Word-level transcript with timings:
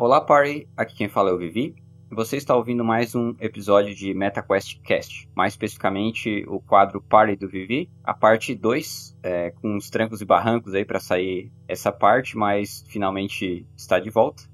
Olá, 0.00 0.20
Party! 0.20 0.68
Aqui 0.76 0.94
quem 0.94 1.08
fala 1.08 1.30
é 1.30 1.32
o 1.32 1.38
Vivi. 1.38 1.74
Você 2.12 2.36
está 2.36 2.54
ouvindo 2.54 2.84
mais 2.84 3.16
um 3.16 3.34
episódio 3.40 3.92
de 3.96 4.14
MetaQuest 4.14 4.80
Cast, 4.82 5.28
mais 5.34 5.54
especificamente 5.54 6.44
o 6.46 6.60
quadro 6.60 7.02
Party 7.02 7.34
do 7.34 7.48
Vivi, 7.48 7.90
a 8.04 8.14
parte 8.14 8.54
2, 8.54 9.18
é, 9.24 9.50
com 9.50 9.74
uns 9.74 9.90
trancos 9.90 10.20
e 10.20 10.24
barrancos 10.24 10.72
aí 10.72 10.84
para 10.84 11.00
sair 11.00 11.50
essa 11.66 11.90
parte, 11.90 12.36
mas 12.36 12.84
finalmente 12.86 13.66
está 13.76 13.98
de 13.98 14.08
volta. 14.08 14.44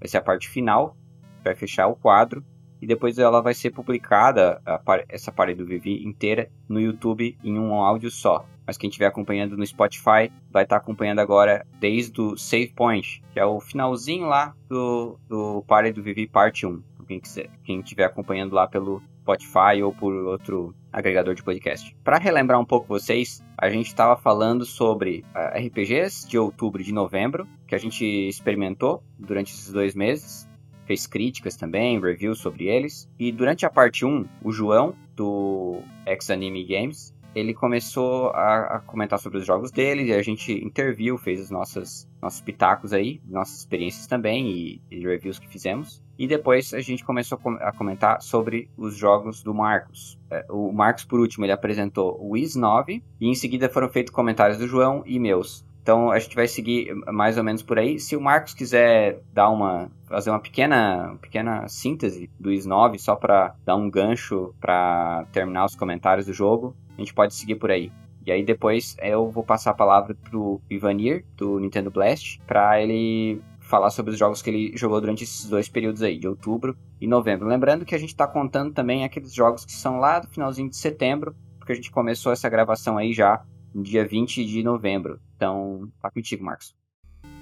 Vai 0.00 0.08
ser 0.08 0.16
a 0.16 0.22
parte 0.22 0.48
final, 0.48 0.96
vai 1.44 1.54
fechar 1.54 1.86
o 1.86 1.96
quadro 1.96 2.42
e 2.80 2.86
depois 2.86 3.18
ela 3.18 3.42
vai 3.42 3.52
ser 3.52 3.72
publicada, 3.72 4.62
essa 5.10 5.30
parte 5.30 5.54
do 5.54 5.66
Vivi 5.66 6.02
inteira, 6.02 6.50
no 6.66 6.80
YouTube 6.80 7.36
em 7.44 7.58
um 7.58 7.74
áudio 7.74 8.10
só 8.10 8.46
mas 8.66 8.76
quem 8.76 8.88
estiver 8.88 9.06
acompanhando 9.06 9.56
no 9.56 9.66
Spotify 9.66 10.30
vai 10.50 10.64
estar 10.64 10.66
tá 10.66 10.76
acompanhando 10.76 11.20
agora 11.20 11.66
desde 11.78 12.20
o 12.20 12.36
Save 12.36 12.72
Point, 12.74 13.22
que 13.32 13.40
é 13.40 13.44
o 13.44 13.60
finalzinho 13.60 14.26
lá 14.26 14.54
do, 14.68 15.18
do 15.28 15.62
Party 15.66 15.92
do 15.92 16.02
Vivi 16.02 16.26
Parte 16.26 16.66
1. 16.66 16.82
Quem, 17.06 17.20
quiser, 17.20 17.50
quem 17.64 17.80
estiver 17.80 18.04
acompanhando 18.04 18.54
lá 18.54 18.66
pelo 18.66 19.02
Spotify 19.24 19.82
ou 19.82 19.92
por 19.92 20.12
outro 20.12 20.74
agregador 20.92 21.34
de 21.34 21.42
podcast. 21.42 21.96
Para 22.04 22.18
relembrar 22.18 22.60
um 22.60 22.64
pouco 22.64 22.86
vocês, 22.86 23.42
a 23.58 23.68
gente 23.68 23.86
estava 23.86 24.16
falando 24.16 24.64
sobre 24.64 25.24
ah, 25.34 25.58
RPGs 25.58 26.28
de 26.28 26.38
outubro 26.38 26.80
e 26.80 26.84
de 26.84 26.92
novembro, 26.92 27.48
que 27.66 27.74
a 27.74 27.78
gente 27.78 28.04
experimentou 28.04 29.02
durante 29.18 29.52
esses 29.52 29.72
dois 29.72 29.94
meses. 29.94 30.48
Fez 30.86 31.06
críticas 31.06 31.56
também, 31.56 31.98
reviews 31.98 32.38
sobre 32.38 32.66
eles. 32.66 33.08
E 33.18 33.32
durante 33.32 33.64
a 33.64 33.70
parte 33.70 34.04
1, 34.04 34.26
o 34.42 34.52
João, 34.52 34.94
do 35.16 35.80
X 36.04 36.30
Anime 36.30 36.62
Games, 36.64 37.13
ele 37.34 37.52
começou 37.52 38.28
a, 38.30 38.76
a, 38.76 38.80
comentar 38.80 39.18
sobre 39.18 39.38
os 39.38 39.46
jogos 39.46 39.70
dele, 39.70 40.04
e 40.04 40.12
a 40.12 40.22
gente 40.22 40.52
interviu, 40.52 41.18
fez 41.18 41.40
os 41.40 41.50
nossos, 41.50 42.08
nossos 42.20 42.40
pitacos 42.40 42.92
aí, 42.92 43.20
nossas 43.26 43.58
experiências 43.58 44.06
também 44.06 44.50
e, 44.50 44.82
e, 44.90 45.00
reviews 45.00 45.38
que 45.38 45.48
fizemos. 45.48 46.02
E 46.18 46.26
depois 46.26 46.72
a 46.72 46.80
gente 46.80 47.04
começou 47.04 47.38
a 47.60 47.72
comentar 47.72 48.22
sobre 48.22 48.70
os 48.76 48.96
jogos 48.96 49.42
do 49.42 49.52
Marcos. 49.52 50.18
É, 50.30 50.46
o 50.48 50.72
Marcos, 50.72 51.04
por 51.04 51.18
último, 51.18 51.44
ele 51.44 51.52
apresentou 51.52 52.16
o 52.20 52.30
Wiz 52.30 52.54
9, 52.54 53.02
e 53.20 53.28
em 53.28 53.34
seguida 53.34 53.68
foram 53.68 53.88
feitos 53.88 54.14
comentários 54.14 54.58
do 54.58 54.68
João 54.68 55.02
e 55.04 55.18
meus. 55.18 55.64
Então 55.84 56.10
a 56.10 56.18
gente 56.18 56.34
vai 56.34 56.48
seguir 56.48 56.94
mais 57.12 57.36
ou 57.36 57.44
menos 57.44 57.62
por 57.62 57.78
aí. 57.78 58.00
Se 58.00 58.16
o 58.16 58.20
Marcos 58.20 58.54
quiser 58.54 59.20
dar 59.34 59.50
uma 59.50 59.90
fazer 60.06 60.30
uma 60.30 60.40
pequena, 60.40 61.18
pequena 61.20 61.68
síntese 61.68 62.30
do 62.40 62.48
Wiz 62.48 62.64
9 62.64 62.98
só 62.98 63.14
para 63.14 63.54
dar 63.66 63.76
um 63.76 63.90
gancho 63.90 64.54
para 64.58 65.26
terminar 65.30 65.66
os 65.66 65.76
comentários 65.76 66.24
do 66.24 66.32
jogo, 66.32 66.74
a 66.96 67.00
gente 67.00 67.14
pode 67.14 67.34
seguir 67.34 67.56
por 67.56 67.70
aí. 67.70 67.90
E 68.26 68.32
aí 68.32 68.42
depois 68.42 68.96
eu 69.02 69.30
vou 69.30 69.44
passar 69.44 69.72
a 69.72 69.74
palavra 69.74 70.14
pro 70.14 70.60
Ivanir, 70.70 71.24
do 71.36 71.58
Nintendo 71.60 71.90
Blast, 71.90 72.40
para 72.46 72.80
ele 72.80 73.40
falar 73.60 73.90
sobre 73.90 74.12
os 74.12 74.18
jogos 74.18 74.40
que 74.40 74.50
ele 74.50 74.76
jogou 74.76 75.00
durante 75.00 75.24
esses 75.24 75.48
dois 75.48 75.68
períodos 75.68 76.02
aí, 76.02 76.18
de 76.18 76.28
outubro 76.28 76.76
e 77.00 77.06
novembro. 77.06 77.46
Lembrando 77.46 77.84
que 77.84 77.94
a 77.94 77.98
gente 77.98 78.10
está 78.10 78.26
contando 78.26 78.72
também 78.72 79.04
aqueles 79.04 79.32
jogos 79.32 79.64
que 79.64 79.72
são 79.72 79.98
lá 79.98 80.20
do 80.20 80.28
finalzinho 80.28 80.70
de 80.70 80.76
setembro, 80.76 81.34
porque 81.58 81.72
a 81.72 81.74
gente 81.74 81.90
começou 81.90 82.32
essa 82.32 82.48
gravação 82.48 82.96
aí 82.96 83.12
já 83.12 83.42
no 83.74 83.82
dia 83.82 84.06
20 84.06 84.44
de 84.44 84.62
novembro. 84.62 85.18
Então, 85.36 85.88
tá 86.00 86.10
contigo, 86.10 86.44
Marcos. 86.44 86.74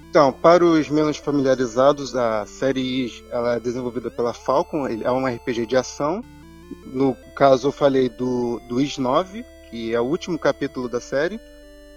Então, 0.09 0.31
para 0.31 0.63
os 0.63 0.89
menos 0.89 1.17
familiarizados, 1.17 2.15
a 2.15 2.45
série 2.45 3.23
ela 3.31 3.55
é 3.55 3.59
desenvolvida 3.59 4.11
pela 4.11 4.33
Falcon, 4.33 4.87
é 4.87 5.11
um 5.11 5.25
RPG 5.25 5.65
de 5.65 5.75
ação 5.75 6.23
no 6.85 7.15
caso, 7.35 7.67
eu 7.67 7.71
falei 7.71 8.09
do, 8.09 8.59
do 8.67 8.79
Is 8.81 8.97
9, 8.97 9.45
que 9.69 9.93
é 9.93 9.99
o 9.99 10.05
último 10.05 10.37
capítulo 10.37 10.87
da 10.87 10.99
série. 10.99 11.39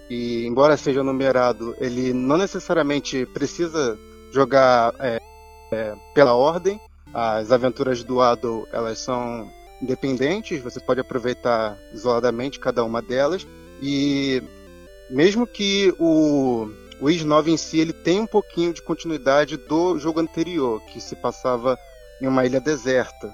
E, 0.09 0.45
embora 0.45 0.77
seja 0.77 1.03
numerado, 1.03 1.75
ele 1.79 2.13
não 2.13 2.37
necessariamente 2.37 3.25
precisa 3.27 3.97
jogar 4.31 4.93
é, 4.99 5.21
é, 5.71 5.95
pela 6.13 6.33
ordem. 6.33 6.79
As 7.13 7.51
aventuras 7.51 8.03
do 8.03 8.21
Ado 8.21 8.67
elas 8.71 8.99
são 8.99 9.49
independentes, 9.81 10.61
você 10.61 10.79
pode 10.79 10.99
aproveitar 10.99 11.77
isoladamente 11.93 12.59
cada 12.59 12.83
uma 12.83 13.01
delas. 13.01 13.47
E 13.81 14.41
mesmo 15.09 15.45
que 15.45 15.93
o, 15.99 16.69
o 16.99 17.09
Is 17.09 17.23
9 17.23 17.51
em 17.51 17.57
si 17.57 17.79
ele 17.79 17.93
tem 17.93 18.19
um 18.19 18.27
pouquinho 18.27 18.73
de 18.73 18.81
continuidade 18.81 19.57
do 19.57 19.97
jogo 19.99 20.19
anterior, 20.19 20.81
que 20.85 20.99
se 20.99 21.15
passava 21.15 21.77
em 22.21 22.27
uma 22.27 22.45
ilha 22.45 22.59
deserta. 22.59 23.31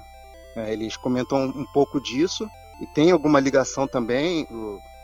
É, 0.56 0.72
eles 0.72 0.96
comentam 0.96 1.44
um 1.44 1.66
pouco 1.72 2.00
disso 2.00 2.48
e 2.80 2.86
tem 2.86 3.10
alguma 3.10 3.40
ligação 3.40 3.86
também, 3.86 4.46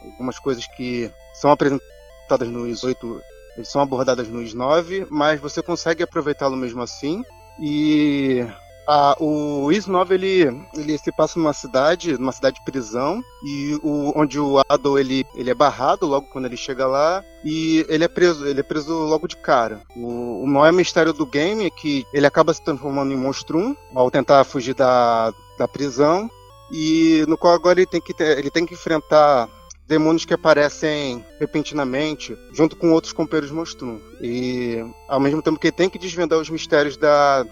algumas 0.04 0.38
coisas 0.38 0.66
que 0.76 1.10
são 1.34 1.50
apresentadas 1.50 2.48
no 2.48 2.68
IS 2.68 2.84
8 2.84 3.20
são 3.64 3.82
abordadas 3.82 4.28
no 4.28 4.42
IS 4.42 4.54
9, 4.54 5.06
mas 5.10 5.40
você 5.40 5.62
consegue 5.62 6.02
aproveitá-lo 6.02 6.56
mesmo 6.56 6.82
assim. 6.82 7.22
E 7.60 8.46
ah, 8.92 9.16
o 9.20 9.70
9 9.70 10.14
ele, 10.14 10.66
ele 10.74 10.98
se 10.98 11.12
passa 11.12 11.38
numa 11.38 11.52
cidade, 11.52 12.18
numa 12.18 12.32
cidade 12.32 12.56
de 12.56 12.64
prisão, 12.64 13.22
e 13.44 13.78
o, 13.84 14.12
onde 14.18 14.40
o 14.40 14.60
Ado 14.68 14.98
ele, 14.98 15.24
ele 15.36 15.48
é 15.48 15.54
barrado 15.54 16.06
logo 16.06 16.26
quando 16.26 16.46
ele 16.46 16.56
chega 16.56 16.88
lá, 16.88 17.22
e 17.44 17.86
ele 17.88 18.02
é 18.02 18.08
preso, 18.08 18.44
ele 18.44 18.58
é 18.58 18.64
preso 18.64 18.92
logo 18.92 19.28
de 19.28 19.36
cara. 19.36 19.80
O, 19.94 20.42
o 20.42 20.46
maior 20.46 20.72
mistério 20.72 21.12
do 21.12 21.24
game 21.24 21.66
é 21.66 21.70
que 21.70 22.04
ele 22.12 22.26
acaba 22.26 22.52
se 22.52 22.64
transformando 22.64 23.12
em 23.12 23.16
monstrum 23.16 23.76
ao 23.94 24.10
tentar 24.10 24.42
fugir 24.42 24.74
da, 24.74 25.32
da 25.56 25.68
prisão, 25.68 26.28
e 26.72 27.24
no 27.28 27.38
qual 27.38 27.54
agora 27.54 27.78
ele 27.78 27.86
tem 27.86 28.00
que, 28.00 28.12
ele 28.20 28.50
tem 28.50 28.66
que 28.66 28.74
enfrentar 28.74 29.48
demônios 29.86 30.24
que 30.24 30.34
aparecem 30.34 31.24
repentinamente 31.38 32.36
junto 32.52 32.74
com 32.74 32.92
outros 32.92 33.12
companheiros 33.12 33.52
monstrum. 33.52 34.00
E 34.20 34.84
ao 35.08 35.20
mesmo 35.20 35.42
tempo 35.42 35.60
que 35.60 35.68
ele 35.68 35.76
tem 35.76 35.88
que 35.88 35.98
desvendar 35.98 36.40
os 36.40 36.50
mistérios 36.50 36.96
da, 36.96 37.44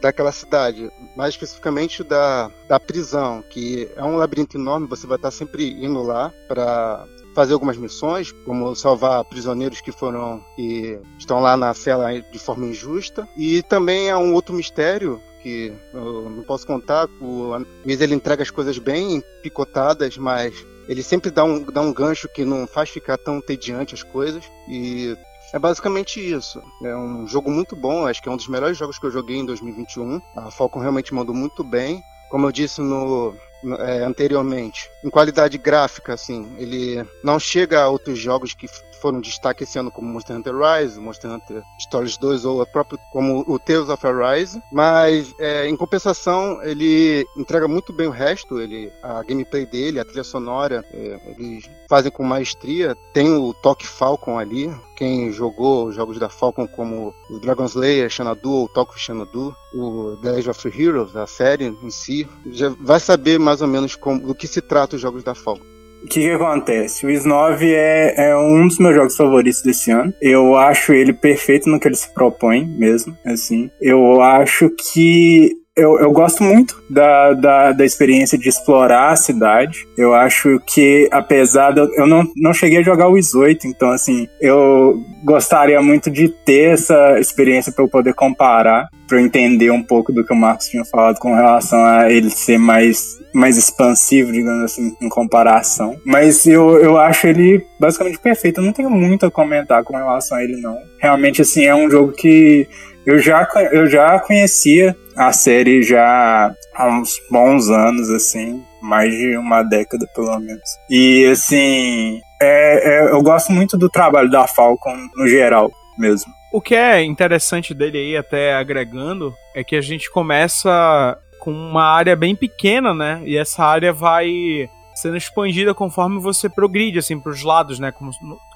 daquela 0.00 0.32
cidade, 0.32 0.90
mais 1.16 1.34
especificamente 1.34 2.04
da, 2.04 2.50
da 2.68 2.78
prisão, 2.78 3.42
que 3.48 3.88
é 3.96 4.02
um 4.02 4.16
labirinto 4.16 4.56
enorme, 4.58 4.86
você 4.86 5.06
vai 5.06 5.16
estar 5.16 5.30
sempre 5.30 5.70
indo 5.84 6.02
lá 6.02 6.32
para 6.46 7.06
fazer 7.34 7.52
algumas 7.52 7.76
missões, 7.76 8.32
como 8.44 8.74
salvar 8.76 9.24
prisioneiros 9.24 9.80
que 9.80 9.90
foram 9.90 10.44
e 10.56 10.98
estão 11.18 11.40
lá 11.40 11.56
na 11.56 11.74
cela 11.74 12.12
de 12.20 12.38
forma 12.38 12.66
injusta. 12.66 13.28
E 13.36 13.62
também 13.62 14.10
há 14.10 14.18
um 14.18 14.34
outro 14.34 14.54
mistério 14.54 15.20
que 15.42 15.72
eu 15.92 16.30
não 16.30 16.42
posso 16.42 16.66
contar. 16.66 17.06
O 17.20 17.52
Miz 17.84 18.00
ele 18.00 18.14
entrega 18.14 18.42
as 18.42 18.50
coisas 18.50 18.78
bem 18.78 19.22
picotadas, 19.42 20.16
mas 20.16 20.54
ele 20.88 21.02
sempre 21.02 21.30
dá 21.30 21.44
um, 21.44 21.62
dá 21.62 21.80
um 21.80 21.92
gancho 21.92 22.28
que 22.28 22.44
não 22.44 22.66
faz 22.66 22.88
ficar 22.88 23.18
tão 23.18 23.40
tediante 23.40 23.94
as 23.94 24.02
coisas. 24.02 24.44
E 24.68 25.16
é 25.52 25.58
basicamente 25.58 26.20
isso. 26.20 26.62
É 26.82 26.96
um 26.96 27.26
jogo 27.26 27.50
muito 27.50 27.76
bom, 27.76 28.06
acho 28.06 28.22
que 28.22 28.28
é 28.28 28.32
um 28.32 28.36
dos 28.36 28.48
melhores 28.48 28.76
jogos 28.76 28.98
que 28.98 29.06
eu 29.06 29.10
joguei 29.10 29.36
em 29.36 29.46
2021. 29.46 30.20
A 30.36 30.50
Falcon 30.50 30.80
realmente 30.80 31.14
mandou 31.14 31.34
muito 31.34 31.62
bem. 31.62 32.02
Como 32.30 32.46
eu 32.46 32.52
disse 32.52 32.80
no, 32.80 33.34
é, 33.78 34.04
anteriormente, 34.04 34.90
em 35.04 35.10
qualidade 35.10 35.58
gráfica, 35.58 36.14
assim, 36.14 36.56
ele 36.58 37.06
não 37.22 37.38
chega 37.38 37.82
a 37.82 37.88
outros 37.88 38.18
jogos 38.18 38.54
que 38.54 38.66
foram 39.04 39.20
destaque 39.20 39.64
esse 39.64 39.78
ano, 39.78 39.90
como 39.90 40.08
Monster 40.08 40.34
Hunter 40.34 40.54
Rise, 40.56 40.98
Monster 40.98 41.30
Hunter 41.30 41.62
Stories 41.78 42.16
2 42.16 42.46
ou 42.46 42.62
a 42.62 42.66
próprio, 42.66 42.98
como 43.12 43.44
o 43.46 43.58
Tales 43.58 43.90
of 43.90 44.06
Arise, 44.06 44.62
mas 44.72 45.34
é, 45.38 45.68
em 45.68 45.76
compensação 45.76 46.58
ele 46.62 47.26
entrega 47.36 47.68
muito 47.68 47.92
bem 47.92 48.06
o 48.06 48.10
resto, 48.10 48.58
ele, 48.58 48.90
a 49.02 49.22
gameplay 49.22 49.66
dele, 49.66 50.00
a 50.00 50.06
trilha 50.06 50.24
sonora, 50.24 50.82
é, 50.90 51.34
eles 51.36 51.68
fazem 51.86 52.10
com 52.10 52.24
maestria. 52.24 52.96
Tem 53.12 53.30
o 53.30 53.52
toque 53.52 53.86
Falcon 53.86 54.38
ali, 54.38 54.74
quem 54.96 55.30
jogou 55.30 55.88
os 55.88 55.94
jogos 55.94 56.18
da 56.18 56.30
Falcon 56.30 56.66
como 56.66 57.14
o 57.28 57.38
Dragon 57.38 57.66
Slayer, 57.66 58.08
Xanadu 58.08 58.50
ou 58.50 58.68
Toque 58.68 58.98
Xanadu, 58.98 59.54
o 59.74 60.16
The 60.22 60.30
Legend 60.30 60.50
of 60.50 60.82
Heroes, 60.82 61.16
a 61.16 61.26
série 61.26 61.66
em 61.66 61.90
si, 61.90 62.26
já 62.46 62.70
vai 62.80 63.00
saber 63.00 63.38
mais 63.38 63.60
ou 63.60 63.68
menos 63.68 63.96
como, 63.96 64.20
do 64.20 64.34
que 64.34 64.46
se 64.46 64.62
trata 64.62 64.93
os 64.94 65.00
jogos 65.00 65.22
da 65.22 65.34
Falcon. 65.34 65.64
O 66.02 66.06
que, 66.06 66.20
que, 66.20 66.30
acontece? 66.30 67.06
O 67.06 67.26
9 67.26 67.72
é, 67.72 68.28
é, 68.28 68.36
um 68.36 68.68
dos 68.68 68.78
meus 68.78 68.94
jogos 68.94 69.16
favoritos 69.16 69.62
desse 69.62 69.90
ano. 69.90 70.12
Eu 70.20 70.54
acho 70.54 70.92
ele 70.92 71.14
perfeito 71.14 71.68
no 71.68 71.80
que 71.80 71.88
ele 71.88 71.96
se 71.96 72.12
propõe 72.12 72.66
mesmo, 72.66 73.16
assim. 73.24 73.70
Eu 73.80 74.20
acho 74.20 74.68
que 74.68 75.63
eu, 75.76 75.98
eu 75.98 76.12
gosto 76.12 76.42
muito 76.42 76.82
da, 76.88 77.32
da, 77.32 77.72
da, 77.72 77.84
experiência 77.84 78.38
de 78.38 78.48
explorar 78.48 79.10
a 79.10 79.16
cidade. 79.16 79.88
Eu 79.96 80.14
acho 80.14 80.60
que, 80.66 81.08
apesar 81.10 81.72
de. 81.72 81.80
Eu 81.98 82.06
não, 82.06 82.24
não 82.36 82.54
cheguei 82.54 82.78
a 82.78 82.82
jogar 82.82 83.08
o 83.08 83.18
Is 83.18 83.34
8, 83.34 83.66
então, 83.66 83.90
assim, 83.90 84.28
eu 84.40 85.02
gostaria 85.24 85.82
muito 85.82 86.10
de 86.10 86.28
ter 86.28 86.74
essa 86.74 87.18
experiência 87.18 87.72
para 87.72 87.84
eu 87.84 87.88
poder 87.88 88.14
comparar, 88.14 88.88
para 89.08 89.18
eu 89.18 89.24
entender 89.24 89.70
um 89.70 89.82
pouco 89.82 90.12
do 90.12 90.24
que 90.24 90.32
o 90.32 90.36
Marcos 90.36 90.68
tinha 90.68 90.84
falado 90.84 91.18
com 91.18 91.34
relação 91.34 91.84
a 91.84 92.10
ele 92.10 92.30
ser 92.30 92.58
mais 92.58 93.22
mais 93.34 93.56
expansivo, 93.58 94.30
digamos 94.30 94.62
assim, 94.62 94.94
em 95.02 95.08
comparação. 95.08 95.98
Mas 96.06 96.46
eu, 96.46 96.78
eu 96.78 96.96
acho 96.96 97.26
ele 97.26 97.66
basicamente 97.80 98.20
perfeito. 98.20 98.60
Eu 98.60 98.64
não 98.64 98.72
tenho 98.72 98.88
muito 98.88 99.26
a 99.26 99.30
comentar 99.30 99.82
com 99.82 99.96
relação 99.96 100.38
a 100.38 100.44
ele, 100.44 100.60
não. 100.60 100.78
Realmente, 101.00 101.42
assim, 101.42 101.64
é 101.64 101.74
um 101.74 101.90
jogo 101.90 102.12
que 102.12 102.68
eu 103.06 103.18
já, 103.18 103.46
eu 103.72 103.86
já 103.86 104.18
conhecia 104.20 104.96
a 105.16 105.32
série 105.32 105.82
já 105.82 106.54
há 106.74 106.88
uns 106.88 107.20
bons 107.30 107.68
anos, 107.68 108.10
assim, 108.10 108.62
mais 108.82 109.12
de 109.12 109.36
uma 109.36 109.62
década 109.62 110.06
pelo 110.14 110.38
menos. 110.38 110.68
E 110.90 111.26
assim, 111.26 112.20
é, 112.40 113.06
é, 113.06 113.10
eu 113.10 113.22
gosto 113.22 113.52
muito 113.52 113.76
do 113.76 113.88
trabalho 113.88 114.30
da 114.30 114.46
Falcon 114.46 114.96
no 115.16 115.28
geral 115.28 115.70
mesmo. 115.98 116.32
O 116.52 116.60
que 116.60 116.74
é 116.74 117.02
interessante 117.02 117.74
dele 117.74 117.98
aí, 117.98 118.16
até 118.16 118.54
agregando, 118.54 119.34
é 119.54 119.64
que 119.64 119.74
a 119.74 119.80
gente 119.80 120.10
começa 120.10 121.18
com 121.40 121.50
uma 121.50 121.84
área 121.84 122.14
bem 122.14 122.34
pequena, 122.34 122.94
né? 122.94 123.20
E 123.24 123.36
essa 123.36 123.64
área 123.64 123.92
vai 123.92 124.68
sendo 124.94 125.16
expandida 125.16 125.74
conforme 125.74 126.20
você 126.20 126.48
progride, 126.48 126.98
assim, 126.98 127.18
pros 127.18 127.42
lados, 127.42 127.78
né? 127.78 127.90
Como, 127.90 128.10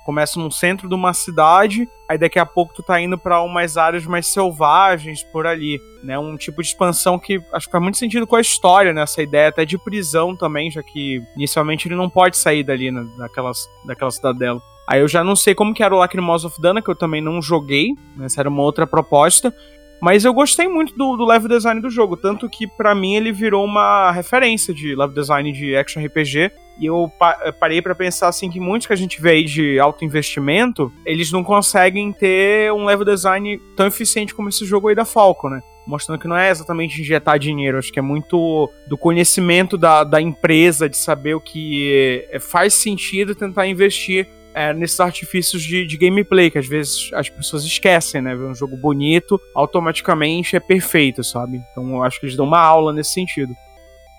começa 0.05 0.38
no 0.38 0.50
centro 0.50 0.88
de 0.88 0.94
uma 0.94 1.12
cidade, 1.12 1.88
aí 2.08 2.17
daqui 2.17 2.38
a 2.38 2.46
pouco 2.46 2.73
tu 2.73 2.82
tá 2.82 3.00
indo 3.00 3.19
para 3.19 3.43
umas 3.43 3.76
áreas 3.76 4.06
mais 4.06 4.26
selvagens 4.26 5.23
por 5.23 5.46
ali, 5.46 5.79
né? 6.02 6.19
Um 6.19 6.37
tipo 6.37 6.62
de 6.62 6.69
expansão 6.69 7.19
que 7.19 7.43
acho 7.52 7.67
que 7.67 7.73
faz 7.73 7.82
muito 7.82 7.99
sentido 7.99 8.26
com 8.26 8.37
a 8.37 8.40
história, 8.40 8.93
né? 8.93 9.02
Essa 9.02 9.20
ideia 9.20 9.49
até 9.49 9.64
de 9.64 9.76
prisão 9.76 10.37
também, 10.37 10.70
já 10.70 10.82
que 10.82 11.23
inicialmente 11.37 11.88
ele 11.88 11.96
não 11.96 12.08
pode 12.08 12.38
sair 12.38 12.62
dali, 12.62 12.91
né? 12.91 13.06
daquelas, 13.19 13.69
daquela 13.84 14.11
cidadela. 14.11 14.62
Aí 14.88 15.00
eu 15.00 15.08
já 15.08 15.23
não 15.23 15.37
sei 15.37 15.55
como 15.55 15.75
que 15.75 15.82
era 15.82 15.94
o 15.94 15.99
Lacrimosa 15.99 16.46
of 16.46 16.58
Dana, 16.58 16.81
que 16.81 16.91
eu 16.91 16.96
também 16.96 17.20
não 17.20 17.43
joguei, 17.43 17.88
né? 18.17 18.25
essa 18.25 18.41
era 18.41 18.49
uma 18.49 18.62
outra 18.62 18.87
proposta. 18.87 19.55
Mas 20.00 20.25
eu 20.25 20.33
gostei 20.33 20.69
muito 20.69 20.97
do, 20.97 21.17
do 21.17 21.25
level 21.25 21.49
design 21.49 21.81
do 21.81 21.91
jogo, 21.91 22.17
tanto 22.17 22.49
que 22.49 22.67
para 22.67 22.95
mim 22.95 23.15
ele 23.15 23.33
virou 23.33 23.65
uma 23.65 24.12
referência 24.12 24.73
de 24.73 24.95
level 24.95 25.15
design 25.15 25.50
de 25.53 25.77
action 25.77 26.05
RPG. 26.05 26.53
E 26.81 26.87
eu 26.87 27.11
pa 27.19 27.53
parei 27.59 27.83
para 27.83 27.95
pensar 27.95 28.29
assim 28.29 28.49
que 28.49 28.61
muitos 28.61 28.87
que 28.87 28.93
a 28.93 28.97
gente 28.97 29.21
vê 29.21 29.31
aí 29.31 29.45
de 29.45 29.81
alto 29.81 30.05
investimento, 30.05 30.93
eles 31.05 31.33
não 31.33 31.43
conseguem 31.43 32.12
ter 32.12 32.73
um 32.73 32.85
level 32.85 33.05
design 33.05 33.61
tão 33.77 33.87
eficiente 33.87 34.33
como 34.33 34.49
esse 34.49 34.65
jogo 34.65 34.89
aí 34.89 34.95
da 34.95 35.05
Falcon, 35.05 35.49
né? 35.49 35.61
mostrando 35.89 36.21
que 36.21 36.29
não 36.29 36.37
é 36.37 36.51
exatamente 36.51 37.01
injetar 37.01 37.39
dinheiro, 37.39 37.79
acho 37.79 37.91
que 37.91 37.99
é 37.99 38.03
muito 38.03 38.71
do 38.87 38.99
conhecimento 38.99 39.79
da, 39.79 40.05
da 40.05 40.21
empresa, 40.21 40.87
de 40.87 40.99
saber 40.99 41.35
o 41.35 41.41
que 41.41 42.29
faz 42.41 42.75
sentido 42.75 43.35
tentar 43.35 43.67
investir 43.67 44.29
é, 44.58 44.75
nesses 44.75 44.99
artifícios 44.99 45.62
de, 45.62 45.87
de, 45.87 45.96
gameplay, 45.96 46.50
que 46.50 46.58
às 46.58 46.66
vezes 46.66 47.10
as 47.14 47.28
pessoas 47.28 47.64
esquecem, 47.64 48.20
né? 48.20 48.34
Ver 48.34 48.46
um 48.46 48.55
jogo 48.55 48.76
bonito, 48.76 49.40
automaticamente 49.55 50.56
é 50.56 50.60
perfeito, 50.60 51.22
sabe? 51.22 51.62
Então 51.70 51.88
eu 51.90 52.02
acho 52.02 52.19
que 52.19 52.26
eles 52.26 52.37
dão 52.37 52.44
uma 52.44 52.58
aula 52.58 52.93
nesse 52.93 53.12
sentido. 53.12 53.55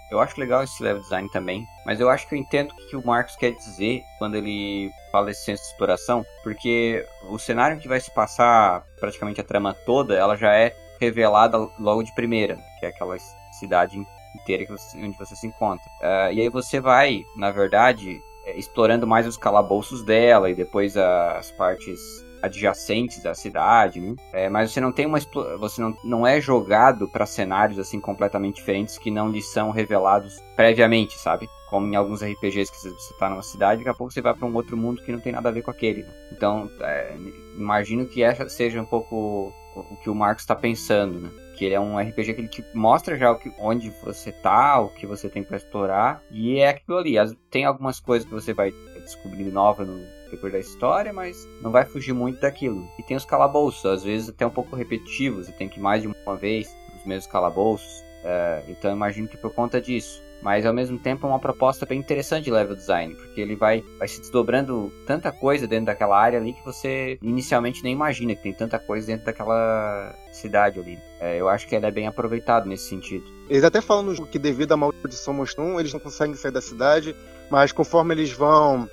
Eu 0.09 0.19
acho 0.19 0.39
legal 0.39 0.63
esse 0.63 0.81
level 0.81 1.01
design 1.01 1.29
também, 1.29 1.67
mas 1.85 1.99
eu 1.99 2.09
acho 2.09 2.27
que 2.27 2.33
eu 2.33 2.39
entendo 2.39 2.71
o 2.71 2.89
que 2.89 2.95
o 2.95 3.05
Marcos 3.05 3.35
quer 3.35 3.51
dizer 3.51 4.01
quando 4.17 4.35
ele 4.35 4.89
fala 5.11 5.29
esse 5.29 5.43
senso 5.43 5.61
de 5.61 5.69
exploração, 5.69 6.25
porque 6.41 7.05
o 7.29 7.37
cenário 7.37 7.77
que 7.77 7.87
vai 7.87 7.99
se 7.99 8.11
passar 8.11 8.83
praticamente 8.99 9.41
a 9.41 9.43
trama 9.43 9.75
toda, 9.85 10.15
ela 10.15 10.35
já 10.35 10.55
é 10.55 10.73
revelada 10.99 11.57
logo 11.77 12.01
de 12.01 12.15
primeira, 12.15 12.57
que 12.79 12.85
é 12.85 12.89
aquela 12.89 13.17
cidade 13.59 14.01
inteira 14.35 14.65
você, 14.69 14.97
onde 14.97 15.17
você 15.17 15.35
se 15.35 15.45
encontra. 15.45 15.85
Uh, 16.01 16.33
e 16.33 16.41
aí 16.41 16.49
você 16.49 16.79
vai, 16.79 17.23
na 17.35 17.51
verdade, 17.51 18.19
explorando 18.57 19.07
mais 19.07 19.27
os 19.27 19.37
calabouços 19.37 20.03
dela 20.03 20.49
e 20.49 20.55
depois 20.55 20.95
as 20.97 21.51
partes 21.51 21.99
adjacentes 22.41 23.25
à 23.25 23.33
cidade, 23.33 23.99
né? 23.99 24.15
É, 24.33 24.49
mas 24.49 24.71
você 24.71 24.79
não 24.79 24.91
tem 24.91 25.05
uma 25.05 25.19
você 25.59 25.81
não, 25.81 25.95
não 26.03 26.27
é 26.27 26.39
jogado 26.39 27.07
para 27.07 27.25
cenários 27.25 27.77
assim 27.79 27.99
completamente 27.99 28.55
diferentes 28.55 28.97
que 28.97 29.11
não 29.11 29.29
lhe 29.29 29.41
são 29.41 29.71
revelados 29.71 30.41
previamente, 30.55 31.17
sabe? 31.17 31.49
Como 31.69 31.87
em 31.87 31.95
alguns 31.95 32.23
RPGs 32.23 32.71
que 32.71 32.77
você 32.77 33.13
tá 33.17 33.29
numa 33.29 33.41
cidade, 33.41 33.79
daqui 33.79 33.89
a 33.89 33.93
pouco 33.93 34.11
você 34.11 34.21
vai 34.21 34.33
para 34.33 34.47
um 34.47 34.55
outro 34.55 34.75
mundo 34.75 35.03
que 35.03 35.11
não 35.11 35.19
tem 35.19 35.33
nada 35.33 35.49
a 35.49 35.51
ver 35.51 35.61
com 35.61 35.69
aquele. 35.69 36.03
Né? 36.03 36.09
Então, 36.31 36.69
é, 36.81 37.15
imagino 37.55 38.07
que 38.07 38.23
essa 38.23 38.49
seja 38.49 38.81
um 38.81 38.85
pouco 38.85 39.53
o 39.75 39.97
que 39.97 40.09
o 40.09 40.15
Marcos 40.15 40.43
está 40.43 40.55
pensando, 40.55 41.19
né? 41.19 41.29
Que 41.59 41.65
ele 41.65 41.75
é 41.75 41.79
um 41.79 41.99
RPG 41.99 42.33
que 42.33 42.41
ele 42.41 42.47
te 42.47 42.65
mostra 42.73 43.17
já 43.17 43.29
o 43.29 43.37
que, 43.37 43.51
onde 43.59 43.89
você 44.01 44.31
tá, 44.31 44.79
o 44.79 44.87
que 44.87 45.05
você 45.05 45.27
tem 45.27 45.43
para 45.43 45.57
explorar, 45.57 46.23
e 46.31 46.57
é 46.57 46.69
aquilo 46.69 46.97
ali. 46.97 47.15
Tem 47.51 47.65
algumas 47.65 47.99
coisas 47.99 48.25
que 48.25 48.33
você 48.33 48.53
vai 48.53 48.73
descobrir 49.03 49.43
nova 49.51 49.83
no 49.83 49.99
decorrer 50.31 50.53
da 50.53 50.59
história, 50.59 51.11
mas 51.11 51.45
não 51.61 51.69
vai 51.69 51.83
fugir 51.83 52.13
muito 52.13 52.39
daquilo. 52.39 52.87
E 52.97 53.03
tem 53.03 53.17
os 53.17 53.25
calabouços, 53.25 53.85
às 53.85 54.03
vezes 54.05 54.29
até 54.29 54.47
um 54.47 54.49
pouco 54.49 54.73
repetitivos, 54.73 55.47
você 55.47 55.51
tem 55.51 55.67
que 55.67 55.79
ir 55.79 55.83
mais 55.83 56.01
de 56.01 56.07
uma 56.07 56.37
vez 56.37 56.73
nos 56.93 57.03
mesmos 57.03 57.29
calabouços. 57.29 58.05
É, 58.23 58.63
então 58.69 58.89
imagino 58.93 59.27
que 59.27 59.37
por 59.37 59.53
conta 59.53 59.81
disso 59.81 60.23
mas 60.41 60.65
ao 60.65 60.73
mesmo 60.73 60.97
tempo 60.97 61.25
é 61.25 61.29
uma 61.29 61.39
proposta 61.39 61.85
bem 61.85 61.99
interessante 61.99 62.45
de 62.45 62.51
level 62.51 62.75
design, 62.75 63.15
porque 63.15 63.41
ele 63.41 63.55
vai, 63.55 63.83
vai 63.97 64.07
se 64.07 64.21
desdobrando 64.21 64.91
tanta 65.05 65.31
coisa 65.31 65.67
dentro 65.67 65.87
daquela 65.87 66.17
área 66.17 66.39
ali 66.39 66.53
que 66.53 66.63
você 66.63 67.17
inicialmente 67.21 67.83
nem 67.83 67.93
imagina 67.93 68.35
que 68.35 68.43
tem 68.43 68.53
tanta 68.53 68.79
coisa 68.79 69.07
dentro 69.07 69.25
daquela 69.25 70.15
cidade 70.31 70.79
ali. 70.79 70.97
É, 71.19 71.37
eu 71.37 71.49
acho 71.49 71.67
que 71.67 71.75
ele 71.75 71.85
é 71.85 71.91
bem 71.91 72.07
aproveitado 72.07 72.67
nesse 72.67 72.87
sentido. 72.87 73.25
Eles 73.49 73.63
até 73.63 73.81
falam 73.81 74.03
no 74.03 74.15
jogo 74.15 74.29
que 74.29 74.39
devido 74.39 74.71
à 74.71 74.77
maldição 74.77 75.33
Monstrum, 75.33 75.79
eles 75.79 75.93
não 75.93 75.99
conseguem 75.99 76.35
sair 76.35 76.51
da 76.51 76.61
cidade, 76.61 77.15
mas 77.49 77.71
conforme 77.71 78.13
eles 78.13 78.31
vão 78.31 78.87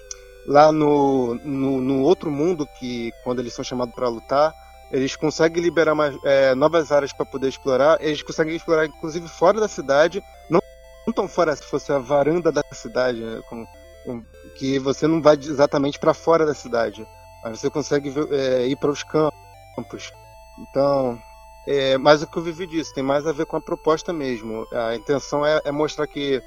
lá 0.47 0.71
no, 0.73 1.35
no, 1.45 1.81
no 1.81 2.03
outro 2.03 2.31
mundo, 2.31 2.67
que 2.79 3.13
quando 3.25 3.41
eles 3.41 3.53
são 3.53 3.65
chamados 3.65 3.95
para 3.95 4.09
lutar, 4.09 4.55
eles 4.91 5.17
conseguem 5.17 5.63
liberar 5.63 5.95
mais, 5.95 6.17
é, 6.25 6.55
novas 6.55 6.93
áreas 6.93 7.13
para 7.13 7.27
poder 7.27 7.49
explorar. 7.49 7.99
Eles 8.01 8.23
conseguem 8.23 8.55
explorar, 8.55 8.87
inclusive, 8.87 9.27
fora 9.29 9.61
da 9.61 9.69
cidade, 9.69 10.23
não 10.49 10.61
não 11.07 11.15
tão 11.15 11.29
fora 11.29 11.55
se 11.55 11.63
fosse 11.63 11.93
a 11.93 11.99
varanda 11.99 12.51
da 12.51 12.63
cidade, 12.73 13.21
né? 13.21 13.41
Com, 13.49 13.67
com, 14.05 14.25
que 14.57 14.79
você 14.79 15.07
não 15.07 15.23
vai 15.23 15.37
exatamente 15.37 15.99
para 15.99 16.13
fora 16.13 16.45
da 16.45 16.55
cidade, 16.55 17.07
mas 17.45 17.61
você 17.61 17.71
consegue 17.71 18.13
é, 18.31 18.67
ir 18.67 18.77
para 18.77 18.91
os 18.91 19.03
campos. 19.03 20.13
Então, 20.59 21.19
é, 21.67 21.99
mas 21.99 22.23
o 22.23 22.27
que 22.27 22.37
eu 22.37 22.43
vivi 22.43 22.67
disso 22.67 22.95
tem 22.95 23.03
mais 23.03 23.27
a 23.27 23.33
ver 23.33 23.47
com 23.47 23.57
a 23.57 23.61
proposta 23.61 24.13
mesmo. 24.13 24.67
A 24.73 24.95
intenção 24.95 25.45
é, 25.45 25.61
é 25.65 25.73
mostrar 25.73 26.07
que 26.07 26.43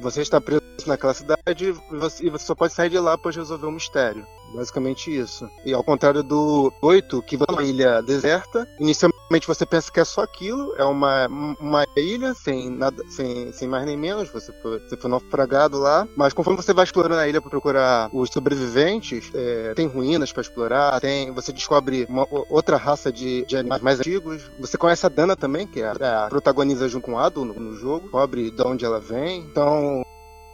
você 0.00 0.22
está 0.22 0.40
preso 0.40 0.62
naquela 0.86 1.14
cidade 1.14 1.39
e 1.58 1.72
você, 1.96 2.26
e 2.26 2.30
você, 2.30 2.44
só 2.44 2.54
pode 2.54 2.72
sair 2.72 2.90
de 2.90 2.98
lá 2.98 3.14
após 3.14 3.36
resolver 3.36 3.66
um 3.66 3.72
mistério. 3.72 4.26
Basicamente 4.54 5.16
isso. 5.16 5.48
E 5.64 5.72
ao 5.72 5.84
contrário 5.84 6.22
do 6.22 6.72
8, 6.82 7.22
que 7.22 7.36
é 7.36 7.52
uma 7.52 7.62
ilha 7.62 8.02
deserta, 8.02 8.66
inicialmente 8.80 9.46
você 9.46 9.64
pensa 9.64 9.92
que 9.92 10.00
é 10.00 10.04
só 10.04 10.22
aquilo, 10.22 10.74
é 10.76 10.84
uma, 10.84 11.28
uma 11.28 11.84
ilha 11.96 12.34
sem 12.34 12.68
nada, 12.68 13.02
sem, 13.08 13.52
sem 13.52 13.68
mais 13.68 13.86
nem 13.86 13.96
menos, 13.96 14.28
você 14.28 14.52
foi, 14.60 14.80
você 14.80 14.96
foi 14.96 15.08
naufragado 15.08 15.78
lá, 15.78 16.08
mas 16.16 16.32
conforme 16.32 16.60
você 16.60 16.74
vai 16.74 16.84
explorando 16.84 17.20
a 17.20 17.28
ilha 17.28 17.40
para 17.40 17.50
procurar 17.50 18.10
os 18.12 18.30
sobreviventes, 18.30 19.30
é, 19.32 19.72
tem 19.74 19.86
ruínas 19.86 20.32
para 20.32 20.40
explorar, 20.40 21.00
tem, 21.00 21.30
você 21.32 21.52
descobre 21.52 22.06
uma, 22.08 22.26
outra 22.48 22.76
raça 22.76 23.12
de, 23.12 23.44
de, 23.46 23.56
animais 23.56 23.82
mais 23.82 24.00
antigos, 24.00 24.50
você 24.58 24.76
conhece 24.76 25.06
a 25.06 25.08
Dana 25.08 25.36
também, 25.36 25.64
que 25.64 25.80
é 25.80 25.86
a, 25.86 26.26
a 26.26 26.28
protagoniza 26.28 26.88
junto 26.88 27.04
com 27.04 27.12
o 27.14 27.18
Ado 27.18 27.44
no, 27.44 27.54
no 27.54 27.76
jogo, 27.76 28.08
descobre 28.20 28.50
de 28.50 28.62
onde 28.62 28.84
ela 28.84 29.00
vem, 29.00 29.40
então 29.40 30.02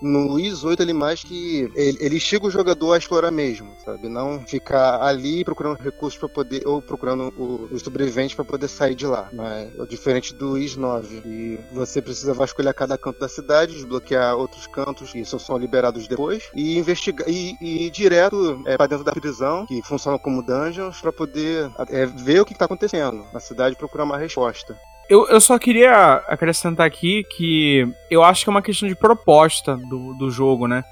no 0.01 0.29
Luiz 0.29 0.65
8 0.65 0.83
ele 0.83 0.93
mais 0.93 1.23
que 1.23 1.71
ele, 1.75 1.99
ele 2.01 2.17
instiga 2.17 2.47
o 2.47 2.51
jogador 2.51 2.93
a 2.93 2.99
explorar 2.99 3.31
mesmo, 3.31 3.75
sabe? 3.85 4.09
Não 4.09 4.41
ficar 4.41 5.03
ali 5.03 5.45
procurando 5.45 5.79
recursos 5.79 6.19
para 6.19 6.29
poder 6.29 6.67
ou 6.67 6.83
procurando 6.83 7.33
o, 7.37 7.69
os 7.75 7.83
sobreviventes 7.83 8.35
para 8.35 8.45
poder 8.45 8.69
sair 8.69 8.95
de 8.95 9.07
lá. 9.07 9.29
Mas 9.33 9.79
é 9.79 9.87
diferente 9.87 10.35
do 10.35 10.49
Luiz 10.49 10.77
9 10.77 11.23
e 11.25 11.59
você 11.73 12.03
precisa 12.03 12.35
vasculhar 12.35 12.75
cada 12.75 12.99
canto 12.99 13.19
da 13.19 13.29
cidade, 13.29 13.75
desbloquear 13.75 14.37
outros 14.37 14.67
cantos 14.67 15.13
que 15.13 15.25
só 15.25 15.39
são 15.39 15.57
liberados 15.57 16.07
depois 16.07 16.51
e 16.55 16.79
investigar 16.79 17.29
e, 17.29 17.57
e 17.61 17.87
ir 17.87 17.91
direto 17.91 18.63
é, 18.67 18.77
para 18.77 18.87
dentro 18.87 19.05
da 19.05 19.13
prisão 19.13 19.67
que 19.67 19.83
funciona 19.83 20.19
como 20.19 20.43
dungeons 20.43 21.01
para 21.01 21.13
poder 21.13 21.71
é, 21.89 22.07
ver 22.07 22.41
o 22.41 22.45
que 22.45 22.53
está 22.53 22.65
acontecendo 22.65 23.25
na 23.33 23.41
cidade 23.41 23.75
e 23.75 23.79
procurar 23.79 24.05
uma 24.05 24.19
resposta. 24.19 24.79
Eu, 25.09 25.29
eu 25.29 25.41
só 25.41 25.59
queria 25.59 26.15
acrescentar 26.27 26.87
aqui 26.87 27.25
que 27.25 27.87
eu 28.11 28.25
acho 28.25 28.43
que 28.45 28.51
é 28.51 28.53
uma 28.53 28.63
questão 28.63 28.89
de 28.89 28.97
proposta 28.97 29.77
do, 29.77 30.15
do 30.15 30.31
jogo, 30.31 30.67
né? 30.67 30.83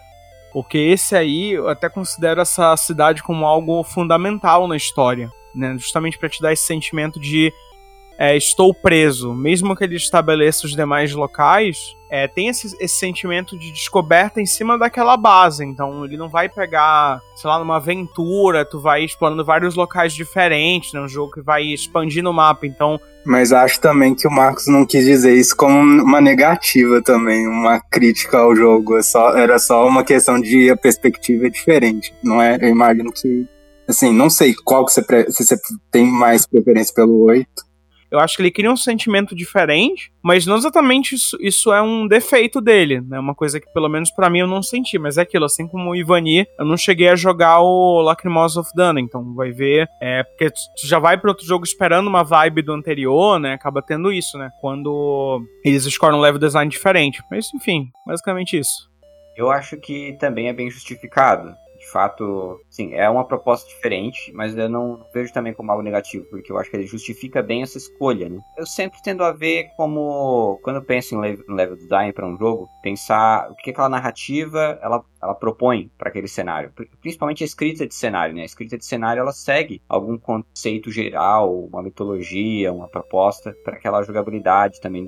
Porque 0.53 0.79
esse 0.79 1.17
aí, 1.17 1.53
eu 1.53 1.69
até 1.69 1.89
considero 1.89 2.41
essa 2.41 2.77
cidade 2.77 3.23
como 3.25 3.45
algo 3.45 3.83
fundamental 3.83 4.69
na 4.69 4.77
história, 4.77 5.29
né? 5.53 5.77
Justamente 5.77 6.17
para 6.17 6.29
te 6.29 6.41
dar 6.41 6.53
esse 6.53 6.65
sentimento 6.65 7.19
de 7.19 7.53
é, 8.19 8.37
estou 8.37 8.73
preso. 8.75 9.35
Mesmo 9.35 9.75
que 9.77 9.85
ele 9.85 9.97
estabeleça 9.97 10.67
os 10.67 10.75
demais 10.75 11.13
locais, 11.13 11.95
é, 12.11 12.29
tem 12.29 12.49
esse, 12.49 12.77
esse, 12.81 12.95
sentimento 12.95 13.59
de 13.59 13.73
descoberta 13.73 14.41
em 14.41 14.47
cima 14.47 14.79
daquela 14.79 15.17
base. 15.17 15.65
Então 15.65 16.05
ele 16.05 16.17
não 16.17 16.29
vai 16.29 16.49
pegar, 16.49 17.21
sei 17.35 17.51
lá, 17.51 17.59
numa 17.59 17.77
aventura, 17.77 18.65
tu 18.65 18.81
vai 18.81 19.05
explorando 19.05 19.45
vários 19.45 19.75
locais 19.75 20.13
diferentes, 20.13 20.93
né? 20.93 21.01
Um 21.01 21.09
jogo 21.09 21.33
que 21.33 21.41
vai 21.41 21.65
expandir 21.65 22.25
o 22.27 22.33
mapa. 22.33 22.67
Então 22.67 23.01
mas 23.25 23.53
acho 23.53 23.81
também 23.81 24.15
que 24.15 24.29
o 24.29 24.31
Marcos 24.31 24.67
não 24.67 24.85
quis 24.85 25.05
dizer 25.07 25.35
isso 25.35 25.57
como 25.57 25.75
uma 25.75 26.21
negativa 26.21 27.03
também, 27.03 27.49
uma 27.49 27.81
crítica 27.81 28.37
ao 28.37 28.55
jogo. 28.55 28.99
É 28.99 29.03
só, 29.03 29.35
era 29.35 29.59
só 29.59 29.87
uma 29.89 30.05
questão 30.05 30.39
de 30.39 30.69
a 30.71 30.77
perspectiva 30.77 31.47
é 31.47 31.51
diferente. 31.51 32.15
Não 32.23 32.41
é? 32.41 32.59
Eu 32.61 32.69
imagino 32.69 33.11
que. 33.11 33.47
Assim, 33.89 34.13
não 34.13 34.31
sei 34.31 34.55
qual 34.55 34.85
que 34.85 34.93
você, 34.93 35.03
se 35.31 35.45
você 35.45 35.57
tem 35.91 36.07
mais 36.07 36.47
preferência 36.47 36.95
pelo 36.95 37.25
8. 37.25 37.47
Eu 38.15 38.21
acho 38.21 38.37
que 38.37 38.43
ele 38.43 38.51
cria 38.53 38.71
um 38.71 38.77
sentimento 38.77 39.35
diferente, 39.35 40.13
mas 40.23 40.47
não 40.47 40.55
exatamente 40.55 41.17
isso, 41.17 41.37
isso 41.41 41.73
é 41.73 41.83
um 41.83 42.07
defeito 42.07 42.61
dele, 42.61 43.01
né? 43.01 43.19
Uma 43.19 43.35
coisa 43.35 43.59
que 43.59 43.67
pelo 43.73 43.89
menos 43.89 44.09
para 44.13 44.31
mim 44.31 44.39
eu 44.39 44.47
não 44.47 44.63
senti, 44.63 45.01
mas 45.01 45.19
é 45.19 45.23
aquilo, 45.23 45.45
assim 45.45 45.67
como 45.67 45.91
o 45.91 45.97
Ivani, 45.97 46.47
eu 46.57 46.65
não 46.65 46.77
cheguei 46.77 47.09
a 47.09 47.17
jogar 47.17 47.61
o 47.61 48.01
Lacrimosa 48.03 48.61
of 48.61 48.71
Dana, 48.73 49.01
então 49.01 49.35
vai 49.35 49.51
ver, 49.51 49.89
é, 50.01 50.23
porque 50.23 50.49
tu 50.49 50.87
já 50.87 51.01
vai 51.01 51.19
para 51.19 51.29
outro 51.29 51.45
jogo 51.45 51.65
esperando 51.65 52.07
uma 52.07 52.23
vibe 52.23 52.63
do 52.63 52.73
anterior, 52.73 53.41
né? 53.41 53.55
Acaba 53.55 53.83
tendo 53.83 54.13
isso, 54.13 54.39
né? 54.39 54.49
Quando 54.61 55.45
eles 55.65 55.85
escolhem 55.85 56.17
um 56.17 56.23
level 56.23 56.39
design 56.39 56.71
diferente. 56.71 57.21
Mas 57.29 57.53
enfim, 57.53 57.89
basicamente 58.07 58.57
isso. 58.57 58.89
Eu 59.37 59.51
acho 59.51 59.77
que 59.77 60.17
também 60.21 60.47
é 60.49 60.53
bem 60.53 60.71
justificado 60.71 61.53
fato, 61.95 62.61
sim, 62.69 62.93
é 62.93 63.09
uma 63.09 63.25
proposta 63.25 63.69
diferente, 63.69 64.33
mas 64.35 64.59
eu 64.59 64.69
não 64.69 65.07
vejo 65.15 65.33
também 65.33 65.55
como 65.55 65.71
algo 65.71 65.83
negativo, 65.83 66.27
porque 66.29 66.51
eu 66.51 66.59
acho 66.59 66.69
que 66.69 66.77
ele 66.77 66.87
justifica 66.87 67.41
bem 67.41 67.63
essa 67.63 67.79
escolha, 67.79 68.29
né? 68.29 68.41
Eu 68.59 68.67
sempre 68.67 68.99
tendo 69.01 69.23
a 69.23 69.31
ver 69.31 69.69
como, 69.77 70.59
quando 70.65 70.77
eu 70.77 70.85
penso 70.85 71.15
em 71.15 71.39
level 71.49 71.77
design 71.77 72.13
para 72.13 72.27
um 72.27 72.37
jogo, 72.37 72.69
pensar 72.83 73.49
o 73.49 73.55
que 73.55 73.71
aquela 73.71 73.89
narrativa 73.89 74.77
ela, 74.83 75.05
ela 75.23 75.35
propõe 75.35 75.89
para 75.97 76.09
aquele 76.09 76.27
cenário. 76.27 76.73
Principalmente 77.01 77.45
a 77.45 77.47
escrita 77.47 77.87
de 77.87 77.95
cenário, 77.95 78.35
né? 78.35 78.43
A 78.43 78.47
escrita 78.47 78.77
de 78.77 78.85
cenário 78.85 79.21
ela 79.21 79.33
segue 79.33 79.81
algum 79.89 80.19
conceito 80.19 80.91
geral, 80.91 81.65
uma 81.65 81.83
mitologia, 81.83 82.73
uma 82.73 82.89
proposta 82.89 83.55
para 83.63 83.77
aquela 83.77 84.03
jogabilidade 84.03 84.81
também 84.81 85.07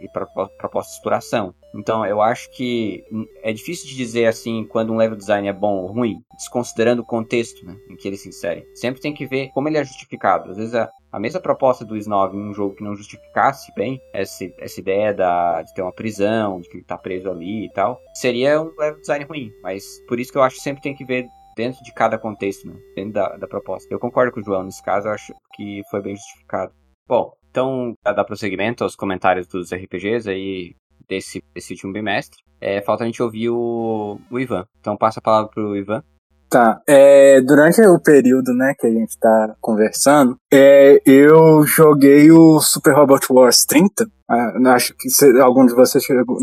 e 0.00 0.08
para 0.12 0.28
proposta 0.56 0.90
de 0.90 0.96
exploração. 0.98 1.52
Então 1.74 2.06
eu 2.06 2.22
acho 2.22 2.50
que 2.50 3.02
é 3.42 3.52
difícil 3.52 3.88
de 3.88 3.96
dizer 3.96 4.26
assim 4.26 4.64
quando 4.64 4.92
um 4.92 4.96
level 4.96 5.16
design 5.16 5.48
é 5.48 5.52
bom 5.52 5.82
ou 5.82 5.86
ruim, 5.92 6.22
desconsiderando 6.36 7.02
o 7.02 7.06
contexto 7.06 7.64
né, 7.66 7.76
em 7.90 7.96
que 7.96 8.06
ele 8.06 8.16
se 8.16 8.28
insere. 8.28 8.64
Sempre 8.74 9.00
tem 9.00 9.12
que 9.12 9.26
ver 9.26 9.50
como 9.52 9.68
ele 9.68 9.78
é 9.78 9.84
justificado. 9.84 10.50
Às 10.50 10.56
vezes 10.56 10.74
a, 10.74 10.88
a 11.12 11.18
mesma 11.18 11.40
proposta 11.40 11.84
do 11.84 11.94
S9 11.94 12.34
em 12.34 12.48
um 12.50 12.54
jogo 12.54 12.74
que 12.74 12.84
não 12.84 12.94
justificasse 12.94 13.72
bem 13.74 14.00
essa, 14.12 14.44
essa 14.58 14.80
ideia 14.80 15.12
da, 15.12 15.62
de 15.62 15.74
ter 15.74 15.82
uma 15.82 15.92
prisão, 15.92 16.60
de 16.60 16.68
que 16.68 16.76
ele 16.78 16.84
tá 16.84 16.96
preso 16.96 17.30
ali 17.30 17.66
e 17.66 17.72
tal, 17.72 17.98
seria 18.14 18.60
um 18.60 18.72
level 18.78 19.00
design 19.00 19.24
ruim. 19.24 19.50
Mas 19.62 19.84
por 20.06 20.20
isso 20.20 20.30
que 20.30 20.38
eu 20.38 20.42
acho 20.42 20.56
que 20.56 20.62
sempre 20.62 20.82
tem 20.82 20.94
que 20.94 21.04
ver 21.04 21.26
dentro 21.56 21.82
de 21.82 21.92
cada 21.92 22.18
contexto, 22.18 22.66
né? 22.66 22.74
dentro 22.94 23.12
da, 23.12 23.36
da 23.36 23.46
proposta. 23.46 23.92
Eu 23.92 24.00
concordo 24.00 24.32
com 24.32 24.40
o 24.40 24.44
João 24.44 24.64
nesse 24.64 24.82
caso, 24.82 25.08
eu 25.08 25.12
acho 25.12 25.32
que 25.54 25.82
foi 25.90 26.02
bem 26.02 26.16
justificado. 26.16 26.72
Bom, 27.06 27.32
então, 27.50 27.94
dar 28.02 28.24
prosseguimento 28.24 28.82
aos 28.82 28.96
comentários 28.96 29.46
dos 29.46 29.72
RPGs 29.72 30.28
aí 30.28 30.74
desse, 31.08 31.42
desse 31.54 31.72
último 31.72 31.92
bimestre, 31.92 32.38
é, 32.60 32.80
falta 32.80 33.04
a 33.04 33.06
gente 33.06 33.22
ouvir 33.22 33.50
o, 33.50 34.18
o 34.30 34.40
Ivan. 34.40 34.64
Então, 34.80 34.96
passa 34.96 35.20
a 35.20 35.22
palavra 35.22 35.50
pro 35.52 35.76
Ivan. 35.76 36.02
Tá. 36.48 36.80
É, 36.86 37.40
durante 37.40 37.80
o 37.82 37.98
período 37.98 38.54
né, 38.54 38.74
que 38.78 38.86
a 38.86 38.90
gente 38.90 39.18
tá 39.18 39.56
conversando, 39.60 40.36
é, 40.52 41.00
eu 41.04 41.66
joguei 41.66 42.30
o 42.30 42.60
Super 42.60 42.94
Robot 42.94 43.26
Wars 43.30 43.64
30. 43.66 44.06
É, 44.30 44.68
acho 44.68 44.94
que 44.96 45.10
cê, 45.10 45.36
algum 45.40 45.66
de 45.66 45.74
vocês 45.74 46.04
chegou, 46.04 46.36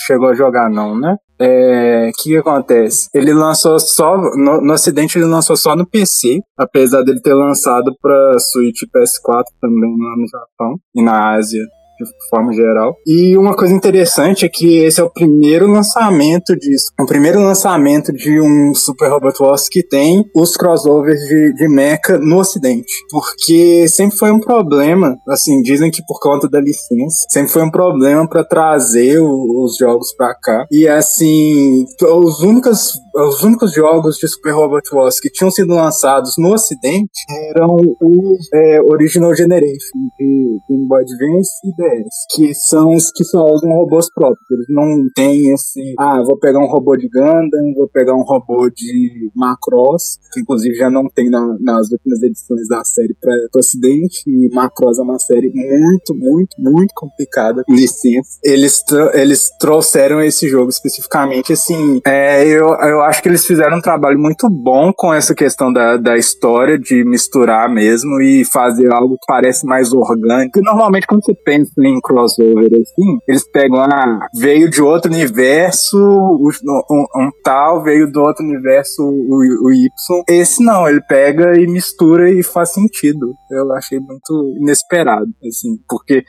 chegou 0.00 0.28
a 0.28 0.34
jogar, 0.34 0.68
não, 0.68 0.98
né? 0.98 1.16
O 1.40 1.42
é, 1.42 2.10
que, 2.18 2.36
acontece? 2.36 3.08
Ele 3.14 3.32
lançou 3.32 3.78
só. 3.80 4.16
No, 4.36 4.60
no 4.60 4.74
ele 4.74 5.24
lançou 5.24 5.56
só 5.56 5.74
no 5.74 5.86
PC, 5.86 6.40
apesar 6.58 7.02
dele 7.02 7.20
ter 7.20 7.34
lançado 7.34 7.92
pra 8.00 8.38
Switch 8.38 8.82
PS4 8.82 9.44
também 9.60 9.96
lá 9.98 10.16
no 10.16 10.28
Japão 10.28 10.76
e 10.94 11.02
na 11.02 11.32
Ásia 11.32 11.64
de 11.98 12.28
forma 12.28 12.52
geral. 12.52 12.96
E 13.06 13.36
uma 13.36 13.56
coisa 13.56 13.74
interessante 13.74 14.44
é 14.44 14.48
que 14.48 14.78
esse 14.78 15.00
é 15.00 15.04
o 15.04 15.10
primeiro 15.10 15.66
lançamento 15.66 16.56
disso. 16.56 16.86
O 17.00 17.06
primeiro 17.06 17.40
lançamento 17.40 18.12
de 18.12 18.40
um 18.40 18.74
Super 18.74 19.10
Robot 19.10 19.42
Wars 19.42 19.68
que 19.68 19.82
tem 19.82 20.24
os 20.34 20.56
crossovers 20.56 21.20
de, 21.20 21.54
de 21.54 21.68
mecha 21.68 22.18
no 22.18 22.38
ocidente. 22.38 22.92
Porque 23.10 23.86
sempre 23.88 24.16
foi 24.16 24.30
um 24.30 24.40
problema, 24.40 25.16
assim, 25.28 25.60
dizem 25.62 25.90
que 25.90 26.02
por 26.06 26.18
conta 26.20 26.48
da 26.48 26.60
licença, 26.60 27.26
sempre 27.30 27.52
foi 27.52 27.62
um 27.62 27.70
problema 27.70 28.28
para 28.28 28.44
trazer 28.44 29.20
o, 29.20 29.64
os 29.64 29.76
jogos 29.76 30.14
para 30.14 30.34
cá. 30.34 30.66
E 30.70 30.86
assim, 30.88 31.84
os 32.02 32.40
únicos, 32.40 32.92
os 33.14 33.42
únicos 33.42 33.72
jogos 33.72 34.16
de 34.16 34.26
Super 34.26 34.52
Robot 34.52 34.88
Wars 34.92 35.20
que 35.20 35.30
tinham 35.30 35.50
sido 35.50 35.72
lançados 35.72 36.34
no 36.36 36.52
ocidente 36.52 37.24
eram 37.54 37.76
o 37.76 38.36
é, 38.52 38.82
Original 38.82 39.34
Generation 39.34 39.98
de 40.18 40.58
Game 40.68 40.88
Boy 40.88 41.02
Advance 41.02 41.50
e 41.64 42.34
que 42.34 42.54
são 42.54 42.94
os 42.94 43.12
que 43.12 43.24
só 43.24 43.44
usam 43.44 43.70
robôs 43.70 44.12
próprios. 44.12 44.50
Eles 44.50 44.66
não 44.68 45.06
têm 45.14 45.52
esse, 45.52 45.94
ah, 45.98 46.22
vou 46.24 46.36
pegar 46.38 46.58
um 46.58 46.66
robô 46.66 46.96
de 46.96 47.08
Gundam, 47.08 47.74
vou 47.76 47.88
pegar 47.88 48.14
um 48.14 48.22
robô 48.22 48.68
de 48.68 49.30
Macross, 49.34 50.18
que 50.32 50.40
inclusive 50.40 50.74
já 50.74 50.90
não 50.90 51.08
tem 51.08 51.30
na, 51.30 51.56
nas 51.60 51.90
últimas 51.92 52.20
edições 52.22 52.68
da 52.68 52.82
série 52.84 53.14
para 53.20 53.32
o 53.54 53.58
Ocidente, 53.58 54.22
e 54.26 54.52
Macross 54.52 54.98
é 54.98 55.02
uma 55.02 55.18
série 55.18 55.52
muito, 55.54 56.14
muito, 56.14 56.56
muito 56.58 56.92
complicada, 56.94 57.62
licença. 57.68 58.38
Eles, 58.42 58.82
eles 59.12 59.50
trouxeram 59.58 60.20
esse 60.20 60.48
jogo 60.48 60.70
especificamente, 60.70 61.52
assim, 61.52 62.00
é, 62.04 62.46
eu, 62.46 62.68
eu 62.68 63.03
acho 63.04 63.22
que 63.22 63.28
eles 63.28 63.46
fizeram 63.46 63.78
um 63.78 63.80
trabalho 63.80 64.18
muito 64.18 64.48
bom 64.50 64.92
com 64.94 65.12
essa 65.12 65.34
questão 65.34 65.72
da, 65.72 65.96
da 65.96 66.16
história, 66.16 66.78
de 66.78 67.04
misturar 67.04 67.68
mesmo 67.68 68.20
e 68.20 68.44
fazer 68.44 68.92
algo 68.92 69.14
que 69.14 69.26
parece 69.26 69.66
mais 69.66 69.92
orgânico. 69.92 70.60
normalmente 70.62 71.06
quando 71.06 71.24
você 71.24 71.34
pensa 71.44 71.72
em 71.78 72.00
crossover 72.00 72.66
assim, 72.66 73.18
eles 73.28 73.44
pegam, 73.50 73.80
ah, 73.80 74.26
veio 74.38 74.68
de 74.70 74.82
outro 74.82 75.12
universo, 75.12 75.96
um, 75.98 77.04
um, 77.16 77.30
tal, 77.42 77.82
veio 77.82 78.10
do 78.10 78.20
outro 78.20 78.44
universo 78.44 79.02
o, 79.02 79.66
o 79.66 79.72
Y. 79.72 79.88
Esse 80.28 80.64
não, 80.64 80.88
ele 80.88 81.00
pega 81.02 81.58
e 81.58 81.66
mistura 81.66 82.30
e 82.30 82.42
faz 82.42 82.72
sentido. 82.72 83.34
Eu 83.50 83.72
achei 83.72 83.98
muito 84.00 84.56
inesperado, 84.60 85.30
assim, 85.46 85.76
porque 85.88 86.24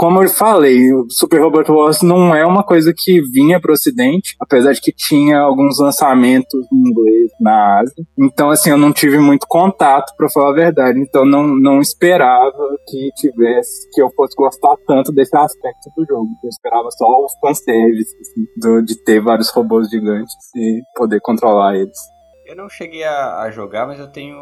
como 0.00 0.22
eu 0.22 0.30
falei, 0.30 0.94
o 0.94 1.04
Super 1.10 1.42
Robot 1.42 1.70
Wars 1.70 2.00
não 2.00 2.34
é 2.34 2.42
uma 2.46 2.64
coisa 2.64 2.90
que 2.96 3.20
vinha 3.20 3.60
para 3.60 3.70
o 3.70 3.74
Ocidente, 3.74 4.34
apesar 4.40 4.72
de 4.72 4.80
que 4.80 4.90
tinha 4.90 5.38
alguns 5.40 5.78
lançamentos 5.78 6.66
em 6.72 6.88
inglês 6.88 7.30
na 7.38 7.80
Ásia. 7.80 8.02
Então, 8.18 8.48
assim, 8.48 8.70
eu 8.70 8.78
não 8.78 8.94
tive 8.94 9.18
muito 9.18 9.46
contato, 9.46 10.14
para 10.16 10.30
falar 10.30 10.52
a 10.52 10.54
verdade. 10.54 10.98
Então, 10.98 11.26
não, 11.26 11.46
não 11.46 11.82
esperava 11.82 12.50
que 12.88 13.10
tivesse, 13.14 13.90
que 13.92 14.00
eu 14.00 14.08
fosse 14.16 14.34
gostar 14.34 14.74
tanto 14.86 15.12
desse 15.12 15.36
aspecto 15.36 15.90
do 15.94 16.06
jogo. 16.06 16.28
Eu 16.42 16.48
esperava 16.48 16.90
só 16.92 17.04
os 17.22 17.34
fanservice, 17.38 18.16
assim, 18.22 18.46
do, 18.56 18.82
de 18.82 19.04
ter 19.04 19.20
vários 19.20 19.50
robôs 19.50 19.90
gigantes 19.90 20.34
e 20.56 20.80
poder 20.96 21.20
controlar 21.20 21.76
eles. 21.76 21.98
Eu 22.46 22.56
não 22.56 22.70
cheguei 22.70 23.04
a, 23.04 23.42
a 23.42 23.50
jogar, 23.50 23.86
mas 23.86 24.00
eu 24.00 24.10
tenho 24.10 24.36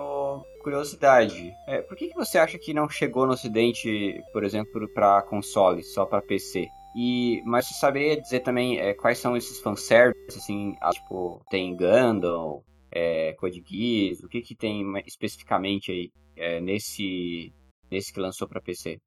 curiosidade. 0.69 1.55
É, 1.67 1.81
por 1.81 1.97
que, 1.97 2.09
que 2.09 2.15
você 2.15 2.39
acha 2.39 2.59
que 2.59 2.75
não 2.75 2.89
chegou 2.89 3.27
no 3.27 3.33
Ocidente, 3.33 4.23
por 4.33 4.45
exemplo, 4.45 4.87
para 4.93 5.23
console, 5.23 5.83
só 5.83 6.05
para 6.05 6.21
PC? 6.21 6.69
E, 6.95 7.43
mas 7.47 7.67
você 7.67 7.75
saberia 7.75 8.21
dizer 8.21 8.41
também 8.41 8.79
é, 8.79 8.93
quais 8.93 9.19
são 9.19 9.37
esses 9.37 9.61
fanservices, 9.61 10.37
assim, 10.37 10.75
ah, 10.81 10.91
tipo, 10.91 11.43
tem 11.51 11.75
Gundam, 11.75 12.63
é, 12.91 13.33
Code 13.35 13.63
Geass, 13.67 14.23
o 14.23 14.29
que 14.29 14.43
que 14.43 14.55
tem 14.55 14.85
especificamente 15.07 15.91
aí 15.91 16.11
é, 16.37 16.61
nesse, 16.61 17.53
nesse 17.91 18.13
que 18.13 18.21
lançou 18.21 18.49
para 18.49 18.61
PC? 18.61 18.99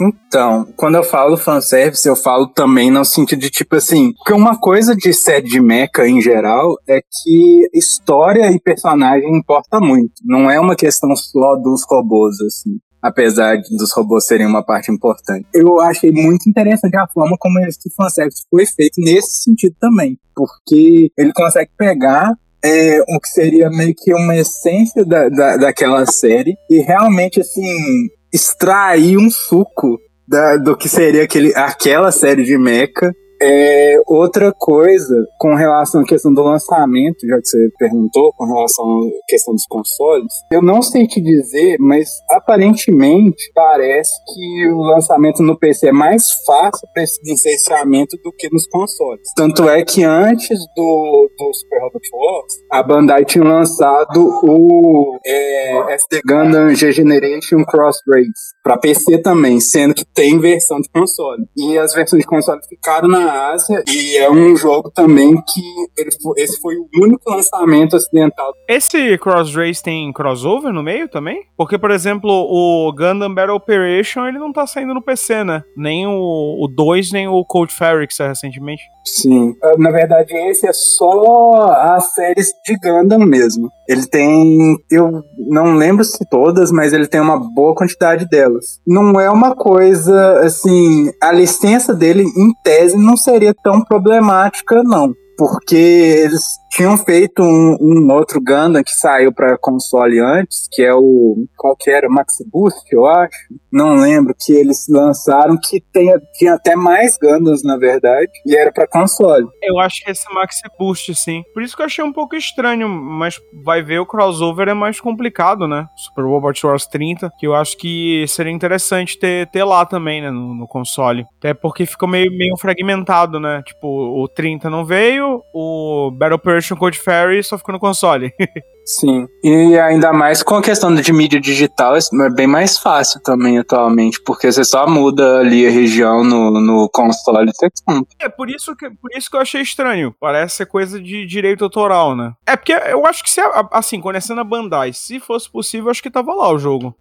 Então, 0.00 0.66
quando 0.76 0.94
eu 0.94 1.02
falo 1.02 1.36
fanservice, 1.36 2.08
eu 2.08 2.16
falo 2.16 2.46
também 2.48 2.90
no 2.90 3.04
sentido 3.04 3.40
de 3.40 3.50
tipo 3.50 3.76
assim, 3.76 4.12
porque 4.14 4.32
uma 4.32 4.58
coisa 4.58 4.96
de 4.96 5.12
série 5.12 5.46
de 5.46 5.60
mecha 5.60 6.06
em 6.06 6.20
geral 6.20 6.76
é 6.88 7.00
que 7.00 7.68
história 7.74 8.50
e 8.50 8.58
personagem 8.58 9.36
importa 9.36 9.78
muito. 9.78 10.14
Não 10.24 10.50
é 10.50 10.58
uma 10.58 10.74
questão 10.74 11.14
só 11.14 11.56
dos 11.56 11.82
robôs, 11.88 12.40
assim. 12.40 12.78
Apesar 13.02 13.56
dos 13.56 13.92
robôs 13.92 14.26
serem 14.26 14.46
uma 14.46 14.64
parte 14.64 14.92
importante. 14.92 15.46
Eu 15.54 15.80
achei 15.80 16.12
muito 16.12 16.48
interessante 16.48 16.96
a 16.96 17.08
forma 17.08 17.36
como 17.38 17.58
esse 17.60 17.90
fanservice 17.96 18.44
foi 18.50 18.66
feito 18.66 18.94
nesse 18.98 19.42
sentido 19.42 19.74
também. 19.80 20.18
Porque 20.34 21.10
ele 21.16 21.32
consegue 21.32 21.70
pegar 21.78 22.34
é, 22.62 23.00
o 23.00 23.18
que 23.18 23.28
seria 23.28 23.70
meio 23.70 23.94
que 23.96 24.12
uma 24.12 24.36
essência 24.36 25.04
da, 25.04 25.28
da, 25.28 25.56
daquela 25.56 26.04
série 26.06 26.54
e 26.68 26.80
realmente, 26.80 27.40
assim, 27.40 28.08
extrair 28.32 29.16
um 29.16 29.30
suco 29.30 29.98
da, 30.26 30.56
do 30.56 30.76
que 30.76 30.88
seria 30.88 31.24
aquele, 31.24 31.54
aquela 31.54 32.12
série 32.12 32.44
de 32.44 32.56
mecha 32.56 33.12
é, 33.42 33.96
outra 34.06 34.52
coisa 34.52 35.14
com 35.38 35.54
relação 35.54 36.02
à 36.02 36.04
questão 36.04 36.32
do 36.32 36.42
lançamento, 36.42 37.26
já 37.26 37.36
que 37.40 37.48
você 37.48 37.68
perguntou, 37.78 38.32
com 38.36 38.44
relação 38.44 38.84
à 38.84 39.10
questão 39.28 39.54
dos 39.54 39.64
consoles, 39.66 40.32
eu 40.52 40.62
não 40.62 40.82
sei 40.82 41.06
te 41.06 41.20
dizer, 41.20 41.76
mas 41.78 42.08
aparentemente 42.30 43.50
parece 43.54 44.12
que 44.26 44.68
o 44.68 44.82
lançamento 44.82 45.42
no 45.42 45.58
PC 45.58 45.88
é 45.88 45.92
mais 45.92 46.24
fácil 46.46 46.86
para 46.92 47.02
esse 47.02 47.20
licenciamento 47.24 48.16
do 48.22 48.32
que 48.32 48.48
nos 48.52 48.66
consoles. 48.66 49.28
Tanto 49.34 49.68
é 49.68 49.82
que 49.84 50.04
antes 50.04 50.58
do, 50.76 51.30
do 51.38 51.54
Super 51.54 51.80
Robot 51.82 52.08
Wars, 52.12 52.52
a 52.70 52.82
Bandai 52.82 53.24
tinha 53.24 53.44
lançado 53.44 54.20
o 54.44 55.18
é, 55.26 55.94
SD 55.94 56.20
Gundam 56.26 56.74
G 56.74 56.92
Generation 56.92 57.64
Cross 57.64 58.00
Race 58.08 58.54
para 58.70 58.78
PC 58.78 59.18
também, 59.18 59.58
sendo 59.58 59.94
que 59.94 60.04
tem 60.04 60.38
versão 60.38 60.80
de 60.80 60.88
console. 60.88 61.44
E 61.56 61.76
as 61.76 61.92
versões 61.92 62.20
de 62.20 62.26
console 62.26 62.60
ficaram 62.68 63.08
na 63.08 63.50
Ásia 63.50 63.82
e 63.88 64.16
é 64.16 64.30
um 64.30 64.54
jogo 64.54 64.90
também 64.90 65.34
que 65.34 65.60
ele, 65.98 66.10
esse 66.36 66.60
foi 66.60 66.76
o 66.76 66.86
único 67.02 67.28
lançamento 67.28 67.96
ocidental. 67.96 68.52
Esse 68.68 69.18
Cross 69.18 69.54
Race 69.54 69.82
tem 69.82 70.12
crossover 70.12 70.72
no 70.72 70.84
meio 70.84 71.08
também? 71.08 71.42
Porque, 71.56 71.76
por 71.76 71.90
exemplo, 71.90 72.30
o 72.30 72.92
Gundam 72.92 73.34
Battle 73.34 73.56
Operation 73.56 74.26
ele 74.26 74.38
não 74.38 74.52
tá 74.52 74.66
saindo 74.66 74.94
no 74.94 75.02
PC, 75.02 75.42
né? 75.42 75.64
Nem 75.76 76.06
o, 76.06 76.64
o 76.64 76.68
2, 76.68 77.10
nem 77.10 77.26
o 77.26 77.44
Cold 77.44 77.72
Fairy 77.74 78.06
que 78.06 78.14
saiu 78.14 78.28
recentemente. 78.28 78.82
Sim. 79.04 79.54
Ah, 79.62 79.74
na 79.78 79.90
verdade, 79.90 80.32
esse 80.48 80.68
é 80.68 80.72
só 80.72 81.64
as 81.72 82.14
séries 82.14 82.52
de 82.64 82.76
Gundam 82.78 83.20
mesmo. 83.20 83.68
Ele 83.88 84.06
tem. 84.06 84.76
Eu 84.88 85.24
não 85.36 85.74
lembro 85.74 86.04
se 86.04 86.24
todas, 86.30 86.70
mas 86.70 86.92
ele 86.92 87.08
tem 87.08 87.20
uma 87.20 87.36
boa 87.36 87.74
quantidade 87.74 88.28
delas. 88.28 88.59
Não 88.86 89.20
é 89.20 89.30
uma 89.30 89.54
coisa 89.54 90.40
assim. 90.40 91.10
A 91.22 91.32
licença 91.32 91.94
dele, 91.94 92.22
em 92.22 92.52
tese, 92.62 92.96
não 92.96 93.16
seria 93.16 93.54
tão 93.62 93.82
problemática, 93.82 94.82
não. 94.82 95.12
Porque 95.36 95.76
eles 95.76 96.44
Tinham 96.70 96.96
feito 96.96 97.42
um, 97.42 97.76
um 97.80 98.12
outro 98.12 98.40
Gundam 98.40 98.82
que 98.84 98.92
saiu 98.92 99.32
para 99.32 99.58
console 99.58 100.20
antes, 100.20 100.68
que 100.70 100.82
é 100.82 100.94
o. 100.94 101.44
Qual 101.56 101.76
que 101.76 101.90
era? 101.90 102.08
Maxi 102.08 102.44
Boost, 102.48 102.84
eu 102.92 103.06
acho. 103.06 103.36
Não 103.72 103.96
lembro, 103.96 104.34
que 104.38 104.52
eles 104.52 104.86
lançaram, 104.88 105.56
que 105.60 105.80
tem, 105.92 106.12
tinha 106.34 106.54
até 106.54 106.76
mais 106.76 107.16
Gundams, 107.20 107.62
na 107.64 107.76
verdade, 107.76 108.30
e 108.46 108.56
era 108.56 108.72
para 108.72 108.86
console. 108.86 109.46
Eu 109.62 109.78
acho 109.78 110.04
que 110.04 110.10
esse 110.10 110.32
Maxi 110.32 110.62
Boost, 110.78 111.14
sim. 111.14 111.42
Por 111.52 111.62
isso 111.62 111.76
que 111.76 111.82
eu 111.82 111.86
achei 111.86 112.04
um 112.04 112.12
pouco 112.12 112.36
estranho, 112.36 112.88
mas 112.88 113.40
vai 113.64 113.82
ver 113.82 113.98
o 113.98 114.06
crossover 114.06 114.68
é 114.68 114.74
mais 114.74 115.00
complicado, 115.00 115.66
né? 115.66 115.86
Super 115.96 116.22
Robot 116.22 116.66
Wars 116.66 116.86
30, 116.86 117.30
que 117.38 117.46
eu 117.46 117.54
acho 117.54 117.76
que 117.76 118.24
seria 118.28 118.52
interessante 118.52 119.18
ter, 119.18 119.48
ter 119.50 119.64
lá 119.64 119.84
também, 119.84 120.22
né, 120.22 120.30
no, 120.30 120.54
no 120.54 120.68
console. 120.68 121.24
Até 121.38 121.52
porque 121.52 121.84
ficou 121.84 122.08
meio, 122.08 122.30
meio 122.30 122.56
fragmentado, 122.56 123.40
né? 123.40 123.62
Tipo, 123.66 123.88
o 123.88 124.28
30 124.28 124.70
não 124.70 124.84
veio, 124.84 125.42
o 125.52 126.10
Battle 126.12 126.38
Operation 126.60 126.76
Code 126.76 126.98
Fairy 126.98 127.42
só 127.42 127.56
ficou 127.56 127.72
no 127.72 127.80
console. 127.80 128.32
Sim, 128.84 129.26
e 129.42 129.78
ainda 129.78 130.12
mais 130.12 130.42
com 130.42 130.56
a 130.56 130.62
questão 130.62 130.92
de 130.94 131.12
mídia 131.12 131.40
digital, 131.40 131.94
é 131.96 132.30
bem 132.30 132.46
mais 132.46 132.78
fácil 132.78 133.20
também 133.22 133.58
atualmente, 133.58 134.20
porque 134.22 134.50
você 134.50 134.64
só 134.64 134.86
muda 134.86 135.38
ali 135.38 135.66
a 135.66 135.70
região 135.70 136.24
no, 136.24 136.60
no 136.60 136.88
console 136.90 137.50
e. 137.50 138.24
É, 138.24 138.28
por 138.28 138.50
isso, 138.50 138.74
que, 138.74 138.90
por 138.90 139.10
isso 139.16 139.30
que 139.30 139.36
eu 139.36 139.40
achei 139.40 139.60
estranho. 139.60 140.14
Parece 140.18 140.56
ser 140.56 140.66
coisa 140.66 141.00
de 141.00 141.24
direito 141.24 141.64
autoral, 141.64 142.16
né? 142.16 142.32
É 142.46 142.56
porque 142.56 142.72
eu 142.72 143.06
acho 143.06 143.22
que, 143.22 143.30
se, 143.30 143.40
assim, 143.70 144.00
conhecendo 144.00 144.40
a 144.40 144.44
Bandai, 144.44 144.92
se 144.92 145.20
fosse 145.20 145.50
possível, 145.50 145.90
acho 145.90 146.02
que 146.02 146.10
tava 146.10 146.34
lá 146.34 146.52
o 146.52 146.58
jogo. 146.58 146.94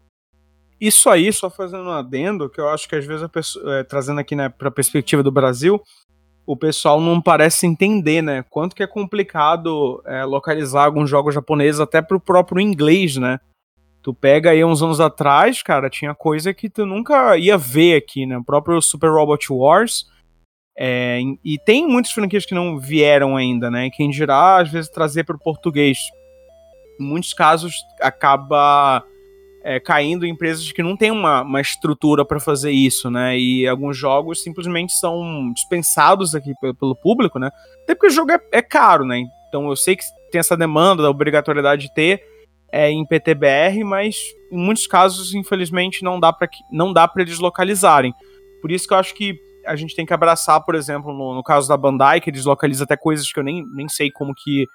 Isso 0.80 1.10
aí, 1.10 1.34
só 1.34 1.50
fazendo 1.50 1.84
um 1.84 1.92
adendo, 1.92 2.50
que 2.50 2.62
eu 2.62 2.70
acho 2.70 2.88
que 2.88 2.96
às 2.96 3.06
vezes, 3.06 3.28
pessoa, 3.28 3.80
é, 3.80 3.84
trazendo 3.84 4.20
aqui 4.20 4.36
né, 4.36 4.48
pra 4.48 4.72
perspectiva 4.72 5.22
do 5.22 5.32
Brasil, 5.32 5.82
o 6.50 6.58
pessoal 6.58 7.00
não 7.00 7.22
parece 7.22 7.68
entender, 7.68 8.24
né? 8.24 8.44
Quanto 8.50 8.76
que 8.76 8.82
é 8.82 8.88
complicado 8.88 10.02
é, 10.04 10.24
localizar 10.26 10.86
alguns 10.86 11.08
jogos 11.08 11.36
japoneses 11.36 11.80
até 11.80 12.02
pro 12.02 12.20
próprio 12.20 12.60
inglês, 12.60 13.18
né? 13.18 13.40
Tu 14.02 14.12
pega 14.16 14.50
aí 14.50 14.66
uns 14.66 14.82
anos 14.82 15.00
atrás, 15.00 15.62
cara, 15.62 15.92
tinha 15.92 16.16
coisa 16.16 16.52
que 16.52 16.68
tu 16.68 16.88
nunca 16.88 17.38
ia 17.38 17.56
ver 17.56 17.98
aqui, 17.98 18.26
né? 18.26 18.36
O 18.36 18.44
próprio 18.44 18.82
Super 18.82 19.12
Robot 19.12 19.54
Wars. 19.54 20.08
É, 20.76 21.20
e 21.46 21.60
tem 21.60 21.88
muitas 21.88 22.12
franquias 22.14 22.48
que 22.48 22.56
não 22.56 22.80
vieram 22.80 23.38
ainda, 23.38 23.70
né? 23.70 23.92
Quem 23.92 24.10
dirá, 24.10 24.60
às 24.60 24.72
vezes, 24.72 24.90
trazer 24.90 25.26
para 25.26 25.36
o 25.36 25.40
português. 25.40 26.00
Em 27.00 27.04
muitos 27.04 27.32
casos, 27.32 27.76
acaba 28.02 29.04
é, 29.64 29.80
caindo 29.80 30.26
em 30.26 30.30
empresas 30.30 30.72
que 30.72 30.82
não 30.82 30.96
têm 30.96 31.12
uma, 31.12 31.42
uma 31.42 31.62
estrutura 31.62 32.24
para 32.24 32.40
fazer 32.40 32.72
isso, 32.72 33.10
né? 33.10 33.38
E 33.38 33.68
alguns 33.68 33.98
jogos 33.98 34.42
simplesmente 34.42 34.94
são 34.94 35.52
dispensados 35.54 36.34
aqui 36.34 36.54
pelo 36.80 36.96
público, 36.96 37.40
né? 37.40 37.50
Até 37.84 37.94
porque 37.94 38.08
o 38.08 38.12
jogo 38.12 38.32
é, 38.32 38.40
é 38.52 38.62
caro, 38.62 39.06
né? 39.06 39.24
Então 39.48 39.68
eu 39.70 39.76
sei 39.76 39.96
que 39.96 40.04
tem 40.32 40.40
essa 40.40 40.56
demanda 40.56 41.04
da 41.04 41.10
obrigatoriedade 41.10 41.84
de 41.84 41.94
ter 41.94 42.22
é, 42.72 42.90
em 42.90 43.06
PTBR, 43.06 43.84
mas 43.84 44.18
em 44.52 44.58
muitos 44.58 44.88
casos, 44.88 45.34
infelizmente, 45.34 46.04
não 46.04 46.20
dá 46.20 46.32
para 46.32 46.48
não 46.72 46.94
dá 46.94 47.08
para 47.08 47.22
eles 47.22 47.40
localizarem. 47.40 48.14
Por 48.62 48.72
isso 48.72 48.88
que 48.88 48.94
eu 48.94 48.98
acho 48.98 49.14
que 49.14 49.36
a 49.66 49.76
gente 49.76 49.96
tem 49.96 50.06
que 50.06 50.14
abraçar, 50.14 50.64
por 50.64 50.76
exemplo, 50.76 51.14
no, 51.14 51.36
no 51.36 51.44
caso 51.44 51.68
da 51.68 51.78
Bandai, 51.78 52.22
que 52.22 52.30
eles 52.30 52.46
localizam 52.46 52.86
até 52.86 52.96
coisas 52.96 53.32
que 53.32 53.40
eu 53.40 53.44
nem, 53.44 53.64
nem 53.74 53.88
sei 53.90 54.10
como 54.10 54.34
que 54.36 54.66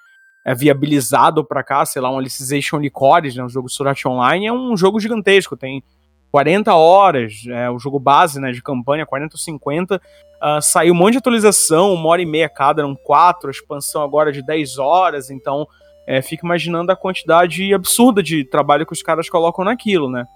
é, 0.45 0.55
viabilizado 0.55 1.45
para 1.45 1.63
cá, 1.63 1.85
sei 1.87 2.03
lá, 2.03 2.11
um 2.11 2.19
Alicization 2.19 2.79
Licores, 2.79 3.35
né, 3.35 3.43
um 3.43 3.49
jogo 3.49 3.69
Sword 3.69 3.91
Art 3.91 4.07
Online, 4.07 4.47
é 4.47 4.53
um 4.53 4.77
jogo 4.77 5.01
gigantesco, 5.01 5.57
tem 5.57 5.83
40 6.31 6.75
horas, 6.75 7.45
é 7.49 7.71
o 7.71 7.79
jogo 7.79 7.99
base, 7.99 8.41
né, 8.41 8.53
de 8.53 8.63
campanha, 8.63 9.07
40 9.07 9.35
ou 9.35 9.39
50, 9.39 9.97
uh, 9.97 10.61
saiu 10.61 10.93
um 10.93 10.97
monte 10.97 11.13
de 11.13 11.19
atualização, 11.19 11.95
uma 11.95 12.09
hora 12.09 12.21
e 12.21 12.27
meia 12.27 12.49
cada, 12.49 12.83
eram 12.83 12.95
quatro, 12.95 13.51
expansão 13.51 14.03
agora 14.03 14.33
de 14.33 14.43
10 14.43 14.79
horas, 14.79 15.31
então 15.31 15.67
é, 16.07 16.21
fica 16.21 16.45
imaginando 16.45 16.93
a 16.93 16.97
quantidade 16.97 17.73
absurda 17.73 18.23
de 18.23 18.45
trabalho 18.45 18.85
que 18.85 18.93
os 18.93 19.03
caras 19.03 19.31
colocam 19.31 19.65
naquilo, 19.65 20.11
né. 20.11 20.27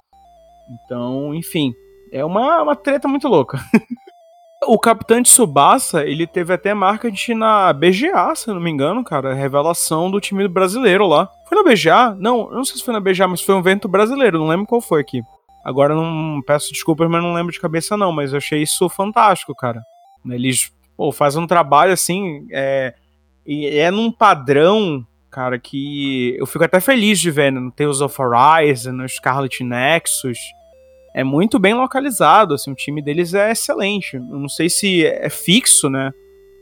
Então, 0.84 1.34
enfim, 1.34 1.74
é 2.12 2.24
uma, 2.24 2.62
uma 2.62 2.76
treta 2.76 3.08
muito 3.08 3.28
louca. 3.28 3.58
O 4.66 4.78
Capitão 4.78 5.22
Tsubasa, 5.22 6.04
ele 6.04 6.26
teve 6.26 6.52
até 6.52 6.74
marketing 6.74 7.34
na 7.34 7.72
BGA, 7.72 8.34
se 8.34 8.48
eu 8.48 8.54
não 8.54 8.60
me 8.60 8.70
engano, 8.70 9.04
cara. 9.04 9.32
Revelação 9.32 10.10
do 10.10 10.20
time 10.20 10.48
brasileiro 10.48 11.06
lá. 11.06 11.30
Foi 11.48 11.56
na 11.56 11.70
BGA? 11.70 12.14
Não, 12.18 12.50
não 12.50 12.64
sei 12.64 12.76
se 12.76 12.84
foi 12.84 12.92
na 12.92 13.00
BGA, 13.00 13.28
mas 13.28 13.40
foi 13.40 13.54
um 13.54 13.60
evento 13.60 13.88
brasileiro, 13.88 14.38
não 14.38 14.48
lembro 14.48 14.66
qual 14.66 14.80
foi 14.80 15.00
aqui. 15.00 15.22
Agora 15.64 15.94
não 15.94 16.40
peço 16.46 16.72
desculpas, 16.72 17.08
mas 17.08 17.22
não 17.22 17.34
lembro 17.34 17.52
de 17.52 17.60
cabeça 17.60 17.96
não, 17.96 18.10
mas 18.10 18.32
eu 18.32 18.38
achei 18.38 18.62
isso 18.62 18.88
fantástico, 18.88 19.54
cara. 19.54 19.82
Eles, 20.28 20.72
pô, 20.96 21.12
fazem 21.12 21.42
um 21.42 21.46
trabalho 21.46 21.92
assim, 21.92 22.46
é, 22.50 22.94
é 23.46 23.90
num 23.90 24.10
padrão, 24.10 25.06
cara, 25.30 25.58
que 25.58 26.36
eu 26.38 26.46
fico 26.46 26.64
até 26.64 26.80
feliz 26.80 27.20
de 27.20 27.30
ver 27.30 27.52
né, 27.52 27.60
no 27.60 27.70
Tales 27.70 28.00
of 28.00 28.16
Arise, 28.20 28.90
no 28.90 29.08
Scarlet 29.08 29.62
Nexus, 29.62 30.38
é 31.14 31.24
muito 31.24 31.58
bem 31.58 31.74
localizado, 31.74 32.54
assim, 32.54 32.70
o 32.70 32.74
time 32.74 33.02
deles 33.02 33.34
é 33.34 33.50
excelente. 33.50 34.16
Eu 34.16 34.22
não 34.22 34.48
sei 34.48 34.68
se 34.68 35.04
é 35.04 35.28
fixo, 35.28 35.88
né? 35.88 36.12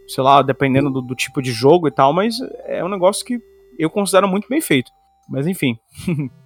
Sei 0.09 0.23
lá, 0.23 0.41
dependendo 0.43 0.91
do, 0.91 1.03
do 1.03 1.15
tipo 1.15 1.43
de 1.43 1.53
jogo 1.53 1.89
e 1.89 1.91
tal, 1.91 2.13
mas 2.13 2.37
é 2.65 2.85
um 2.85 2.89
negócio 2.89 3.25
que 3.25 3.39
eu 3.79 3.91
considero 3.91 4.29
muito 4.29 4.49
bem 4.49 4.61
feito. 4.61 4.91
Mas 5.29 5.47
enfim. 5.47 5.77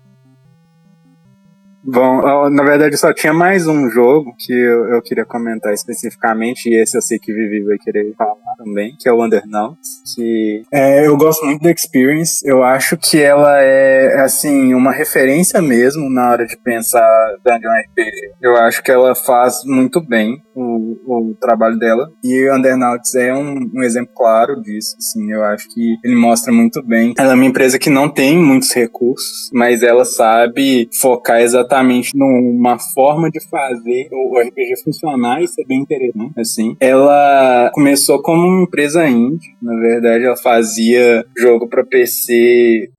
Bom, 1.83 2.51
na 2.51 2.63
verdade 2.63 2.97
só 2.97 3.13
tinha 3.13 3.33
mais 3.33 3.67
um 3.67 3.89
jogo 3.89 4.35
que 4.39 4.53
eu, 4.53 4.95
eu, 4.95 5.03
queria 5.03 5.25
comentar 5.25 5.73
especificamente, 5.73 6.69
e 6.69 6.75
esse 6.75 6.97
eu 6.97 7.03
sei 7.03 7.19
que 7.19 7.33
Vivi 7.33 7.65
vai 7.65 7.79
querer 7.79 8.15
falar 8.17 8.35
também, 8.59 8.95
que 8.99 9.09
é 9.09 9.13
o 9.13 9.25
Undernauts, 9.25 10.03
que 10.15 10.63
é, 10.71 11.07
eu 11.07 11.17
gosto 11.17 11.45
muito 11.47 11.63
da 11.63 11.71
Experience, 11.71 12.43
eu 12.45 12.63
acho 12.63 12.97
que 12.99 13.21
ela 13.21 13.63
é, 13.63 14.21
assim, 14.21 14.75
uma 14.75 14.93
referência 14.93 15.63
mesmo 15.63 16.11
na 16.11 16.31
hora 16.31 16.47
de 16.47 16.57
pensar 16.57 17.37
Dungeon 17.45 17.71
RPG. 17.71 18.11
Eu 18.43 18.57
acho 18.57 18.83
que 18.83 18.91
ela 18.91 19.15
faz 19.15 19.65
muito 19.65 20.01
bem 20.01 20.43
o, 20.63 21.31
o 21.31 21.37
trabalho 21.41 21.79
dela, 21.79 22.11
e 22.23 22.51
Undernauts 22.51 23.15
é 23.15 23.35
um, 23.35 23.71
um 23.75 23.83
exemplo 23.83 24.13
claro 24.15 24.61
disso, 24.61 24.97
assim, 24.99 25.31
eu 25.33 25.43
acho 25.45 25.69
que 25.69 25.97
ele 26.05 26.17
mostra 26.17 26.53
muito 26.53 26.83
bem. 26.83 27.15
Ela 27.19 27.33
é 27.33 27.35
uma 27.35 27.45
empresa 27.45 27.79
que 27.79 27.91
não 27.91 28.09
tem 28.09 28.39
muitos 28.39 28.73
recursos, 28.73 29.51
mas 29.53 29.83
ela 29.83 30.05
sabe 30.05 30.89
focar 31.01 31.41
exatamente 31.41 32.11
numa 32.15 32.79
forma 32.79 33.31
de 33.31 33.41
fazer 33.49 34.09
o 34.13 34.39
RPG 34.39 34.83
funcionar 34.85 35.43
e 35.43 35.49
ser 35.49 35.65
bem 35.67 35.81
interessante, 35.81 36.39
assim. 36.39 36.77
Ela 36.81 37.71
começou 37.73 38.23
como 38.23 38.47
uma 38.47 38.63
empresa 38.63 39.09
indie, 39.09 39.55
na 39.63 39.75
verdade 39.77 40.25
ela 40.25 40.37
fazia 40.37 41.25
jogo 41.37 41.69
para 41.69 41.85
PC, 41.85 42.91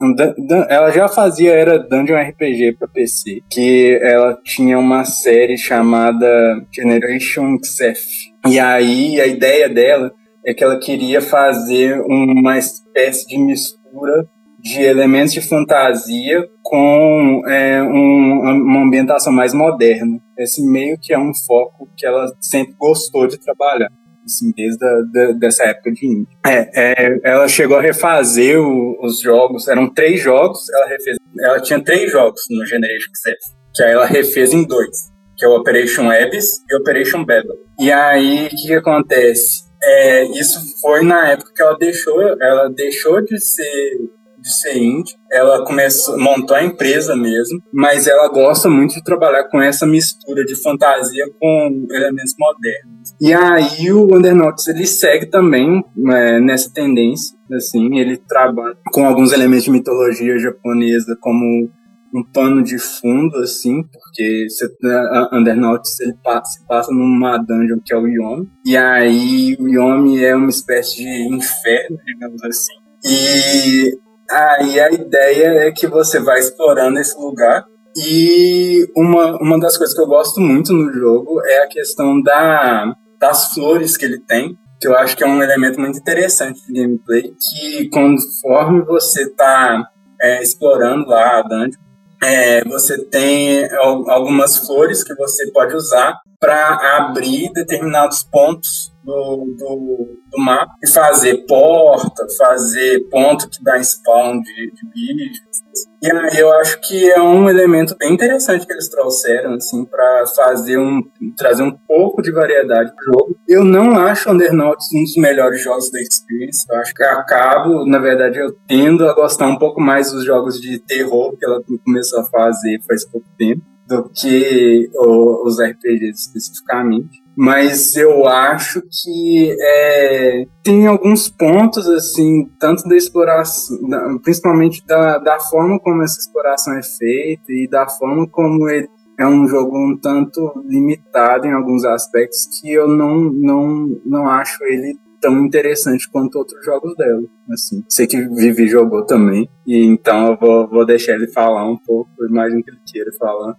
ela 0.69 0.91
já 0.91 1.07
fazia 1.07 1.51
era 1.51 1.79
Dungeon 1.79 2.17
RPG 2.17 2.73
para 2.77 2.87
PC, 2.87 3.41
que 3.49 3.99
ela 4.01 4.37
tinha 4.43 4.77
uma 4.77 5.03
série 5.03 5.57
chamada 5.57 6.27
Generation 6.73 7.50
XF. 7.63 7.99
E 8.47 8.59
aí 8.59 9.19
a 9.19 9.27
ideia 9.27 9.69
dela 9.69 10.11
é 10.45 10.53
que 10.53 10.63
ela 10.63 10.79
queria 10.79 11.21
fazer 11.21 11.99
uma 12.01 12.57
espécie 12.57 13.27
de 13.27 13.37
mistura 13.37 14.27
de 14.61 14.81
elementos 14.81 15.33
de 15.33 15.41
fantasia 15.41 16.47
com 16.61 17.41
é, 17.47 17.81
um, 17.81 18.39
uma 18.39 18.83
ambientação 18.85 19.33
mais 19.33 19.53
moderna. 19.53 20.19
Esse 20.37 20.63
meio 20.65 20.97
que 21.01 21.13
é 21.13 21.19
um 21.19 21.33
foco 21.33 21.89
que 21.97 22.05
ela 22.05 22.31
sempre 22.39 22.73
gostou 22.77 23.27
de 23.27 23.39
trabalhar. 23.39 23.89
Assim, 24.23 24.51
desde 24.55 24.85
a, 24.85 25.31
dessa 25.39 25.63
época 25.63 25.91
de 25.91 26.05
indie. 26.05 26.27
É, 26.45 26.69
é, 26.75 27.19
ela 27.23 27.47
chegou 27.47 27.77
a 27.77 27.81
refazer 27.81 28.59
o, 28.61 28.95
os 29.03 29.19
jogos, 29.19 29.67
eram 29.67 29.91
três 29.91 30.21
jogos, 30.21 30.59
ela 30.69 30.87
refez, 30.87 31.17
ela 31.43 31.59
tinha 31.59 31.83
três 31.83 32.11
jogos 32.11 32.39
no 32.51 32.63
Generation 32.67 33.09
Success, 33.15 33.57
que 33.73 33.83
aí 33.83 33.93
ela 33.93 34.05
refez 34.05 34.53
em 34.53 34.63
dois, 34.63 35.11
que 35.41 35.45
é 35.45 35.49
o 35.49 35.55
Operation 35.55 36.11
Abyss 36.11 36.63
e 36.69 36.75
Operation 36.75 37.25
Babel. 37.25 37.57
E 37.79 37.91
aí, 37.91 38.45
o 38.45 38.49
que, 38.49 38.67
que 38.67 38.73
acontece? 38.75 39.63
É, 39.83 40.23
isso 40.39 40.59
foi 40.79 41.03
na 41.03 41.31
época 41.31 41.51
que 41.55 41.63
ela 41.63 41.75
deixou, 41.79 42.21
ela 42.39 42.69
deixou 42.69 43.19
de 43.25 43.39
ser 43.39 43.97
de 44.41 44.51
ser 44.51 44.75
indie. 44.75 45.13
Ela 45.31 45.63
começou, 45.63 46.17
montou 46.17 46.55
a 46.55 46.63
empresa 46.63 47.15
mesmo, 47.15 47.61
mas 47.71 48.07
ela 48.07 48.27
gosta 48.27 48.67
muito 48.67 48.95
de 48.95 49.03
trabalhar 49.03 49.43
com 49.49 49.61
essa 49.61 49.85
mistura 49.85 50.43
de 50.43 50.55
fantasia 50.55 51.25
com 51.39 51.85
elementos 51.91 52.33
modernos. 52.39 53.15
E 53.21 53.31
aí 53.33 53.91
o 53.91 54.05
Undernox 54.15 54.67
ele 54.67 54.85
segue 54.87 55.27
também 55.27 55.83
é, 56.09 56.39
nessa 56.39 56.73
tendência, 56.73 57.37
assim, 57.53 57.99
ele 57.99 58.17
trabalha 58.17 58.75
com 58.91 59.05
alguns 59.05 59.31
elementos 59.31 59.65
de 59.65 59.71
mitologia 59.71 60.37
japonesa 60.39 61.15
como 61.21 61.69
um 62.13 62.23
pano 62.23 62.63
de 62.63 62.77
fundo, 62.77 63.37
assim, 63.37 63.83
porque 63.83 64.47
você, 64.49 64.65
a 64.87 65.29
Undernauts 65.33 65.99
ele 65.99 66.13
passa, 66.23 66.59
passa 66.67 66.91
numa 66.91 67.37
dungeon 67.37 67.79
que 67.83 67.93
é 67.93 67.97
o 67.97 68.07
Yomi, 68.07 68.49
e 68.65 68.75
aí 68.77 69.55
o 69.59 69.67
Yomi 69.67 70.23
é 70.23 70.35
uma 70.35 70.49
espécie 70.49 70.97
de 70.97 71.35
inferno, 71.35 71.97
digamos 72.05 72.43
assim. 72.43 72.73
E 73.03 73.97
Aí 74.31 74.79
a 74.79 74.89
ideia 74.89 75.67
é 75.67 75.71
que 75.71 75.87
você 75.87 76.17
vai 76.19 76.39
explorando 76.39 76.97
esse 76.99 77.17
lugar. 77.19 77.65
E 77.97 78.87
uma, 78.95 79.37
uma 79.41 79.59
das 79.59 79.77
coisas 79.77 79.93
que 79.93 80.01
eu 80.01 80.07
gosto 80.07 80.39
muito 80.39 80.71
no 80.71 80.91
jogo 80.93 81.41
é 81.45 81.63
a 81.63 81.67
questão 81.67 82.21
da, 82.21 82.93
das 83.19 83.53
flores 83.53 83.97
que 83.97 84.05
ele 84.05 84.19
tem, 84.19 84.57
que 84.79 84.87
eu 84.87 84.95
acho 84.95 85.17
que 85.17 85.23
é 85.23 85.27
um 85.27 85.43
elemento 85.43 85.81
muito 85.81 85.99
interessante 85.99 86.61
de 86.65 86.81
gameplay, 86.81 87.23
que 87.23 87.89
conforme 87.89 88.85
você 88.85 89.23
está 89.23 89.85
é, 90.21 90.41
explorando 90.41 91.07
lá 91.07 91.39
a 91.39 91.41
dungeon, 91.41 91.81
é, 92.23 92.63
você 92.65 93.03
tem 93.05 93.67
algumas 93.73 94.57
flores 94.57 95.03
que 95.03 95.15
você 95.15 95.51
pode 95.51 95.75
usar 95.75 96.19
para 96.39 96.97
abrir 96.97 97.51
determinados 97.53 98.23
pontos 98.23 98.93
do, 99.03 99.55
do, 99.57 100.17
do, 100.31 100.39
mapa 100.39 100.73
e 100.83 100.87
fazer 100.87 101.45
porta, 101.45 102.25
fazer 102.37 102.99
ponto 103.09 103.49
que 103.49 103.63
dá 103.63 103.81
spawn 103.81 104.41
de, 104.41 104.71
de 104.71 104.89
bichos. 104.91 105.90
E 106.01 106.11
aí 106.11 106.39
eu 106.39 106.51
acho 106.53 106.81
que 106.81 107.11
é 107.11 107.21
um 107.21 107.47
elemento 107.47 107.95
bem 107.95 108.13
interessante 108.13 108.65
que 108.65 108.73
eles 108.73 108.89
trouxeram, 108.89 109.53
assim, 109.53 109.85
para 109.85 110.25
fazer 110.35 110.79
um. 110.79 110.99
trazer 111.37 111.61
um 111.61 111.77
pouco 111.87 112.23
de 112.23 112.31
variedade 112.31 112.91
pro 112.95 113.13
jogo. 113.13 113.37
Eu 113.47 113.63
não 113.63 113.95
acho 113.95 114.31
Undernauts 114.31 114.87
um 114.95 115.03
dos 115.03 115.15
melhores 115.15 115.61
jogos 115.61 115.91
da 115.91 115.99
Experience. 116.01 116.65
Eu 116.67 116.79
acho 116.79 116.91
que 116.95 117.03
acabo, 117.03 117.85
na 117.85 117.99
verdade, 117.99 118.39
eu 118.39 118.51
tendo 118.67 119.07
a 119.07 119.13
gostar 119.13 119.45
um 119.45 119.59
pouco 119.59 119.79
mais 119.79 120.11
dos 120.11 120.25
jogos 120.25 120.59
de 120.59 120.79
terror 120.79 121.37
que 121.37 121.45
ela 121.45 121.61
começou 121.85 122.21
a 122.21 122.23
fazer 122.23 122.79
faz 122.87 123.07
pouco 123.07 123.27
tempo 123.37 123.61
do 123.87 124.09
que 124.09 124.89
os 124.95 125.61
RPGs 125.61 126.19
especificamente. 126.19 127.20
Mas 127.35 127.95
eu 127.95 128.27
acho 128.27 128.81
que 128.81 129.55
é, 129.59 130.45
tem 130.63 130.85
alguns 130.87 131.29
pontos, 131.29 131.87
assim, 131.87 132.49
tanto 132.59 132.87
da 132.87 132.95
exploração, 132.95 133.77
principalmente 134.21 134.85
da, 134.85 135.17
da 135.17 135.39
forma 135.39 135.79
como 135.79 136.03
essa 136.03 136.19
exploração 136.19 136.77
é 136.77 136.83
feita 136.83 137.45
e 137.49 137.67
da 137.69 137.87
forma 137.87 138.27
como 138.27 138.69
ele 138.69 138.87
é 139.19 139.27
um 139.27 139.47
jogo 139.47 139.77
um 139.77 139.97
tanto 139.97 140.51
limitado 140.67 141.45
em 141.45 141.53
alguns 141.53 141.85
aspectos 141.85 142.47
que 142.59 142.71
eu 142.71 142.87
não, 142.87 143.31
não, 143.31 143.87
não 144.03 144.27
acho 144.27 144.63
ele 144.65 144.95
tão 145.21 145.45
interessante 145.45 146.09
quanto 146.09 146.39
outros 146.39 146.65
jogos 146.65 146.95
dela. 146.97 147.21
Assim, 147.51 147.83
sei 147.87 148.07
que 148.07 148.17
Vivi 148.17 148.67
jogou 148.67 149.05
também, 149.05 149.47
e 149.65 149.85
então 149.85 150.31
eu 150.31 150.37
vou, 150.37 150.67
vou 150.67 150.85
deixar 150.85 151.13
ele 151.13 151.31
falar 151.31 151.69
um 151.69 151.77
pouco, 151.77 152.09
imagino 152.27 152.63
que 152.63 152.71
ele 152.71 152.79
queira 152.85 153.11
falar. 153.19 153.55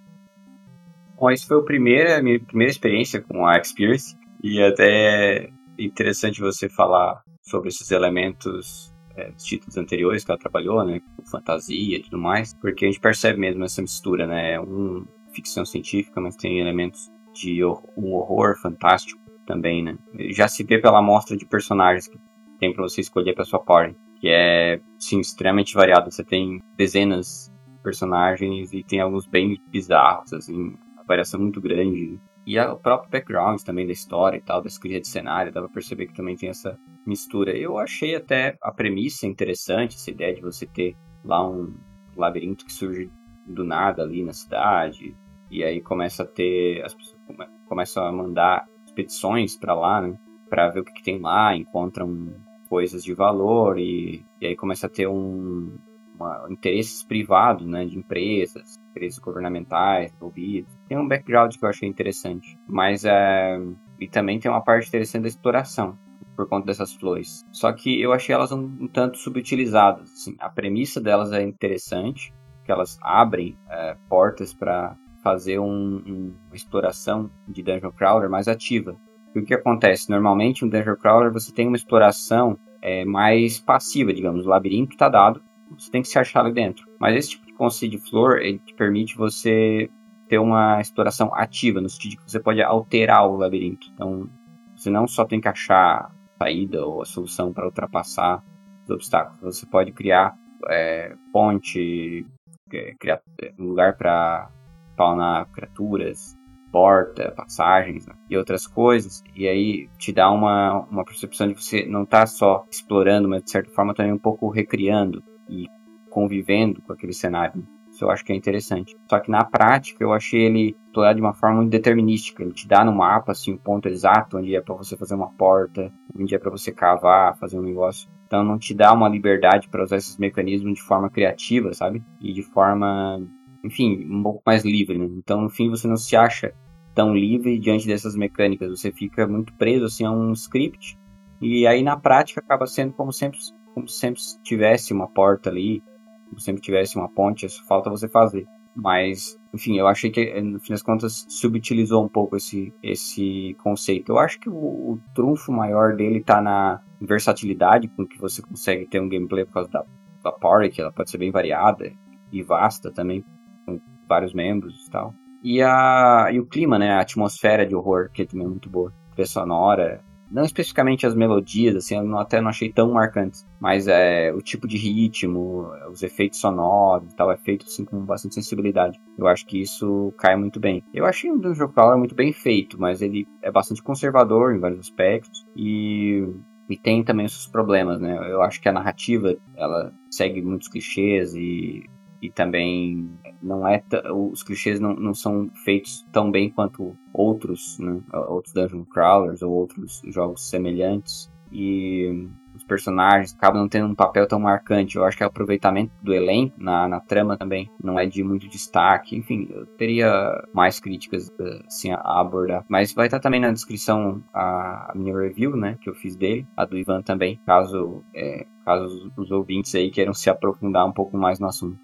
Bom, 1.22 1.30
esse 1.30 1.46
foi 1.46 1.56
a 1.56 2.20
minha 2.20 2.40
primeira 2.40 2.72
experiência 2.72 3.20
com 3.22 3.46
a 3.46 3.56
Experience. 3.56 4.16
E 4.42 4.61
até 4.61 5.44
é 5.44 5.50
interessante 5.78 6.40
você 6.40 6.68
falar 6.68 7.22
sobre 7.42 7.68
esses 7.68 7.92
elementos 7.92 8.92
é, 9.16 9.30
dos 9.30 9.44
títulos 9.44 9.76
anteriores 9.76 10.24
que 10.24 10.32
ela 10.32 10.40
trabalhou, 10.40 10.85
né? 10.85 11.00
Fantasia 11.30 11.96
e 11.96 12.02
tudo 12.02 12.18
mais. 12.18 12.52
Porque 12.54 12.85
a 12.85 12.88
gente 12.88 12.98
percebe 12.98 13.38
mesmo 13.38 13.62
essa 13.62 13.80
mistura, 13.80 14.26
né? 14.26 14.58
Um 14.58 15.06
ficção 15.32 15.64
científica, 15.64 16.20
mas 16.20 16.35
tem 16.35 16.58
elementos 16.58 17.08
de 17.32 17.64
um 17.64 18.14
horror 18.14 18.61
fantástico 18.61 19.20
também, 19.46 19.80
né? 19.80 19.96
Já 20.30 20.48
se 20.48 20.64
vê 20.64 20.80
pela 20.80 20.98
amostra 20.98 21.37
de 21.37 21.46
personagens 21.46 22.08
que 22.08 22.18
tem 22.58 22.74
para 22.74 22.82
você 22.82 23.00
escolher 23.00 23.32
para 23.32 23.44
sua 23.44 23.61
party, 23.61 23.96
que 24.20 24.26
é, 24.28 24.80
sim, 24.98 25.20
extremamente 25.20 25.72
variado. 25.72 26.11
Você 26.11 26.24
tem 26.24 26.61
dezenas 26.76 27.48
de 27.72 27.80
personagens 27.80 28.72
e 28.72 28.82
tem 28.82 28.98
alguns 28.98 29.24
bem 29.24 29.56
bizarros, 29.70 30.32
assim, 30.32 30.74
variação 31.12 31.40
muito 31.40 31.61
grande. 31.61 32.18
E 32.46 32.59
o 32.59 32.77
próprio 32.77 33.11
background 33.11 33.61
também 33.62 33.87
da 33.87 33.92
história 33.92 34.38
e 34.38 34.40
tal, 34.40 34.61
da 34.61 34.68
escrita 34.68 35.01
de 35.01 35.09
cenário, 35.09 35.53
dá 35.53 35.61
pra 35.61 35.70
perceber 35.70 36.07
que 36.07 36.14
também 36.14 36.37
tem 36.37 36.48
essa 36.48 36.77
mistura. 37.07 37.57
Eu 37.57 37.79
achei 37.79 38.16
até 38.16 38.57
a 38.62 38.72
premissa 38.72 39.27
interessante, 39.27 39.96
essa 39.96 40.11
ideia 40.11 40.35
de 40.35 40.40
você 40.40 40.66
ter 40.66 40.96
lá 41.25 41.48
um 41.48 41.75
labirinto 42.16 42.64
que 42.64 42.72
surge 42.72 43.11
do 43.46 43.64
nada 43.64 44.03
ali 44.03 44.25
na 44.25 44.33
cidade, 44.33 45.16
e 45.51 45.62
aí 45.62 45.81
começa 45.81 46.22
a 46.22 46.27
ter. 46.27 46.83
As 46.85 46.94
pessoas 46.94 47.20
começam 47.68 48.05
a 48.05 48.12
mandar 48.12 48.66
expedições 48.87 49.57
para 49.57 49.75
lá, 49.75 50.01
né? 50.01 50.16
Pra 50.48 50.68
ver 50.68 50.81
o 50.81 50.85
que, 50.85 50.92
que, 50.92 51.03
tem 51.03 51.20
lá, 51.20 51.55
encontram 51.55 52.35
coisas 52.68 53.05
de 53.05 53.14
valor, 53.14 53.79
e, 53.79 54.25
e 54.40 54.46
aí 54.46 54.57
começa 54.57 54.87
a 54.87 54.90
ter 54.90 55.07
um, 55.07 55.77
uma, 56.14 56.46
interesses 56.51 57.03
privados, 57.03 57.66
né? 57.66 57.85
De 57.85 57.98
empresas, 57.98 58.77
empresas 58.90 59.18
governamentais 59.18 60.12
envolvidas. 60.14 60.72
Tem 60.88 60.98
um 60.98 61.09
background 61.09 61.55
que 61.57 61.64
eu 61.64 61.68
achei 61.68 61.88
interessante. 61.88 62.59
Mas 62.68 63.05
é. 63.05 63.59
E 64.01 64.09
também 64.09 64.38
tem 64.38 64.51
uma 64.51 64.62
parte 64.62 64.88
interessante 64.88 65.22
da 65.22 65.29
exploração 65.29 65.96
por 66.37 66.48
conta 66.48 66.66
dessas 66.66 66.92
flores. 66.94 67.44
Só 67.53 67.72
que 67.72 68.01
eu 68.01 68.12
achei 68.12 68.35
elas 68.35 68.53
um, 68.53 68.64
um 68.81 68.88
tanto 68.88 69.18
subutilizadas. 69.18 70.11
Assim. 70.12 70.35
A 70.38 70.48
premissa 70.48 71.01
delas 71.01 71.33
é 71.33 71.42
interessante, 71.42 72.33
que 72.64 72.72
elas 72.72 72.98
abrem 73.03 73.57
é, 73.70 73.96
portas 74.09 74.53
para 74.55 74.96
fazer 75.22 75.59
um, 75.59 75.66
um, 75.66 76.37
uma 76.46 76.57
exploração 76.57 77.31
de 77.46 77.62
Dungeon 77.62 77.92
Crawler 77.92 78.29
mais 78.29 78.48
ativa. 78.48 78.96
E 79.35 79.38
o 79.38 79.44
que 79.44 79.55
acontece? 79.55 80.11
Normalmente, 80.11 80.64
um 80.64 80.68
Dungeon 80.68 80.96
Crawler 80.96 81.33
você 81.33 81.53
tem 81.53 81.66
uma 81.66 81.77
exploração 81.77 82.59
é, 82.83 83.05
mais 83.05 83.61
passiva, 83.61 84.12
digamos. 84.12 84.44
O 84.44 84.48
labirinto 84.48 84.92
está 84.92 85.09
dado, 85.09 85.40
você 85.78 85.90
tem 85.90 86.02
que 86.02 86.08
se 86.08 86.18
achar 86.18 86.44
ali 86.44 86.52
dentro. 86.52 86.87
Mas 86.98 87.16
esse 87.16 87.30
tipo 87.30 87.46
de 87.46 87.54
conceito 87.54 87.92
de 87.92 88.11
flor, 88.11 88.40
ele 88.40 88.58
te 88.58 88.74
permite 88.74 89.16
você 89.16 89.90
ter 90.28 90.38
uma 90.38 90.80
exploração 90.80 91.30
ativa, 91.35 91.80
no 91.80 91.88
sentido 91.88 92.12
de 92.12 92.16
que 92.16 92.30
você 92.30 92.40
pode 92.40 92.62
alterar 92.62 93.28
o 93.28 93.37
labirinto. 93.37 93.87
Então, 93.92 94.28
você 94.74 94.88
não 94.88 95.06
só 95.06 95.24
tem 95.24 95.40
que 95.40 95.48
achar 95.48 96.06
a 96.06 96.12
saída 96.38 96.85
ou 96.85 97.02
a 97.02 97.04
solução 97.04 97.52
para 97.52 97.66
ultrapassar 97.66 98.42
os 98.85 98.90
obstáculos, 98.90 99.58
você 99.58 99.66
pode 99.66 99.92
criar 99.92 100.35
é, 100.68 101.14
ponte, 101.32 102.26
é, 102.72 102.94
criar 102.98 103.20
é, 103.40 103.52
um 103.58 103.64
lugar 103.64 103.96
para 103.96 104.50
spawnar 104.92 105.50
criaturas, 105.52 106.37
porta, 106.70 107.32
passagens 107.37 108.06
né, 108.06 108.14
e 108.30 108.37
outras 108.37 108.66
coisas, 108.66 109.22
e 109.37 109.46
aí 109.46 109.88
te 109.98 110.12
dá 110.12 110.30
uma, 110.30 110.80
uma 110.90 111.04
percepção 111.04 111.48
de 111.48 111.54
você 111.54 111.85
não 111.85 112.04
estar 112.04 112.20
tá 112.20 112.26
só 112.26 112.64
explorando, 112.70 113.28
mas 113.28 113.44
de 113.44 113.50
certa 113.50 113.70
forma 113.70 113.94
também 113.94 114.12
um 114.12 114.18
pouco 114.18 114.48
recriando 114.48 115.22
e 115.52 115.68
convivendo 116.10 116.80
com 116.82 116.92
aquele 116.92 117.12
cenário. 117.12 117.66
Isso 117.92 118.04
eu 118.04 118.10
acho 118.10 118.24
que 118.24 118.32
é 118.32 118.36
interessante. 118.36 118.96
Só 119.08 119.20
que 119.20 119.30
na 119.30 119.44
prática 119.44 120.02
eu 120.02 120.12
achei 120.12 120.46
ele 120.46 120.76
explorado 120.86 121.16
de 121.16 121.20
uma 121.20 121.34
forma 121.34 121.56
muito 121.56 121.70
determinística. 121.70 122.42
Ele 122.42 122.52
te 122.52 122.66
dá 122.66 122.82
no 122.82 122.92
mapa 122.92 123.32
assim 123.32 123.52
o 123.52 123.54
um 123.54 123.58
ponto 123.58 123.86
exato 123.86 124.38
onde 124.38 124.56
é 124.56 124.60
para 124.62 124.74
você 124.74 124.96
fazer 124.96 125.14
uma 125.14 125.30
porta, 125.32 125.92
onde 126.18 126.34
é 126.34 126.38
para 126.38 126.50
você 126.50 126.72
cavar, 126.72 127.36
fazer 127.38 127.58
um 127.58 127.62
negócio. 127.62 128.10
Então 128.26 128.42
não 128.42 128.58
te 128.58 128.74
dá 128.74 128.94
uma 128.94 129.08
liberdade 129.10 129.68
para 129.68 129.82
usar 129.82 129.96
esses 129.96 130.16
mecanismos 130.16 130.74
de 130.74 130.82
forma 130.82 131.10
criativa, 131.10 131.74
sabe? 131.74 132.02
E 132.18 132.32
de 132.32 132.42
forma, 132.42 133.20
enfim, 133.62 134.06
um 134.10 134.22
pouco 134.22 134.42
mais 134.46 134.64
livre. 134.64 134.96
Né? 134.96 135.06
Então 135.18 135.42
no 135.42 135.50
fim 135.50 135.68
você 135.68 135.86
não 135.86 135.96
se 135.96 136.16
acha 136.16 136.54
tão 136.94 137.14
livre 137.14 137.58
diante 137.58 137.86
dessas 137.86 138.16
mecânicas. 138.16 138.70
Você 138.70 138.90
fica 138.90 139.26
muito 139.26 139.52
preso 139.54 139.84
assim 139.84 140.06
a 140.06 140.10
um 140.10 140.32
script. 140.32 140.98
E 141.42 141.66
aí 141.66 141.82
na 141.82 141.96
prática 141.96 142.40
acaba 142.40 142.66
sendo 142.66 142.94
como 142.94 143.12
sempre 143.12 143.38
como 143.74 143.88
se 143.88 143.98
sempre 143.98 144.20
tivesse 144.42 144.92
uma 144.92 145.08
porta 145.08 145.50
ali, 145.50 145.82
como 146.28 146.38
se 146.38 146.46
sempre 146.46 146.62
tivesse 146.62 146.96
uma 146.96 147.08
ponte, 147.08 147.46
isso 147.46 147.64
falta 147.66 147.90
você 147.90 148.08
fazer. 148.08 148.46
Mas, 148.74 149.38
enfim, 149.52 149.78
eu 149.78 149.87
achei 149.87 150.11
que, 150.11 150.40
no 150.40 150.58
fim 150.58 150.72
das 150.72 150.82
contas, 150.82 151.26
subutilizou 151.28 152.02
um 152.04 152.08
pouco 152.08 152.37
esse, 152.37 152.72
esse 152.82 153.54
conceito. 153.62 154.12
Eu 154.12 154.18
acho 154.18 154.40
que 154.40 154.48
o, 154.48 154.54
o 154.54 155.00
trunfo 155.14 155.52
maior 155.52 155.94
dele 155.94 156.18
está 156.18 156.40
na 156.40 156.80
versatilidade 157.00 157.88
com 157.88 158.06
que 158.06 158.18
você 158.18 158.40
consegue 158.40 158.87
ter 158.87 159.00
um 159.00 159.08
gameplay 159.08 159.44
por 159.44 159.52
causa 159.52 159.70
da, 159.70 159.85
da 160.22 160.32
party, 160.32 160.70
que 160.70 160.80
ela 160.80 160.92
pode 160.92 161.11
ser 161.11 161.18
bem 161.18 161.30
variada 161.30 161.92
e 162.32 162.42
vasta 162.42 162.90
também, 162.90 163.22
com 163.66 163.78
vários 164.08 164.32
membros 164.32 164.87
e 164.87 164.90
tal. 164.90 165.14
E, 165.42 165.61
a, 165.61 166.30
e 166.32 166.40
o 166.40 166.46
clima, 166.46 166.78
né? 166.78 166.92
A 166.92 167.00
atmosfera 167.00 167.66
de 167.66 167.74
horror, 167.74 168.11
que 168.11 168.24
também 168.24 168.46
é 168.46 168.50
muito 168.50 168.70
boa. 168.70 168.92
Trilha 169.11 169.26
sonora, 169.26 170.02
não 170.33 170.45
especificamente 170.45 171.07
as 171.07 171.14
melodias, 171.14 171.77
assim, 171.77 171.97
eu 171.97 172.05
não, 172.05 172.18
até 172.18 172.40
não 172.40 172.49
achei 172.49 172.73
tão 172.73 172.90
marcantes, 172.92 173.47
mas 173.61 173.87
é 173.87 174.33
o 174.33 174.40
tipo 174.40 174.66
de 174.66 174.79
ritmo, 174.79 175.71
os 175.90 176.03
efeitos 176.03 176.40
sonoros 176.40 177.12
e 177.12 177.16
tal, 177.16 177.31
é 177.31 177.37
feito 177.37 177.66
assim 177.66 177.85
com 177.85 178.05
bastante 178.05 178.35
sensibilidade. 178.35 178.99
Eu 179.18 179.27
acho 179.27 179.47
que 179.47 179.61
isso 179.61 180.12
cai 180.18 180.35
muito 180.35 180.59
bem. 180.59 180.83
Eu 180.92 181.05
achei 181.05 181.31
um 181.31 181.38
Dungeon 181.38 181.68
Crawler 181.68 181.99
muito 181.99 182.14
bem 182.14 182.33
feito, 182.33 182.81
mas 182.81 183.03
ele 183.03 183.27
é 183.42 183.51
bastante 183.51 183.83
conservador 183.83 184.55
em 184.55 184.61
vários 184.61 184.81
aspectos 184.81 185.47
e 185.55 186.27
e 186.71 186.77
tem 186.79 187.05
também 187.05 187.27
os 187.27 187.33
seus 187.33 187.49
problemas, 187.49 188.01
né? 188.01 188.16
Eu 188.33 188.40
acho 188.40 188.59
que 188.61 188.68
a 188.68 188.73
narrativa 188.73 189.37
ela 189.57 189.92
segue 190.11 190.40
muitos 190.40 190.68
clichês 190.68 191.35
e 191.35 191.85
e 192.23 192.31
também 192.31 193.18
não 193.42 193.66
é 193.66 193.83
os 194.14 194.42
clichês 194.42 194.78
não, 194.78 194.94
não 194.94 195.14
são 195.14 195.50
feitos 195.64 196.07
tão 196.12 196.31
bem 196.31 196.50
quanto 196.50 196.96
outros, 197.12 197.78
né? 197.78 198.00
outros 198.28 198.55
dungeon 198.55 198.85
crawlers 198.85 199.42
ou 199.42 199.52
outros 199.52 200.00
jogos 200.07 200.48
semelhantes 200.48 201.31
e 201.50 202.28
os 202.55 202.64
personagens 202.64 203.35
acabam 203.35 203.61
não 203.61 203.68
tendo 203.68 203.87
um 203.87 203.94
papel 203.94 204.26
tão 204.26 204.38
marcante. 204.38 204.96
Eu 204.96 205.05
acho 205.05 205.16
que 205.16 205.24
o 205.24 205.26
aproveitamento 205.26 205.92
do 206.02 206.14
elenco 206.14 206.55
na, 206.59 206.88
na 206.88 207.00
trama 207.00 207.37
também 207.37 207.70
não 207.83 207.98
é 207.98 208.07
de 208.07 208.22
muito 208.22 208.48
destaque. 208.48 209.16
Enfim, 209.16 209.48
eu 209.50 209.66
teria 209.66 210.11
mais 210.52 210.81
críticas 210.81 211.31
assim, 211.66 211.92
a 211.92 212.20
abordar. 212.20 212.64
Mas 212.68 212.92
vai 212.92 213.07
estar 213.07 213.20
também 213.20 213.40
na 213.40 213.52
descrição 213.52 214.22
a, 214.33 214.92
a 214.92 214.94
minha 214.94 215.16
review, 215.16 215.57
né, 215.57 215.76
que 215.81 215.88
eu 215.88 215.94
fiz 215.94 216.16
dele, 216.16 216.46
a 216.57 216.64
do 216.64 216.78
Ivan 216.78 217.02
também, 217.02 217.40
caso, 217.46 218.02
é, 218.14 218.46
caso 218.64 218.85
os, 218.87 219.12
os 219.16 219.31
ouvintes 219.31 219.74
aí 219.74 219.90
queiram 219.90 220.14
se 220.14 220.31
aprofundar 220.31 220.87
um 220.87 220.92
pouco 220.92 221.16
mais 221.16 221.38
no 221.38 221.46
assunto. 221.46 221.78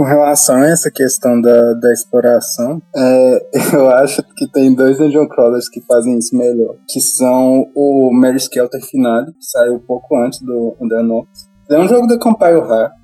Com 0.00 0.06
relação 0.06 0.56
a 0.56 0.66
essa 0.66 0.90
questão 0.90 1.38
da, 1.42 1.74
da 1.74 1.92
exploração, 1.92 2.80
é, 2.96 3.48
eu 3.76 3.86
acho 3.90 4.22
que 4.34 4.50
tem 4.50 4.74
dois 4.74 4.96
Dungeon 4.96 5.28
Crawlers 5.28 5.68
que 5.68 5.82
fazem 5.82 6.16
isso 6.16 6.34
melhor, 6.34 6.74
que 6.88 6.98
são 7.02 7.70
o 7.74 8.10
Mary 8.10 8.38
Skelter 8.38 8.80
Finale, 8.82 9.26
que 9.26 9.44
saiu 9.44 9.78
pouco 9.80 10.16
antes 10.16 10.40
do 10.40 10.74
Undernox. 10.80 11.28
É 11.70 11.78
um 11.78 11.86
jogo 11.86 12.06
da 12.06 12.18
Compile 12.18 12.60
Heart, 12.60 12.94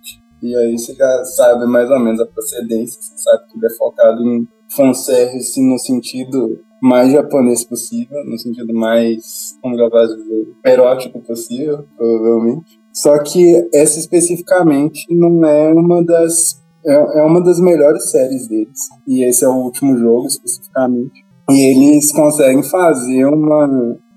e 0.43 0.57
aí 0.57 0.79
você 0.79 0.95
já 0.95 1.23
sabe 1.37 1.67
mais 1.67 1.91
ou 1.91 2.01
menos 2.01 2.19
a 2.19 2.25
procedência, 2.25 2.99
você 2.99 3.19
sabe 3.19 3.47
que 3.47 3.59
ele 3.59 3.67
é 3.67 3.77
focado 3.77 4.23
em 4.27 4.49
fanservice 4.75 5.63
no 5.63 5.79
sentido 5.79 6.59
mais 6.83 7.13
japonês 7.13 7.63
possível, 7.63 8.25
no 8.25 8.39
sentido 8.39 8.73
mais, 8.73 9.55
como 9.61 9.79
eu 9.79 9.91
posso 9.91 10.17
dizer, 10.17 10.47
erótico 10.65 11.21
possível, 11.21 11.85
provavelmente. 11.95 12.81
Só 12.91 13.23
que 13.23 13.69
essa 13.75 13.99
especificamente 13.99 15.05
não 15.11 15.45
é 15.45 15.75
uma 15.75 16.03
das 16.03 16.65
é, 16.87 17.21
é 17.21 17.23
uma 17.23 17.43
das 17.43 17.61
melhores 17.61 18.11
séries 18.11 18.49
deles. 18.49 18.79
E 19.07 19.25
esse 19.25 19.45
é 19.45 19.49
o 19.49 19.57
último 19.57 19.97
jogo 19.97 20.27
especificamente. 20.27 21.25
E 21.51 21.61
eles 21.71 22.13
conseguem 22.13 22.63
fazer 22.63 23.25
uma, 23.27 23.69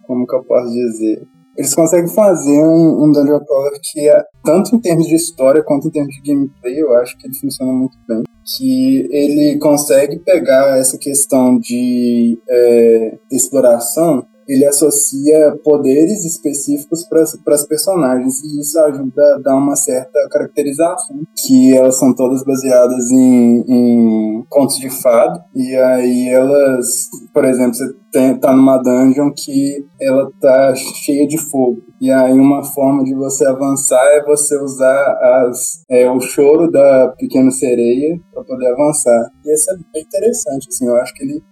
como 0.07 0.25
que 0.25 0.35
eu 0.35 0.43
posso 0.43 0.71
dizer, 0.71 1.27
eles 1.59 1.75
conseguem 1.75 2.07
fazer 2.07 2.57
um, 2.57 3.03
um 3.03 3.11
Dungeon 3.11 3.39
Crawler 3.45 3.79
que, 3.83 4.07
é, 4.07 4.23
tanto 4.45 4.73
em 4.73 4.79
termos 4.79 5.07
de 5.07 5.15
história 5.15 5.61
quanto 5.61 5.89
em 5.89 5.91
termos 5.91 6.15
de 6.15 6.21
gameplay, 6.21 6.81
eu 6.81 6.95
acho 6.95 7.17
que 7.17 7.27
ele 7.27 7.35
funciona 7.35 7.73
muito 7.73 7.97
bem. 8.07 8.23
Que 8.57 9.07
ele 9.11 9.59
consegue 9.59 10.19
pegar 10.19 10.79
essa 10.79 10.97
questão 10.97 11.59
de 11.59 12.39
é, 12.49 13.19
exploração 13.29 14.25
ele 14.49 14.65
associa 14.65 15.55
poderes 15.63 16.25
específicos 16.25 17.05
para 17.07 17.53
as 17.53 17.67
personagens. 17.67 18.43
E 18.43 18.59
isso 18.59 18.79
ajuda 18.79 19.35
a 19.35 19.39
dar 19.39 19.55
uma 19.55 19.75
certa 19.75 20.27
caracterização, 20.31 21.21
que 21.37 21.77
elas 21.77 21.99
são 21.99 22.15
todas 22.15 22.43
baseadas 22.43 23.11
em, 23.11 23.63
em 23.67 24.45
contos 24.49 24.77
de 24.77 24.89
fado. 24.89 25.39
E 25.55 25.75
aí 25.75 26.29
elas, 26.29 27.07
por 27.31 27.45
exemplo, 27.45 27.75
você 27.75 27.93
tá 28.39 28.55
numa 28.55 28.77
dungeon 28.77 29.31
que 29.35 29.85
ela 30.01 30.29
tá 30.39 30.73
cheia 30.75 31.27
de 31.27 31.37
fogo. 31.37 31.81
E 32.01 32.09
aí 32.09 32.31
uma 32.31 32.63
forma 32.63 33.03
de 33.03 33.13
você 33.13 33.45
avançar 33.45 34.01
é 34.13 34.23
você 34.23 34.57
usar 34.57 35.17
as, 35.21 35.83
é, 35.89 36.09
o 36.09 36.19
choro 36.21 36.71
da 36.71 37.13
pequena 37.17 37.51
sereia 37.51 38.17
para 38.33 38.43
poder 38.43 38.67
avançar. 38.67 39.31
E 39.45 39.53
isso 39.53 39.69
é 39.71 39.75
bem 39.93 40.03
interessante, 40.03 40.67
assim, 40.69 40.87
eu 40.87 40.95
acho 40.95 41.13
que 41.13 41.23
ele 41.23 41.43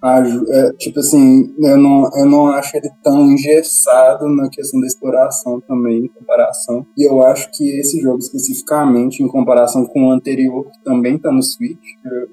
é, 0.49 0.71
tipo 0.73 0.99
assim, 0.99 1.53
eu 1.59 1.77
não, 1.77 2.09
eu 2.15 2.25
não 2.25 2.47
acho 2.47 2.77
ele 2.77 2.89
tão 3.03 3.25
engessado 3.25 4.27
na 4.29 4.49
questão 4.49 4.79
da 4.79 4.87
exploração 4.87 5.59
também, 5.67 6.05
em 6.05 6.07
comparação. 6.07 6.85
E 6.97 7.05
eu 7.05 7.21
acho 7.23 7.49
que 7.51 7.79
esse 7.79 7.99
jogo 7.99 8.19
especificamente, 8.19 9.21
em 9.21 9.27
comparação 9.27 9.85
com 9.85 10.07
o 10.07 10.11
anterior, 10.11 10.63
que 10.71 10.83
também 10.83 11.19
tá 11.19 11.31
no 11.31 11.43
Switch, 11.43 11.77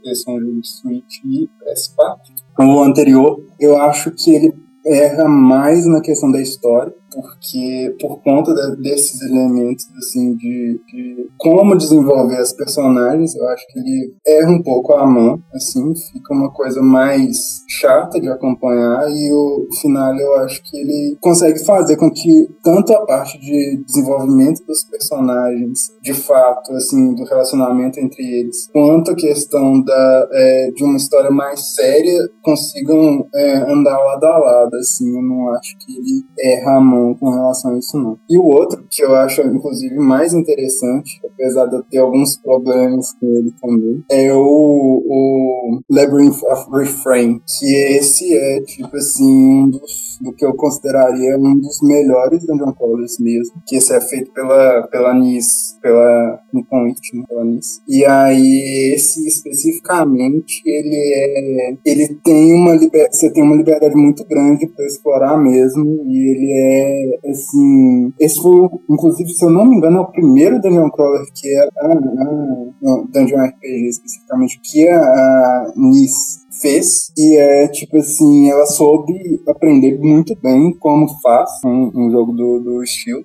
esse 0.04 0.28
é 0.28 0.32
um 0.32 0.40
jogo 0.40 0.60
de 0.60 0.68
Switch 0.68 1.18
e 1.24 1.48
PS4, 1.48 2.18
o 2.58 2.82
anterior, 2.82 3.40
eu 3.58 3.76
acho 3.76 4.10
que 4.12 4.34
ele 4.34 4.52
erra 4.86 5.28
mais 5.28 5.86
na 5.86 6.00
questão 6.00 6.30
da 6.30 6.40
história 6.40 6.92
porque 7.14 7.94
por 8.00 8.20
conta 8.22 8.52
de, 8.52 8.82
desses 8.82 9.22
elementos 9.22 9.86
assim 9.96 10.34
de, 10.34 10.80
de, 10.86 11.28
como 11.38 11.76
desenvolver 11.76 12.38
as 12.38 12.52
personagens, 12.52 13.34
eu 13.34 13.46
acho 13.48 13.64
que 13.68 13.78
ele 13.78 14.14
erra 14.26 14.50
um 14.50 14.62
pouco 14.62 14.94
a 14.94 15.06
mão, 15.06 15.40
assim, 15.54 15.94
fica 16.12 16.34
uma 16.34 16.50
coisa 16.52 16.82
mais 16.82 17.62
chata 17.68 18.20
de 18.20 18.28
acompanhar 18.28 19.08
e 19.08 19.32
o 19.32 19.68
final 19.80 20.14
eu 20.16 20.34
acho 20.40 20.62
que 20.62 20.76
ele 20.76 21.16
consegue 21.20 21.64
fazer 21.64 21.96
com 21.96 22.10
que 22.10 22.48
tanto 22.62 22.92
a 22.92 23.06
parte 23.06 23.38
de 23.38 23.82
desenvolvimento 23.84 24.64
dos 24.66 24.84
personagens, 24.84 25.90
de 26.02 26.14
fato, 26.14 26.72
assim, 26.72 27.14
do 27.14 27.24
relacionamento 27.24 28.00
entre 28.00 28.22
eles, 28.22 28.68
quanto 28.72 29.12
a 29.12 29.16
questão 29.16 29.82
da 29.82 30.28
é, 30.32 30.70
de 30.74 30.84
uma 30.84 30.96
história 30.96 31.30
mais 31.30 31.74
séria 31.74 32.28
consigam 32.42 33.26
é, 33.34 33.56
andar 33.70 33.98
lado 33.98 34.24
a 34.24 34.38
lado, 34.38 34.76
assim, 34.76 35.14
eu 35.14 35.22
não 35.22 35.50
acho 35.50 35.76
que 35.78 35.96
ele 35.96 36.24
erra 36.38 36.76
a 36.76 36.80
mão 36.80 37.03
com 37.12 37.30
relação 37.30 37.72
a 37.72 37.78
isso, 37.78 37.98
não. 37.98 38.16
E 38.30 38.38
o 38.38 38.44
outro, 38.44 38.84
que 38.88 39.02
eu 39.02 39.14
acho, 39.16 39.42
inclusive, 39.42 39.96
mais 39.96 40.32
interessante, 40.32 41.20
apesar 41.24 41.66
de 41.66 41.76
eu 41.76 41.82
ter 41.82 41.98
alguns 41.98 42.36
problemas 42.36 43.12
com 43.18 43.26
ele 43.26 43.52
também, 43.60 44.04
é 44.10 44.32
o, 44.32 45.02
o 45.04 45.80
Labyrinth 45.90 46.42
of 46.44 46.70
Refrain, 46.72 47.40
que 47.58 47.66
esse 47.96 48.32
é, 48.32 48.60
tipo 48.62 48.96
assim, 48.96 49.24
um 49.24 49.70
dos, 49.70 50.18
do 50.20 50.32
que 50.32 50.44
eu 50.44 50.54
consideraria 50.54 51.36
um 51.36 51.58
dos 51.58 51.80
melhores 51.82 52.46
Dungeon 52.46 52.72
Crawlers 52.72 53.18
mesmo, 53.18 53.62
que 53.66 53.76
esse 53.76 53.94
é 53.94 54.00
feito 54.00 54.32
pela, 54.32 54.86
pela 54.88 55.14
NIS, 55.14 55.78
pela 55.82 56.40
Nippon 56.52 56.86
Ichi, 56.86 57.16
né, 57.16 57.24
pela 57.28 57.44
NIS. 57.44 57.80
E 57.88 58.04
aí, 58.04 58.92
esse 58.94 59.26
especificamente, 59.26 60.62
ele 60.64 60.96
é, 60.96 61.76
ele 61.84 62.14
tem 62.24 62.54
uma, 62.54 62.74
liber, 62.74 63.08
você 63.10 63.30
tem 63.30 63.42
uma 63.42 63.56
liberdade 63.56 63.94
muito 63.94 64.24
grande 64.24 64.66
para 64.66 64.86
explorar 64.86 65.36
mesmo, 65.36 66.04
e 66.06 66.30
ele 66.30 66.52
é 66.52 66.93
assim, 67.30 68.12
esse 68.18 68.40
foi, 68.40 68.68
inclusive, 68.88 69.30
se 69.30 69.44
eu 69.44 69.50
não 69.50 69.64
me 69.64 69.76
engano, 69.76 69.98
é 69.98 70.00
o 70.00 70.12
primeiro 70.12 70.60
Dungeon 70.60 70.90
Crawler 70.90 71.24
que 71.34 71.56
era, 71.56 71.70
ah, 71.78 71.92
ah, 71.92 72.66
não, 72.80 73.06
Dungeon 73.06 73.38
RPG 73.38 73.88
especificamente, 73.88 74.60
que 74.62 74.88
a, 74.88 75.00
a 75.00 75.72
Nis 75.76 76.43
fez 76.60 77.10
e 77.16 77.36
é 77.36 77.68
tipo 77.68 77.96
assim, 77.98 78.50
ela 78.50 78.66
soube 78.66 79.14
aprender 79.48 79.98
muito 79.98 80.36
bem 80.40 80.72
como 80.78 81.08
faz 81.20 81.50
um, 81.64 81.90
um 81.94 82.10
jogo 82.10 82.32
do, 82.32 82.60
do 82.60 82.82
estilo. 82.82 83.24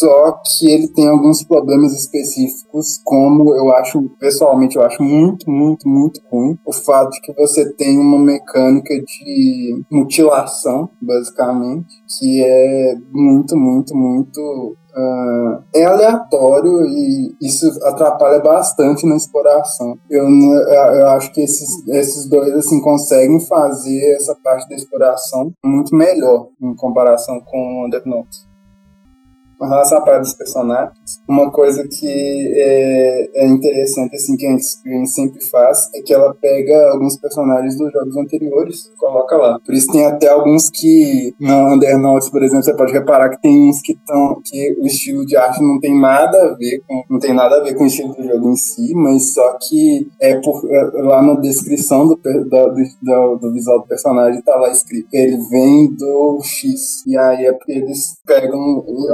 Só 0.00 0.32
que 0.32 0.70
ele 0.70 0.88
tem 0.88 1.06
alguns 1.08 1.44
problemas 1.44 1.92
específicos, 1.92 2.98
como 3.04 3.54
eu 3.54 3.70
acho, 3.74 4.00
pessoalmente, 4.18 4.76
eu 4.76 4.82
acho 4.82 5.02
muito, 5.02 5.50
muito, 5.50 5.86
muito 5.86 6.22
ruim. 6.32 6.58
O 6.64 6.72
fato 6.72 7.10
de 7.10 7.20
que 7.20 7.34
você 7.34 7.70
tem 7.74 7.98
uma 7.98 8.18
mecânica 8.18 8.94
de 8.98 9.84
mutilação, 9.92 10.88
basicamente, 11.02 11.94
que 12.18 12.42
é 12.42 12.94
muito, 13.12 13.54
muito, 13.54 13.94
muito 13.94 14.76
Uh, 14.96 15.62
é 15.74 15.84
aleatório 15.84 16.84
e 16.86 17.34
isso 17.40 17.66
atrapalha 17.84 18.40
bastante 18.40 19.06
na 19.06 19.16
exploração. 19.16 19.96
Eu, 20.10 20.26
eu 20.26 21.08
acho 21.08 21.32
que 21.32 21.40
esses, 21.40 21.86
esses 21.88 22.28
dois 22.28 22.52
assim 22.54 22.80
conseguem 22.80 23.40
fazer 23.46 24.14
essa 24.16 24.34
parte 24.42 24.68
da 24.68 24.74
exploração 24.74 25.52
muito 25.64 25.94
melhor 25.94 26.48
em 26.60 26.74
comparação 26.74 27.40
com 27.40 27.84
o 27.84 27.90
Death 27.90 28.06
Note 28.06 28.49
com 29.60 29.66
relação 29.66 29.98
à 29.98 30.00
parte 30.00 30.22
dos 30.22 30.32
personagens, 30.32 30.94
uma 31.28 31.50
coisa 31.52 31.86
que 31.86 32.52
é, 32.56 33.44
é 33.44 33.46
interessante, 33.46 34.16
assim, 34.16 34.34
que 34.34 34.46
a 34.46 34.50
gente 34.52 35.06
sempre 35.10 35.44
faz, 35.50 35.90
é 35.94 36.00
que 36.00 36.14
ela 36.14 36.34
pega 36.40 36.92
alguns 36.92 37.18
personagens 37.18 37.76
dos 37.76 37.92
jogos 37.92 38.16
anteriores 38.16 38.90
coloca 38.98 39.36
lá. 39.36 39.58
Por 39.60 39.74
isso 39.74 39.92
tem 39.92 40.06
até 40.06 40.28
alguns 40.28 40.70
que, 40.70 41.34
na 41.38 41.74
Undernotes, 41.74 42.30
por 42.30 42.42
exemplo, 42.42 42.62
você 42.62 42.74
pode 42.74 42.92
reparar 42.92 43.28
que 43.28 43.42
tem 43.42 43.68
uns 43.68 43.82
que 43.82 43.92
estão, 43.92 44.40
que 44.42 44.78
o 44.80 44.86
estilo 44.86 45.26
de 45.26 45.36
arte 45.36 45.62
não 45.62 45.78
tem 45.78 45.98
nada 45.98 46.38
a 46.42 46.56
ver 46.56 46.82
com, 46.88 47.02
não 47.10 47.18
tem 47.18 47.34
nada 47.34 47.56
a 47.56 47.62
ver 47.62 47.74
com 47.74 47.84
o 47.84 47.86
estilo 47.86 48.14
do 48.14 48.22
jogo 48.22 48.50
em 48.50 48.56
si, 48.56 48.94
mas 48.94 49.34
só 49.34 49.58
que 49.60 50.08
é 50.22 50.36
por, 50.40 50.62
é, 50.70 51.02
lá 51.02 51.20
na 51.20 51.34
descrição 51.34 52.08
do, 52.08 52.16
do, 52.16 52.74
do, 53.02 53.36
do 53.36 53.52
visual 53.52 53.80
do 53.80 53.86
personagem 53.86 54.40
tá 54.40 54.56
lá 54.56 54.70
escrito, 54.70 55.06
ele 55.12 55.36
vem 55.50 55.94
do 55.94 56.40
X, 56.42 57.04
e 57.06 57.14
aí 57.16 57.44
é 57.44 57.52
porque 57.52 57.72
eles 57.72 58.18
pegam 58.26 58.58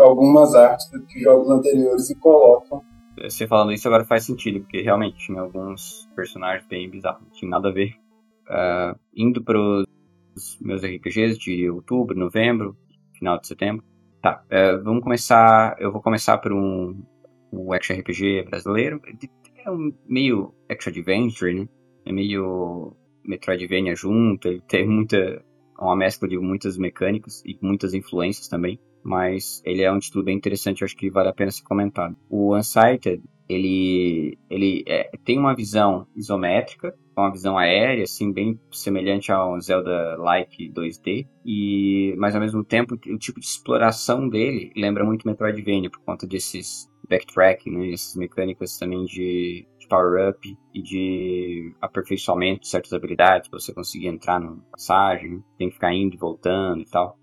algum 0.00 0.35
algumas 0.36 0.54
artes 0.54 0.90
de 0.90 1.20
jogos 1.20 1.50
anteriores 1.50 2.10
e 2.10 2.14
colocam. 2.16 2.82
Você 3.18 3.46
falando 3.46 3.72
isso 3.72 3.88
agora 3.88 4.04
faz 4.04 4.24
sentido, 4.24 4.60
porque 4.60 4.82
realmente 4.82 5.16
tinha 5.18 5.40
alguns 5.40 6.06
personagens 6.14 6.66
bem 6.68 6.88
bizarros, 6.90 7.22
não 7.22 7.30
tinha 7.30 7.50
nada 7.50 7.68
a 7.68 7.72
ver. 7.72 7.94
Uh, 8.48 8.98
indo 9.14 9.42
para 9.42 9.58
os 9.58 10.58
meus 10.60 10.82
RPGs 10.84 11.38
de 11.38 11.70
outubro, 11.70 12.16
novembro, 12.16 12.76
final 13.18 13.40
de 13.40 13.46
setembro. 13.46 13.84
Tá, 14.20 14.44
uh, 14.44 14.84
vamos 14.84 15.02
começar. 15.02 15.76
Eu 15.80 15.90
vou 15.90 16.02
começar 16.02 16.36
por 16.38 16.52
um, 16.52 17.02
um 17.50 17.72
action 17.72 17.96
RPG 17.98 18.44
brasileiro. 18.50 19.00
É 19.64 19.70
um 19.70 19.92
meio 20.06 20.54
action 20.70 20.90
adventure, 20.90 21.54
né? 21.54 21.68
É 22.04 22.12
meio 22.12 22.94
Metroidvania 23.24 23.96
junto, 23.96 24.46
ele 24.46 24.60
tem 24.60 24.86
muita. 24.86 25.42
uma 25.80 25.96
mescla 25.96 26.28
de 26.28 26.38
muitas 26.38 26.76
mecânicas 26.76 27.42
e 27.44 27.58
muitas 27.62 27.94
influências 27.94 28.46
também 28.46 28.78
mas 29.06 29.62
ele 29.64 29.82
é 29.82 29.92
um 29.92 30.00
título 30.00 30.24
bem 30.24 30.36
interessante, 30.36 30.82
eu 30.82 30.84
acho 30.84 30.96
que 30.96 31.08
vale 31.08 31.28
a 31.28 31.32
pena 31.32 31.50
ser 31.52 31.62
comentado. 31.62 32.16
O 32.28 32.56
Unsighted, 32.56 33.22
ele, 33.48 34.36
ele 34.50 34.82
é, 34.88 35.08
tem 35.24 35.38
uma 35.38 35.54
visão 35.54 36.08
isométrica, 36.16 36.92
uma 37.16 37.30
visão 37.30 37.56
aérea, 37.56 38.02
assim, 38.02 38.32
bem 38.32 38.60
semelhante 38.72 39.30
ao 39.30 39.58
Zelda-like 39.60 40.70
2D, 40.72 41.26
e, 41.44 42.14
mas 42.18 42.34
ao 42.34 42.40
mesmo 42.40 42.64
tempo 42.64 42.94
o 42.94 43.18
tipo 43.18 43.38
de 43.38 43.46
exploração 43.46 44.28
dele 44.28 44.72
lembra 44.76 45.04
muito 45.04 45.26
Metroidvania, 45.26 45.88
por 45.88 46.00
conta 46.00 46.26
desses 46.26 46.90
backtracking, 47.08 47.70
né, 47.70 47.92
essas 47.92 48.16
mecânicas 48.16 48.76
também 48.76 49.04
de, 49.04 49.64
de 49.78 49.86
power-up 49.88 50.58
e 50.74 50.82
de 50.82 51.72
aperfeiçoamento 51.80 52.62
de 52.62 52.68
certas 52.68 52.92
habilidades, 52.92 53.48
para 53.48 53.60
você 53.60 53.72
conseguir 53.72 54.08
entrar 54.08 54.40
numa 54.40 54.60
passagem, 54.72 55.44
tem 55.56 55.68
que 55.68 55.74
ficar 55.74 55.94
indo 55.94 56.16
e 56.16 56.18
voltando 56.18 56.82
e 56.82 56.86
tal. 56.86 57.16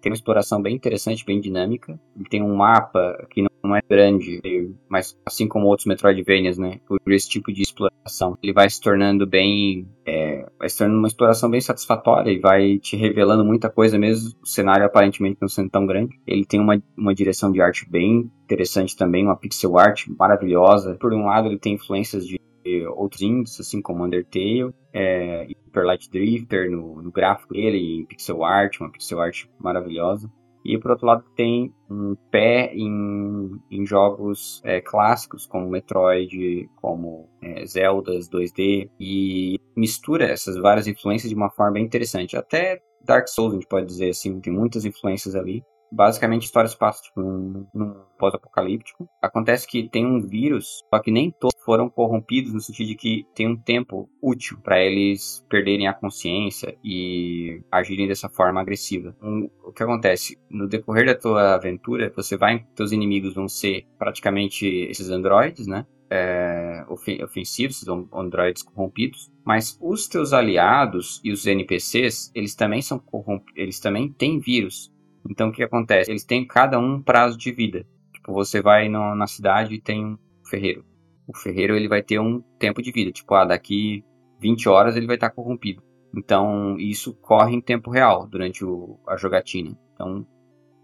Tem 0.00 0.10
uma 0.10 0.16
exploração 0.16 0.60
bem 0.62 0.74
interessante, 0.74 1.24
bem 1.24 1.40
dinâmica. 1.40 1.98
Ele 2.16 2.28
tem 2.28 2.42
um 2.42 2.54
mapa 2.56 3.26
que 3.30 3.42
não 3.42 3.50
não 3.62 3.76
é 3.76 3.80
grande, 3.88 4.40
mas 4.88 5.18
assim 5.24 5.46
como 5.46 5.66
outros 5.66 5.86
Metroidvanias, 5.86 6.58
né? 6.58 6.80
Por 6.86 7.00
esse 7.12 7.28
tipo 7.28 7.52
de 7.52 7.62
exploração, 7.62 8.36
ele 8.42 8.52
vai 8.52 8.68
se 8.68 8.80
tornando 8.80 9.26
bem, 9.26 9.88
é, 10.06 10.48
vai 10.58 10.68
se 10.68 10.78
tornando 10.78 10.98
uma 10.98 11.08
exploração 11.08 11.50
bem 11.50 11.60
satisfatória 11.60 12.30
e 12.30 12.38
vai 12.38 12.78
te 12.78 12.96
revelando 12.96 13.44
muita 13.44 13.68
coisa 13.70 13.98
mesmo. 13.98 14.34
O 14.42 14.46
cenário 14.46 14.84
aparentemente 14.84 15.38
não 15.40 15.48
sendo 15.48 15.70
tão 15.70 15.86
grande. 15.86 16.18
Ele 16.26 16.44
tem 16.44 16.60
uma, 16.60 16.80
uma 16.96 17.14
direção 17.14 17.52
de 17.52 17.60
arte 17.60 17.88
bem 17.88 18.30
interessante 18.44 18.96
também, 18.96 19.24
uma 19.24 19.36
pixel 19.36 19.78
art 19.78 20.06
maravilhosa. 20.18 20.96
Por 21.00 21.12
um 21.12 21.26
lado, 21.26 21.48
ele 21.48 21.58
tem 21.58 21.74
influências 21.74 22.26
de 22.26 22.40
outros 22.88 23.22
indies, 23.22 23.58
assim 23.60 23.80
como 23.80 24.04
Undertale, 24.04 24.74
é, 24.92 25.46
Super 25.64 25.84
Light 25.84 26.10
Drifter 26.10 26.70
no, 26.70 27.02
no 27.02 27.10
gráfico 27.10 27.54
dele, 27.54 28.06
pixel 28.08 28.44
art, 28.44 28.80
uma 28.80 28.90
pixel 28.90 29.20
art 29.20 29.44
maravilhosa. 29.58 30.30
E 30.64 30.76
por 30.78 30.90
outro 30.90 31.06
lado 31.06 31.24
tem 31.34 31.72
um 31.90 32.14
pé 32.30 32.72
em, 32.74 33.58
em 33.70 33.86
jogos 33.86 34.60
é, 34.62 34.80
clássicos 34.80 35.46
como 35.46 35.70
Metroid, 35.70 36.68
como 36.76 37.28
é, 37.42 37.64
Zeldas 37.64 38.28
2D 38.28 38.90
e 39.00 39.58
mistura 39.74 40.26
essas 40.26 40.56
várias 40.56 40.86
influências 40.86 41.30
de 41.30 41.36
uma 41.36 41.50
forma 41.50 41.72
bem 41.72 41.84
interessante. 41.84 42.36
Até 42.36 42.82
Dark 43.02 43.26
Souls 43.28 43.52
a 43.52 43.56
gente 43.56 43.68
pode 43.68 43.86
dizer 43.86 44.10
assim, 44.10 44.38
tem 44.40 44.52
muitas 44.52 44.84
influências 44.84 45.34
ali 45.34 45.62
basicamente 45.90 46.44
história 46.44 46.68
se 46.68 46.76
passa 46.76 47.02
tipo, 47.02 47.20
num, 47.20 47.66
num 47.74 47.94
pós-apocalíptico. 48.18 49.08
Acontece 49.20 49.66
que 49.66 49.88
tem 49.88 50.06
um 50.06 50.20
vírus, 50.20 50.82
só 50.88 51.00
que 51.00 51.10
nem 51.10 51.30
todos 51.30 51.60
foram 51.64 51.88
corrompidos 51.88 52.52
no 52.52 52.60
sentido 52.60 52.88
de 52.88 52.94
que 52.94 53.26
tem 53.34 53.48
um 53.48 53.56
tempo 53.56 54.08
útil 54.22 54.58
para 54.62 54.80
eles 54.80 55.44
perderem 55.48 55.88
a 55.88 55.94
consciência 55.94 56.76
e 56.84 57.62
agirem 57.70 58.06
dessa 58.06 58.28
forma 58.28 58.60
agressiva. 58.60 59.16
Um, 59.22 59.48
o 59.64 59.72
que 59.72 59.82
acontece? 59.82 60.38
No 60.50 60.68
decorrer 60.68 61.06
da 61.06 61.14
tua 61.14 61.54
aventura, 61.54 62.12
você 62.14 62.36
vai, 62.36 62.64
teus 62.74 62.92
inimigos 62.92 63.34
vão 63.34 63.48
ser 63.48 63.86
praticamente 63.98 64.66
esses 64.66 65.10
androides, 65.10 65.66
né? 65.66 65.86
É, 66.12 66.84
ofensivos, 66.88 67.84
androides 68.12 68.64
corrompidos, 68.64 69.30
mas 69.44 69.78
os 69.80 70.08
teus 70.08 70.32
aliados 70.32 71.20
e 71.22 71.30
os 71.30 71.46
NPCs, 71.46 72.32
eles 72.34 72.56
também 72.56 72.82
são 72.82 72.98
corrompidos, 72.98 73.54
eles 73.56 73.78
também 73.78 74.12
têm 74.12 74.40
vírus. 74.40 74.92
Então 75.28 75.48
o 75.48 75.52
que 75.52 75.62
acontece? 75.62 76.10
Eles 76.10 76.24
têm 76.24 76.46
cada 76.46 76.78
um 76.78 77.02
prazo 77.02 77.36
de 77.36 77.52
vida. 77.52 77.86
Tipo, 78.12 78.32
você 78.32 78.60
vai 78.60 78.88
no, 78.88 79.14
na 79.14 79.26
cidade 79.26 79.74
e 79.74 79.80
tem 79.80 80.04
um 80.04 80.18
ferreiro. 80.48 80.84
O 81.26 81.36
ferreiro 81.36 81.76
ele 81.76 81.88
vai 81.88 82.02
ter 82.02 82.18
um 82.18 82.40
tempo 82.58 82.82
de 82.82 82.90
vida. 82.90 83.12
Tipo, 83.12 83.34
ah, 83.34 83.44
daqui 83.44 84.04
20 84.40 84.68
horas 84.68 84.96
ele 84.96 85.06
vai 85.06 85.16
estar 85.16 85.30
corrompido. 85.30 85.82
Então 86.16 86.76
isso 86.78 87.14
corre 87.14 87.54
em 87.54 87.60
tempo 87.60 87.90
real 87.90 88.26
durante 88.26 88.64
o, 88.64 88.98
a 89.06 89.16
jogatina. 89.16 89.76
Então 89.94 90.26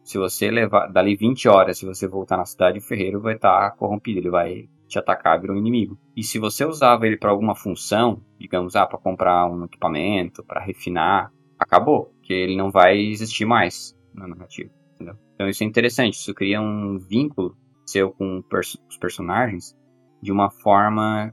se 0.07 0.19
você 0.19 0.53
levar 0.53 0.87
dali 0.87 1.17
20 1.17 1.49
horas, 1.49 1.79
se 1.79 1.85
você 1.85 2.07
voltar 2.07 2.37
na 2.37 2.45
cidade, 2.45 2.79
o 2.79 2.83
ferreiro 2.83 3.21
vai 3.21 3.35
estar 3.35 3.73
corrompido, 3.73 4.21
ele 4.21 4.31
vai 4.31 4.69
te 4.87 5.01
atacar, 5.01 5.41
virou 5.41 5.57
um 5.57 5.59
inimigo. 5.59 5.99
E 6.17 6.23
se 6.23 6.39
você 6.39 6.65
usava 6.65 7.09
ele 7.09 7.17
para 7.17 7.31
alguma 7.31 7.57
função, 7.57 8.23
digamos, 8.39 8.77
ah, 8.77 8.87
para 8.87 8.99
comprar 8.99 9.51
um 9.51 9.65
equipamento, 9.65 10.45
para 10.45 10.63
refinar, 10.63 11.33
acabou, 11.59 12.13
porque 12.17 12.33
ele 12.33 12.57
não 12.57 12.71
vai 12.71 12.97
existir 12.97 13.45
mais 13.45 13.96
na 14.17 14.27
narrativa, 14.27 14.71
entendeu? 14.95 15.17
Então 15.35 15.49
isso 15.49 15.63
é 15.63 15.67
interessante, 15.67 16.15
isso 16.15 16.35
cria 16.35 16.61
um 16.61 16.99
vínculo 16.99 17.57
seu 17.85 18.11
com 18.11 18.43
os 18.51 18.99
personagens 18.99 19.77
de 20.21 20.33
uma 20.33 20.51
forma 20.51 21.33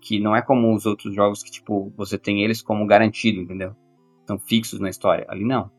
que 0.00 0.18
não 0.18 0.34
é 0.34 0.40
como 0.40 0.74
os 0.74 0.86
outros 0.86 1.14
jogos 1.14 1.42
que, 1.42 1.50
tipo, 1.50 1.92
você 1.96 2.18
tem 2.18 2.42
eles 2.42 2.62
como 2.62 2.86
garantido, 2.86 3.40
entendeu? 3.40 3.76
Estão 4.20 4.38
fixos 4.38 4.80
na 4.80 4.88
história. 4.88 5.26
Ali 5.28 5.44
não. 5.44 5.70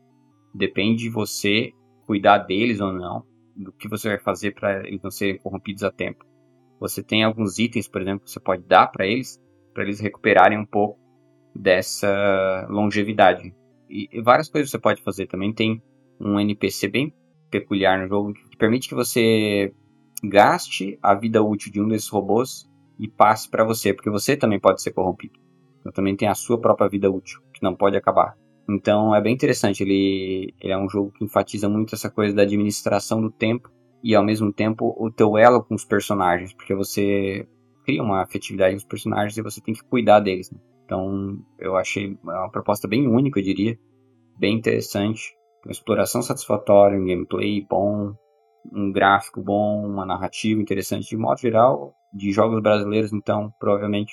Depende 0.54 1.02
de 1.02 1.10
você 1.10 1.72
cuidar 2.06 2.38
deles 2.38 2.80
ou 2.80 2.92
não, 2.92 3.24
do 3.56 3.72
que 3.72 3.88
você 3.88 4.08
vai 4.08 4.18
fazer 4.18 4.54
para 4.54 4.86
eles 4.86 5.02
não 5.02 5.10
serem 5.10 5.38
corrompidos 5.38 5.82
a 5.82 5.90
tempo. 5.90 6.24
Você 6.78 7.02
tem 7.02 7.24
alguns 7.24 7.58
itens, 7.58 7.88
por 7.88 8.00
exemplo, 8.00 8.24
que 8.24 8.30
você 8.30 8.40
pode 8.40 8.62
dar 8.64 8.88
para 8.88 9.06
eles, 9.06 9.40
para 9.72 9.82
eles 9.82 10.00
recuperarem 10.00 10.58
um 10.58 10.66
pouco 10.66 10.98
dessa 11.54 12.66
longevidade. 12.68 13.54
E, 13.88 14.08
e 14.12 14.22
várias 14.22 14.48
coisas 14.48 14.70
você 14.70 14.78
pode 14.78 15.02
fazer 15.02 15.26
também. 15.26 15.52
Tem 15.52 15.82
um 16.22 16.38
NPC 16.38 16.88
bem 16.88 17.12
peculiar 17.50 18.00
no 18.00 18.08
jogo 18.08 18.32
que 18.32 18.56
permite 18.56 18.88
que 18.88 18.94
você 18.94 19.74
gaste 20.22 20.98
a 21.02 21.14
vida 21.14 21.42
útil 21.42 21.72
de 21.72 21.80
um 21.80 21.88
desses 21.88 22.08
robôs 22.08 22.70
e 22.98 23.08
passe 23.08 23.50
para 23.50 23.64
você, 23.64 23.92
porque 23.92 24.08
você 24.08 24.36
também 24.36 24.60
pode 24.60 24.80
ser 24.80 24.92
corrompido. 24.92 25.38
Então 25.80 25.92
também 25.92 26.14
tem 26.14 26.28
a 26.28 26.34
sua 26.34 26.58
própria 26.60 26.88
vida 26.88 27.10
útil, 27.10 27.40
que 27.52 27.62
não 27.62 27.74
pode 27.74 27.96
acabar. 27.96 28.36
Então 28.68 29.14
é 29.14 29.20
bem 29.20 29.34
interessante, 29.34 29.82
ele, 29.82 30.54
ele 30.60 30.72
é 30.72 30.78
um 30.78 30.88
jogo 30.88 31.10
que 31.10 31.24
enfatiza 31.24 31.68
muito 31.68 31.94
essa 31.94 32.08
coisa 32.08 32.34
da 32.34 32.42
administração 32.42 33.20
do 33.20 33.30
tempo 33.30 33.68
e 34.02 34.14
ao 34.14 34.24
mesmo 34.24 34.52
tempo 34.52 34.94
o 34.96 35.10
teu 35.10 35.36
elo 35.36 35.64
com 35.64 35.74
os 35.74 35.84
personagens, 35.84 36.54
porque 36.54 36.74
você 36.74 37.46
cria 37.84 38.02
uma 38.02 38.22
afetividade 38.22 38.74
com 38.74 38.78
os 38.78 38.84
personagens 38.84 39.36
e 39.36 39.42
você 39.42 39.60
tem 39.60 39.74
que 39.74 39.82
cuidar 39.82 40.20
deles. 40.20 40.50
Né? 40.50 40.58
Então 40.84 41.38
eu 41.58 41.76
achei 41.76 42.16
uma 42.22 42.48
proposta 42.48 42.86
bem 42.86 43.08
única, 43.08 43.40
eu 43.40 43.44
diria, 43.44 43.78
bem 44.38 44.56
interessante 44.56 45.34
uma 45.64 45.72
exploração 45.72 46.22
satisfatória, 46.22 46.98
um 46.98 47.06
gameplay 47.06 47.64
bom, 47.68 48.14
um 48.72 48.92
gráfico 48.92 49.40
bom, 49.40 49.86
uma 49.86 50.04
narrativa 50.04 50.60
interessante. 50.60 51.08
De 51.08 51.16
modo 51.16 51.40
geral, 51.40 51.94
de 52.12 52.32
jogos 52.32 52.60
brasileiros, 52.62 53.12
então, 53.12 53.52
provavelmente 53.58 54.12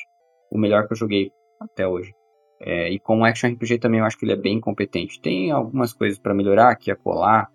o 0.51 0.57
melhor 0.57 0.87
que 0.87 0.93
eu 0.93 0.97
joguei 0.97 1.31
até 1.59 1.87
hoje. 1.87 2.13
É, 2.61 2.91
e 2.91 2.99
como 2.99 3.23
Action 3.23 3.51
RPG 3.51 3.79
também 3.79 3.99
eu 3.99 4.05
acho 4.05 4.17
que 4.17 4.25
ele 4.25 4.33
é 4.33 4.37
bem 4.37 4.59
competente. 4.59 5.21
Tem 5.21 5.51
algumas 5.51 5.93
coisas 5.93 6.19
para 6.19 6.33
melhorar 6.33 6.69
aqui 6.69 6.91
a 6.91 6.95
colar. 6.95 7.49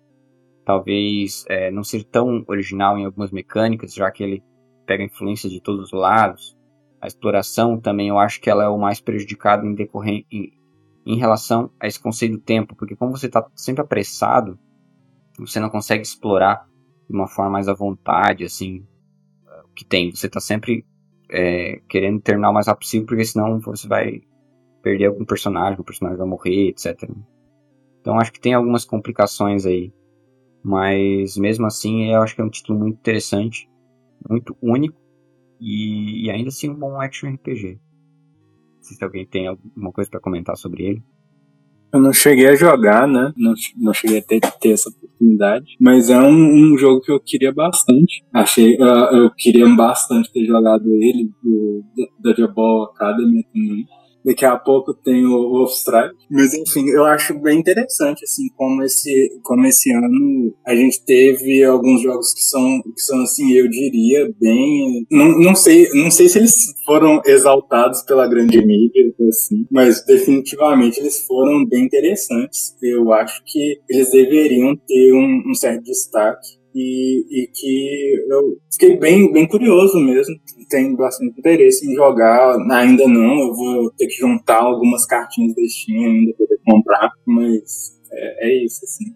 Talvez 0.65 1.45
é, 1.47 1.69
não 1.69 1.83
ser 1.83 2.03
tão 2.05 2.43
original 2.47 2.97
em 2.97 3.05
algumas 3.05 3.31
mecânicas, 3.31 3.93
já 3.93 4.09
que 4.09 4.23
ele 4.23 4.43
pega 4.85 5.03
influência 5.03 5.49
de 5.49 5.61
todos 5.61 5.85
os 5.85 5.91
lados. 5.91 6.57
A 6.99 7.07
exploração 7.07 7.79
também 7.79 8.07
eu 8.07 8.17
acho 8.17 8.41
que 8.41 8.49
ela 8.49 8.63
é 8.63 8.67
o 8.67 8.79
mais 8.79 8.99
prejudicado 8.99 9.65
em, 9.65 9.75
decorrer, 9.75 10.25
em, 10.31 10.51
em 11.05 11.17
relação 11.17 11.69
a 11.79 11.87
esse 11.87 11.99
conceito 11.99 12.33
do 12.33 12.41
tempo, 12.41 12.75
porque 12.75 12.95
como 12.95 13.15
você 13.15 13.27
está 13.27 13.47
sempre 13.53 13.83
apressado, 13.83 14.57
você 15.37 15.59
não 15.59 15.69
consegue 15.69 16.01
explorar 16.01 16.67
de 17.07 17.15
uma 17.15 17.27
forma 17.27 17.51
mais 17.51 17.67
à 17.67 17.73
vontade, 17.73 18.43
assim, 18.43 18.85
o 19.63 19.73
que 19.75 19.85
tem. 19.85 20.13
Você 20.13 20.25
está 20.25 20.39
sempre 20.39 20.83
é, 21.29 21.79
querendo 21.87 22.19
terminar 22.19 22.49
o 22.49 22.53
mais 22.53 22.65
rápido 22.65 22.85
possível, 22.85 23.05
porque 23.05 23.23
senão 23.23 23.59
você 23.59 23.87
vai 23.87 24.21
perder 24.81 25.05
algum 25.05 25.25
personagem, 25.25 25.79
o 25.79 25.83
personagem 25.83 26.17
vai 26.17 26.27
morrer, 26.27 26.69
etc. 26.69 27.09
Então 28.01 28.19
acho 28.19 28.31
que 28.31 28.39
tem 28.39 28.53
algumas 28.53 28.83
complicações 28.83 29.65
aí, 29.65 29.93
mas 30.63 31.37
mesmo 31.37 31.67
assim 31.67 32.11
eu 32.11 32.21
acho 32.21 32.35
que 32.35 32.41
é 32.41 32.43
um 32.43 32.49
título 32.49 32.79
muito 32.79 32.97
interessante, 32.97 33.69
muito 34.27 34.57
único 34.61 34.99
e, 35.59 36.25
e 36.25 36.31
ainda 36.31 36.49
assim 36.49 36.69
um 36.69 36.75
bom 36.75 36.99
action 36.99 37.31
RPG 37.31 37.79
se 38.93 39.03
alguém 39.03 39.25
tem 39.25 39.47
alguma 39.47 39.91
coisa 39.91 40.09
para 40.09 40.19
comentar 40.19 40.55
sobre 40.55 40.83
ele. 40.83 41.03
Eu 41.93 42.01
não 42.01 42.11
cheguei 42.11 42.47
a 42.47 42.55
jogar, 42.55 43.07
né? 43.07 43.31
Não, 43.37 43.53
não 43.77 43.93
cheguei 43.93 44.19
a 44.19 44.21
ter, 44.21 44.41
ter 44.59 44.71
essa 44.71 44.89
oportunidade. 44.89 45.77
Mas 45.79 46.09
é 46.09 46.19
um, 46.19 46.73
um 46.73 46.77
jogo 46.77 46.99
que 46.99 47.11
eu 47.11 47.19
queria 47.21 47.53
bastante. 47.53 48.21
Achei, 48.33 48.75
uh, 48.75 49.15
eu 49.15 49.31
queria 49.31 49.65
bastante 49.75 50.29
ter 50.31 50.45
jogado 50.45 50.85
ele, 50.87 51.29
do, 51.41 52.33
Diabol 52.33 52.83
Academy 52.83 53.43
também. 53.45 53.85
Daqui 54.25 54.43
a 54.43 54.57
pouco 54.57 54.93
tem 54.93 55.25
o 55.25 55.49
Wolfstrike. 55.49 56.15
Mas 56.29 56.53
enfim, 56.53 56.89
eu 56.89 57.05
acho 57.05 57.39
bem 57.39 57.59
interessante, 57.59 58.23
assim, 58.23 58.47
como 58.55 58.81
esse, 58.83 59.39
como 59.43 59.65
esse 59.67 59.91
ano 59.93 60.53
a 60.65 60.75
gente 60.75 61.05
teve 61.05 61.63
alguns 61.63 62.01
jogos 62.01 62.33
que 62.33 62.41
são, 62.41 62.81
que 62.81 63.01
são 63.01 63.21
assim, 63.21 63.53
eu 63.53 63.69
diria, 63.69 64.33
bem. 64.39 65.05
Não, 65.11 65.39
não, 65.39 65.55
sei, 65.55 65.87
não 65.93 66.09
sei 66.09 66.27
se 66.27 66.39
eles 66.39 66.73
foram 66.85 67.21
exaltados 67.25 68.01
pela 68.01 68.27
grande 68.27 68.65
mídia, 68.65 69.13
assim, 69.29 69.65
mas 69.71 70.03
definitivamente 70.05 70.99
eles 70.99 71.25
foram 71.27 71.65
bem 71.65 71.85
interessantes. 71.85 72.75
Eu 72.81 73.13
acho 73.13 73.43
que 73.45 73.79
eles 73.89 74.09
deveriam 74.11 74.75
ter 74.75 75.13
um, 75.13 75.51
um 75.51 75.53
certo 75.53 75.83
destaque 75.83 76.64
e, 76.75 77.25
e 77.31 77.47
que 77.53 78.25
eu 78.29 78.57
fiquei 78.69 78.97
bem, 78.99 79.31
bem 79.31 79.47
curioso 79.47 79.97
mesmo. 79.97 80.35
Tenho 80.69 80.97
bastante 80.97 81.39
interesse 81.39 81.89
em 81.89 81.95
jogar. 81.95 82.57
Ainda 82.71 83.07
não, 83.07 83.39
eu 83.39 83.53
vou 83.53 83.91
ter 83.91 84.07
que 84.07 84.15
juntar 84.15 84.61
algumas 84.61 85.05
cartinhas 85.05 85.55
da 85.55 85.61
Steam 85.65 86.03
ainda 86.03 86.33
para 86.33 86.45
poder 86.45 86.61
comprar, 86.65 87.09
mas 87.25 87.97
é, 88.11 88.49
é, 88.49 88.65
isso, 88.65 88.83
assim. 88.83 89.15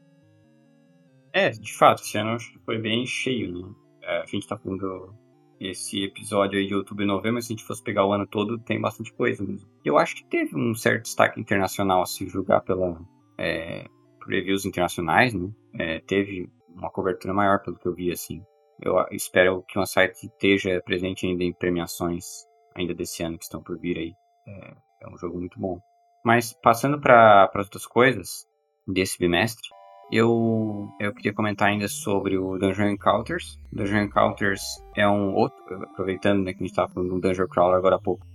É, 1.34 1.50
de 1.50 1.78
fato, 1.78 2.02
esse 2.02 2.18
ano 2.18 2.38
foi 2.66 2.80
bem 2.80 3.06
cheio, 3.06 3.52
né? 3.52 3.68
É, 4.04 4.22
a 4.22 4.26
gente 4.26 4.48
tá 4.48 4.58
falando 4.58 5.14
esse 5.60 6.02
episódio 6.02 6.58
aí 6.58 6.66
de 6.66 6.74
outubro 6.74 7.04
e 7.04 7.08
novembro, 7.08 7.34
mas 7.34 7.46
se 7.46 7.54
a 7.54 7.56
gente 7.58 7.68
fosse 7.68 7.84
pegar 7.84 8.06
o 8.06 8.14
ano 8.14 8.26
todo, 8.26 8.58
tem 8.58 8.80
bastante 8.80 9.14
coisa 9.14 9.44
mesmo. 9.44 9.68
Eu 9.84 9.98
acho 9.98 10.16
que 10.16 10.24
teve 10.30 10.56
um 10.56 10.74
certo 10.74 11.04
destaque 11.04 11.40
internacional 11.40 12.02
a 12.02 12.06
se 12.06 12.26
julgar 12.26 12.62
pela, 12.62 12.98
é, 13.38 13.86
reviews 14.30 14.66
internacionais, 14.66 15.34
né? 15.34 15.50
É, 15.74 16.00
teve 16.00 16.50
uma 16.76 16.90
cobertura 16.90 17.34
maior 17.34 17.62
pelo 17.62 17.78
que 17.78 17.88
eu 17.88 17.94
vi, 17.94 18.12
assim. 18.12 18.44
Eu 18.82 18.96
espero 19.12 19.64
que 19.68 19.78
o 19.78 19.86
site 19.86 20.28
esteja 20.28 20.82
presente 20.86 21.26
ainda 21.26 21.44
em 21.44 21.54
premiações 21.54 22.46
ainda 22.76 22.94
desse 22.94 23.22
ano 23.24 23.38
que 23.38 23.44
estão 23.44 23.62
por 23.62 23.78
vir 23.78 23.98
aí. 23.98 24.14
É, 24.48 24.74
é 25.02 25.10
um 25.10 25.18
jogo 25.18 25.38
muito 25.38 25.60
bom. 25.60 25.80
Mas 26.24 26.54
passando 26.54 27.00
para 27.00 27.50
as 27.54 27.66
outras 27.66 27.86
coisas 27.86 28.46
desse 28.88 29.18
bimestre, 29.20 29.68
Eu, 30.12 30.90
eu 31.00 31.14
queria 31.14 31.34
comentar 31.34 31.68
ainda 31.70 31.88
sobre 31.88 32.36
o 32.36 32.58
Dungeon 32.58 32.90
Encounters. 32.90 33.60
Dungeon 33.72 34.06
Encounters 34.06 34.62
é 34.96 35.08
um 35.08 35.36
outro, 35.36 35.62
aproveitando 35.84 36.44
né, 36.44 36.52
que 36.52 36.64
a 36.64 36.66
gente 36.66 36.72
estava 36.72 36.92
falando 36.92 37.14
do 37.14 37.22
Dungeon 37.22 37.48
Crawler 37.48 37.78
agora 37.78 37.98
há 37.98 38.02
pouco. 38.02 38.26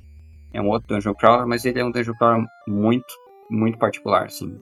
É 0.52 0.60
um 0.62 0.68
outro 0.68 0.86
Dungeon 0.86 1.14
Crawler, 1.14 1.48
mas 1.48 1.64
ele 1.64 1.80
é 1.80 1.84
um 1.84 1.90
Dungeon 1.90 2.14
Crawler 2.14 2.46
muito, 2.68 3.12
muito 3.50 3.76
particular, 3.76 4.26
assim. 4.26 4.56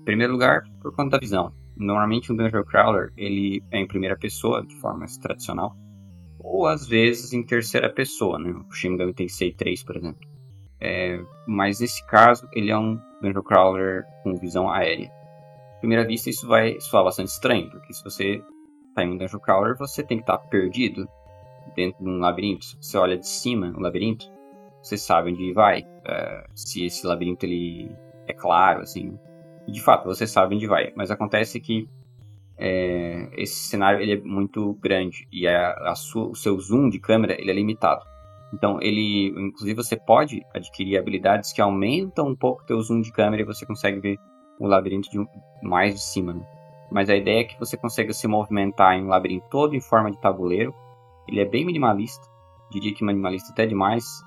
Em 0.00 0.04
primeiro 0.04 0.32
lugar, 0.32 0.64
por 0.82 0.92
conta 0.96 1.10
da 1.10 1.18
visão. 1.18 1.52
Normalmente 1.76 2.32
um 2.32 2.36
Dungeon 2.36 2.64
Crawler, 2.64 3.12
ele 3.16 3.62
é 3.70 3.78
em 3.78 3.86
primeira 3.86 4.16
pessoa, 4.16 4.64
de 4.64 4.74
forma 4.76 5.04
tradicional. 5.20 5.76
Ou 6.38 6.66
às 6.66 6.86
vezes 6.86 7.32
em 7.32 7.42
terceira 7.42 7.92
pessoa, 7.92 8.38
né? 8.38 8.50
O 8.50 8.72
Shin 8.72 8.90
Megami 8.90 9.12
Tensei 9.12 9.52
3, 9.52 9.82
por 9.84 9.96
exemplo. 9.96 10.26
É, 10.80 11.20
mas 11.46 11.80
nesse 11.80 12.04
caso, 12.06 12.48
ele 12.52 12.70
é 12.70 12.78
um 12.78 12.98
Dungeon 13.20 13.42
Crawler 13.42 14.04
com 14.22 14.36
visão 14.36 14.70
aérea. 14.70 15.10
À 15.76 15.78
primeira 15.78 16.06
vista, 16.06 16.30
isso 16.30 16.46
vai 16.46 16.80
soar 16.80 17.04
bastante 17.04 17.28
estranho, 17.28 17.70
porque 17.70 17.92
se 17.92 18.02
você 18.02 18.42
está 18.88 19.04
em 19.04 19.10
um 19.10 19.18
Dungeon 19.18 19.40
Crawler, 19.40 19.76
você 19.76 20.02
tem 20.02 20.18
que 20.18 20.22
estar 20.22 20.38
tá 20.38 20.46
perdido 20.48 21.08
dentro 21.74 22.02
de 22.02 22.08
um 22.08 22.18
labirinto. 22.18 22.64
Se 22.64 22.76
você 22.80 22.98
olha 22.98 23.18
de 23.18 23.28
cima 23.28 23.70
no 23.70 23.80
labirinto, 23.80 24.30
você 24.82 24.96
sabe 24.96 25.32
onde 25.32 25.52
vai. 25.52 25.82
Uh, 25.82 26.48
se 26.54 26.84
esse 26.84 27.06
labirinto 27.06 27.44
ele 27.44 27.90
é 28.26 28.32
claro, 28.32 28.82
assim. 28.82 29.18
De 29.68 29.80
fato, 29.82 30.04
você 30.04 30.26
sabe 30.26 30.54
onde 30.54 30.66
vai. 30.66 30.92
Mas 30.96 31.10
acontece 31.10 31.60
que 31.60 31.88
é, 32.58 33.28
esse 33.36 33.68
cenário 33.68 34.00
ele 34.00 34.12
é 34.12 34.20
muito 34.20 34.74
grande 34.74 35.28
e 35.30 35.46
a, 35.46 35.72
a 35.90 35.94
sua, 35.94 36.28
o 36.28 36.34
seu 36.34 36.58
zoom 36.58 36.88
de 36.88 36.98
câmera 36.98 37.38
ele 37.38 37.50
é 37.50 37.54
limitado. 37.54 38.04
Então, 38.54 38.80
ele, 38.80 39.28
inclusive, 39.36 39.74
você 39.74 39.96
pode 39.96 40.40
adquirir 40.54 40.96
habilidades 40.96 41.52
que 41.52 41.60
aumentam 41.60 42.28
um 42.28 42.36
pouco 42.36 42.62
o 42.62 42.66
teu 42.66 42.80
zoom 42.80 43.00
de 43.00 43.12
câmera 43.12 43.42
e 43.42 43.44
você 43.44 43.66
consegue 43.66 44.00
ver 44.00 44.18
o 44.58 44.66
labirinto 44.66 45.10
de 45.10 45.18
mais 45.62 45.94
de 45.94 46.00
cima. 46.00 46.32
Né? 46.32 46.46
Mas 46.90 47.10
a 47.10 47.16
ideia 47.16 47.40
é 47.40 47.44
que 47.44 47.58
você 47.58 47.76
consiga 47.76 48.12
se 48.12 48.26
movimentar 48.28 48.96
em 48.96 49.04
um 49.04 49.08
labirinto 49.08 49.46
todo 49.50 49.74
em 49.74 49.80
forma 49.80 50.10
de 50.10 50.20
tabuleiro. 50.20 50.74
Ele 51.28 51.40
é 51.40 51.44
bem 51.44 51.64
minimalista, 51.64 52.24
diria 52.70 52.94
que 52.94 53.04
minimalista 53.04 53.52
até 53.52 53.66
demais 53.66 54.22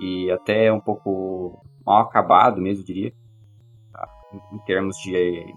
e 0.00 0.30
até 0.30 0.72
um 0.72 0.80
pouco 0.80 1.62
mal 1.84 2.02
acabado 2.02 2.60
mesmo, 2.60 2.84
diria? 2.84 3.12
Em 4.52 4.58
termos 4.64 4.96
de 4.98 5.54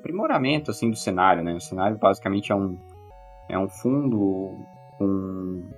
aprimoramento 0.00 0.70
assim 0.70 0.90
do 0.90 0.96
cenário, 0.96 1.42
né? 1.42 1.54
O 1.54 1.60
cenário 1.60 1.98
basicamente 1.98 2.52
é 2.52 2.54
um 2.54 2.78
é 3.48 3.58
um 3.58 3.68
fundo 3.68 4.58
com 4.98 5.70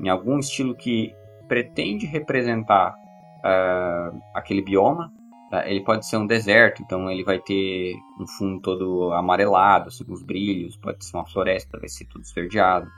em 0.00 0.08
algum 0.08 0.38
estilo 0.38 0.74
que 0.74 1.14
pretende 1.48 2.06
representar 2.06 2.94
uh, 3.38 4.20
aquele 4.34 4.62
bioma. 4.62 5.12
Tá? 5.50 5.68
Ele 5.68 5.82
pode 5.84 6.06
ser 6.06 6.16
um 6.16 6.26
deserto, 6.26 6.82
então 6.82 7.10
ele 7.10 7.24
vai 7.24 7.38
ter 7.38 7.94
um 8.20 8.26
fundo 8.26 8.60
todo 8.60 9.12
amarelado, 9.12 9.88
assim, 9.88 10.04
com 10.04 10.12
os 10.12 10.22
brilhos. 10.22 10.76
Pode 10.76 11.04
ser 11.04 11.16
uma 11.16 11.26
floresta, 11.26 11.78
vai 11.78 11.88
ser 11.88 12.04
tudo 12.06 12.22
esverdeado. 12.22 12.88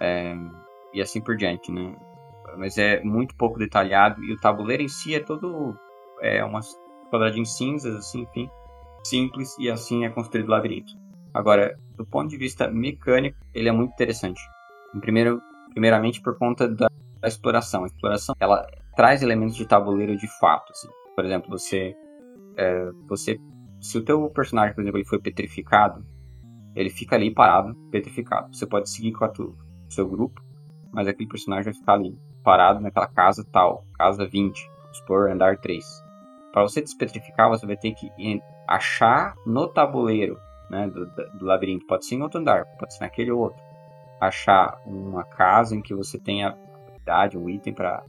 É, 0.00 0.34
e 0.94 1.00
assim 1.00 1.20
por 1.20 1.36
diante, 1.36 1.70
né? 1.70 1.94
Mas 2.56 2.78
é 2.78 3.02
muito 3.02 3.36
pouco 3.36 3.58
detalhado 3.58 4.22
e 4.24 4.32
o 4.32 4.40
tabuleiro 4.40 4.82
em 4.82 4.88
si 4.88 5.14
é 5.14 5.20
todo 5.20 5.76
é 6.20 6.42
umas 6.44 6.74
quadradinhos 7.10 7.56
cinzas, 7.56 7.94
assim, 7.96 8.22
enfim, 8.22 8.48
simples 9.04 9.56
e 9.58 9.70
assim 9.70 10.04
é 10.04 10.10
construído 10.10 10.48
o 10.48 10.50
labirinto. 10.50 10.92
Agora, 11.32 11.78
do 11.96 12.06
ponto 12.06 12.28
de 12.28 12.36
vista 12.36 12.70
mecânico, 12.70 13.38
ele 13.54 13.68
é 13.68 13.72
muito 13.72 13.92
interessante. 13.92 14.40
Primeiro, 15.00 15.40
primeiramente 15.70 16.20
por 16.20 16.36
conta 16.38 16.66
da, 16.66 16.88
da 17.20 17.28
exploração. 17.28 17.84
A 17.84 17.86
exploração 17.86 18.34
ela 18.40 18.66
traz 18.96 19.22
elementos 19.22 19.56
de 19.56 19.66
tabuleiro 19.66 20.16
de 20.16 20.26
fato. 20.38 20.72
Assim. 20.72 20.88
Por 21.14 21.24
exemplo, 21.24 21.50
você, 21.50 21.94
é, 22.56 22.90
você, 23.08 23.38
se 23.80 23.98
o 23.98 24.04
teu 24.04 24.28
personagem, 24.30 24.74
por 24.74 24.80
exemplo, 24.80 24.98
ele 24.98 25.08
foi 25.08 25.20
petrificado, 25.20 26.04
ele 26.74 26.90
fica 26.90 27.16
ali 27.16 27.32
parado, 27.32 27.74
petrificado. 27.90 28.54
Você 28.54 28.66
pode 28.66 28.90
seguir 28.90 29.12
com 29.12 29.24
o 29.24 29.54
seu 29.90 30.08
grupo, 30.08 30.40
mas 30.92 31.06
aquele 31.06 31.28
personagem 31.28 31.64
vai 31.64 31.74
ficar 31.74 31.94
ali 31.94 32.16
parado 32.42 32.80
naquela 32.80 33.06
casa 33.06 33.44
tal, 33.52 33.84
casa 33.98 34.26
20, 34.26 34.70
vamos 34.82 34.98
supor, 34.98 35.30
andar 35.30 35.58
3. 35.58 35.84
Para 36.52 36.62
você 36.62 36.80
despetrificar, 36.80 37.48
você 37.48 37.66
vai 37.66 37.76
ter 37.76 37.92
que 37.92 38.10
achar 38.66 39.34
no 39.46 39.68
tabuleiro 39.68 40.38
né, 40.70 40.86
do, 40.88 41.06
do, 41.06 41.44
labirinto. 41.44 41.86
Pode 41.86 42.06
ser 42.06 42.16
em 42.16 42.22
outro 42.22 42.40
andar, 42.40 42.64
pode 42.78 42.94
ser 42.94 43.00
naquele 43.00 43.30
outro 43.30 43.62
achar 44.20 44.80
uma 44.84 45.24
casa 45.24 45.76
em 45.76 45.82
que 45.82 45.94
você 45.94 46.18
tenha 46.18 46.48
habilidade, 46.48 47.38
um 47.38 47.48
item 47.48 47.72
para 47.72 48.02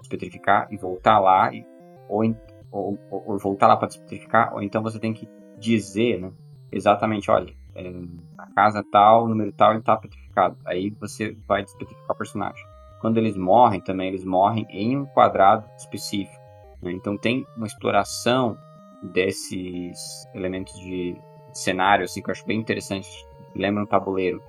despetrificar 0.00 0.68
e 0.70 0.76
voltar 0.76 1.18
lá, 1.18 1.52
e, 1.52 1.66
ou, 2.08 2.22
ou, 2.70 2.98
ou, 3.10 3.38
voltar 3.38 3.66
lá 3.66 3.76
para 3.76 3.88
despetrificar, 3.88 4.54
ou 4.54 4.62
então 4.62 4.82
você 4.82 4.98
tem 4.98 5.12
que 5.12 5.28
dizer 5.58 6.20
né, 6.20 6.32
exatamente: 6.70 7.30
olha, 7.30 7.52
é, 7.74 7.92
a 8.36 8.46
casa 8.54 8.84
tal, 8.90 9.28
número 9.28 9.52
tal, 9.52 9.70
ele 9.70 9.80
está 9.80 9.96
petrificado. 9.96 10.56
Aí 10.64 10.90
você 10.90 11.36
vai 11.46 11.62
despetrificar 11.62 12.12
o 12.12 12.18
personagem. 12.18 12.64
Quando 13.00 13.18
eles 13.18 13.36
morrem 13.36 13.80
também, 13.80 14.08
eles 14.08 14.24
morrem 14.24 14.66
em 14.70 14.96
um 14.96 15.06
quadrado 15.06 15.68
específico. 15.76 16.47
Né? 16.82 16.92
Então 16.92 17.16
tem 17.16 17.46
uma 17.56 17.66
exploração 17.66 18.56
desses 19.02 20.26
elementos 20.34 20.74
de, 20.80 21.16
cenário 21.52 22.04
assim, 22.04 22.22
que 22.22 22.30
eu 22.30 22.32
acho 22.32 22.46
bem 22.46 22.58
interessante. 22.58 23.08
Lembra 23.54 23.82
um 23.82 23.86
tabuleiro. 23.86 24.42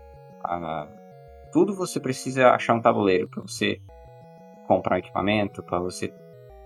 A, 0.43 0.87
tudo 1.51 1.75
você 1.75 1.99
precisa 1.99 2.51
achar 2.51 2.75
um 2.75 2.81
tabuleiro 2.81 3.27
para 3.27 3.41
você 3.41 3.81
comprar 4.67 4.99
equipamento, 4.99 5.63
para 5.63 5.79
você 5.79 6.13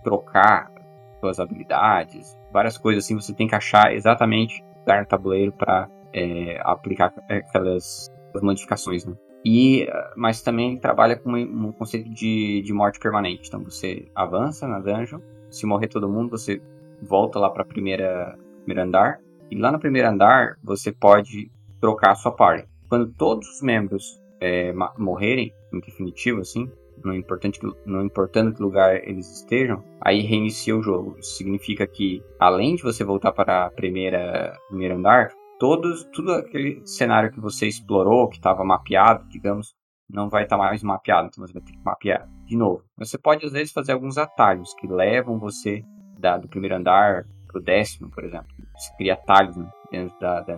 trocar 0.04 0.72
suas 1.20 1.40
habilidades, 1.40 2.38
várias 2.52 2.78
coisas 2.78 3.06
assim. 3.06 3.16
Você 3.16 3.34
tem 3.34 3.48
que 3.48 3.56
achar 3.56 3.94
exatamente 3.94 4.64
lugar 4.80 5.02
no 5.02 5.08
tabuleiro 5.08 5.54
para 5.54 5.90
é, 6.14 6.60
aplicar 6.64 7.14
aquelas 7.30 8.12
modificações, 8.42 9.06
né? 9.06 9.16
E, 9.46 9.88
mas 10.16 10.42
também 10.42 10.80
trabalha 10.80 11.18
com 11.18 11.34
um 11.34 11.72
conceito 11.74 12.10
de, 12.10 12.62
de 12.62 12.74
morte 12.74 12.98
permanente. 13.00 13.48
Então 13.48 13.62
você 13.62 14.08
avança 14.16 14.68
na 14.68 14.80
dungeon, 14.80 15.20
se 15.54 15.66
morrer 15.66 15.88
todo 15.88 16.10
mundo, 16.10 16.32
você 16.32 16.62
volta 17.02 17.40
lá 17.40 17.50
para 17.50 17.64
primeira 17.64 18.38
primeiro 18.64 18.82
andar 18.82 19.20
e 19.52 19.58
lá 19.58 19.72
no 19.72 19.80
primeiro 19.80 20.08
andar 20.08 20.58
você 20.64 20.92
pode 20.92 21.52
trocar 21.80 22.12
a 22.12 22.16
sua 22.16 22.32
party. 22.32 22.68
Quando 22.90 23.14
todos 23.14 23.48
os 23.48 23.62
membros 23.62 24.20
é, 24.40 24.74
morrerem, 24.98 25.54
em 25.72 25.80
definitivo, 25.80 26.42
assim, 26.42 26.70
não, 27.04 27.14
importante 27.14 27.60
que, 27.60 27.72
não 27.86 28.04
importando 28.04 28.54
que 28.54 28.62
lugar 28.62 28.96
eles 29.08 29.30
estejam, 29.32 29.84
aí 30.02 30.22
reinicia 30.22 30.76
o 30.76 30.82
jogo. 30.82 31.18
Isso 31.20 31.36
significa 31.36 31.86
que, 31.86 32.24
além 32.40 32.76
de 32.76 32.84
você 32.84 33.04
voltar 33.04 33.32
para 33.32 33.66
a 33.66 33.72
primeira 33.72 34.58
primeiro 34.70 34.96
andar, 34.96 35.32
todos, 35.60 36.04
tudo 36.14 36.34
aquele 36.34 36.82
cenário 36.86 37.32
que 37.32 37.40
você 37.40 37.68
explorou, 37.68 38.28
que 38.28 38.38
estava 38.38 38.64
mapeado, 38.64 39.28
digamos, 39.30 39.74
não 40.10 40.30
vai 40.30 40.44
estar 40.44 40.58
tá 40.58 40.64
mais 40.64 40.84
mapeado, 40.84 41.28
então 41.28 41.46
você 41.46 41.54
vai 41.54 41.62
ter 41.62 41.72
que 41.72 41.84
mapear 41.84 42.30
de 42.46 42.56
novo. 42.56 42.84
Você 42.98 43.18
pode, 43.18 43.46
às 43.46 43.52
vezes, 43.52 43.74
fazer 43.74 43.94
alguns 43.94 44.18
atalhos 44.18 44.74
que 44.76 44.88
levam 44.88 45.40
você 45.40 45.84
da, 46.20 46.38
do 46.38 46.48
primeiro 46.48 46.76
andar 46.76 47.26
para 47.48 47.60
o 47.60 47.64
décimo, 47.64 48.10
por 48.10 48.24
exemplo. 48.24 48.48
Você 48.78 48.96
cria 48.98 49.14
atalhos 49.14 49.56
né, 49.56 49.70
dentro 49.92 50.18
da, 50.20 50.42
da... 50.42 50.54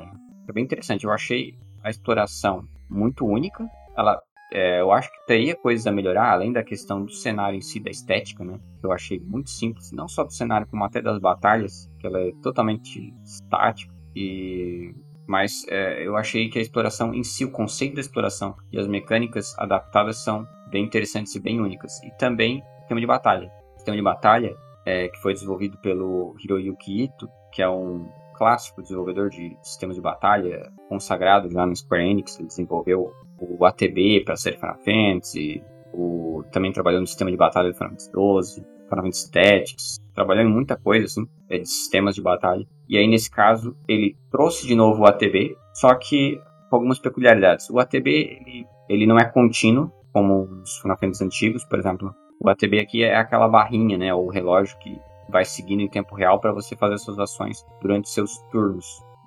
É 0.47 0.51
bem 0.53 0.63
interessante. 0.63 1.05
Eu 1.05 1.11
achei 1.11 1.57
a 1.83 1.89
exploração 1.89 2.67
muito 2.89 3.25
única. 3.25 3.67
Ela, 3.97 4.21
é, 4.51 4.81
eu 4.81 4.91
acho 4.91 5.11
que 5.11 5.25
teria 5.25 5.55
coisas 5.55 5.85
a 5.87 5.91
melhorar, 5.91 6.31
além 6.31 6.51
da 6.51 6.63
questão 6.63 7.03
do 7.03 7.11
cenário 7.11 7.57
em 7.57 7.61
si, 7.61 7.79
da 7.79 7.89
estética, 7.89 8.43
né? 8.43 8.59
Que 8.79 8.85
eu 8.85 8.91
achei 8.91 9.19
muito 9.19 9.49
simples, 9.49 9.91
não 9.91 10.07
só 10.07 10.23
do 10.23 10.33
cenário, 10.33 10.67
como 10.67 10.83
até 10.83 11.01
das 11.01 11.19
batalhas, 11.19 11.89
que 11.99 12.07
ela 12.07 12.19
é 12.19 12.31
totalmente 12.41 13.13
estática. 13.23 13.93
E 14.15 14.93
mas 15.28 15.65
é, 15.69 16.05
eu 16.05 16.15
achei 16.15 16.49
que 16.49 16.59
a 16.59 16.61
exploração 16.61 17.13
em 17.13 17.23
si, 17.23 17.45
o 17.45 17.51
conceito 17.51 17.95
da 17.95 18.01
exploração 18.01 18.55
e 18.71 18.80
as 18.80 18.88
mecânicas 18.88 19.57
adaptadas 19.57 20.23
são 20.23 20.47
bem 20.69 20.84
interessantes 20.84 21.36
e 21.36 21.39
bem 21.39 21.59
únicas. 21.59 22.01
E 22.03 22.11
também 22.17 22.59
o 22.59 22.80
sistema 22.80 22.99
de 22.99 23.07
batalha. 23.07 23.51
O 23.73 23.78
sistema 23.78 23.97
de 23.97 24.03
batalha 24.03 24.55
é, 24.86 25.07
que 25.07 25.19
foi 25.21 25.34
desenvolvido 25.34 25.78
pelo 25.80 26.36
Hiroyuki 26.43 27.03
Ito, 27.03 27.28
que 27.51 27.61
é 27.61 27.69
um 27.69 28.07
clássico 28.36 28.82
desenvolvedor 28.82 29.30
de 29.30 29.57
sistemas 29.63 29.95
de 29.95 30.01
batalha 30.01 30.71
consagrado 30.89 31.49
já 31.49 31.65
no 31.65 31.76
Square 31.76 32.03
Enix. 32.03 32.38
Ele 32.38 32.47
desenvolveu 32.47 33.13
o 33.39 33.65
ATB 33.65 34.23
para 34.23 34.34
a 34.34 34.38
série 34.38 34.57
Final 34.57 34.78
Fantasy, 34.78 35.63
o, 35.93 36.43
também 36.51 36.71
trabalhou 36.71 37.01
no 37.01 37.07
sistema 37.07 37.32
de 37.32 37.38
batalha 37.38 37.69
do 37.69 37.76
Final 37.76 37.91
Fantasy 37.91 38.11
XII, 38.11 38.65
Final 38.89 39.03
Fantasy 39.03 39.32
Tactics, 39.32 40.05
trabalhou 40.16 40.43
em 40.43 40.51
muita 40.51 40.76
coisa 40.76 41.05
assim, 41.05 41.28
é, 41.49 41.59
de 41.59 41.68
sistemas 41.68 42.16
de 42.16 42.22
batalha. 42.22 42.66
E 42.88 42.97
aí, 42.97 43.07
nesse 43.07 43.30
caso, 43.30 43.76
ele 43.88 44.18
trouxe 44.32 44.66
de 44.66 44.74
novo 44.74 45.01
o 45.01 45.05
ATB, 45.05 45.55
só 45.74 45.93
que 45.95 46.39
com 46.70 46.78
algumas 46.78 46.99
peculiaridades. 46.99 47.70
O 47.70 47.80
ATB, 47.80 48.09
ele, 48.09 48.66
ele 48.89 49.05
não 49.05 49.18
é 49.18 49.26
contínuo, 49.26 49.91
como 50.11 50.43
os 50.63 50.78
Final 50.80 50.97
antigos, 51.22 51.63
por 51.66 51.78
exemplo. 51.78 52.16
O 52.39 52.49
ATB 52.49 52.80
aqui 52.80 53.03
é 53.03 53.16
aquela 53.16 53.47
barrinha, 53.47 53.97
né, 53.97 54.13
ou 54.13 54.30
relógio 54.30 54.78
que 54.80 54.97
vai 55.30 55.43
seguindo 55.43 55.82
em 55.82 55.89
tempo 55.89 56.16
real 56.16 56.39
para 56.39 56.51
você 56.51 56.76
fazer 56.76 56.97
suas 56.97 57.20
ações 57.20 57.66
durante 57.82 58.09
seus 58.09 58.38
turnos. 58.51 58.86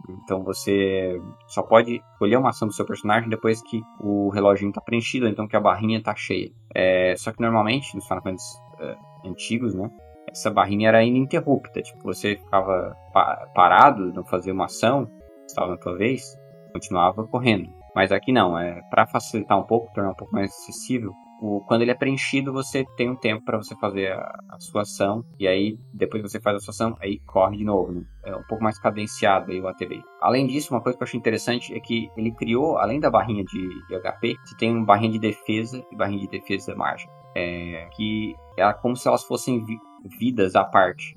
Então 0.09 0.43
você 0.43 1.21
só 1.47 1.63
pode 1.63 2.01
escolher 2.13 2.37
uma 2.37 2.51
ação 2.51 2.69
do 2.69 2.75
seu 2.75 2.87
personagem 2.87 3.29
depois 3.29 3.61
que 3.61 3.83
o 4.01 4.31
relógio 4.31 4.69
está 4.69 4.81
preenchido, 4.81 5.27
então 5.27 5.47
que 5.47 5.57
a 5.57 5.61
barrinha 5.61 5.99
está 5.99 6.15
cheia. 6.15 6.51
É, 6.75 7.15
só 7.17 7.33
que 7.33 7.43
normalmente 7.43 7.95
nos 7.95 8.07
Final 8.07 8.23
Fantasy 8.23 8.59
é, 8.81 8.97
antigos, 9.25 9.75
né, 9.75 9.91
essa 10.31 10.51
barrinha 10.51 10.89
era 10.89 11.05
ininterrupta. 11.05 11.83
Tipo, 11.83 12.03
você 12.03 12.37
ficava 12.37 12.97
pa 13.13 13.49
parado, 13.55 14.13
não 14.13 14.25
fazia 14.25 14.53
uma 14.53 14.67
ação, 14.67 15.11
estava 15.47 15.73
na 15.73 15.77
tua 15.77 15.97
vez, 15.97 16.37
continuava 16.73 17.27
correndo. 17.27 17.69
Mas 17.95 18.13
aqui 18.13 18.33
não, 18.33 18.59
é 18.59 18.81
para 18.91 19.07
facilitar 19.07 19.59
um 19.59 19.65
pouco, 19.65 19.93
tornar 19.93 20.11
um 20.11 20.15
pouco 20.15 20.33
mais 20.33 20.51
acessível. 20.51 21.13
O, 21.41 21.61
quando 21.67 21.83
ele 21.83 21.93
é 21.93 21.95
preenchido, 21.95 22.53
você 22.53 22.85
tem 22.97 23.09
um 23.09 23.15
tempo 23.15 23.45
para 23.45 23.59
você 23.59 23.75
fazer 23.77 24.13
a, 24.13 24.39
a, 24.51 24.59
sua 24.59 24.83
ação, 24.83 25.25
e 25.39 25.47
aí 25.47 25.79
depois 25.95 26.21
você 26.23 26.41
faz 26.41 26.57
a 26.57 26.61
sua 26.61 26.73
ação, 26.73 26.97
aí 27.01 27.21
corre 27.21 27.57
de 27.57 27.65
novo. 27.65 27.93
Né? 27.93 28.03
É 28.25 28.35
um 28.35 28.43
pouco 28.49 28.63
mais 28.63 28.79
cadenciado 28.79 29.53
aí 29.53 29.61
o 29.61 29.69
ATB. 29.69 30.03
Além 30.21 30.47
disso, 30.49 30.75
uma 30.75 30.81
coisa 30.81 30.99
que 30.99 31.03
eu 31.03 31.07
achei 31.07 31.19
interessante 31.19 31.73
é 31.75 31.81
que 31.81 32.11
ele 32.17 32.33
criou, 32.33 32.79
além 32.79 32.99
da 32.99 33.11
barrinha 33.11 33.45
de, 33.45 33.69
de 33.89 34.01
HP, 34.01 34.37
você 34.45 34.57
tem 34.57 34.73
uma 34.73 34.85
barrinha 34.85 35.13
de 35.13 35.21
defesa 35.21 35.85
e 35.93 35.97
barrinha 35.97 36.21
de 36.21 36.29
defesa 36.29 36.75
mágica. 36.75 37.13
É, 37.37 37.89
que 37.93 38.35
é 38.57 38.73
como 38.73 38.97
se 38.97 39.07
elas 39.07 39.23
fossem 39.23 39.65
vidas 40.05 40.57
à 40.57 40.65
parte. 40.65 41.17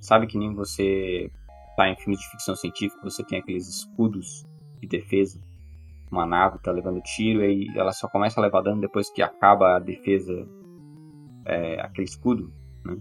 Sabe 0.00 0.26
que 0.26 0.38
nem 0.38 0.54
você 0.54 1.30
tá 1.76 1.88
em 1.88 1.96
filmes 1.96 2.20
de 2.20 2.30
ficção 2.30 2.54
científica, 2.54 3.02
você 3.02 3.24
tem 3.24 3.38
aqueles 3.38 3.68
escudos 3.68 4.44
de 4.80 4.88
defesa 4.88 5.40
uma 6.12 6.26
nave 6.26 6.58
tá 6.58 6.70
levando 6.70 7.00
tiro 7.00 7.42
e 7.42 7.66
ela 7.74 7.90
só 7.90 8.06
começa 8.06 8.38
a 8.38 8.42
levar 8.42 8.60
dano 8.60 8.82
depois 8.82 9.10
que 9.10 9.22
acaba 9.22 9.76
a 9.76 9.78
defesa, 9.78 10.46
é, 11.46 11.80
aquele 11.80 12.04
escudo, 12.06 12.52
né? 12.84 12.98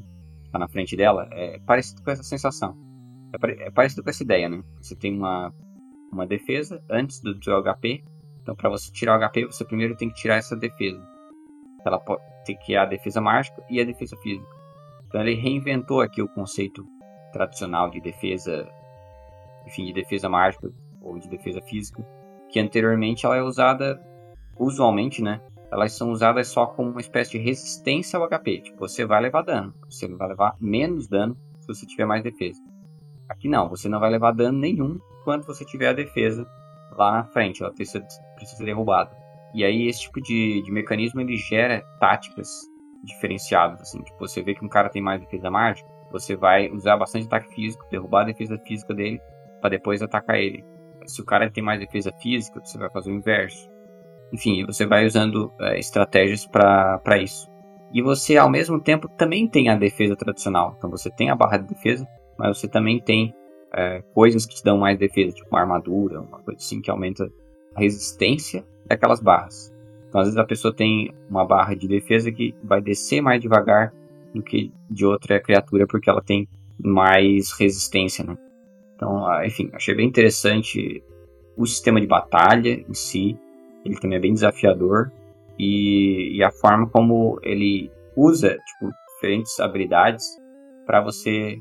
Tá 0.49 0.57
na 0.57 0.67
frente 0.67 0.95
dela. 0.95 1.27
É 1.31 1.59
parecido 1.59 2.01
com 2.01 2.09
essa 2.09 2.23
sensação. 2.23 2.75
É, 3.33 3.67
é 3.67 3.71
parecido 3.71 4.01
com 4.01 4.09
essa 4.09 4.23
ideia, 4.23 4.47
né? 4.47 4.63
Você 4.81 4.95
tem 4.95 5.15
uma, 5.15 5.53
uma 6.11 6.25
defesa 6.25 6.81
antes 6.89 7.19
do 7.21 7.41
seu 7.43 7.61
HP. 7.61 8.03
Então, 8.41 8.55
para 8.55 8.69
você 8.69 8.91
tirar 8.91 9.19
o 9.19 9.29
HP, 9.29 9.45
você 9.45 9.65
primeiro 9.65 9.95
tem 9.95 10.09
que 10.09 10.15
tirar 10.15 10.37
essa 10.37 10.55
defesa. 10.55 11.05
Ela 11.85 11.99
pode 11.99 12.21
ter 12.45 12.55
que 12.55 12.75
a 12.75 12.85
defesa 12.85 13.19
mágica 13.19 13.61
e 13.69 13.79
a 13.81 13.83
defesa 13.83 14.15
física. 14.17 14.60
Então, 15.11 15.21
ele 15.21 15.35
reinventou 15.35 15.99
aqui 15.99 16.21
o 16.21 16.27
conceito 16.27 16.87
tradicional 17.33 17.91
de 17.91 17.99
defesa, 17.99 18.67
enfim, 19.67 19.85
de 19.85 19.93
defesa 19.93 20.29
mágica 20.29 20.71
ou 21.01 21.19
de 21.19 21.27
defesa 21.27 21.61
física 21.61 22.01
que 22.51 22.59
anteriormente 22.59 23.25
ela 23.25 23.37
é 23.37 23.41
usada, 23.41 23.99
usualmente, 24.59 25.23
né? 25.23 25.41
Elas 25.71 25.93
são 25.93 26.11
usadas 26.11 26.49
só 26.49 26.65
como 26.65 26.91
uma 26.91 26.99
espécie 26.99 27.31
de 27.31 27.37
resistência 27.37 28.19
ao 28.19 28.27
HP. 28.27 28.59
Tipo, 28.59 28.79
você 28.79 29.05
vai 29.05 29.21
levar 29.21 29.41
dano, 29.41 29.73
você 29.89 30.07
vai 30.07 30.27
levar 30.27 30.55
menos 30.59 31.07
dano 31.07 31.37
se 31.61 31.67
você 31.67 31.85
tiver 31.85 32.05
mais 32.05 32.21
defesa. 32.21 32.61
Aqui 33.29 33.47
não, 33.47 33.69
você 33.69 33.87
não 33.87 33.99
vai 33.99 34.09
levar 34.09 34.33
dano 34.33 34.59
nenhum 34.59 34.99
quando 35.23 35.45
você 35.45 35.63
tiver 35.63 35.87
a 35.87 35.93
defesa 35.93 36.45
lá 36.97 37.13
na 37.13 37.23
frente, 37.23 37.63
ela 37.63 37.71
precisa, 37.73 38.05
precisa 38.35 38.57
ser 38.57 38.65
derrubada. 38.65 39.15
E 39.53 39.63
aí 39.63 39.87
esse 39.87 40.01
tipo 40.01 40.21
de, 40.21 40.61
de 40.61 40.71
mecanismo 40.71 41.21
ele 41.21 41.37
gera 41.37 41.81
táticas 41.99 42.67
diferenciadas, 43.03 43.81
assim, 43.81 44.01
tipo, 44.01 44.19
você 44.19 44.41
vê 44.41 44.53
que 44.53 44.63
um 44.63 44.69
cara 44.69 44.89
tem 44.89 45.01
mais 45.01 45.19
defesa 45.21 45.49
mágica, 45.49 45.89
você 46.11 46.35
vai 46.35 46.69
usar 46.69 46.97
bastante 46.97 47.25
ataque 47.25 47.53
físico, 47.53 47.85
derrubar 47.89 48.21
a 48.21 48.25
defesa 48.25 48.57
física 48.59 48.93
dele, 48.93 49.21
para 49.59 49.71
depois 49.71 50.01
atacar 50.01 50.37
ele. 50.37 50.65
Se 51.05 51.21
o 51.21 51.25
cara 51.25 51.49
tem 51.49 51.63
mais 51.63 51.79
defesa 51.79 52.11
física, 52.11 52.59
você 52.63 52.77
vai 52.77 52.89
fazer 52.89 53.11
o 53.11 53.15
inverso. 53.15 53.69
Enfim, 54.33 54.65
você 54.65 54.85
vai 54.85 55.05
usando 55.05 55.51
é, 55.59 55.79
estratégias 55.79 56.45
para 56.45 57.17
isso. 57.17 57.49
E 57.93 58.01
você, 58.01 58.37
ao 58.37 58.49
mesmo 58.49 58.79
tempo, 58.79 59.09
também 59.09 59.47
tem 59.47 59.69
a 59.69 59.75
defesa 59.75 60.15
tradicional. 60.15 60.75
Então 60.77 60.89
você 60.89 61.09
tem 61.09 61.29
a 61.29 61.35
barra 61.35 61.57
de 61.57 61.67
defesa, 61.67 62.07
mas 62.37 62.57
você 62.57 62.67
também 62.67 63.01
tem 63.01 63.33
é, 63.73 64.01
coisas 64.13 64.45
que 64.45 64.55
te 64.55 64.63
dão 64.63 64.77
mais 64.77 64.97
defesa, 64.97 65.35
tipo 65.35 65.49
uma 65.51 65.61
armadura, 65.61 66.21
uma 66.21 66.39
coisa 66.39 66.57
assim 66.57 66.81
que 66.81 66.89
aumenta 66.89 67.29
a 67.75 67.79
resistência 67.79 68.65
daquelas 68.85 69.21
barras. 69.21 69.70
Então 70.11 70.19
às 70.19 70.27
vezes 70.27 70.37
a 70.37 70.43
pessoa 70.43 70.75
tem 70.75 71.13
uma 71.29 71.45
barra 71.45 71.73
de 71.73 71.87
defesa 71.87 72.29
que 72.33 72.53
vai 72.61 72.81
descer 72.81 73.21
mais 73.21 73.41
devagar 73.41 73.93
do 74.35 74.43
que 74.43 74.69
de 74.89 75.05
outra 75.05 75.39
criatura 75.39 75.87
porque 75.87 76.09
ela 76.09 76.21
tem 76.21 76.49
mais 76.77 77.53
resistência, 77.53 78.25
né? 78.25 78.37
Então, 78.93 79.25
ah, 79.25 79.47
enfim, 79.47 79.69
achei 79.71 79.95
bem 79.95 80.09
interessante 80.09 81.01
o 81.55 81.65
sistema 81.65 82.01
de 82.01 82.07
batalha 82.07 82.83
em 82.87 82.93
si. 82.93 83.37
Ele 83.85 83.97
também 83.97 84.17
é 84.17 84.21
bem 84.21 84.33
desafiador. 84.33 85.09
E, 85.57 86.35
e 86.35 86.43
a 86.43 86.51
forma 86.51 86.89
como 86.89 87.39
ele 87.41 87.89
usa 88.13 88.57
tipo, 88.57 88.91
diferentes 89.13 89.61
habilidades 89.61 90.25
para 90.85 90.99
você 91.01 91.57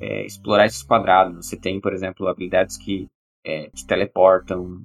é, 0.00 0.24
explorar 0.24 0.64
esses 0.64 0.82
quadrados. 0.82 1.46
Você 1.46 1.58
tem, 1.58 1.78
por 1.78 1.92
exemplo, 1.92 2.26
habilidades 2.26 2.78
que 2.78 3.06
é, 3.44 3.68
te 3.68 3.86
teleportam 3.86 4.82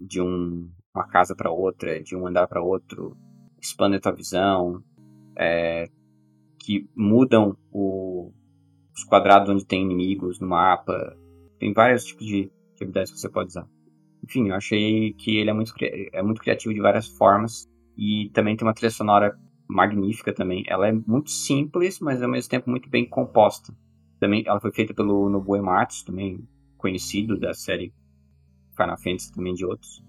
de 0.00 0.22
um, 0.22 0.70
uma 0.94 1.06
casa 1.06 1.34
para 1.34 1.50
outra, 1.50 2.02
de 2.02 2.16
um 2.16 2.26
andar 2.26 2.46
para 2.46 2.62
outro, 2.62 3.16
expandem 3.60 3.98
a 3.98 4.00
tua 4.00 4.12
visão, 4.12 4.82
é, 5.36 5.88
que 6.58 6.88
mudam 6.96 7.56
o, 7.72 8.32
os 8.94 9.04
quadrados 9.04 9.48
onde 9.48 9.64
tem 9.64 9.82
inimigos 9.82 10.40
no 10.40 10.48
mapa. 10.48 11.16
Tem 11.58 11.72
vários 11.72 12.04
tipos 12.04 12.26
de, 12.26 12.50
habilidades 12.76 13.12
que 13.12 13.18
você 13.18 13.28
pode 13.28 13.48
usar. 13.48 13.68
Enfim, 14.22 14.48
eu 14.48 14.54
achei 14.54 15.12
que 15.14 15.36
ele 15.36 15.50
é 15.50 15.52
muito, 15.52 15.72
é 15.80 16.22
muito 16.22 16.40
criativo 16.40 16.74
de 16.74 16.80
várias 16.80 17.06
formas. 17.06 17.68
E 17.96 18.30
também 18.32 18.56
tem 18.56 18.66
uma 18.66 18.74
trilha 18.74 18.90
sonora 18.90 19.38
magnífica 19.68 20.32
também. 20.32 20.64
Ela 20.66 20.88
é 20.88 20.92
muito 20.92 21.30
simples, 21.30 22.00
mas 22.00 22.22
ao 22.22 22.28
mesmo 22.28 22.50
tempo 22.50 22.70
muito 22.70 22.88
bem 22.88 23.08
composta. 23.08 23.72
Também 24.20 24.42
ela 24.46 24.60
foi 24.60 24.72
feita 24.72 24.92
pelo 24.92 25.28
Nobuo 25.28 25.56
Ematsu, 25.56 26.04
também 26.04 26.46
conhecido 26.76 27.38
da 27.38 27.54
série 27.54 27.92
Final 28.76 28.98
Fantasy 28.98 29.32
também 29.32 29.54
de 29.54 29.64
outros. 29.64 30.02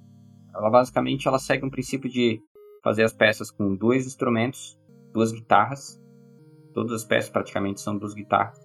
Ela 0.54 0.70
basicamente 0.70 1.28
ela 1.28 1.39
segue 1.39 1.66
um 1.66 1.70
princípio 1.70 2.10
de 2.10 2.41
fazer 2.84 3.04
as 3.04 3.14
peças 3.14 3.52
com 3.52 3.76
dois 3.76 4.06
instrumentos, 4.06 4.78
duas 5.14 5.32
guitarras. 5.32 6.00
Todas 6.74 6.93
as 6.93 7.04
peças 7.04 7.30
praticamente 7.30 7.82
são 7.82 7.97
duas 7.97 8.14
guitarras. 8.14 8.60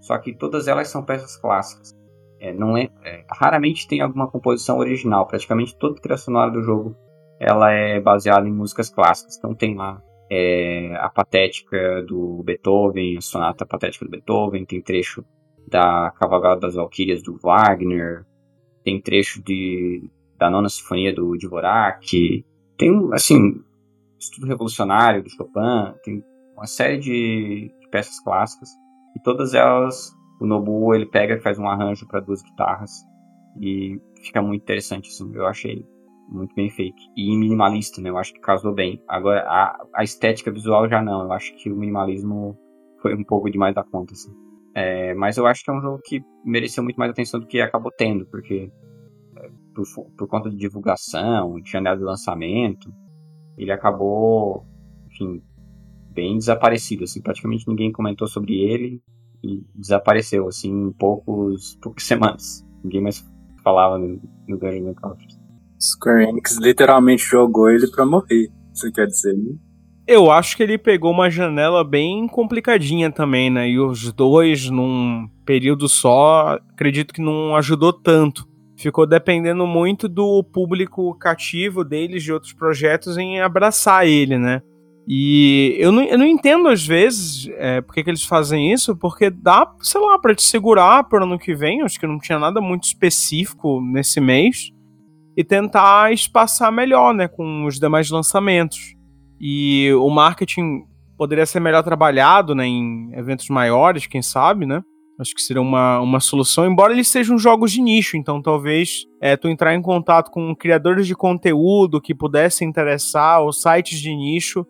Só 0.00 0.16
que 0.18 0.34
todas 0.34 0.68
elas 0.68 0.88
são 0.88 1.04
peças 1.04 1.36
clássicas. 1.36 1.96
É, 2.40 2.52
não 2.52 2.76
é, 2.76 2.88
é, 3.04 3.24
raramente 3.30 3.88
tem 3.88 4.00
alguma 4.00 4.30
composição 4.30 4.78
original. 4.78 5.26
Praticamente 5.26 5.76
toda 5.76 5.98
a 5.98 6.00
trilha 6.00 6.16
sonora 6.16 6.50
do 6.50 6.62
jogo 6.62 6.96
ela 7.40 7.70
é 7.70 8.00
baseada 8.00 8.48
em 8.48 8.52
músicas 8.52 8.90
clássicas. 8.90 9.36
Então 9.36 9.54
tem 9.54 9.74
lá 9.74 10.02
é, 10.30 10.94
a 10.96 11.08
patética 11.08 12.02
do 12.06 12.42
Beethoven, 12.44 13.16
a 13.16 13.20
sonata 13.20 13.66
patética 13.66 14.04
do 14.04 14.10
Beethoven, 14.10 14.64
tem 14.64 14.82
trecho 14.82 15.24
da 15.66 16.10
Cavalgada 16.12 16.60
das 16.60 16.74
Valquírias 16.74 17.22
do 17.22 17.36
Wagner, 17.36 18.24
tem 18.84 19.00
trecho 19.00 19.42
de, 19.42 20.10
da 20.38 20.50
Nona 20.50 20.68
Sinfonia 20.68 21.14
do 21.14 21.36
Dvorak, 21.36 22.44
tem 22.76 23.10
assim 23.12 23.62
estudo 24.18 24.46
revolucionário 24.46 25.22
do 25.22 25.30
Chopin, 25.30 25.94
tem 26.02 26.24
uma 26.56 26.66
série 26.66 26.98
de, 26.98 27.72
de 27.80 27.88
peças 27.90 28.20
clássicas 28.20 28.68
e 29.16 29.22
todas 29.22 29.54
elas, 29.54 30.12
o 30.40 30.46
Nobuo 30.46 30.94
ele 30.94 31.06
pega 31.06 31.34
e 31.34 31.40
faz 31.40 31.58
um 31.58 31.68
arranjo 31.68 32.06
para 32.06 32.20
duas 32.20 32.42
guitarras 32.42 32.90
e 33.60 34.00
fica 34.22 34.42
muito 34.42 34.62
interessante 34.62 35.08
assim. 35.08 35.30
Eu 35.34 35.46
achei 35.46 35.84
muito 36.28 36.54
bem 36.54 36.70
feito 36.70 36.96
e 37.16 37.36
minimalista, 37.36 38.00
né? 38.00 38.10
Eu 38.10 38.18
acho 38.18 38.32
que 38.32 38.40
casou 38.40 38.74
bem. 38.74 39.02
Agora 39.08 39.40
a, 39.42 39.86
a 39.94 40.04
estética 40.04 40.52
visual 40.52 40.88
já 40.88 41.02
não. 41.02 41.22
Eu 41.22 41.32
acho 41.32 41.54
que 41.56 41.70
o 41.70 41.76
minimalismo 41.76 42.56
foi 43.00 43.14
um 43.14 43.24
pouco 43.24 43.50
demais 43.50 43.74
da 43.74 43.82
conta, 43.82 44.12
assim. 44.12 44.32
É, 44.74 45.14
mas 45.14 45.36
eu 45.36 45.46
acho 45.46 45.64
que 45.64 45.70
é 45.70 45.74
um 45.74 45.80
jogo 45.80 46.00
que 46.04 46.20
mereceu 46.44 46.84
muito 46.84 46.96
mais 46.96 47.10
atenção 47.10 47.40
do 47.40 47.46
que 47.46 47.60
acabou 47.60 47.90
tendo, 47.90 48.26
porque 48.26 48.70
por, 49.78 50.10
por 50.16 50.28
conta 50.28 50.50
de 50.50 50.56
divulgação, 50.56 51.60
de 51.60 51.70
janela 51.70 51.96
de 51.96 52.02
lançamento, 52.02 52.92
ele 53.56 53.70
acabou, 53.70 54.64
enfim, 55.06 55.42
bem 56.10 56.36
desaparecido, 56.36 57.04
assim, 57.04 57.20
praticamente 57.20 57.68
ninguém 57.68 57.92
comentou 57.92 58.26
sobre 58.26 58.54
ele 58.54 59.00
e 59.42 59.64
desapareceu, 59.74 60.48
assim, 60.48 60.70
em 60.70 60.92
poucos, 60.92 61.76
poucas 61.80 62.04
semanas. 62.04 62.64
Ninguém 62.82 63.00
mais 63.00 63.24
falava 63.62 63.98
no, 63.98 64.20
no 64.48 64.58
Dungeons 64.58 64.88
Encounters. 64.88 65.38
Square 65.80 66.28
Enix 66.28 66.58
literalmente 66.58 67.22
jogou 67.22 67.70
ele 67.70 67.88
pra 67.88 68.04
morrer, 68.04 68.50
você 68.72 68.90
quer 68.90 69.06
dizer, 69.06 69.34
né? 69.34 69.54
Eu 70.08 70.30
acho 70.30 70.56
que 70.56 70.62
ele 70.62 70.78
pegou 70.78 71.12
uma 71.12 71.30
janela 71.30 71.84
bem 71.84 72.26
complicadinha 72.26 73.12
também, 73.12 73.50
né? 73.50 73.68
E 73.68 73.78
os 73.78 74.10
dois, 74.10 74.70
num 74.70 75.28
período 75.44 75.86
só, 75.86 76.58
acredito 76.72 77.12
que 77.12 77.20
não 77.20 77.54
ajudou 77.54 77.92
tanto. 77.92 78.48
Ficou 78.78 79.06
dependendo 79.06 79.66
muito 79.66 80.08
do 80.08 80.42
público 80.44 81.12
cativo 81.14 81.82
deles 81.82 82.22
de 82.22 82.32
outros 82.32 82.52
projetos 82.52 83.18
em 83.18 83.40
abraçar 83.40 84.06
ele, 84.06 84.38
né? 84.38 84.62
E 85.10 85.74
eu 85.78 85.90
não, 85.90 86.02
eu 86.02 86.18
não 86.18 86.26
entendo 86.26 86.68
às 86.68 86.86
vezes 86.86 87.48
é, 87.56 87.80
por 87.80 87.94
que, 87.94 88.00
eles 88.08 88.24
fazem 88.24 88.72
isso, 88.72 88.94
porque 88.94 89.30
dá, 89.30 89.68
sei 89.80 90.00
lá, 90.00 90.18
para 90.18 90.34
te 90.34 90.42
segurar 90.42 91.02
para 91.04 91.24
ano 91.24 91.38
que 91.38 91.54
vem, 91.54 91.82
acho 91.82 91.98
que 91.98 92.06
não 92.06 92.18
tinha 92.18 92.38
nada 92.38 92.60
muito 92.60 92.84
específico 92.84 93.80
nesse 93.80 94.20
mês, 94.20 94.70
e 95.34 95.42
tentar 95.42 96.12
espaçar 96.12 96.70
melhor, 96.70 97.14
né, 97.14 97.26
com 97.26 97.64
os 97.64 97.80
demais 97.80 98.10
lançamentos. 98.10 98.94
E 99.40 99.90
o 99.94 100.10
marketing 100.10 100.84
poderia 101.16 101.46
ser 101.46 101.58
melhor 101.58 101.82
trabalhado, 101.82 102.54
né, 102.54 102.66
em 102.66 103.10
eventos 103.14 103.48
maiores, 103.48 104.06
quem 104.06 104.20
sabe, 104.20 104.66
né? 104.66 104.82
Acho 105.18 105.34
que 105.34 105.42
seria 105.42 105.60
uma, 105.60 105.98
uma 106.00 106.20
solução, 106.20 106.64
embora 106.64 106.92
eles 106.92 107.08
sejam 107.08 107.36
jogos 107.36 107.72
de 107.72 107.82
nicho, 107.82 108.16
então 108.16 108.40
talvez 108.40 109.04
é, 109.20 109.36
tu 109.36 109.48
entrar 109.48 109.74
em 109.74 109.82
contato 109.82 110.30
com 110.30 110.54
criadores 110.54 111.08
de 111.08 111.14
conteúdo 111.16 112.00
que 112.00 112.14
pudessem 112.14 112.68
interessar, 112.68 113.40
ou 113.42 113.52
sites 113.52 113.98
de 113.98 114.14
nicho, 114.14 114.64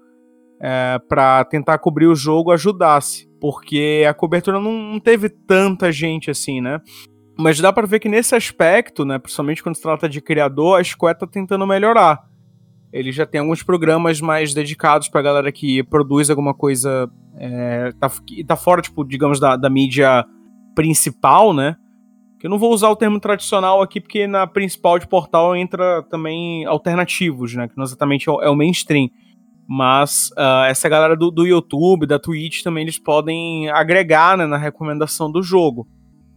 é, 0.59 0.99
para 1.07 1.45
tentar 1.45 1.79
cobrir 1.79 2.07
o 2.07 2.15
jogo 2.15 2.51
ajudasse, 2.51 3.29
porque 3.39 4.07
a 4.09 4.15
cobertura 4.15 4.59
não, 4.59 4.73
não, 4.73 4.99
teve 4.99 5.29
tanta 5.29 5.93
gente 5.93 6.31
assim, 6.31 6.63
né? 6.63 6.81
Mas 7.39 7.61
dá 7.61 7.71
para 7.71 7.87
ver 7.87 8.01
que 8.01 8.09
nesse 8.09 8.35
aspecto, 8.35 9.05
né, 9.05 9.19
principalmente 9.19 9.63
quando 9.63 9.77
se 9.77 9.83
trata 9.83 10.09
de 10.09 10.21
criador, 10.21 10.81
a 10.81 10.83
Square 10.83 11.19
tá 11.19 11.27
tentando 11.27 11.67
melhorar. 11.67 12.27
Ele 12.93 13.13
já 13.13 13.27
tem 13.27 13.41
alguns 13.41 13.63
programas 13.63 14.21
mais 14.21 14.55
dedicados 14.55 15.09
pra 15.09 15.23
galera 15.23 15.53
que 15.53 15.85
produz 15.85 16.31
alguma 16.31 16.55
coisa. 16.55 17.09
É, 17.37 17.93
tá, 18.01 18.11
tá 18.47 18.57
fora, 18.57 18.81
tipo, 18.81 19.05
digamos, 19.05 19.39
da, 19.39 19.57
da 19.57 19.71
mídia 19.71 20.25
principal, 20.79 21.53
né? 21.53 21.75
Que 22.39 22.47
eu 22.47 22.51
não 22.51 22.57
vou 22.57 22.73
usar 22.73 22.89
o 22.89 22.95
termo 22.95 23.19
tradicional 23.19 23.83
aqui, 23.83 24.01
porque 24.01 24.29
na 24.29 24.47
principal 24.47 24.97
de 24.97 25.09
portal 25.09 25.57
entra 25.57 26.05
também 26.05 26.65
alternativos, 26.67 27.53
né? 27.53 27.67
Que 27.67 27.77
não 27.77 27.83
exatamente 27.83 28.29
é 28.29 28.33
o, 28.33 28.41
é 28.41 28.55
mainstream. 28.55 29.11
Mas 29.69 30.31
uh, 30.39 30.67
essa 30.69 30.89
galera 30.89 31.17
do, 31.17 31.33
do 31.33 31.45
YouTube, 31.45 32.07
da 32.07 32.17
Twitch, 32.17 32.63
também 32.63 32.85
eles 32.85 32.97
podem 32.97 33.69
agregar 33.71 34.39
né, 34.39 34.47
na 34.47 34.57
recomendação 34.57 35.33
do 35.33 35.43
jogo. 35.43 35.85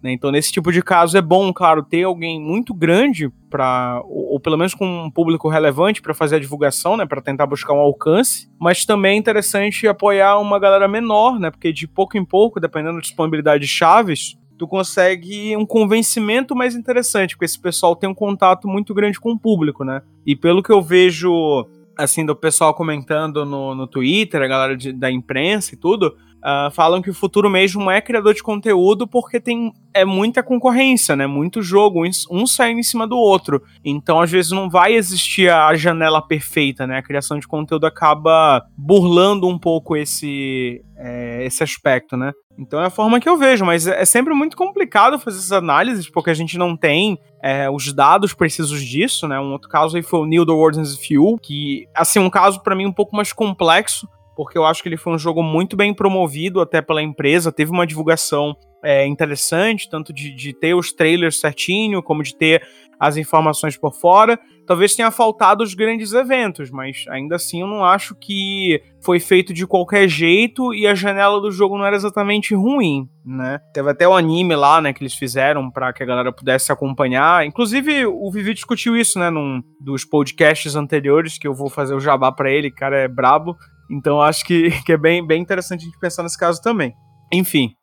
Né? 0.01 0.11
Então, 0.11 0.31
nesse 0.31 0.51
tipo 0.51 0.71
de 0.71 0.81
caso, 0.81 1.17
é 1.17 1.21
bom, 1.21 1.53
claro, 1.53 1.83
ter 1.83 2.03
alguém 2.03 2.41
muito 2.41 2.73
grande 2.73 3.29
para 3.49 4.01
ou, 4.05 4.33
ou, 4.33 4.39
pelo 4.39 4.57
menos 4.57 4.73
com 4.73 5.05
um 5.05 5.11
público 5.11 5.49
relevante 5.49 6.01
para 6.01 6.13
fazer 6.13 6.37
a 6.37 6.39
divulgação, 6.39 6.97
né, 6.97 7.05
para 7.05 7.21
tentar 7.21 7.45
buscar 7.45 7.73
um 7.73 7.79
alcance, 7.79 8.49
mas 8.59 8.85
também 8.85 9.15
é 9.15 9.17
interessante 9.17 9.87
apoiar 9.87 10.39
uma 10.39 10.57
galera 10.57 10.87
menor, 10.87 11.39
né, 11.39 11.51
porque 11.51 11.71
de 11.71 11.87
pouco 11.87 12.17
em 12.17 12.25
pouco, 12.25 12.59
dependendo 12.59 12.95
da 12.95 13.01
disponibilidade 13.01 13.63
de 13.63 13.69
chaves, 13.69 14.37
tu 14.57 14.67
consegue 14.67 15.55
um 15.57 15.65
convencimento 15.65 16.55
mais 16.55 16.75
interessante, 16.75 17.35
porque 17.35 17.45
esse 17.45 17.59
pessoal 17.59 17.95
tem 17.95 18.09
um 18.09 18.13
contato 18.13 18.67
muito 18.67 18.93
grande 18.93 19.19
com 19.19 19.31
o 19.31 19.39
público, 19.39 19.83
né? 19.83 20.03
E 20.23 20.35
pelo 20.35 20.61
que 20.61 20.71
eu 20.71 20.83
vejo 20.83 21.65
assim, 21.97 22.25
do 22.25 22.35
pessoal 22.35 22.73
comentando 22.73 23.45
no, 23.45 23.75
no 23.75 23.87
Twitter, 23.87 24.41
a 24.41 24.47
galera 24.47 24.77
de, 24.77 24.91
da 24.93 25.11
imprensa 25.11 25.73
e 25.73 25.77
tudo, 25.77 26.15
uh, 26.43 26.71
falam 26.71 27.01
que 27.01 27.09
o 27.09 27.13
futuro 27.13 27.49
mesmo 27.49 27.89
é 27.89 28.01
criador 28.01 28.33
de 28.33 28.43
conteúdo 28.43 29.07
porque 29.07 29.39
tem 29.39 29.71
é 29.93 30.05
muita 30.05 30.41
concorrência, 30.41 31.15
né? 31.15 31.27
Muito 31.27 31.61
jogo, 31.61 32.03
um 32.29 32.47
saindo 32.47 32.79
em 32.79 32.83
cima 32.83 33.05
do 33.05 33.17
outro. 33.17 33.61
Então, 33.83 34.21
às 34.21 34.31
vezes, 34.31 34.51
não 34.51 34.69
vai 34.69 34.93
existir 34.93 35.51
a 35.51 35.75
janela 35.75 36.21
perfeita, 36.21 36.87
né? 36.87 36.97
A 36.97 37.03
criação 37.03 37.37
de 37.37 37.47
conteúdo 37.47 37.85
acaba 37.85 38.63
burlando 38.77 39.47
um 39.47 39.59
pouco 39.59 39.95
esse, 39.95 40.81
é, 40.97 41.43
esse 41.45 41.63
aspecto, 41.63 42.15
né? 42.15 42.31
Então 42.57 42.79
é 42.79 42.85
a 42.85 42.91
forma 42.91 43.19
que 43.19 43.27
eu 43.27 43.37
vejo, 43.37 43.65
mas 43.65 43.87
é 43.87 44.05
sempre 44.05 44.33
muito 44.33 44.55
complicado 44.55 45.17
fazer 45.17 45.37
essas 45.37 45.51
análises, 45.51 46.09
porque 46.09 46.29
a 46.29 46.33
gente 46.33 46.57
não 46.57 46.77
tem 46.77 47.17
é, 47.41 47.69
os 47.69 47.91
dados 47.91 48.33
precisos 48.33 48.83
disso, 48.83 49.27
né? 49.27 49.39
Um 49.39 49.51
outro 49.51 49.67
caso 49.67 49.97
aí 49.97 50.03
foi 50.03 50.19
o 50.19 50.25
New 50.25 50.45
The 50.45 50.51
World's 50.51 50.95
Fuel, 50.95 51.37
que, 51.41 51.87
assim, 51.95 52.19
um 52.19 52.29
caso 52.29 52.61
para 52.61 52.75
mim 52.75 52.85
um 52.85 52.93
pouco 52.93 53.15
mais 53.15 53.33
complexo, 53.33 54.07
porque 54.35 54.57
eu 54.57 54.65
acho 54.65 54.81
que 54.81 54.89
ele 54.89 54.97
foi 54.97 55.13
um 55.13 55.19
jogo 55.19 55.43
muito 55.43 55.75
bem 55.75 55.93
promovido 55.93 56.61
até 56.61 56.81
pela 56.81 57.01
empresa, 57.01 57.51
teve 57.51 57.71
uma 57.71 57.87
divulgação 57.87 58.55
é, 58.83 59.05
interessante, 59.05 59.89
tanto 59.89 60.11
de, 60.11 60.33
de 60.33 60.53
ter 60.53 60.73
os 60.73 60.91
trailers 60.91 61.39
certinho, 61.39 62.01
como 62.01 62.23
de 62.23 62.35
ter 62.35 62.61
as 62.99 63.17
informações 63.17 63.75
por 63.75 63.93
fora. 63.93 64.39
Talvez 64.67 64.95
tenha 64.95 65.09
faltado 65.09 65.63
os 65.63 65.73
grandes 65.73 66.13
eventos, 66.13 66.69
mas 66.69 67.03
ainda 67.09 67.35
assim 67.35 67.61
eu 67.61 67.67
não 67.67 67.83
acho 67.83 68.15
que 68.15 68.79
foi 69.03 69.19
feito 69.19 69.53
de 69.53 69.65
qualquer 69.65 70.07
jeito 70.07 70.71
e 70.71 70.85
a 70.85 70.93
janela 70.93 71.41
do 71.41 71.51
jogo 71.51 71.79
não 71.79 71.85
era 71.85 71.95
exatamente 71.95 72.53
ruim, 72.53 73.09
né? 73.25 73.59
Teve 73.73 73.89
até 73.89 74.07
o 74.07 74.13
anime 74.13 74.55
lá, 74.55 74.79
né, 74.79 74.93
que 74.93 75.01
eles 75.01 75.15
fizeram 75.15 75.69
para 75.71 75.91
que 75.91 76.03
a 76.03 76.05
galera 76.05 76.31
pudesse 76.31 76.71
acompanhar. 76.71 77.43
Inclusive, 77.43 78.05
o 78.05 78.31
Vivi 78.31 78.53
discutiu 78.53 78.95
isso, 78.95 79.17
né, 79.17 79.31
num 79.31 79.63
dos 79.79 80.05
podcasts 80.05 80.75
anteriores, 80.75 81.39
que 81.39 81.47
eu 81.47 81.55
vou 81.55 81.71
fazer 81.71 81.95
o 81.95 81.99
jabá 81.99 82.31
para 82.31 82.51
ele, 82.51 82.69
cara 82.69 82.97
é 82.97 83.07
brabo. 83.07 83.57
Então 83.91 84.21
acho 84.21 84.45
que, 84.45 84.69
que 84.85 84.93
é 84.93 84.97
bem, 84.97 85.25
bem 85.25 85.41
interessante 85.41 85.81
a 85.81 85.85
gente 85.85 85.99
pensar 85.99 86.23
nesse 86.23 86.37
caso 86.37 86.61
também. 86.61 86.93
Enfim. 87.31 87.73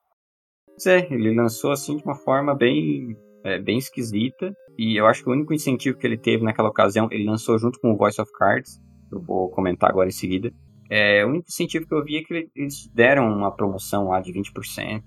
É, 0.86 1.12
ele 1.12 1.34
lançou 1.34 1.72
assim 1.72 1.96
de 1.96 2.04
uma 2.04 2.14
forma 2.14 2.54
bem, 2.54 3.16
é, 3.44 3.58
bem 3.58 3.78
esquisita. 3.78 4.54
E 4.78 4.96
eu 4.96 5.06
acho 5.06 5.22
que 5.22 5.28
o 5.28 5.32
único 5.32 5.52
incentivo 5.52 5.98
que 5.98 6.06
ele 6.06 6.16
teve 6.16 6.44
naquela 6.44 6.68
ocasião, 6.68 7.08
ele 7.10 7.24
lançou 7.24 7.58
junto 7.58 7.78
com 7.80 7.92
o 7.92 7.96
Voice 7.96 8.20
of 8.20 8.30
Cards. 8.32 8.80
Eu 9.10 9.20
vou 9.20 9.50
comentar 9.50 9.90
agora 9.90 10.08
em 10.08 10.12
seguida. 10.12 10.52
É, 10.90 11.24
o 11.24 11.28
único 11.28 11.48
incentivo 11.48 11.86
que 11.86 11.94
eu 11.94 12.04
vi 12.04 12.18
é 12.18 12.22
que 12.22 12.50
eles 12.54 12.88
deram 12.94 13.26
uma 13.26 13.54
promoção 13.54 14.08
lá 14.08 14.20
de 14.20 14.32
20% 14.32 15.02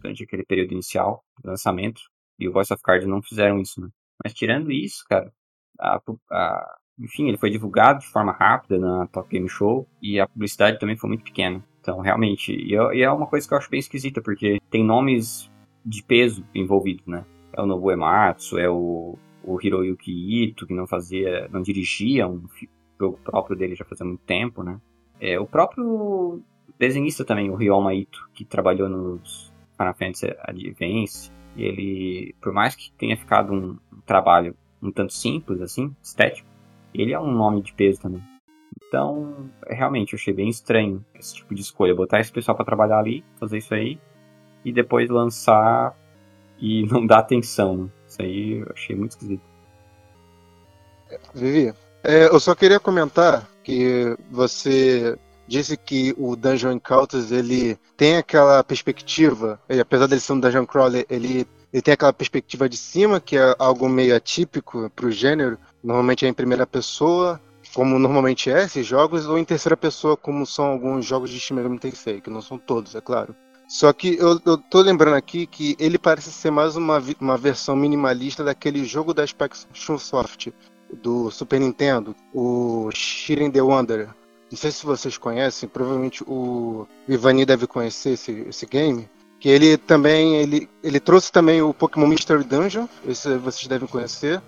durante 0.00 0.24
aquele 0.24 0.44
período 0.44 0.72
inicial 0.72 1.22
do 1.42 1.50
lançamento. 1.50 2.00
E 2.38 2.48
o 2.48 2.52
Voice 2.52 2.72
of 2.74 2.82
Cards 2.82 3.06
não 3.06 3.22
fizeram 3.22 3.60
isso, 3.60 3.80
né? 3.80 3.88
Mas 4.22 4.34
tirando 4.34 4.72
isso, 4.72 5.04
cara, 5.08 5.32
a, 5.80 6.00
a, 6.30 6.76
enfim, 6.98 7.28
ele 7.28 7.38
foi 7.38 7.50
divulgado 7.50 8.00
de 8.00 8.06
forma 8.06 8.32
rápida 8.32 8.78
na 8.78 9.06
Top 9.08 9.28
Game 9.28 9.48
Show 9.48 9.86
e 10.00 10.20
a 10.20 10.26
publicidade 10.26 10.78
também 10.78 10.96
foi 10.96 11.08
muito 11.08 11.24
pequena. 11.24 11.62
Então, 11.80 12.00
realmente, 12.00 12.52
e 12.52 12.76
é, 12.76 13.00
é 13.00 13.10
uma 13.10 13.26
coisa 13.26 13.46
que 13.46 13.54
eu 13.54 13.58
acho 13.58 13.70
bem 13.70 13.80
esquisita, 13.80 14.20
porque 14.22 14.60
tem 14.70 14.84
nomes 14.84 15.50
de 15.84 16.02
peso 16.02 16.44
envolvidos, 16.54 17.06
né? 17.06 17.24
É 17.52 17.60
o 17.60 17.66
Nobuo 17.66 17.90
Ematsu, 17.90 18.58
é 18.58 18.70
o, 18.70 19.18
o 19.42 19.58
Hiroyuki 19.60 20.44
Ito, 20.44 20.66
que 20.66 20.74
não 20.74 20.86
fazia, 20.86 21.48
não 21.50 21.60
dirigia 21.60 22.28
um 22.28 22.44
jogo 23.00 23.18
próprio 23.24 23.56
dele 23.56 23.74
já 23.74 23.84
fazia 23.84 24.06
muito 24.06 24.22
tempo, 24.22 24.62
né? 24.62 24.80
É, 25.20 25.38
o 25.38 25.46
próprio 25.46 26.40
desenhista 26.78 27.24
também, 27.24 27.50
o 27.50 27.56
Ryoma 27.56 27.94
Ito, 27.94 28.28
que 28.32 28.44
trabalhou 28.44 28.88
nos 28.88 29.52
Final 29.76 29.94
Fantasy 29.94 30.36
Advance, 30.40 31.30
ele, 31.56 32.34
por 32.40 32.52
mais 32.52 32.74
que 32.74 32.92
tenha 32.92 33.16
ficado 33.16 33.52
um 33.52 33.76
trabalho 34.06 34.56
um 34.82 34.90
tanto 34.90 35.12
simples, 35.12 35.60
assim, 35.60 35.94
estético, 36.02 36.48
ele 36.94 37.12
é 37.12 37.20
um 37.20 37.30
nome 37.30 37.62
de 37.62 37.72
peso 37.72 38.00
também. 38.00 38.22
Então, 38.86 39.50
realmente, 39.66 40.12
eu 40.12 40.18
achei 40.18 40.34
bem 40.34 40.48
estranho 40.48 41.04
esse 41.14 41.34
tipo 41.34 41.54
de 41.54 41.62
escolha. 41.62 41.94
Botar 41.94 42.20
esse 42.20 42.30
pessoal 42.30 42.54
para 42.54 42.66
trabalhar 42.66 42.98
ali, 42.98 43.24
fazer 43.40 43.58
isso 43.58 43.72
aí, 43.74 43.98
e 44.64 44.72
depois 44.72 45.08
lançar 45.08 45.96
e 46.58 46.84
não 46.92 47.06
dar 47.06 47.20
atenção. 47.20 47.90
Isso 48.06 48.20
aí 48.20 48.58
eu 48.60 48.72
achei 48.72 48.94
muito 48.94 49.12
esquisito. 49.12 49.42
Vivi, 51.34 51.74
é, 52.02 52.26
eu 52.26 52.40
só 52.40 52.54
queria 52.54 52.80
comentar 52.80 53.48
que 53.62 54.16
você 54.30 55.18
disse 55.46 55.76
que 55.76 56.14
o 56.16 56.34
Dungeon 56.36 56.72
Encounters 56.72 57.30
ele 57.30 57.78
tem 57.96 58.16
aquela 58.16 58.62
perspectiva, 58.64 59.60
apesar 59.80 60.06
dele 60.06 60.20
ser 60.20 60.32
um 60.32 60.40
Dungeon 60.40 60.66
Crawler, 60.66 61.06
ele, 61.10 61.46
ele 61.72 61.82
tem 61.82 61.94
aquela 61.94 62.12
perspectiva 62.12 62.68
de 62.68 62.76
cima, 62.76 63.20
que 63.20 63.36
é 63.36 63.54
algo 63.58 63.88
meio 63.88 64.16
atípico 64.16 64.90
para 64.94 65.06
o 65.06 65.10
gênero, 65.10 65.58
Normalmente 65.82 66.24
é 66.24 66.28
em 66.28 66.34
primeira 66.34 66.66
pessoa, 66.66 67.40
como 67.74 67.98
normalmente 67.98 68.50
é 68.50 68.64
esses 68.64 68.86
jogos, 68.86 69.26
ou 69.26 69.38
em 69.38 69.44
terceira 69.44 69.76
pessoa, 69.76 70.16
como 70.16 70.46
são 70.46 70.66
alguns 70.66 71.04
jogos 71.04 71.30
de 71.30 71.40
Shin 71.40 71.54
Megami 71.54 71.78
Tensei, 71.78 72.20
que 72.20 72.30
não 72.30 72.42
são 72.42 72.58
todos, 72.58 72.94
é 72.94 73.00
claro. 73.00 73.34
Só 73.68 73.92
que 73.92 74.16
eu, 74.16 74.38
eu 74.44 74.58
tô 74.58 74.82
lembrando 74.82 75.14
aqui 75.14 75.46
que 75.46 75.74
ele 75.78 75.98
parece 75.98 76.30
ser 76.30 76.50
mais 76.50 76.76
uma, 76.76 77.02
uma 77.20 77.38
versão 77.38 77.74
minimalista 77.74 78.44
daquele 78.44 78.84
jogo 78.84 79.14
da 79.14 79.26
Spectrum 79.26 79.98
Soft, 79.98 80.48
do 80.92 81.30
Super 81.30 81.58
Nintendo, 81.58 82.14
o 82.34 82.90
Shiren 82.92 83.50
the 83.50 83.62
Wanderer. 83.62 84.10
Não 84.50 84.58
sei 84.58 84.70
se 84.70 84.84
vocês 84.84 85.16
conhecem, 85.16 85.66
provavelmente 85.66 86.22
o 86.26 86.86
Ivani 87.08 87.46
deve 87.46 87.66
conhecer 87.66 88.10
esse, 88.10 88.44
esse 88.46 88.66
game. 88.66 89.08
Que 89.40 89.48
ele 89.48 89.78
também, 89.78 90.36
ele, 90.36 90.68
ele 90.82 91.00
trouxe 91.00 91.32
também 91.32 91.62
o 91.62 91.72
Pokémon 91.72 92.06
Mystery 92.06 92.44
Dungeon, 92.44 92.86
esse 93.08 93.38
vocês 93.38 93.66
devem 93.66 93.88
conhecer. 93.88 94.42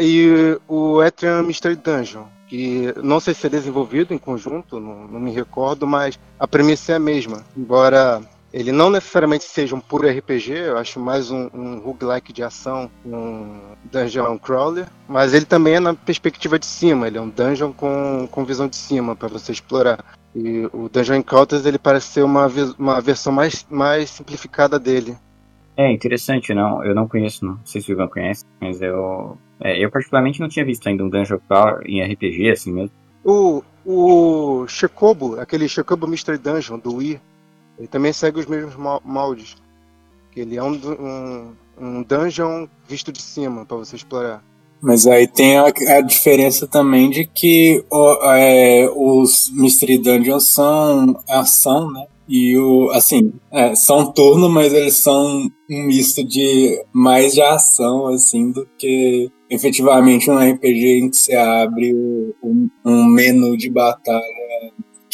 E 0.00 0.58
o 0.66 1.02
Etrian 1.02 1.42
Mystery 1.42 1.76
Dungeon, 1.76 2.24
que 2.48 2.94
não 3.02 3.20
sei 3.20 3.34
se 3.34 3.46
é 3.46 3.50
desenvolvido 3.50 4.14
em 4.14 4.18
conjunto, 4.18 4.80
não, 4.80 5.06
não, 5.06 5.20
me 5.20 5.30
recordo, 5.30 5.86
mas 5.86 6.18
a 6.38 6.48
premissa 6.48 6.92
é 6.92 6.96
a 6.96 7.00
mesma. 7.00 7.44
Embora 7.56 8.22
ele 8.52 8.72
não 8.72 8.88
necessariamente 8.88 9.44
seja 9.44 9.76
um 9.76 9.80
puro 9.80 10.08
RPG, 10.08 10.52
eu 10.52 10.78
acho 10.78 10.98
mais 10.98 11.30
um, 11.30 11.50
um 11.52 11.78
roguelike 11.80 12.32
de 12.32 12.42
ação, 12.42 12.90
um 13.04 13.60
dungeon 13.92 14.38
crawler, 14.38 14.86
mas 15.06 15.34
ele 15.34 15.44
também 15.44 15.74
é 15.74 15.80
na 15.80 15.92
perspectiva 15.92 16.58
de 16.58 16.64
cima, 16.64 17.06
ele 17.06 17.18
é 17.18 17.20
um 17.20 17.28
dungeon 17.28 17.72
com, 17.72 18.26
com 18.30 18.44
visão 18.44 18.66
de 18.66 18.76
cima 18.76 19.14
para 19.14 19.28
você 19.28 19.52
explorar. 19.52 20.02
E 20.34 20.68
o 20.72 20.88
Dungeon 20.88 21.16
Encounters 21.16 21.66
ele 21.66 21.78
parece 21.78 22.08
ser 22.08 22.22
uma, 22.22 22.46
uma 22.78 23.00
versão 23.00 23.32
mais, 23.32 23.66
mais 23.68 24.10
simplificada 24.10 24.78
dele. 24.78 25.16
É 25.76 25.90
interessante, 25.92 26.52
não. 26.52 26.84
Eu 26.84 26.94
não 26.94 27.08
conheço, 27.08 27.44
não. 27.44 27.54
Não 27.54 27.66
sei 27.66 27.80
se 27.80 27.90
o 27.90 27.94
Ivan 27.94 28.08
conhece, 28.08 28.44
mas 28.60 28.82
eu. 28.82 29.38
É, 29.60 29.82
eu 29.82 29.90
particularmente 29.90 30.40
não 30.40 30.48
tinha 30.48 30.64
visto 30.64 30.86
ainda 30.86 31.04
um 31.04 31.08
Dungeon 31.08 31.38
Crawl 31.48 31.80
em 31.84 32.02
RPG, 32.02 32.50
assim 32.50 32.72
mesmo. 32.72 32.90
O, 33.24 33.62
o 33.84 34.66
Shekobo, 34.68 35.40
aquele 35.40 35.68
Shekobo 35.68 36.06
Mystery 36.06 36.38
Dungeon 36.38 36.78
do 36.78 36.96
Wii, 36.96 37.20
ele 37.78 37.88
também 37.88 38.12
segue 38.12 38.40
os 38.40 38.46
mesmos 38.46 38.74
moldes. 39.04 39.56
Que 40.30 40.40
ele 40.40 40.56
é 40.56 40.62
um, 40.62 40.72
um, 40.72 41.52
um 41.80 42.02
dungeon 42.02 42.66
visto 42.88 43.12
de 43.12 43.22
cima 43.22 43.64
para 43.64 43.76
você 43.76 43.96
explorar. 43.96 44.42
Mas 44.80 45.06
aí 45.06 45.26
tem 45.26 45.58
a, 45.58 45.66
a 45.66 46.00
diferença 46.00 46.66
também 46.66 47.10
de 47.10 47.26
que 47.26 47.84
o, 47.90 48.32
é, 48.32 48.88
os 48.94 49.50
Mystery 49.52 49.98
Dungeons 49.98 50.48
são 50.50 51.20
ação, 51.28 51.90
né? 51.90 52.06
E 52.28 52.56
o, 52.58 52.90
assim, 52.90 53.32
é, 53.50 53.74
são 53.74 54.12
turno, 54.12 54.48
mas 54.48 54.72
eles 54.72 54.94
são 54.98 55.50
um 55.70 55.82
misto 55.86 56.22
de 56.22 56.84
mais 56.92 57.34
de 57.34 57.40
ação, 57.40 58.06
assim, 58.08 58.52
do 58.52 58.68
que 58.78 59.30
efetivamente 59.50 60.30
um 60.30 60.36
RPG 60.36 61.00
em 61.00 61.10
que 61.10 61.16
você 61.16 61.34
abre 61.34 61.94
um, 62.42 62.68
um 62.84 63.04
menu 63.04 63.56
de 63.56 63.70
batalha 63.70 64.22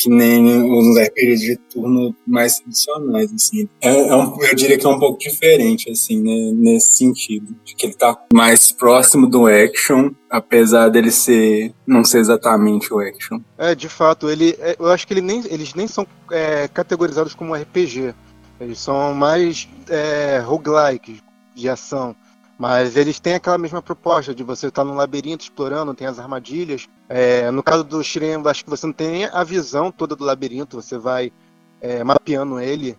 que 0.05 0.11
nem 0.11 0.45
os 0.71 0.99
RPGs 0.99 1.47
de 1.47 1.57
turno 1.57 2.15
mais 2.27 2.59
tradicionais, 2.59 3.33
assim. 3.33 3.69
É, 3.81 4.09
é 4.09 4.15
um, 4.15 4.43
eu 4.43 4.55
diria 4.55 4.77
que 4.79 4.85
é 4.85 4.89
um 4.89 4.99
pouco 4.99 5.19
diferente, 5.19 5.91
assim, 5.91 6.21
né, 6.21 6.53
nesse 6.55 6.97
sentido. 6.97 7.57
De 7.65 7.75
que 7.75 7.87
ele 7.87 7.95
tá 7.95 8.17
mais 8.33 8.71
próximo 8.71 9.27
do 9.27 9.47
action, 9.47 10.11
apesar 10.29 10.89
dele 10.91 11.11
ser 11.11 11.73
não 11.87 12.05
ser 12.05 12.19
exatamente 12.19 12.93
o 12.93 12.99
action. 12.99 13.41
É, 13.57 13.75
de 13.75 13.89
fato, 13.89 14.29
ele, 14.29 14.55
é, 14.59 14.77
eu 14.79 14.89
acho 14.89 15.07
que 15.07 15.15
ele 15.15 15.23
nem, 15.23 15.43
eles 15.47 15.75
nem 15.75 15.87
são 15.87 16.07
é, 16.31 16.69
categorizados 16.69 17.35
como 17.35 17.55
RPG. 17.55 18.15
Eles 18.61 18.79
são 18.79 19.15
mais 19.15 19.69
é, 19.89 20.39
roguelike 20.45 21.21
de 21.55 21.69
ação. 21.69 22.15
Mas 22.59 22.97
eles 22.97 23.19
têm 23.19 23.35
aquela 23.35 23.59
mesma 23.59 23.83
proposta 23.83 24.35
de 24.35 24.45
você 24.45 24.69
estar 24.69 24.85
no 24.85 24.95
labirinto 24.95 25.43
explorando, 25.43 25.95
tem 25.95 26.07
as 26.07 26.19
armadilhas. 26.19 26.89
É, 27.09 27.51
no 27.51 27.63
caso 27.63 27.83
do 27.83 28.03
Shiren, 28.03 28.43
acho 28.47 28.65
que 28.65 28.71
você 28.71 28.87
não 28.87 28.93
tem 28.93 29.27
a 29.27 29.43
visão 29.43 29.91
toda 29.91 30.15
do 30.15 30.25
labirinto, 30.25 30.81
você 30.81 30.97
vai 30.97 31.33
é, 31.81 32.05
mapeando 32.05 32.61
ele 32.61 32.97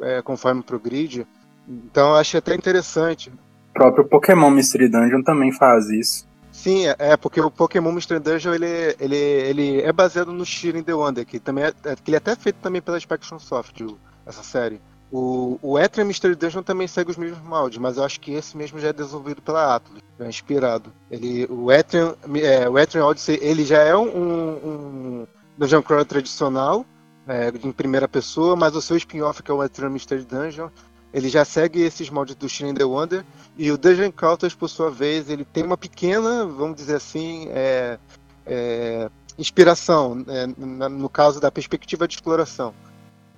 é, 0.00 0.20
conforme 0.20 0.62
progride. 0.62 1.26
Então 1.66 2.10
eu 2.10 2.16
acho 2.16 2.36
até 2.36 2.54
interessante. 2.54 3.30
O 3.70 3.72
próprio 3.72 4.04
Pokémon 4.04 4.50
Mystery 4.50 4.88
Dungeon 4.88 5.22
também 5.22 5.52
faz 5.52 5.88
isso. 5.88 6.28
Sim, 6.52 6.86
é, 6.86 6.96
é 6.98 7.16
porque 7.16 7.40
o 7.40 7.50
Pokémon 7.50 7.92
Mystery 7.92 8.20
Dungeon 8.20 8.54
ele, 8.54 8.96
ele, 8.98 9.16
ele 9.16 9.80
é 9.80 9.92
baseado 9.92 10.32
no 10.32 10.44
Shiren 10.44 10.82
The 10.82 10.92
Wonder, 10.92 11.24
que 11.24 11.38
também 11.38 11.64
é, 11.64 11.72
é, 11.84 11.96
que 11.96 12.10
ele 12.10 12.16
é 12.16 12.18
até 12.18 12.34
feito 12.34 12.56
também 12.56 12.82
pela 12.82 13.00
Spectrum 13.00 13.38
Soft, 13.38 13.80
essa 14.26 14.42
série. 14.42 14.80
O, 15.12 15.58
o 15.60 15.78
Etrian 15.78 16.04
Mystery 16.04 16.36
Dungeon 16.36 16.62
também 16.62 16.86
segue 16.86 17.10
os 17.10 17.16
mesmos 17.16 17.40
moldes, 17.42 17.78
mas 17.78 17.96
eu 17.96 18.04
acho 18.04 18.20
que 18.20 18.32
esse 18.32 18.56
mesmo 18.56 18.78
já 18.78 18.88
é 18.88 18.92
desenvolvido 18.92 19.42
pela 19.42 19.74
Atlas, 19.74 20.00
é 20.20 20.28
inspirado. 20.28 20.92
Ele, 21.10 21.46
o 21.50 21.72
Etrian, 21.72 22.14
é, 22.36 22.68
o 22.68 23.04
Odyssey, 23.04 23.38
ele 23.42 23.64
já 23.64 23.78
é 23.78 23.96
um, 23.96 24.06
um 24.06 25.26
Dungeon 25.58 25.82
Crawler 25.82 26.06
tradicional, 26.06 26.86
é, 27.26 27.52
em 27.62 27.72
primeira 27.72 28.06
pessoa, 28.06 28.54
mas 28.54 28.76
o 28.76 28.82
seu 28.82 28.96
spin-off, 28.96 29.42
que 29.42 29.50
é 29.50 29.54
o 29.54 29.64
Etrian 29.64 29.90
Mystery 29.90 30.24
Dungeon, 30.24 30.68
ele 31.12 31.28
já 31.28 31.44
segue 31.44 31.80
esses 31.82 32.08
moldes 32.08 32.36
do 32.36 32.48
Shining 32.48 32.74
the 32.74 32.84
Wonder, 32.84 33.24
e 33.58 33.72
o 33.72 33.76
Dungeon 33.76 34.06
Encounters, 34.06 34.54
por 34.54 34.68
sua 34.68 34.92
vez, 34.92 35.28
ele 35.28 35.44
tem 35.44 35.64
uma 35.64 35.76
pequena, 35.76 36.46
vamos 36.46 36.76
dizer 36.76 36.94
assim, 36.94 37.48
é, 37.50 37.98
é, 38.46 39.10
inspiração, 39.36 40.24
é, 40.28 40.46
no 40.46 41.08
caso 41.08 41.40
da 41.40 41.50
perspectiva 41.50 42.06
de 42.06 42.14
exploração. 42.14 42.72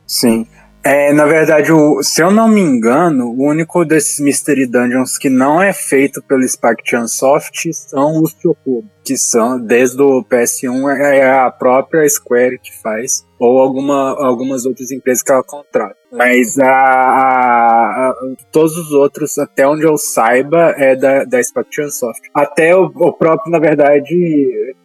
Sim, 0.07 0.47
é, 0.85 1.13
na 1.13 1.27
verdade, 1.27 1.73
o, 1.73 2.03
se 2.03 2.23
eu 2.23 2.31
não 2.31 2.49
me 2.49 2.61
engano, 2.61 3.29
o 3.29 3.49
único 3.49 3.85
desses 3.85 4.19
Mystery 4.19 4.67
Dungeons 4.67 5.17
que 5.17 5.31
não 5.31 5.63
é 5.63 5.73
feito 5.73 6.23
pelo 6.23 6.47
Spark 6.47 6.81
Soft 7.07 7.69
são 7.73 8.23
os 8.23 8.33
Chocobo, 8.33 8.91
que 9.05 9.17
são, 9.17 9.61
desde 9.61 10.01
o 10.01 10.25
PS1, 10.25 10.97
é 10.97 11.31
a 11.31 11.51
própria 11.51 12.09
Square 12.09 12.59
que 12.59 12.73
faz 12.81 13.27
ou 13.39 13.59
alguma, 13.59 14.11
algumas 14.25 14.65
outras 14.65 14.93
empresas 14.93 15.21
que 15.21 15.33
ela 15.33 15.43
contrata. 15.43 15.97
Mas 16.13 16.59
a, 16.61 16.69
a, 16.69 18.11
a, 18.11 18.15
todos 18.53 18.77
os 18.77 18.93
outros, 18.93 19.37
até 19.37 19.67
onde 19.67 19.83
eu 19.83 19.99
saiba, 19.99 20.73
é 20.79 20.95
da, 20.95 21.25
da 21.25 21.43
Spectrum 21.43 21.91
Soft. 21.91 22.21
Até 22.33 22.77
o, 22.77 22.85
o, 22.85 23.13
próprio, 23.13 23.51
na 23.51 23.59
verdade, 23.59 24.15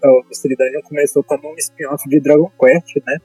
o 0.03 0.28
Mystery 0.28 0.55
Dungeon 0.55 0.82
começou 0.89 1.24
como 1.24 1.51
um 1.51 1.55
spin-off 1.55 2.09
de 2.09 2.20
Dragon 2.20 2.51
Quest, 2.59 2.95
né? 3.05 3.18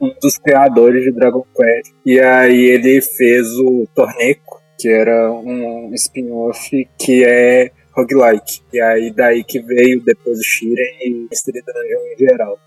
Um 0.00 0.12
dos 0.20 0.36
criadores 0.38 1.04
de 1.04 1.12
Dragon 1.12 1.46
Quest. 1.54 1.92
E 2.04 2.18
aí 2.18 2.64
ele 2.64 3.00
fez 3.00 3.46
o 3.58 3.86
Torneco, 3.94 4.60
que 4.80 4.88
era 4.88 5.30
um 5.30 5.92
spin-off 5.94 6.88
que 6.98 7.24
é 7.24 7.70
roguelike. 7.94 8.62
E 8.72 8.80
aí 8.80 9.12
daí 9.12 9.44
que 9.44 9.60
veio 9.60 10.02
depois 10.02 10.38
o 10.38 10.42
Shiren 10.42 10.98
e 11.00 11.10
Mystery 11.30 11.62
Dungeon 11.62 12.14
em 12.14 12.18
geral. 12.18 12.58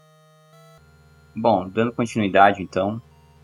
Bom, 1.36 1.68
dando 1.68 1.92
continuidade 1.92 2.64
então, 2.64 3.02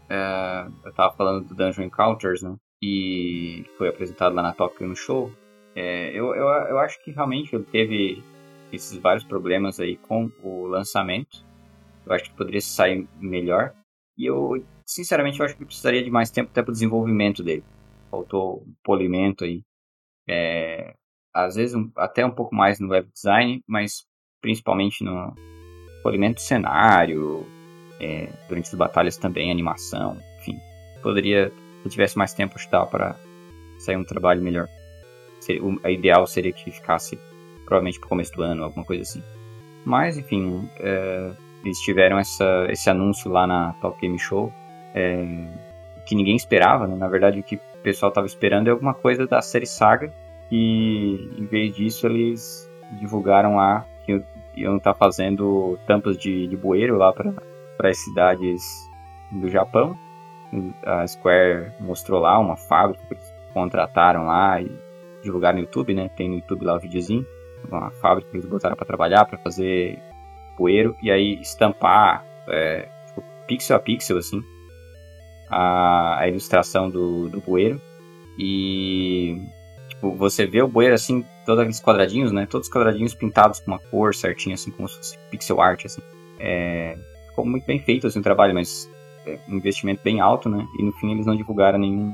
é, 0.09 0.67
eu 0.85 0.93
tava 0.93 1.15
falando 1.15 1.47
do 1.47 1.55
Dungeon 1.55 1.85
Encounters, 1.85 2.41
né? 2.41 2.55
E 2.81 3.65
foi 3.77 3.89
apresentado 3.89 4.33
lá 4.35 4.41
na 4.41 4.53
Tokyo 4.53 4.87
no 4.87 4.95
show. 4.95 5.31
É, 5.75 6.09
eu, 6.09 6.33
eu, 6.35 6.47
eu 6.47 6.79
acho 6.79 7.01
que 7.03 7.11
realmente 7.11 7.55
ele 7.55 7.63
teve 7.65 8.23
esses 8.71 8.97
vários 8.97 9.23
problemas 9.23 9.79
aí 9.79 9.97
com 9.97 10.31
o 10.43 10.67
lançamento. 10.67 11.45
Eu 12.05 12.13
acho 12.13 12.25
que 12.25 12.35
poderia 12.35 12.61
sair 12.61 13.07
melhor. 13.19 13.73
E 14.17 14.25
eu, 14.25 14.63
sinceramente, 14.85 15.39
eu 15.39 15.45
acho 15.45 15.55
que 15.55 15.65
precisaria 15.65 16.03
de 16.03 16.09
mais 16.09 16.31
tempo 16.31 16.49
até 16.51 16.61
para 16.61 16.71
o 16.71 16.73
desenvolvimento 16.73 17.43
dele. 17.43 17.63
Faltou 18.09 18.63
um 18.67 18.73
polimento 18.83 19.43
aí. 19.43 19.61
É, 20.27 20.93
às 21.33 21.55
vezes 21.55 21.75
um, 21.75 21.89
até 21.95 22.25
um 22.25 22.31
pouco 22.31 22.55
mais 22.55 22.79
no 22.79 22.89
web 22.89 23.07
design, 23.13 23.63
mas 23.67 24.05
principalmente 24.41 25.03
no 25.03 25.35
polimento 26.03 26.35
do 26.35 26.41
cenário, 26.41 27.45
é, 27.99 28.29
durante 28.47 28.67
as 28.67 28.75
batalhas 28.75 29.17
também, 29.17 29.51
animação, 29.51 30.17
enfim. 30.39 30.59
Poderia, 31.01 31.51
se 31.83 31.89
tivesse 31.89 32.17
mais 32.17 32.33
tempo, 32.33 32.55
ajudar 32.57 32.85
para 32.87 33.15
sair 33.77 33.97
um 33.97 34.03
trabalho 34.03 34.41
melhor. 34.41 34.67
O, 35.61 35.79
a 35.83 35.89
ideal 35.89 36.25
seria 36.27 36.51
que 36.51 36.71
ficasse 36.71 37.17
provavelmente 37.65 37.99
para 37.99 38.05
o 38.05 38.09
começo 38.09 38.33
do 38.33 38.43
ano, 38.43 38.63
alguma 38.63 38.85
coisa 38.85 39.03
assim. 39.03 39.23
Mas, 39.85 40.17
enfim, 40.17 40.69
é, 40.79 41.31
eles 41.63 41.79
tiveram 41.79 42.19
essa, 42.19 42.67
esse 42.69 42.89
anúncio 42.89 43.31
lá 43.31 43.47
na 43.47 43.73
Top 43.73 43.99
Game 43.99 44.17
Show, 44.19 44.51
é, 44.93 45.25
que 46.05 46.15
ninguém 46.15 46.35
esperava, 46.35 46.87
né? 46.87 46.95
Na 46.95 47.07
verdade, 47.07 47.39
o 47.39 47.43
que 47.43 47.55
o 47.55 47.81
pessoal 47.81 48.09
estava 48.09 48.27
esperando 48.27 48.67
é 48.67 48.71
alguma 48.71 48.93
coisa 48.93 49.25
da 49.25 49.41
série 49.41 49.65
Saga, 49.65 50.13
e 50.51 51.29
em 51.37 51.45
vez 51.45 51.73
disso 51.73 52.05
eles 52.07 52.69
divulgaram 52.99 53.55
lá 53.55 53.85
que 54.05 54.21
iam 54.55 54.77
estar 54.77 54.93
tá 54.93 54.99
fazendo 54.99 55.79
tampas 55.87 56.17
de, 56.17 56.47
de 56.47 56.57
bueiro 56.57 56.97
lá 56.97 57.13
para 57.13 57.89
as 57.89 57.97
cidades 57.97 58.61
do 59.31 59.47
Japão. 59.49 59.97
A 60.85 61.07
Square 61.07 61.71
mostrou 61.79 62.19
lá 62.19 62.37
uma 62.37 62.57
fábrica 62.57 63.01
que 63.07 63.13
eles 63.13 63.33
contrataram 63.53 64.25
lá 64.25 64.61
e 64.61 64.69
divulgaram 65.23 65.57
no 65.57 65.63
YouTube, 65.63 65.93
né? 65.93 66.09
Tem 66.09 66.27
no 66.27 66.35
YouTube 66.35 66.65
lá 66.65 66.75
o 66.75 66.79
videozinho. 66.79 67.25
Uma 67.69 67.89
fábrica 67.91 68.29
que 68.29 68.37
eles 68.37 68.49
botaram 68.49 68.75
para 68.75 68.85
trabalhar, 68.85 69.23
para 69.25 69.37
fazer 69.37 69.97
poeiro 70.57 70.95
e 71.01 71.09
aí 71.09 71.39
estampar 71.39 72.25
é, 72.49 72.89
tipo, 73.07 73.23
pixel 73.47 73.77
a 73.77 73.79
pixel, 73.79 74.17
assim, 74.17 74.41
a, 75.49 76.19
a 76.19 76.27
ilustração 76.27 76.89
do, 76.89 77.29
do 77.29 77.39
bueiro. 77.39 77.79
E 78.37 79.41
tipo, 80.01 80.15
você 80.15 80.47
vê 80.47 80.61
o 80.61 80.67
bueiro 80.67 80.95
assim, 80.95 81.23
todos 81.45 81.59
aqueles 81.59 81.79
quadradinhos, 81.79 82.31
né? 82.31 82.47
Todos 82.47 82.67
os 82.67 82.73
quadradinhos 82.73 83.13
pintados 83.13 83.59
com 83.59 83.71
uma 83.71 83.79
cor 83.79 84.15
certinha, 84.15 84.55
assim, 84.55 84.71
como 84.71 84.89
se 84.89 84.97
fosse 84.97 85.17
pixel 85.29 85.61
art, 85.61 85.85
assim. 85.85 86.01
É, 86.39 86.97
ficou 87.29 87.45
muito 87.45 87.65
bem 87.65 87.79
feito 87.79 88.07
assim, 88.07 88.19
o 88.19 88.23
trabalho, 88.23 88.53
mas 88.55 88.89
é 89.27 89.37
um 89.47 89.57
investimento 89.57 90.01
bem 90.03 90.19
alto, 90.19 90.49
né? 90.49 90.65
E 90.79 90.83
no 90.83 90.91
fim 90.93 91.11
eles 91.11 91.27
não 91.27 91.35
divulgaram 91.35 91.77
nenhum 91.77 92.13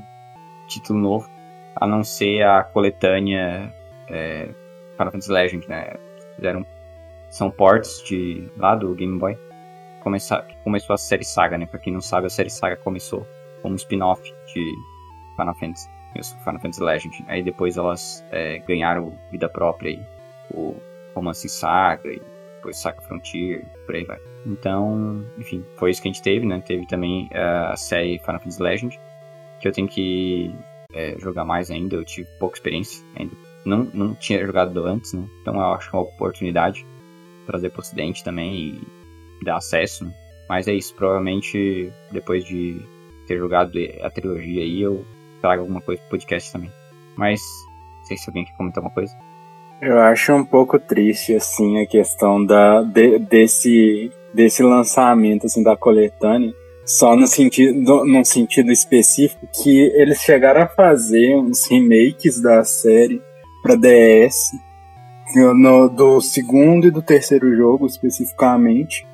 título 0.68 0.98
novo, 0.98 1.28
a 1.74 1.86
não 1.86 2.04
ser 2.04 2.42
a 2.42 2.62
coletânea 2.62 3.74
é, 4.08 4.50
Final 4.92 5.12
Fantasy 5.12 5.32
Legend, 5.32 5.68
né? 5.68 5.94
Fizeram 6.36 6.66
são 7.30 7.50
ports 7.50 8.02
de 8.04 8.50
lá 8.56 8.74
do 8.74 8.94
Game 8.94 9.18
Boy. 9.18 9.36
Começar, 10.02 10.46
começou 10.64 10.94
a 10.94 10.98
série 10.98 11.24
Saga, 11.24 11.58
né? 11.58 11.66
Pra 11.66 11.78
quem 11.78 11.92
não 11.92 12.00
sabe, 12.00 12.26
a 12.26 12.30
série 12.30 12.48
Saga 12.48 12.76
começou 12.76 13.26
como 13.60 13.74
um 13.74 13.76
spin-off 13.76 14.22
de 14.22 14.72
Final 15.36 15.54
Fantasy, 15.56 15.88
Final 16.22 16.60
Fantasy 16.60 16.82
Legend. 16.82 17.24
Aí 17.26 17.42
depois 17.42 17.76
elas 17.76 18.24
é, 18.30 18.58
ganharam 18.58 19.12
vida 19.30 19.48
própria 19.48 19.90
aí, 19.90 20.02
o 20.50 20.76
Romance 21.14 21.48
Saga 21.48 22.12
e 22.12 22.22
depois 22.56 22.76
Saga 22.78 23.00
Frontier, 23.02 23.64
por 23.86 23.94
aí 23.94 24.04
vai. 24.04 24.18
Então, 24.46 25.24
enfim, 25.38 25.64
foi 25.76 25.90
isso 25.90 26.02
que 26.02 26.08
a 26.08 26.12
gente 26.12 26.22
teve, 26.22 26.46
né? 26.46 26.62
Teve 26.64 26.86
também 26.86 27.28
a 27.32 27.76
série 27.76 28.18
Final 28.18 28.40
Fantasy 28.40 28.62
Legend, 28.62 29.00
que 29.60 29.68
eu 29.68 29.72
tenho 29.72 29.88
que 29.88 30.54
é, 30.92 31.16
jogar 31.18 31.44
mais 31.44 31.70
ainda, 31.70 31.96
eu 31.96 32.04
tive 32.04 32.28
pouca 32.38 32.56
experiência 32.56 33.04
ainda. 33.16 33.34
Não, 33.64 33.84
não 33.92 34.14
tinha 34.14 34.44
jogado 34.44 34.84
antes, 34.86 35.12
né? 35.12 35.24
Então 35.42 35.54
eu 35.54 35.72
acho 35.74 35.90
uma 35.92 36.02
oportunidade 36.02 36.86
trazer 37.46 37.70
pro 37.70 37.80
ocidente 37.80 38.22
também 38.22 38.54
e 38.54 39.44
dar 39.44 39.56
acesso. 39.56 40.04
Né? 40.04 40.14
Mas 40.48 40.68
é 40.68 40.74
isso, 40.74 40.94
provavelmente 40.94 41.92
depois 42.10 42.44
de 42.44 42.80
ter 43.26 43.38
jogado 43.38 43.78
a 44.02 44.10
trilogia 44.10 44.62
aí, 44.62 44.80
eu 44.80 45.04
trago 45.40 45.62
alguma 45.62 45.80
coisa 45.80 46.00
pro 46.02 46.10
podcast 46.10 46.52
também. 46.52 46.70
Mas, 47.16 47.40
não 47.98 48.04
sei 48.04 48.16
se 48.16 48.28
alguém 48.28 48.44
quer 48.44 48.52
comentar 48.56 48.82
alguma 48.82 48.94
coisa. 48.94 49.14
Eu 49.80 49.98
acho 50.00 50.32
um 50.32 50.44
pouco 50.44 50.78
triste, 50.78 51.34
assim, 51.34 51.80
a 51.80 51.86
questão 51.86 52.44
da, 52.44 52.82
de, 52.82 53.18
desse, 53.20 54.10
desse 54.34 54.62
lançamento, 54.62 55.46
assim, 55.46 55.62
da 55.62 55.76
coletânea, 55.76 56.52
só 56.84 57.14
no 57.14 57.26
sentido, 57.26 58.04
num 58.04 58.24
sentido 58.24 58.72
específico, 58.72 59.46
que 59.62 59.78
eles 59.94 60.20
chegaram 60.20 60.62
a 60.62 60.66
fazer 60.66 61.36
uns 61.36 61.66
remakes 61.70 62.40
da 62.40 62.64
série 62.64 63.22
para 63.62 63.76
DS, 63.76 64.50
no, 65.34 65.88
do 65.88 66.20
segundo 66.20 66.88
e 66.88 66.90
do 66.90 67.02
terceiro 67.02 67.54
jogo, 67.54 67.86
especificamente, 67.86 69.06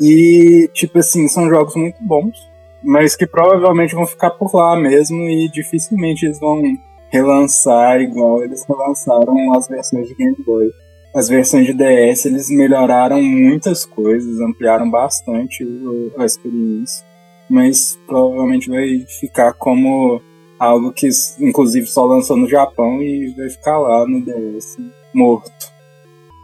e, 0.00 0.68
tipo 0.72 0.98
assim, 0.98 1.28
são 1.28 1.48
jogos 1.48 1.76
muito 1.76 2.02
bons, 2.02 2.49
mas 2.82 3.16
que 3.16 3.26
provavelmente 3.26 3.94
vão 3.94 4.06
ficar 4.06 4.30
por 4.30 4.54
lá 4.54 4.76
mesmo 4.76 5.28
e 5.28 5.48
dificilmente 5.48 6.26
eles 6.26 6.40
vão 6.40 6.62
relançar 7.10 8.00
igual 8.00 8.42
eles 8.42 8.64
relançaram 8.68 9.54
as 9.54 9.68
versões 9.68 10.08
de 10.08 10.14
Game 10.14 10.36
Boy. 10.46 10.70
as 11.14 11.28
versões 11.28 11.66
de 11.66 11.72
DS 11.72 12.26
eles 12.26 12.48
melhoraram 12.48 13.20
muitas 13.22 13.84
coisas, 13.84 14.40
ampliaram 14.40 14.88
bastante 14.90 15.66
a 16.16 16.24
experiência, 16.24 17.04
mas 17.48 17.98
provavelmente 18.06 18.70
vai 18.70 19.04
ficar 19.20 19.52
como 19.54 20.22
algo 20.58 20.92
que 20.92 21.08
inclusive 21.40 21.86
só 21.86 22.04
lançou 22.04 22.36
no 22.36 22.48
Japão 22.48 23.02
e 23.02 23.34
vai 23.36 23.48
ficar 23.48 23.78
lá 23.78 24.06
no 24.06 24.24
DS 24.24 24.78
morto. 25.12 25.70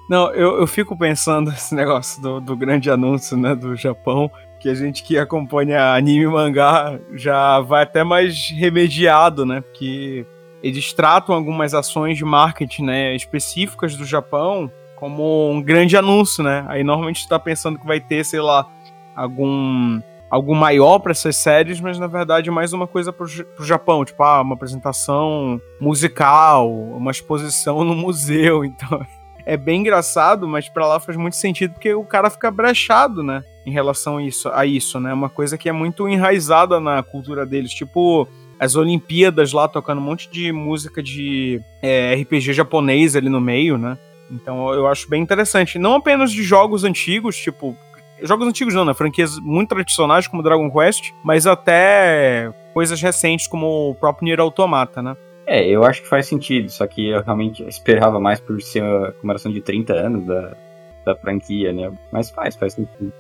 Não, 0.09 0.33
eu, 0.33 0.61
eu 0.61 0.67
fico 0.67 0.97
pensando 0.97 1.51
esse 1.51 1.75
negócio 1.75 2.23
do, 2.23 2.41
do 2.41 2.57
grande 2.57 2.91
anúncio, 2.91 3.37
né, 3.37 3.55
do 3.55 3.75
Japão, 3.75 4.31
que 4.67 4.71
a 4.71 4.75
gente 4.75 5.05
que 5.05 5.17
acompanha 5.17 5.95
anime 5.95 6.25
e 6.25 6.27
mangá 6.27 6.99
já 7.15 7.61
vai 7.61 7.85
até 7.85 8.03
mais 8.03 8.51
remediado, 8.51 9.47
né, 9.47 9.61
porque 9.61 10.27
eles 10.61 10.93
tratam 10.93 11.37
algumas 11.37 11.73
ações 11.73 12.19
de 12.19 12.25
marketing, 12.25 12.85
né, 12.85 13.15
específicas 13.15 13.95
do 13.95 14.05
Japão 14.05 14.69
como 14.97 15.51
um 15.51 15.63
grande 15.63 15.97
anúncio, 15.97 16.43
né, 16.43 16.65
aí 16.67 16.83
normalmente 16.83 17.21
está 17.21 17.39
pensando 17.39 17.79
que 17.79 17.87
vai 17.87 18.01
ter, 18.01 18.25
sei 18.25 18.41
lá, 18.41 18.67
algum 19.15 20.01
algo 20.29 20.53
maior 20.57 20.99
para 20.99 21.13
essas 21.13 21.37
séries, 21.37 21.81
mas 21.81 22.01
na 22.01 22.09
verdade 22.09 22.49
é 22.49 22.53
mais 22.53 22.73
uma 22.73 22.89
coisa 22.89 23.13
pro, 23.13 23.29
pro 23.55 23.65
Japão, 23.65 24.05
tipo, 24.05 24.21
ah, 24.25 24.41
uma 24.41 24.57
apresentação 24.57 25.61
musical, 25.81 26.69
uma 26.69 27.13
exposição 27.13 27.85
no 27.85 27.95
museu, 27.95 28.65
então 28.67 29.07
é 29.45 29.57
bem 29.57 29.83
engraçado, 29.83 30.49
mas 30.49 30.69
para 30.69 30.89
lá 30.89 30.99
faz 30.99 31.17
muito 31.17 31.37
sentido 31.37 31.75
porque 31.75 31.95
o 31.95 32.05
cara 32.05 32.29
fica 32.29 32.51
brechado, 32.51 33.23
né? 33.23 33.45
Em 33.67 33.73
relação 33.73 34.19
a 34.19 34.23
isso, 34.23 34.49
a 34.49 34.65
isso, 34.65 35.01
né? 35.01 35.13
Uma 35.13 35.29
coisa 35.29 35.59
que 35.59 35.69
é 35.69 35.73
muito 35.73 36.09
enraizada 36.09 36.79
na 36.79 37.03
cultura 37.03 37.45
deles, 37.45 37.73
tipo 37.73 38.29
as 38.59 38.75
Olimpíadas 38.75 39.53
lá 39.53 39.69
tocando 39.69 40.01
um 40.01 40.05
monte 40.05 40.31
de 40.31 40.51
música 40.53 41.03
de 41.03 41.61
é, 41.83 42.15
RPG 42.15 42.53
japonês 42.53 43.15
ali 43.15 43.29
no 43.29 43.41
meio, 43.41 43.77
né? 43.77 43.99
Então 44.31 44.73
eu 44.73 44.87
acho 44.87 45.09
bem 45.09 45.23
interessante. 45.23 45.79
Não 45.79 45.95
apenas 45.95 46.33
de 46.33 46.43
jogos 46.43 46.85
antigos, 46.85 47.37
tipo. 47.37 47.77
Jogos 48.23 48.49
antigos 48.49 48.75
não, 48.75 48.85
né? 48.85 48.95
Franquias 48.95 49.39
muito 49.39 49.69
tradicionais 49.69 50.27
como 50.27 50.43
Dragon 50.43 50.71
Quest, 50.71 51.13
mas 51.23 51.47
até 51.47 52.51
coisas 52.73 53.01
recentes 53.01 53.47
como 53.47 53.91
o 53.91 53.95
próprio 53.95 54.25
Nier 54.25 54.41
Automata, 54.41 55.03
né? 55.03 55.17
É, 55.47 55.65
eu 55.69 55.85
acho 55.85 56.03
que 56.03 56.09
faz 56.09 56.27
sentido, 56.27 56.71
só 56.71 56.87
que 56.87 57.09
eu 57.09 57.23
realmente 57.23 57.63
esperava 57.69 58.19
mais 58.19 58.41
por 58.41 58.61
ser 58.61 58.83
a 58.83 59.13
comemoração 59.13 59.53
de 59.53 59.61
30 59.61 59.93
anos 59.93 60.27
da, 60.27 60.57
da 61.05 61.15
franquia, 61.15 61.73
né? 61.73 61.93
Mas 62.11 62.31
faz, 62.31 62.57
faz 62.57 62.73
sentido. 62.73 63.13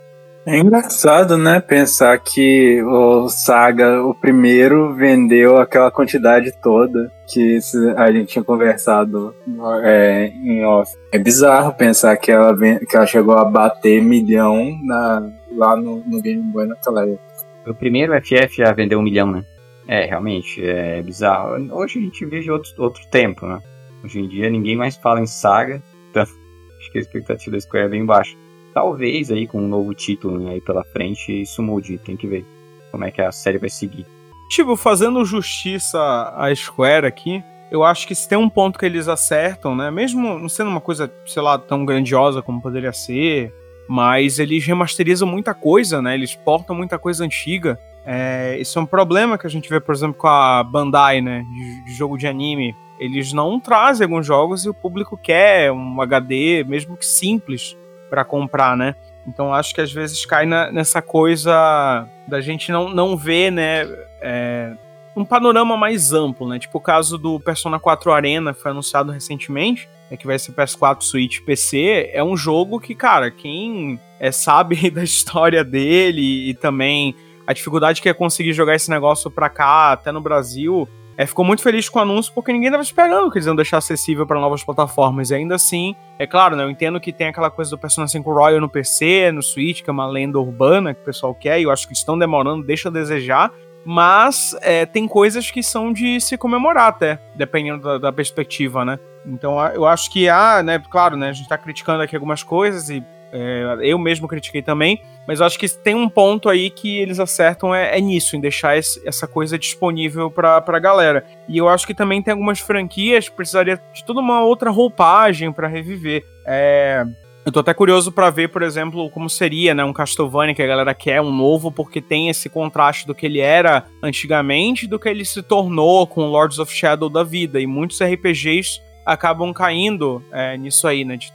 É 0.46 0.60
engraçado, 0.60 1.36
né, 1.36 1.58
pensar 1.58 2.16
que 2.20 2.80
o 2.84 3.28
Saga, 3.28 4.00
o 4.04 4.14
primeiro, 4.14 4.94
vendeu 4.94 5.56
aquela 5.56 5.90
quantidade 5.90 6.52
toda 6.62 7.12
que 7.26 7.58
a 7.96 8.12
gente 8.12 8.28
tinha 8.28 8.44
conversado 8.44 9.34
é, 9.82 10.26
em 10.28 10.64
off. 10.64 10.92
É 11.10 11.18
bizarro 11.18 11.74
pensar 11.74 12.16
que 12.16 12.30
ela, 12.30 12.56
que 12.56 12.96
ela 12.96 13.06
chegou 13.06 13.36
a 13.36 13.44
bater 13.44 14.00
milhão 14.00 14.78
na, 14.84 15.28
lá 15.50 15.74
no, 15.74 16.04
no 16.06 16.22
Game 16.22 16.44
Boy 16.52 16.66
naquela 16.66 17.02
época. 17.02 17.24
O 17.66 17.74
primeiro 17.74 18.12
FF 18.22 18.58
já 18.58 18.72
vendeu 18.72 19.00
um 19.00 19.02
milhão, 19.02 19.32
né? 19.32 19.44
É, 19.88 20.06
realmente, 20.06 20.64
é 20.64 21.02
bizarro. 21.02 21.56
Hoje 21.72 21.98
a 21.98 22.02
gente 22.02 22.24
vive 22.24 22.52
outro, 22.52 22.70
outro 22.78 23.02
tempo, 23.10 23.46
né? 23.46 23.58
Hoje 24.04 24.20
em 24.20 24.28
dia 24.28 24.48
ninguém 24.48 24.76
mais 24.76 24.94
fala 24.96 25.20
em 25.20 25.26
saga, 25.26 25.82
então 26.08 26.22
acho 26.78 26.92
que 26.92 26.98
a 26.98 27.00
expectativa 27.00 27.50
da 27.50 27.60
Square 27.60 27.86
é 27.86 27.88
bem 27.88 28.06
baixa. 28.06 28.45
Talvez 28.76 29.30
aí 29.30 29.46
com 29.46 29.62
um 29.62 29.66
novo 29.66 29.94
título 29.94 30.38
né, 30.38 30.50
aí 30.52 30.60
pela 30.60 30.84
frente 30.84 31.40
isso 31.40 31.62
mude, 31.62 31.96
tem 31.96 32.14
que 32.14 32.26
ver 32.26 32.44
como 32.92 33.06
é 33.06 33.10
que 33.10 33.22
a 33.22 33.32
série 33.32 33.56
vai 33.56 33.70
seguir. 33.70 34.04
Tipo, 34.50 34.76
fazendo 34.76 35.24
justiça 35.24 35.98
à 36.36 36.54
Square 36.54 37.06
aqui, 37.06 37.42
eu 37.70 37.82
acho 37.82 38.06
que 38.06 38.14
se 38.14 38.28
tem 38.28 38.36
um 38.36 38.50
ponto 38.50 38.78
que 38.78 38.84
eles 38.84 39.08
acertam, 39.08 39.74
né? 39.74 39.90
Mesmo 39.90 40.38
não 40.38 40.46
sendo 40.46 40.68
uma 40.68 40.80
coisa, 40.82 41.10
sei 41.24 41.40
lá, 41.40 41.56
tão 41.56 41.86
grandiosa 41.86 42.42
como 42.42 42.60
poderia 42.60 42.92
ser, 42.92 43.50
mas 43.88 44.38
eles 44.38 44.66
remasterizam 44.66 45.26
muita 45.26 45.54
coisa, 45.54 46.02
né? 46.02 46.12
Eles 46.12 46.34
portam 46.34 46.76
muita 46.76 46.98
coisa 46.98 47.24
antiga. 47.24 47.78
É, 48.04 48.58
isso 48.60 48.78
é 48.78 48.82
um 48.82 48.86
problema 48.86 49.38
que 49.38 49.46
a 49.46 49.50
gente 49.50 49.70
vê, 49.70 49.80
por 49.80 49.94
exemplo, 49.94 50.18
com 50.18 50.28
a 50.28 50.62
Bandai, 50.62 51.22
né? 51.22 51.46
De, 51.50 51.84
de, 51.86 51.94
jogo 51.94 52.18
de 52.18 52.26
anime. 52.26 52.76
Eles 53.00 53.32
não 53.32 53.58
trazem 53.58 54.04
alguns 54.04 54.26
jogos 54.26 54.66
e 54.66 54.68
o 54.68 54.74
público 54.74 55.16
quer 55.16 55.72
um 55.72 55.98
HD, 56.02 56.62
mesmo 56.68 56.94
que 56.94 57.06
simples, 57.06 57.74
para 58.08 58.24
comprar, 58.24 58.76
né? 58.76 58.94
Então 59.26 59.52
acho 59.52 59.74
que 59.74 59.80
às 59.80 59.92
vezes 59.92 60.24
cai 60.24 60.46
na, 60.46 60.70
nessa 60.70 61.02
coisa 61.02 62.08
da 62.28 62.40
gente 62.40 62.70
não, 62.70 62.88
não 62.88 63.16
ver, 63.16 63.50
né? 63.50 63.86
É, 64.20 64.72
um 65.16 65.24
panorama 65.24 65.76
mais 65.76 66.12
amplo, 66.12 66.48
né? 66.48 66.58
Tipo 66.58 66.78
o 66.78 66.80
caso 66.80 67.16
do 67.16 67.40
Persona 67.40 67.80
4 67.80 68.12
Arena, 68.12 68.54
que 68.54 68.60
foi 68.60 68.70
anunciado 68.70 69.10
recentemente, 69.10 69.88
é 70.10 70.16
que 70.16 70.26
vai 70.26 70.38
ser 70.38 70.52
PS4, 70.52 71.02
Switch, 71.02 71.40
PC, 71.40 72.10
é 72.12 72.22
um 72.22 72.36
jogo 72.36 72.78
que, 72.78 72.94
cara, 72.94 73.30
quem 73.30 73.98
é, 74.20 74.30
sabe 74.30 74.90
da 74.90 75.02
história 75.02 75.64
dele 75.64 76.50
e 76.50 76.54
também 76.54 77.14
a 77.46 77.52
dificuldade 77.52 78.02
que 78.02 78.08
é 78.08 78.14
conseguir 78.14 78.52
jogar 78.52 78.74
esse 78.74 78.90
negócio 78.90 79.30
pra 79.30 79.48
cá, 79.48 79.92
até 79.92 80.12
no 80.12 80.20
Brasil, 80.20 80.88
é, 81.16 81.26
ficou 81.26 81.44
muito 81.44 81.62
feliz 81.62 81.88
com 81.88 81.98
o 81.98 82.02
anúncio 82.02 82.32
porque 82.34 82.52
ninguém 82.52 82.68
estava 82.68 82.82
esperando 82.82 83.30
que 83.30 83.38
eles 83.38 83.46
iam 83.46 83.56
deixar 83.56 83.78
acessível 83.78 84.26
para 84.26 84.38
novas 84.38 84.62
plataformas. 84.62 85.30
E 85.30 85.34
ainda 85.34 85.54
assim, 85.54 85.96
é 86.18 86.26
claro, 86.26 86.54
né, 86.54 86.64
eu 86.64 86.70
entendo 86.70 87.00
que 87.00 87.12
tem 87.12 87.28
aquela 87.28 87.50
coisa 87.50 87.70
do 87.70 87.78
Persona 87.78 88.06
5 88.06 88.30
Royal 88.30 88.60
no 88.60 88.68
PC, 88.68 89.32
no 89.32 89.42
Switch, 89.42 89.82
que 89.82 89.88
é 89.88 89.92
uma 89.92 90.06
lenda 90.06 90.38
urbana 90.38 90.94
que 90.94 91.00
o 91.00 91.04
pessoal 91.04 91.34
quer, 91.34 91.58
e 91.58 91.62
eu 91.62 91.70
acho 91.70 91.86
que 91.86 91.94
estão 91.94 92.18
demorando, 92.18 92.66
deixa 92.66 92.88
a 92.88 92.92
desejar. 92.92 93.50
Mas 93.84 94.54
é, 94.62 94.84
tem 94.84 95.06
coisas 95.06 95.50
que 95.50 95.62
são 95.62 95.92
de 95.92 96.20
se 96.20 96.36
comemorar 96.36 96.88
até, 96.88 97.20
dependendo 97.36 97.82
da, 97.82 97.98
da 97.98 98.12
perspectiva, 98.12 98.84
né? 98.84 98.98
Então 99.24 99.64
eu 99.68 99.86
acho 99.86 100.10
que, 100.10 100.28
ah, 100.28 100.60
né, 100.62 100.82
claro, 100.90 101.16
né, 101.16 101.28
a 101.28 101.32
gente 101.32 101.48
tá 101.48 101.56
criticando 101.56 102.02
aqui 102.02 102.16
algumas 102.16 102.42
coisas 102.42 102.90
e 102.90 103.02
é, 103.32 103.76
eu 103.82 103.98
mesmo 103.98 104.28
critiquei 104.28 104.62
também, 104.62 105.02
mas 105.26 105.40
eu 105.40 105.46
acho 105.46 105.58
que 105.58 105.68
tem 105.68 105.94
um 105.94 106.08
ponto 106.08 106.48
aí 106.48 106.70
que 106.70 106.98
eles 106.98 107.18
acertam 107.18 107.74
é, 107.74 107.98
é 107.98 108.00
nisso, 108.00 108.36
em 108.36 108.40
deixar 108.40 108.76
esse, 108.76 109.06
essa 109.06 109.26
coisa 109.26 109.58
disponível 109.58 110.30
pra, 110.30 110.60
pra 110.60 110.78
galera. 110.78 111.24
E 111.48 111.58
eu 111.58 111.68
acho 111.68 111.86
que 111.86 111.94
também 111.94 112.22
tem 112.22 112.32
algumas 112.32 112.60
franquias 112.60 113.28
que 113.28 113.36
precisaria 113.36 113.80
de 113.92 114.04
toda 114.04 114.20
uma 114.20 114.42
outra 114.42 114.70
roupagem 114.70 115.52
para 115.52 115.68
reviver. 115.68 116.24
É, 116.46 117.04
eu 117.46 117.52
tô 117.52 117.60
até 117.60 117.72
curioso 117.72 118.10
para 118.10 118.28
ver, 118.28 118.48
por 118.48 118.60
exemplo, 118.62 119.08
como 119.10 119.30
seria, 119.30 119.72
né, 119.72 119.84
um 119.84 119.92
Castlevania 119.92 120.52
que 120.52 120.62
a 120.62 120.66
galera 120.66 120.92
quer 120.92 121.20
um 121.20 121.32
novo, 121.32 121.70
porque 121.70 122.00
tem 122.00 122.28
esse 122.28 122.48
contraste 122.48 123.06
do 123.06 123.14
que 123.14 123.24
ele 123.24 123.38
era 123.38 123.84
antigamente 124.02 124.86
do 124.88 124.98
que 124.98 125.08
ele 125.08 125.24
se 125.24 125.42
tornou 125.44 126.06
com 126.08 126.26
Lords 126.26 126.58
of 126.58 126.74
Shadow 126.74 127.08
da 127.08 127.22
vida. 127.22 127.60
E 127.60 127.66
muitos 127.66 128.00
RPGs 128.00 128.80
acabam 129.06 129.52
caindo 129.52 130.20
é, 130.32 130.56
nisso 130.56 130.88
aí, 130.88 131.04
né? 131.04 131.16
De 131.16 131.32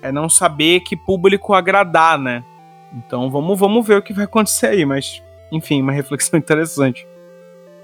é, 0.00 0.10
não 0.10 0.28
saber 0.30 0.80
que 0.80 0.96
público 0.96 1.52
agradar, 1.52 2.18
né? 2.18 2.42
Então 2.92 3.30
vamos, 3.30 3.58
vamos 3.58 3.86
ver 3.86 3.98
o 3.98 4.02
que 4.02 4.14
vai 4.14 4.24
acontecer 4.24 4.68
aí, 4.68 4.84
mas 4.86 5.22
enfim, 5.52 5.82
uma 5.82 5.92
reflexão 5.92 6.38
interessante. 6.38 7.06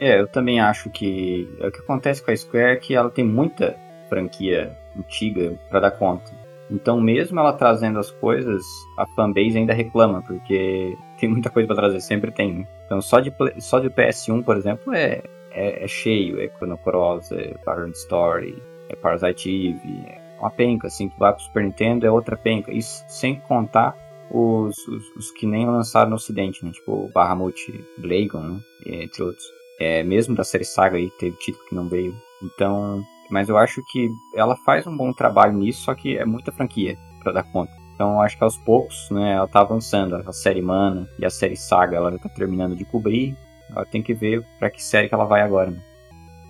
É, 0.01 0.21
eu 0.21 0.29
também 0.29 0.61
acho 0.61 0.89
que 0.91 1.49
é 1.61 1.67
o 1.67 1.73
que 1.73 1.81
acontece 1.81 2.25
com 2.25 2.31
a 2.31 2.37
Square 2.37 2.73
é 2.73 2.77
que 2.77 2.95
ela 2.95 3.11
tem 3.11 3.25
muita 3.25 3.77
franquia 4.09 4.77
antiga 4.97 5.59
para 5.69 5.81
dar 5.81 5.91
conta. 5.91 6.33
Então, 6.71 7.01
mesmo 7.01 7.41
ela 7.41 7.53
trazendo 7.53 7.99
as 7.99 8.11
coisas, 8.11 8.63
a 8.97 9.07
fanbase 9.07 9.57
ainda 9.57 9.73
reclama, 9.73 10.23
porque 10.23 10.97
tem 11.19 11.29
muita 11.29 11.51
coisa 11.51 11.67
para 11.67 11.77
trazer, 11.77 12.01
sempre 12.01 12.31
tem. 12.31 12.53
Né? 12.53 12.69
Então, 12.87 13.01
só 13.01 13.21
de, 13.21 13.33
só 13.59 13.81
de 13.81 13.91
PS1, 13.91 14.45
por 14.45 14.57
exemplo, 14.57 14.95
é, 14.95 15.23
é, 15.51 15.85
é 15.85 15.89
cheio: 15.89 16.41
é 16.41 16.49
Chrono 16.49 16.79
Cross, 16.79 17.33
é 17.33 17.55
Parent 17.65 17.95
Story, 17.95 18.63
é 18.89 18.97
Parasite 18.97 19.49
Eve, 19.49 20.05
é 20.07 20.21
uma 20.41 20.51
penca, 20.51 20.87
assim, 20.87 21.09
que 21.09 21.19
vai 21.19 21.33
pro 21.33 21.43
Super 21.43 21.65
Nintendo 21.65 22.07
é 22.07 22.11
outra 22.11 22.37
penca. 22.37 22.73
Isso 22.73 23.05
sem 23.09 23.41
contar 23.41 23.97
os, 24.31 24.77
os, 24.87 25.17
os 25.17 25.31
que 25.31 25.47
nem 25.47 25.67
lançaram 25.67 26.11
no 26.11 26.17
ocidente, 26.17 26.65
né? 26.65 26.71
Tipo 26.71 27.11
Bahamut 27.13 27.73
Blagon, 27.99 28.43
né? 28.43 28.61
entre 28.87 29.23
outros. 29.23 29.45
É, 29.81 30.03
mesmo 30.03 30.35
da 30.35 30.45
série 30.45 30.65
Saga 30.65 30.97
aí, 30.97 31.11
teve 31.19 31.37
título 31.37 31.65
que 31.67 31.75
não 31.75 31.89
veio. 31.89 32.15
Então, 32.43 33.03
mas 33.31 33.49
eu 33.49 33.57
acho 33.57 33.83
que 33.91 34.09
ela 34.35 34.57
faz 34.57 34.87
um 34.87 34.97
bom 34.97 35.13
trabalho 35.13 35.53
nisso, 35.53 35.83
só 35.83 35.95
que 35.95 36.17
é 36.17 36.25
muita 36.25 36.53
franquia 36.53 36.97
para 37.23 37.33
dar 37.33 37.45
conta. 37.45 37.73
Então 37.95 38.21
acho 38.21 38.37
que 38.39 38.45
aos 38.45 38.57
poucos, 38.57 39.11
né, 39.11 39.33
ela 39.33 39.49
tá 39.49 39.61
avançando. 39.61 40.15
A 40.15 40.33
série 40.33 40.63
Mana 40.63 41.09
e 41.19 41.27
a 41.27 41.31
série 41.31 41.57
Saga, 41.57 41.97
ela 41.97 42.13
já 42.13 42.19
tá 42.19 42.29
terminando 42.29 42.77
de 42.77 42.85
cobrir. 42.85 43.37
Ela 43.71 43.85
tem 43.85 44.03
que 44.03 44.15
ver 44.15 44.47
para 44.59 44.71
que 44.71 44.83
série 44.83 45.09
que 45.09 45.15
ela 45.15 45.25
vai 45.25 45.43
agora. 45.43 45.71
Né? 45.71 45.83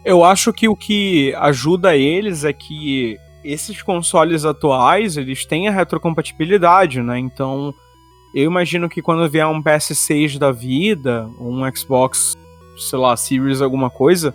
Eu 0.09 0.25
acho 0.25 0.55
que 0.55 0.67
o 0.67 0.75
que 0.75 1.35
ajuda 1.35 1.95
eles 1.95 2.43
é 2.43 2.51
que 2.51 3.19
esses 3.45 3.83
consoles 3.83 4.43
atuais, 4.43 5.19
eles 5.19 5.45
têm 5.45 5.69
a 5.69 5.71
retrocompatibilidade, 5.71 7.03
né? 7.03 7.19
Então, 7.19 7.75
eu 8.35 8.45
imagino 8.45 8.89
que 8.89 9.03
quando 9.03 9.29
vier 9.29 9.47
um 9.47 9.63
PS6 9.63 10.39
da 10.39 10.51
vida, 10.51 11.29
um 11.39 11.61
Xbox, 11.77 12.33
sei 12.79 12.99
lá, 12.99 13.15
Series 13.19 13.61
alguma 13.61 13.91
coisa, 13.91 14.35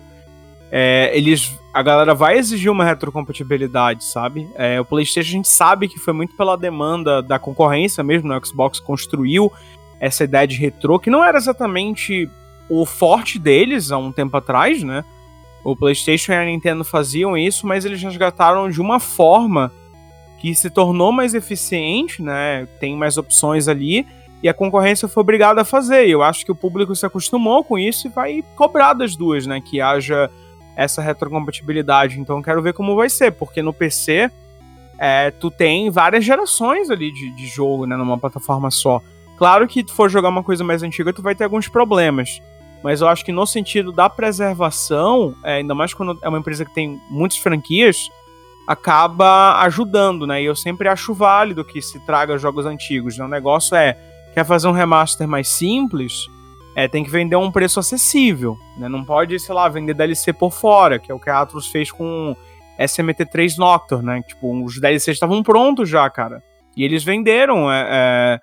é, 0.70 1.10
eles 1.12 1.58
a 1.72 1.82
galera 1.82 2.14
vai 2.14 2.38
exigir 2.38 2.70
uma 2.70 2.84
retrocompatibilidade, 2.84 4.04
sabe? 4.04 4.48
É, 4.54 4.80
o 4.80 4.84
PlayStation 4.84 5.28
a 5.28 5.32
gente 5.32 5.48
sabe 5.48 5.88
que 5.88 5.98
foi 5.98 6.12
muito 6.12 6.36
pela 6.36 6.56
demanda 6.56 7.20
da 7.20 7.36
concorrência 7.36 8.04
mesmo, 8.04 8.28
né? 8.28 8.38
o 8.38 8.46
Xbox 8.46 8.78
construiu 8.78 9.52
essa 9.98 10.22
ideia 10.22 10.46
de 10.46 10.56
retrô, 10.56 11.00
que 11.00 11.10
não 11.10 11.24
era 11.24 11.36
exatamente 11.36 12.30
o 12.70 12.86
forte 12.86 13.40
deles 13.40 13.90
há 13.90 13.98
um 13.98 14.12
tempo 14.12 14.36
atrás, 14.36 14.80
né? 14.84 15.04
O 15.64 15.74
PlayStation 15.74 16.32
e 16.32 16.36
a 16.36 16.44
Nintendo 16.44 16.84
faziam 16.84 17.36
isso, 17.36 17.66
mas 17.66 17.86
eles 17.86 18.02
resgataram 18.02 18.70
de 18.70 18.80
uma 18.80 19.00
forma 19.00 19.72
que 20.38 20.54
se 20.54 20.68
tornou 20.68 21.10
mais 21.10 21.32
eficiente, 21.32 22.22
né? 22.22 22.68
Tem 22.78 22.94
mais 22.94 23.16
opções 23.16 23.66
ali 23.66 24.06
e 24.42 24.48
a 24.48 24.52
concorrência 24.52 25.08
foi 25.08 25.22
obrigada 25.22 25.62
a 25.62 25.64
fazer. 25.64 26.06
E 26.06 26.10
eu 26.10 26.22
acho 26.22 26.44
que 26.44 26.52
o 26.52 26.54
público 26.54 26.94
se 26.94 27.06
acostumou 27.06 27.64
com 27.64 27.78
isso 27.78 28.06
e 28.06 28.10
vai 28.10 28.44
cobrar 28.54 28.92
das 28.92 29.16
duas, 29.16 29.46
né? 29.46 29.58
Que 29.58 29.80
haja 29.80 30.30
essa 30.76 31.00
retrocompatibilidade. 31.00 32.20
Então 32.20 32.42
quero 32.42 32.60
ver 32.60 32.74
como 32.74 32.94
vai 32.94 33.08
ser, 33.08 33.32
porque 33.32 33.62
no 33.62 33.72
PC 33.72 34.30
é, 34.98 35.30
tu 35.30 35.50
tem 35.50 35.90
várias 35.90 36.22
gerações 36.22 36.90
ali 36.90 37.10
de, 37.10 37.30
de 37.30 37.46
jogo, 37.46 37.86
né? 37.86 37.96
Numa 37.96 38.18
plataforma 38.18 38.70
só. 38.70 39.00
Claro 39.38 39.66
que 39.66 39.82
tu 39.82 39.94
for 39.94 40.10
jogar 40.10 40.28
uma 40.28 40.42
coisa 40.42 40.62
mais 40.62 40.82
antiga, 40.82 41.10
tu 41.10 41.22
vai 41.22 41.34
ter 41.34 41.44
alguns 41.44 41.68
problemas. 41.68 42.42
Mas 42.84 43.00
eu 43.00 43.08
acho 43.08 43.24
que 43.24 43.32
no 43.32 43.46
sentido 43.46 43.90
da 43.90 44.10
preservação, 44.10 45.34
é, 45.42 45.54
ainda 45.54 45.74
mais 45.74 45.94
quando 45.94 46.18
é 46.20 46.28
uma 46.28 46.38
empresa 46.38 46.66
que 46.66 46.74
tem 46.74 47.00
muitas 47.08 47.38
franquias, 47.38 48.10
acaba 48.66 49.58
ajudando, 49.62 50.26
né? 50.26 50.42
E 50.42 50.44
eu 50.44 50.54
sempre 50.54 50.86
acho 50.86 51.14
válido 51.14 51.64
que 51.64 51.80
se 51.80 51.98
traga 52.00 52.36
jogos 52.36 52.66
antigos. 52.66 53.16
Né? 53.16 53.24
O 53.24 53.28
negócio 53.28 53.74
é, 53.74 53.96
quer 54.34 54.44
fazer 54.44 54.68
um 54.68 54.72
remaster 54.72 55.26
mais 55.26 55.48
simples, 55.48 56.26
é, 56.76 56.86
tem 56.86 57.02
que 57.02 57.08
vender 57.08 57.36
a 57.36 57.38
um 57.38 57.50
preço 57.50 57.80
acessível, 57.80 58.54
né? 58.76 58.86
Não 58.86 59.02
pode, 59.02 59.40
sei 59.40 59.54
lá, 59.54 59.66
vender 59.66 59.94
DLC 59.94 60.34
por 60.34 60.52
fora, 60.52 60.98
que 60.98 61.10
é 61.10 61.14
o 61.14 61.18
que 61.18 61.30
a 61.30 61.40
Atlus 61.40 61.68
fez 61.68 61.90
com 61.90 62.36
SMT3 62.78 63.56
Nocturne, 63.56 64.04
né? 64.04 64.22
Tipo, 64.28 64.62
os 64.62 64.78
DLCs 64.78 65.16
estavam 65.16 65.42
prontos 65.42 65.88
já, 65.88 66.10
cara. 66.10 66.42
E 66.76 66.84
eles 66.84 67.02
venderam 67.02 67.72
é, 67.72 67.88
é, 67.88 68.40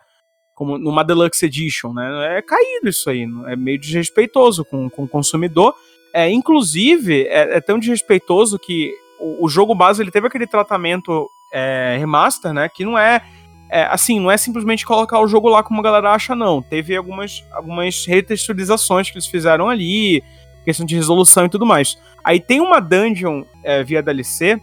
como 0.62 0.78
numa 0.78 1.04
Deluxe 1.04 1.48
Edition, 1.48 1.92
né? 1.92 2.38
É 2.38 2.42
caído 2.44 2.88
isso 2.88 3.10
aí, 3.10 3.26
é 3.48 3.56
meio 3.56 3.80
desrespeitoso 3.80 4.64
com, 4.64 4.92
com 4.92 5.06
o 5.06 5.08
consumidor. 5.08 5.74
É, 6.14 6.30
inclusive, 6.30 7.24
é, 7.24 7.58
é 7.58 7.62
tão 7.62 7.80
desrespeitoso 7.80 8.60
que 8.60 8.94
o, 9.20 9.46
o, 9.46 9.50
jogo 9.50 9.74
base 9.74 10.04
ele 10.04 10.12
teve 10.12 10.28
aquele 10.28 10.46
tratamento 10.46 11.28
é, 11.52 11.96
remaster, 11.98 12.54
né? 12.54 12.70
Que 12.70 12.86
não 12.86 12.96
é 12.96 13.24
é, 13.72 13.86
assim, 13.86 14.20
não 14.20 14.30
é 14.30 14.38
simplesmente 14.38 14.86
colocar 14.86 15.20
o 15.20 15.28
jogo 15.28 15.50
lá 15.50 15.64
como 15.64 15.80
a 15.80 15.84
galera 15.84 16.12
acha, 16.12 16.36
não. 16.36 16.62
Teve 16.62 16.96
algumas, 16.96 17.44
algumas 17.52 18.06
retexturizações 18.06 19.10
que 19.10 19.18
eles 19.18 19.26
fizeram 19.26 19.68
ali, 19.68 20.24
questão 20.64 20.86
de 20.86 20.96
resolução 20.96 21.46
e 21.46 21.50
tudo 21.50 21.66
mais. 21.66 21.98
Aí 22.24 22.40
tem 22.40 22.62
uma 22.62 22.80
dungeon 22.80 23.46
é, 23.64 23.84
via 23.84 24.04
DLC 24.04 24.62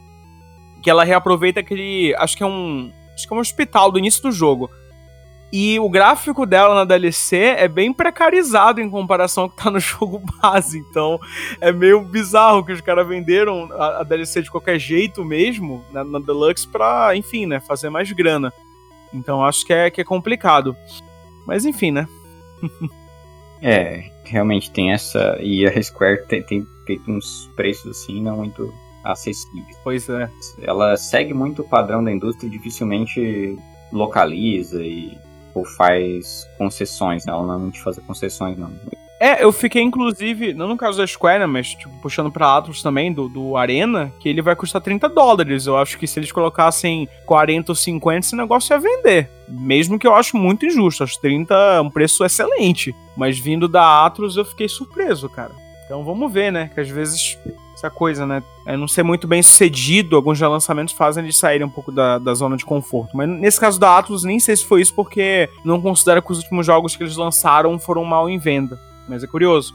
que 0.80 0.88
ela 0.88 1.02
reaproveita 1.02 1.58
aquele. 1.58 2.14
Acho 2.18 2.36
que 2.36 2.44
é 2.44 2.46
um. 2.46 2.92
Acho 3.14 3.26
que 3.26 3.34
é 3.34 3.36
um 3.36 3.40
hospital 3.40 3.90
do 3.90 3.98
início 3.98 4.22
do 4.22 4.30
jogo. 4.30 4.70
E 5.52 5.80
o 5.80 5.88
gráfico 5.88 6.44
dela 6.44 6.74
na 6.74 6.84
DLC 6.84 7.36
é 7.36 7.66
bem 7.66 7.92
precarizado 7.92 8.80
em 8.80 8.90
comparação 8.90 9.44
ao 9.44 9.50
que 9.50 9.56
tá 9.56 9.70
no 9.70 9.80
jogo 9.80 10.22
base. 10.40 10.78
Então 10.78 11.18
é 11.60 11.72
meio 11.72 12.00
bizarro 12.02 12.64
que 12.64 12.72
os 12.72 12.80
caras 12.80 13.08
venderam 13.08 13.68
a, 13.72 14.00
a, 14.00 14.02
DLC 14.02 14.42
de 14.42 14.50
qualquer 14.50 14.78
jeito 14.78 15.24
mesmo, 15.24 15.84
na, 15.90 16.04
na 16.04 16.18
Deluxe, 16.18 16.68
pra, 16.68 17.16
enfim, 17.16 17.46
né, 17.46 17.60
fazer 17.60 17.88
mais 17.88 18.10
grana. 18.12 18.52
Então 19.12 19.42
acho 19.44 19.64
que 19.64 19.72
é, 19.72 19.90
que 19.90 20.00
é 20.00 20.04
complicado. 20.04 20.76
Mas 21.46 21.64
enfim, 21.64 21.90
né? 21.92 22.06
é, 23.62 24.10
realmente 24.24 24.70
tem 24.70 24.92
essa. 24.92 25.38
E 25.40 25.66
a 25.66 25.82
Square 25.82 26.26
tem, 26.26 26.42
tem 26.42 26.66
feito 26.86 27.10
uns 27.10 27.50
preços 27.56 28.02
assim 28.02 28.20
não 28.20 28.36
muito 28.36 28.72
acessíveis. 29.02 29.78
Pois 29.82 30.08
é. 30.10 30.30
Ela 30.60 30.94
segue 30.98 31.32
muito 31.32 31.62
o 31.62 31.68
padrão 31.68 32.04
da 32.04 32.12
indústria 32.12 32.46
e 32.46 32.50
dificilmente 32.50 33.58
localiza 33.90 34.82
e 34.82 35.16
ou 35.58 35.64
faz 35.64 36.48
concessões, 36.56 37.26
né? 37.26 37.32
Ela 37.32 37.58
não 37.58 37.68
é 37.68 37.72
fazer 37.72 38.00
concessões, 38.02 38.56
não. 38.56 38.70
É, 39.20 39.42
eu 39.42 39.50
fiquei 39.50 39.82
inclusive, 39.82 40.54
não 40.54 40.68
no 40.68 40.76
caso 40.76 40.98
da 40.98 41.06
Square, 41.06 41.40
né, 41.40 41.46
mas 41.46 41.70
tipo, 41.70 41.90
puxando 42.00 42.30
pra 42.30 42.56
Atlas 42.56 42.82
também, 42.82 43.12
do, 43.12 43.28
do 43.28 43.56
Arena, 43.56 44.12
que 44.20 44.28
ele 44.28 44.40
vai 44.40 44.54
custar 44.54 44.80
30 44.80 45.08
dólares. 45.08 45.66
Eu 45.66 45.76
acho 45.76 45.98
que 45.98 46.06
se 46.06 46.20
eles 46.20 46.30
colocassem 46.30 47.08
40 47.26 47.72
ou 47.72 47.76
50, 47.76 48.18
esse 48.26 48.36
negócio 48.36 48.72
ia 48.72 48.78
vender. 48.78 49.28
Mesmo 49.48 49.98
que 49.98 50.06
eu 50.06 50.14
acho 50.14 50.36
muito 50.36 50.64
injusto. 50.64 51.02
Acho 51.02 51.20
30 51.20 51.52
é 51.52 51.80
um 51.80 51.90
preço 51.90 52.24
excelente. 52.24 52.94
Mas 53.16 53.38
vindo 53.38 53.66
da 53.66 54.06
Atlas, 54.06 54.36
eu 54.36 54.44
fiquei 54.44 54.68
surpreso, 54.68 55.28
cara. 55.28 55.52
Então 55.84 56.04
vamos 56.04 56.32
ver, 56.32 56.52
né? 56.52 56.70
Que 56.72 56.80
às 56.80 56.88
vezes 56.88 57.36
essa 57.78 57.90
coisa, 57.90 58.26
né? 58.26 58.42
É 58.66 58.76
não 58.76 58.86
ser 58.86 59.02
muito 59.02 59.26
bem 59.26 59.42
sucedido, 59.42 60.16
alguns 60.16 60.40
lançamentos 60.40 60.94
fazem 60.94 61.24
eles 61.24 61.38
saírem 61.38 61.66
um 61.66 61.70
pouco 61.70 61.90
da, 61.90 62.18
da 62.18 62.34
zona 62.34 62.56
de 62.56 62.64
conforto. 62.64 63.16
Mas 63.16 63.28
nesse 63.28 63.58
caso 63.58 63.78
da 63.80 63.96
Atlas, 63.96 64.24
nem 64.24 64.38
sei 64.38 64.56
se 64.56 64.64
foi 64.64 64.82
isso, 64.82 64.94
porque 64.94 65.48
não 65.64 65.80
considero 65.80 66.22
que 66.22 66.32
os 66.32 66.38
últimos 66.38 66.66
jogos 66.66 66.94
que 66.94 67.02
eles 67.02 67.16
lançaram 67.16 67.78
foram 67.78 68.04
mal 68.04 68.28
em 68.28 68.38
venda 68.38 68.78
mas 69.08 69.24
é 69.24 69.26
curioso. 69.26 69.74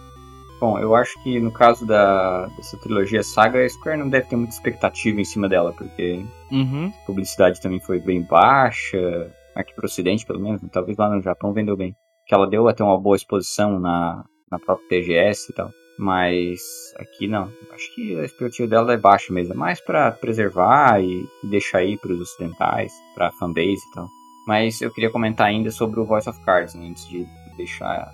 Bom, 0.60 0.80
eu 0.80 0.96
acho 0.96 1.22
que 1.24 1.40
no 1.40 1.52
caso 1.52 1.86
da, 1.86 2.46
dessa 2.56 2.78
trilogia 2.78 3.22
Saga, 3.24 3.66
a 3.66 3.68
Square 3.68 3.98
não 3.98 4.08
deve 4.08 4.28
ter 4.28 4.36
muita 4.36 4.54
expectativa 4.54 5.20
em 5.20 5.26
cima 5.26 5.50
dela, 5.50 5.74
porque 5.74 6.24
uhum. 6.52 6.88
a 6.88 7.06
publicidade 7.06 7.60
também 7.60 7.82
foi 7.82 8.00
bem 8.00 8.22
baixa, 8.22 9.30
aqui 9.56 9.74
pro 9.74 9.86
ocidente 9.86 10.26
pelo 10.26 10.40
menos, 10.40 10.62
talvez 10.72 10.98
lá 10.98 11.10
no 11.10 11.22
Japão 11.22 11.52
vendeu 11.52 11.76
bem. 11.76 11.94
Que 12.26 12.34
ela 12.34 12.48
deu 12.48 12.70
até 12.70 12.82
uma 12.82 12.98
boa 12.98 13.18
exposição 13.18 13.78
na, 13.78 14.24
na 14.50 14.58
própria 14.58 14.88
TGS 14.88 15.52
e 15.52 15.56
tal. 15.56 15.70
Mas 15.98 16.62
aqui 16.98 17.28
não. 17.28 17.52
Acho 17.72 17.96
que 17.96 18.20
a 18.20 18.24
expectativa 18.24 18.68
dela 18.68 18.94
é 18.94 18.98
baixa 18.98 19.32
mesmo. 19.32 19.54
É 19.54 19.58
mais 19.58 19.80
para 19.80 20.12
preservar 20.12 21.02
e 21.02 21.28
deixar 21.44 21.80
aí 21.80 21.98
para 21.98 22.14
os 22.14 22.22
ocidentais, 22.22 22.92
para 23.14 23.32
fanbase 23.34 23.88
e 23.88 23.92
tal. 23.94 24.10
Mas 24.48 24.82
eu 24.82 24.92
queria 24.92 25.12
comentar 25.12 25.48
ainda 25.48 25.72
sobre 25.72 26.00
o 26.00 26.06
Voice 26.06 26.30
of 26.30 26.40
Cards, 26.44 26.76
né, 26.76 26.88
antes 26.88 27.08
de 27.08 27.26
deixar 27.56 28.12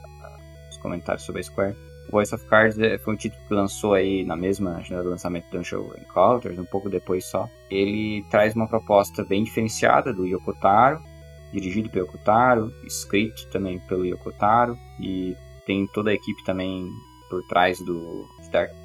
comentários 0.82 1.26
sobre 1.26 1.42
a 1.42 1.44
Square. 1.44 1.76
Voice 2.12 2.34
of 2.34 2.46
Cards 2.48 2.80
é, 2.80 2.98
foi 2.98 3.14
um 3.14 3.18
título 3.18 3.42
que 3.48 3.54
lançou 3.54 3.94
aí 3.94 4.26
na 4.26 4.36
mesma 4.36 4.82
janela 4.82 5.04
do 5.04 5.10
lançamento 5.12 5.46
do 5.50 5.58
Dungeon 5.58 5.86
Encounters, 6.00 6.58
um 6.58 6.66
pouco 6.66 6.90
depois 6.90 7.26
só. 7.26 7.48
Ele 7.70 8.26
traz 8.30 8.56
uma 8.56 8.68
proposta 8.68 9.24
bem 9.24 9.44
diferenciada 9.44 10.12
do 10.12 10.26
Yokotaro, 10.26 11.02
dirigido 11.54 11.90
pelo 11.90 12.08
Yokotaro, 12.08 12.74
escrito 12.84 13.48
também 13.50 13.80
pelo 13.82 14.06
Yokotaro, 14.06 14.76
e 15.00 15.36
tem 15.66 15.86
toda 15.88 16.10
a 16.10 16.14
equipe 16.14 16.44
também 16.44 16.90
por 17.30 17.44
trás 17.44 17.80
do 17.82 18.28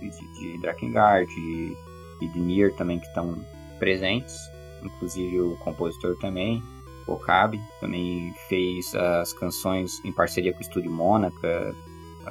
de, 0.00 0.10
de 0.10 0.58
Drakengard 0.58 1.30
e, 1.32 1.76
de 2.20 2.40
Nier 2.40 2.74
também 2.74 2.98
que 2.98 3.06
estão 3.06 3.36
presentes, 3.78 4.36
inclusive 4.82 5.40
o 5.40 5.56
compositor 5.58 6.16
também, 6.18 6.62
Okabe, 7.06 7.60
também 7.80 8.32
fez 8.48 8.94
as 8.94 9.32
canções 9.34 10.02
em 10.04 10.12
parceria 10.12 10.52
com 10.52 10.58
o 10.58 10.62
estúdio 10.62 10.90
Mônaca, 10.90 11.74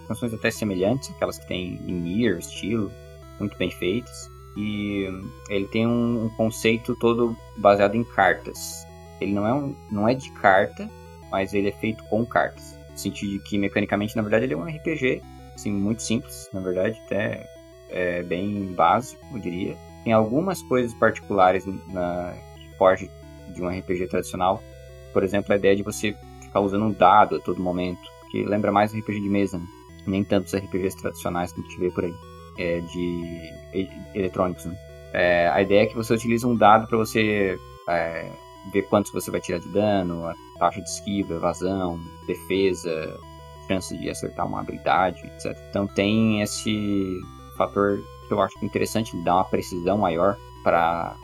canções 0.08 0.34
até 0.34 0.50
semelhantes, 0.50 1.12
aquelas 1.12 1.38
que 1.38 1.48
tem 1.48 1.76
em 1.88 1.94
Nier, 1.94 2.40
estilo, 2.40 2.92
muito 3.40 3.58
bem 3.58 3.70
feitas. 3.70 4.32
E 4.56 5.08
ele 5.50 5.68
tem 5.68 5.88
um, 5.88 6.26
um, 6.26 6.30
conceito 6.30 6.96
todo 6.96 7.36
baseado 7.58 7.96
em 7.96 8.04
cartas. 8.04 8.86
Ele 9.20 9.34
não 9.34 9.48
é, 9.48 9.54
um, 9.54 9.76
não 9.92 10.08
é 10.08 10.14
de 10.14 10.32
carta, 10.32 10.90
mas 11.32 11.54
ele 11.54 11.70
é 11.70 11.72
feito 11.72 12.04
com 12.06 12.26
cartas. 12.26 12.78
No 12.92 12.98
sentido 12.98 13.32
de 13.32 13.40
que, 13.40 13.58
mecanicamente, 13.58 14.16
na 14.16 14.22
verdade, 14.22 14.46
ele 14.46 14.54
é 14.54 14.58
um 14.58 14.66
RPG, 14.66 15.24
assim, 15.56 15.72
muito 15.72 16.02
simples, 16.02 16.50
na 16.54 16.60
verdade, 16.60 17.02
até 17.06 17.48
é, 17.90 18.24
bem 18.24 18.66
básico, 18.74 19.24
eu 19.34 19.40
diria. 19.40 19.78
Tem 20.04 20.14
algumas 20.14 20.62
coisas 20.64 20.94
particulares 20.94 21.66
na, 21.92 22.34
que 22.56 22.78
fogem 22.78 23.10
de 23.50 23.62
um 23.62 23.70
RPG 23.70 24.08
tradicional. 24.08 24.62
Por 25.14 25.24
exemplo, 25.24 25.54
a 25.54 25.56
ideia 25.56 25.76
de 25.76 25.84
você 25.84 26.16
ficar 26.42 26.60
usando 26.60 26.86
um 26.86 26.92
dado 26.92 27.38
a 27.38 27.40
todo 27.40 27.62
momento, 27.62 28.02
que 28.32 28.44
lembra 28.44 28.72
mais 28.72 28.94
RPG 28.94 29.22
de 29.22 29.30
mesa, 29.30 29.58
né? 29.58 29.66
nem 30.06 30.24
tanto 30.24 30.48
os 30.48 30.56
RPGs 30.56 30.98
tradicionais 30.98 31.54
que 31.54 31.62
a 31.62 31.64
gente 31.64 31.80
vê 31.80 31.90
por 31.92 32.04
aí, 32.04 32.14
é, 32.58 32.80
de 32.82 33.54
eletrônicos. 34.14 34.66
Né? 34.66 34.76
É, 35.14 35.48
a 35.50 35.62
ideia 35.62 35.84
é 35.84 35.86
que 35.86 35.96
você 35.96 36.14
utiliza 36.14 36.48
um 36.48 36.56
dado 36.56 36.88
para 36.88 36.98
você 36.98 37.58
é, 37.88 38.30
ver 38.72 38.82
quantos 38.84 39.12
você 39.12 39.30
vai 39.32 39.40
tirar 39.40 39.60
de 39.60 39.70
dano, 39.70 40.26
a 40.26 40.34
taxa 40.60 40.82
de 40.82 40.90
esquiva, 40.90 41.36
evasão, 41.36 42.00
defesa, 42.26 43.20
chance 43.74 43.98
de 43.98 44.10
acertar 44.10 44.48
uma 44.48 44.60
habilidade, 44.60 45.26
etc. 45.26 45.58
Então 45.70 45.88
tem 45.88 46.42
esse 46.42 47.20
fator 47.58 48.00
que 48.28 48.34
eu 48.34 48.42
acho 48.42 48.54
interessante, 48.64 49.16
ele 49.16 49.24
dá 49.24 49.36
uma 49.36 49.46
precisão 49.46 49.98
maior 49.98 50.38
para 50.64 51.16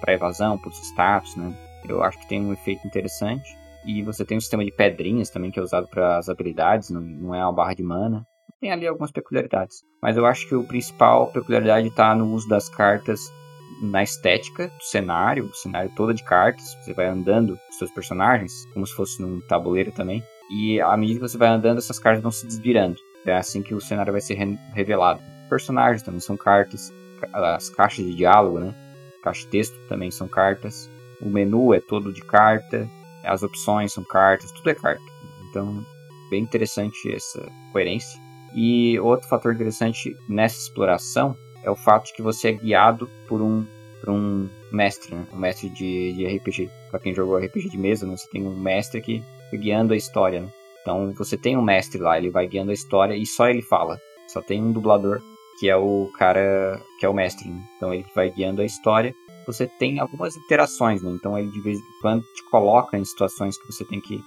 para 0.00 0.14
evasão, 0.14 0.56
para 0.56 0.70
os 0.70 0.78
status, 0.78 1.36
né? 1.36 1.54
Eu 1.86 2.02
acho 2.02 2.18
que 2.18 2.26
tem 2.26 2.44
um 2.44 2.52
efeito 2.52 2.86
interessante. 2.86 3.54
E 3.84 4.02
você 4.02 4.24
tem 4.24 4.36
um 4.36 4.40
sistema 4.40 4.64
de 4.64 4.72
pedrinhas 4.72 5.30
também 5.30 5.50
que 5.50 5.58
é 5.58 5.62
usado 5.62 5.86
para 5.88 6.18
as 6.18 6.28
habilidades, 6.28 6.90
não, 6.90 7.00
não 7.00 7.34
é 7.34 7.42
uma 7.44 7.52
barra 7.52 7.74
de 7.74 7.82
mana. 7.82 8.26
Tem 8.60 8.70
ali 8.70 8.86
algumas 8.86 9.10
peculiaridades. 9.10 9.82
Mas 10.02 10.16
eu 10.16 10.26
acho 10.26 10.46
que 10.48 10.54
o 10.54 10.64
principal 10.64 11.30
peculiaridade 11.32 11.88
está 11.88 12.14
no 12.14 12.32
uso 12.34 12.48
das 12.48 12.68
cartas 12.68 13.20
na 13.82 14.02
estética 14.02 14.68
do 14.68 14.84
cenário, 14.84 15.46
o 15.46 15.54
cenário 15.54 15.90
todo 15.96 16.12
de 16.12 16.22
cartas. 16.22 16.74
Você 16.82 16.92
vai 16.92 17.06
andando 17.06 17.56
com 17.56 17.72
seus 17.72 17.90
personagens, 17.90 18.66
como 18.74 18.86
se 18.86 18.94
fosse 18.94 19.20
num 19.22 19.40
tabuleiro 19.42 19.92
também. 19.92 20.22
E 20.50 20.80
à 20.80 20.96
medida 20.96 21.20
que 21.20 21.28
você 21.28 21.38
vai 21.38 21.48
andando, 21.48 21.78
essas 21.78 21.98
cartas 21.98 22.22
vão 22.22 22.32
se 22.32 22.46
desvirando. 22.46 22.98
É 23.24 23.36
assim 23.36 23.62
que 23.62 23.74
o 23.74 23.80
cenário 23.80 24.12
vai 24.12 24.20
ser 24.20 24.34
revelado. 24.74 25.22
Personagens 25.48 26.02
também 26.02 26.20
são 26.20 26.36
cartas. 26.36 26.92
As 27.32 27.68
caixas 27.68 28.04
de 28.04 28.14
diálogo, 28.14 28.58
né? 28.58 28.74
Caixa 29.22 29.42
de 29.42 29.48
texto 29.48 29.78
também 29.88 30.10
são 30.10 30.26
cartas. 30.26 30.90
O 31.20 31.28
menu 31.28 31.74
é 31.74 31.80
todo 31.80 32.12
de 32.12 32.22
carta. 32.22 32.88
As 33.22 33.42
opções 33.42 33.92
são 33.92 34.02
cartas, 34.02 34.50
tudo 34.52 34.70
é 34.70 34.74
carta. 34.74 35.02
Então, 35.48 35.84
bem 36.30 36.42
interessante 36.42 37.12
essa 37.12 37.46
coerência. 37.72 38.20
E 38.54 38.98
outro 38.98 39.28
fator 39.28 39.54
interessante 39.54 40.16
nessa 40.28 40.58
exploração 40.58 41.36
é 41.62 41.70
o 41.70 41.76
fato 41.76 42.06
de 42.06 42.14
que 42.14 42.22
você 42.22 42.48
é 42.48 42.52
guiado 42.52 43.08
por 43.28 43.42
um 43.42 43.66
para 44.00 44.12
um 44.12 44.48
mestre, 44.72 45.14
né? 45.14 45.26
um 45.30 45.36
mestre 45.36 45.68
de, 45.68 46.14
de 46.14 46.24
RPG. 46.24 46.70
Para 46.90 47.00
quem 47.00 47.14
jogou 47.14 47.36
RPG 47.36 47.68
de 47.68 47.76
mesa, 47.76 48.06
né? 48.06 48.16
você 48.16 48.26
tem 48.30 48.46
um 48.46 48.58
mestre 48.58 49.00
que 49.02 49.22
guiando 49.58 49.92
a 49.92 49.96
história. 49.96 50.40
Né? 50.40 50.50
Então 50.82 51.12
você 51.14 51.36
tem 51.36 51.56
um 51.56 51.62
mestre 51.62 52.00
lá, 52.00 52.18
ele 52.18 52.30
vai 52.30 52.46
guiando 52.46 52.70
a 52.70 52.74
história 52.74 53.14
e 53.14 53.26
só 53.26 53.48
ele 53.48 53.62
fala. 53.62 53.98
Só 54.28 54.40
tem 54.40 54.62
um 54.62 54.72
dublador 54.72 55.20
que 55.58 55.68
é 55.68 55.76
o 55.76 56.10
cara 56.16 56.80
que 56.98 57.06
é 57.06 57.08
o 57.08 57.14
mestre. 57.14 57.48
Né? 57.48 57.62
Então 57.76 57.92
ele 57.92 58.06
vai 58.14 58.30
guiando 58.30 58.62
a 58.62 58.64
história. 58.64 59.14
Você 59.46 59.66
tem 59.66 59.98
algumas 59.98 60.36
interações, 60.36 61.02
né? 61.02 61.10
Então 61.12 61.36
ele 61.36 61.50
de 61.50 61.60
vez 61.60 61.78
em 61.78 62.00
quando 62.00 62.22
te 62.22 62.44
coloca 62.50 62.96
em 62.96 63.04
situações 63.04 63.58
que 63.58 63.72
você 63.72 63.84
tem 63.84 64.00
que 64.00 64.20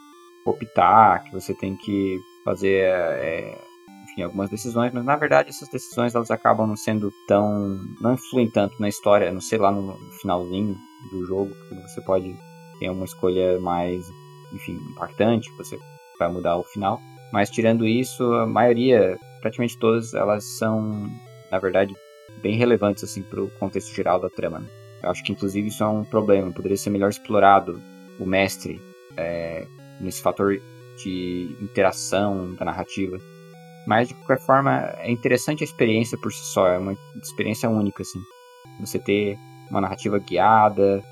optar, 0.46 1.24
que 1.24 1.32
você 1.32 1.54
tem 1.54 1.78
que 1.78 2.20
fazer 2.44 2.84
é, 2.84 3.58
enfim, 4.04 4.24
algumas 4.24 4.50
decisões, 4.50 4.92
mas 4.94 5.04
na 5.04 5.16
verdade 5.16 5.50
essas 5.50 5.70
decisões 5.70 6.14
elas 6.14 6.30
acabam 6.30 6.68
não 6.68 6.76
sendo 6.76 7.12
tão. 7.28 7.80
não 8.02 8.14
influem 8.14 8.50
tanto 8.50 8.80
na 8.80 8.90
história, 8.90 9.32
não 9.32 9.42
sei 9.42 9.58
lá 9.58 9.72
no 9.72 9.98
finalzinho 10.22 10.76
do 11.12 11.26
jogo, 11.26 11.50
porque 11.56 11.88
você 11.88 12.02
pode 12.02 12.36
ter 12.80 12.90
uma 12.90 13.06
escolha 13.06 13.60
mais, 13.60 14.06
enfim, 14.54 14.74
impactante, 14.92 15.50
você 15.58 15.78
vai 16.20 16.32
mudar 16.32 16.58
o 16.58 16.64
final. 16.64 17.00
Mas 17.32 17.50
tirando 17.50 17.86
isso, 17.86 18.24
a 18.34 18.46
maioria, 18.46 19.18
praticamente 19.42 19.78
todas, 19.78 20.14
elas 20.14 20.44
são, 20.58 21.10
na 21.52 21.60
verdade, 21.60 21.94
bem 22.42 22.56
relevantes 22.56 23.04
assim 23.04 23.24
para 23.24 23.42
o 23.42 23.50
contexto 23.60 23.94
geral 23.94 24.20
da 24.20 24.30
trama. 24.30 24.60
Né? 24.60 24.68
Eu 25.02 25.10
acho 25.10 25.24
que 25.24 25.32
inclusive 25.32 25.68
isso 25.68 25.84
é 25.84 25.88
um 25.88 26.04
problema, 26.04 26.52
poderia 26.52 26.78
ser 26.78 26.90
melhor 26.90 27.10
explorado 27.10 27.82
o 28.20 28.26
mestre 28.26 28.80
é, 29.18 29.66
nesse 30.00 30.22
fator 30.22 30.62
de 30.98 31.56
interação 31.60 32.54
da 32.54 32.66
narrativa 32.66 33.18
mas 33.86 34.08
de 34.08 34.14
qualquer 34.14 34.40
forma, 34.40 34.94
é 34.98 35.12
interessante 35.12 35.64
a 35.64 35.66
experiência 35.66 36.18
por 36.18 36.32
si 36.32 36.44
só, 36.46 36.68
é 36.68 36.78
uma 36.78 36.98
experiência 37.22 37.70
única, 37.70 38.02
assim. 38.02 38.20
Você 38.80 38.98
ter 38.98 39.38
uma 39.70 39.82
narrativa 39.82 40.20
guiada, 40.20 41.04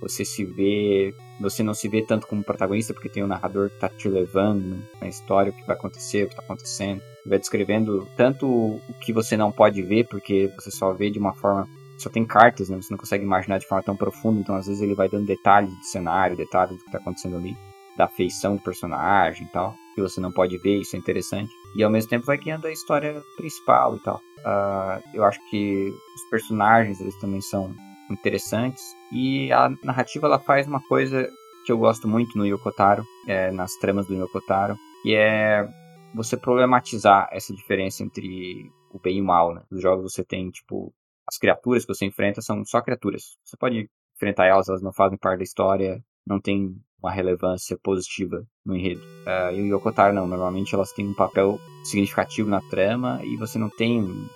você 0.00 0.24
se 0.24 0.44
vê. 0.44 1.14
Você 1.40 1.62
não 1.62 1.74
se 1.74 1.88
vê 1.88 2.02
tanto 2.02 2.26
como 2.26 2.42
protagonista, 2.42 2.92
porque 2.92 3.08
tem 3.08 3.22
um 3.22 3.28
narrador 3.28 3.70
que 3.70 3.78
tá 3.78 3.88
te 3.88 4.08
levando 4.08 4.82
na 5.00 5.08
história, 5.08 5.52
o 5.52 5.54
que 5.54 5.66
vai 5.66 5.76
acontecer, 5.76 6.24
o 6.24 6.28
que 6.28 6.36
tá 6.36 6.42
acontecendo. 6.42 7.00
Vai 7.24 7.38
descrevendo 7.38 8.08
tanto 8.16 8.46
o 8.46 8.80
que 9.00 9.12
você 9.12 9.36
não 9.36 9.52
pode 9.52 9.82
ver, 9.82 10.06
porque 10.08 10.50
você 10.58 10.70
só 10.70 10.92
vê 10.92 11.10
de 11.10 11.18
uma 11.18 11.34
forma. 11.34 11.68
Só 11.96 12.08
tem 12.08 12.24
cartas, 12.24 12.68
né? 12.68 12.80
Você 12.80 12.92
não 12.92 12.98
consegue 12.98 13.24
imaginar 13.24 13.58
de 13.58 13.66
forma 13.66 13.82
tão 13.82 13.96
profunda, 13.96 14.40
então 14.40 14.54
às 14.54 14.66
vezes 14.66 14.82
ele 14.82 14.94
vai 14.94 15.08
dando 15.08 15.26
detalhes 15.26 15.70
do 15.70 15.84
cenário, 15.84 16.36
detalhes 16.36 16.78
do 16.78 16.84
que 16.84 16.92
tá 16.92 16.98
acontecendo 16.98 17.36
ali, 17.36 17.56
da 17.96 18.06
feição 18.06 18.54
do 18.54 18.62
personagem 18.62 19.46
e 19.46 19.50
tal 19.50 19.74
que 19.98 20.02
você 20.02 20.20
não 20.20 20.30
pode 20.30 20.56
ver, 20.58 20.78
isso 20.78 20.94
é 20.94 20.98
interessante. 20.98 21.52
E 21.74 21.82
ao 21.82 21.90
mesmo 21.90 22.08
tempo 22.08 22.24
vai 22.24 22.38
guiando 22.38 22.66
a 22.66 22.72
história 22.72 23.20
principal 23.36 23.96
e 23.96 24.00
tal. 24.00 24.20
Uh, 24.38 25.02
eu 25.12 25.24
acho 25.24 25.40
que 25.50 25.92
os 26.14 26.30
personagens 26.30 27.00
eles 27.00 27.18
também 27.18 27.40
são 27.40 27.74
interessantes. 28.10 28.94
E 29.12 29.52
a 29.52 29.70
narrativa 29.82 30.26
ela 30.26 30.38
faz 30.38 30.66
uma 30.66 30.80
coisa 30.86 31.28
que 31.64 31.72
eu 31.72 31.78
gosto 31.78 32.08
muito 32.08 32.36
no 32.38 32.46
Yokotaro, 32.46 33.04
é, 33.26 33.50
nas 33.50 33.74
tramas 33.76 34.06
do 34.06 34.14
Yokotaro, 34.14 34.76
que 35.02 35.14
é 35.14 35.68
você 36.14 36.36
problematizar 36.36 37.28
essa 37.30 37.54
diferença 37.54 38.02
entre 38.02 38.70
o 38.90 38.98
bem 38.98 39.18
e 39.18 39.20
o 39.20 39.24
mal. 39.24 39.54
Né? 39.54 39.62
Nos 39.70 39.82
jogos 39.82 40.12
você 40.12 40.24
tem, 40.24 40.50
tipo, 40.50 40.92
as 41.28 41.36
criaturas 41.38 41.84
que 41.84 41.94
você 41.94 42.06
enfrenta 42.06 42.40
são 42.40 42.64
só 42.64 42.80
criaturas. 42.80 43.36
Você 43.44 43.56
pode 43.56 43.88
enfrentar 44.16 44.46
elas, 44.46 44.68
elas 44.68 44.82
não 44.82 44.92
fazem 44.92 45.18
parte 45.18 45.38
da 45.38 45.44
história, 45.44 46.02
não 46.26 46.40
tem 46.40 46.74
uma 47.00 47.12
relevância 47.12 47.78
positiva 47.82 48.44
no 48.64 48.76
enredo. 48.76 49.00
Uh, 49.00 49.54
e 49.54 49.62
o 49.62 49.76
Yokotaro 49.76 50.14
não, 50.14 50.26
normalmente 50.26 50.74
elas 50.74 50.92
têm 50.92 51.06
um 51.06 51.14
papel 51.14 51.58
significativo 51.84 52.50
na 52.50 52.60
trama 52.68 53.20
e 53.24 53.36
você 53.36 53.58
não 53.58 53.70
tem 53.70 54.02
um 54.02 54.28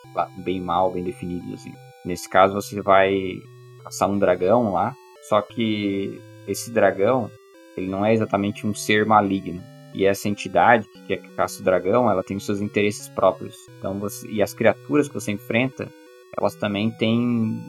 bem 0.44 0.60
mal 0.60 0.92
bem 0.92 1.02
definido 1.02 1.52
assim. 1.54 1.72
Nesse 2.04 2.28
caso 2.28 2.54
você 2.54 2.80
vai 2.80 3.34
caçar 3.82 4.08
um 4.08 4.18
dragão 4.18 4.72
lá, 4.72 4.94
só 5.28 5.40
que 5.42 6.20
esse 6.46 6.70
dragão 6.70 7.30
ele 7.76 7.88
não 7.88 8.04
é 8.04 8.12
exatamente 8.12 8.66
um 8.66 8.74
ser 8.74 9.06
maligno. 9.06 9.62
E 9.94 10.06
essa 10.06 10.28
entidade 10.28 10.86
que 11.06 11.14
é 11.14 11.16
que 11.16 11.28
caça 11.30 11.60
o 11.60 11.64
dragão, 11.64 12.10
ela 12.10 12.22
tem 12.22 12.36
os 12.36 12.46
seus 12.46 12.60
interesses 12.60 13.08
próprios. 13.10 13.54
Então 13.78 13.98
você, 13.98 14.26
e 14.28 14.42
as 14.42 14.54
criaturas 14.54 15.08
que 15.08 15.14
você 15.14 15.32
enfrenta, 15.32 15.88
elas 16.38 16.54
também 16.54 16.90
têm 16.90 17.60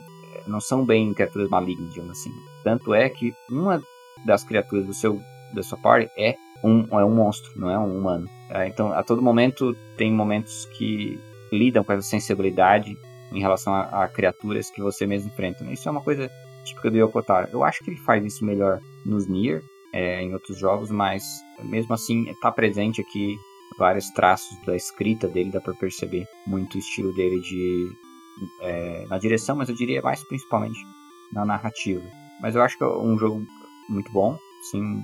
não 0.47 0.59
são 0.59 0.85
bem 0.85 1.13
criaturas 1.13 1.49
malignas, 1.49 1.89
digamos 1.89 2.11
assim. 2.11 2.31
Tanto 2.63 2.93
é 2.93 3.09
que 3.09 3.33
uma 3.49 3.81
das 4.25 4.43
criaturas 4.43 4.85
do 4.85 4.93
seu 4.93 5.19
da 5.53 5.61
sua 5.61 5.77
party 5.77 6.09
é 6.17 6.35
um, 6.63 6.87
é 6.99 7.05
um 7.05 7.13
monstro, 7.13 7.51
não 7.55 7.69
é 7.69 7.77
um 7.77 7.97
humano. 7.97 8.27
É, 8.49 8.67
então, 8.67 8.91
a 8.93 9.03
todo 9.03 9.21
momento 9.21 9.75
tem 9.97 10.11
momentos 10.11 10.65
que 10.77 11.19
lidam 11.51 11.83
com 11.83 11.93
essa 11.93 12.07
sensibilidade 12.07 12.97
em 13.33 13.41
relação 13.41 13.73
a, 13.73 14.03
a 14.03 14.07
criaturas 14.07 14.69
que 14.69 14.81
você 14.81 15.05
mesmo 15.05 15.29
enfrenta. 15.29 15.63
Né? 15.63 15.73
Isso 15.73 15.87
é 15.87 15.91
uma 15.91 16.01
coisa 16.01 16.29
típica 16.63 16.89
do 16.89 16.97
Yokotaro. 16.97 17.49
Eu 17.51 17.63
acho 17.63 17.83
que 17.83 17.89
ele 17.89 17.99
faz 17.99 18.23
isso 18.23 18.45
melhor 18.45 18.79
nos 19.05 19.27
Nier, 19.27 19.61
é, 19.93 20.21
em 20.21 20.33
outros 20.33 20.57
jogos, 20.57 20.89
mas 20.89 21.23
mesmo 21.63 21.93
assim 21.93 22.29
está 22.29 22.51
presente 22.51 23.01
aqui 23.01 23.35
vários 23.77 24.09
traços 24.11 24.57
da 24.65 24.75
escrita 24.75 25.27
dele, 25.27 25.51
dá 25.51 25.59
para 25.59 25.73
perceber 25.73 26.25
muito 26.45 26.75
o 26.75 26.79
estilo 26.79 27.13
dele 27.13 27.39
de 27.41 27.91
é, 28.61 29.05
na 29.09 29.17
direção, 29.17 29.55
mas 29.55 29.69
eu 29.69 29.75
diria 29.75 30.01
mais 30.01 30.23
principalmente 30.23 30.79
na 31.31 31.45
narrativa. 31.45 32.03
Mas 32.41 32.55
eu 32.55 32.61
acho 32.61 32.77
que 32.77 32.83
é 32.83 32.87
um 32.87 33.17
jogo 33.17 33.45
muito 33.89 34.11
bom, 34.11 34.37
sim, 34.71 35.01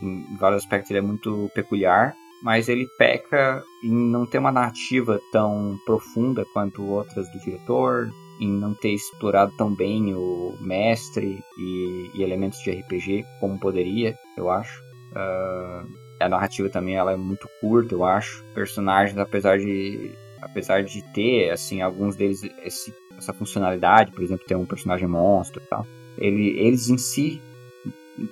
em 0.00 0.36
vários 0.36 0.62
aspectos 0.62 0.90
ele 0.90 0.98
é 0.98 1.02
muito 1.02 1.50
peculiar, 1.54 2.14
mas 2.42 2.68
ele 2.68 2.86
peca 2.98 3.62
em 3.84 3.92
não 3.92 4.26
ter 4.26 4.38
uma 4.38 4.52
narrativa 4.52 5.20
tão 5.30 5.78
profunda 5.86 6.44
quanto 6.52 6.84
outras 6.84 7.30
do 7.30 7.38
diretor, 7.38 8.10
em 8.40 8.52
não 8.52 8.74
ter 8.74 8.92
explorado 8.92 9.52
tão 9.56 9.72
bem 9.72 10.14
o 10.14 10.56
mestre 10.60 11.38
e, 11.56 12.10
e 12.14 12.22
elementos 12.22 12.58
de 12.60 12.72
RPG 12.72 13.24
como 13.40 13.60
poderia, 13.60 14.16
eu 14.36 14.50
acho. 14.50 14.82
Uh, 15.12 15.86
a 16.20 16.28
narrativa 16.28 16.68
também 16.68 16.96
ela 16.96 17.12
é 17.12 17.16
muito 17.16 17.48
curta, 17.60 17.94
eu 17.94 18.04
acho. 18.04 18.44
Personagens, 18.54 19.16
apesar 19.18 19.58
de 19.58 20.12
apesar 20.40 20.82
de 20.82 21.00
ter 21.12 21.50
assim 21.50 21.82
alguns 21.82 22.16
deles 22.16 22.42
esse, 22.64 22.92
essa 23.16 23.32
funcionalidade, 23.32 24.10
por 24.10 24.22
exemplo, 24.24 24.44
ter 24.46 24.56
um 24.56 24.66
personagem 24.66 25.06
monstro 25.06 25.62
e 25.62 25.66
tal, 25.68 25.86
ele, 26.18 26.58
eles 26.58 26.88
em 26.88 26.98
si 26.98 27.40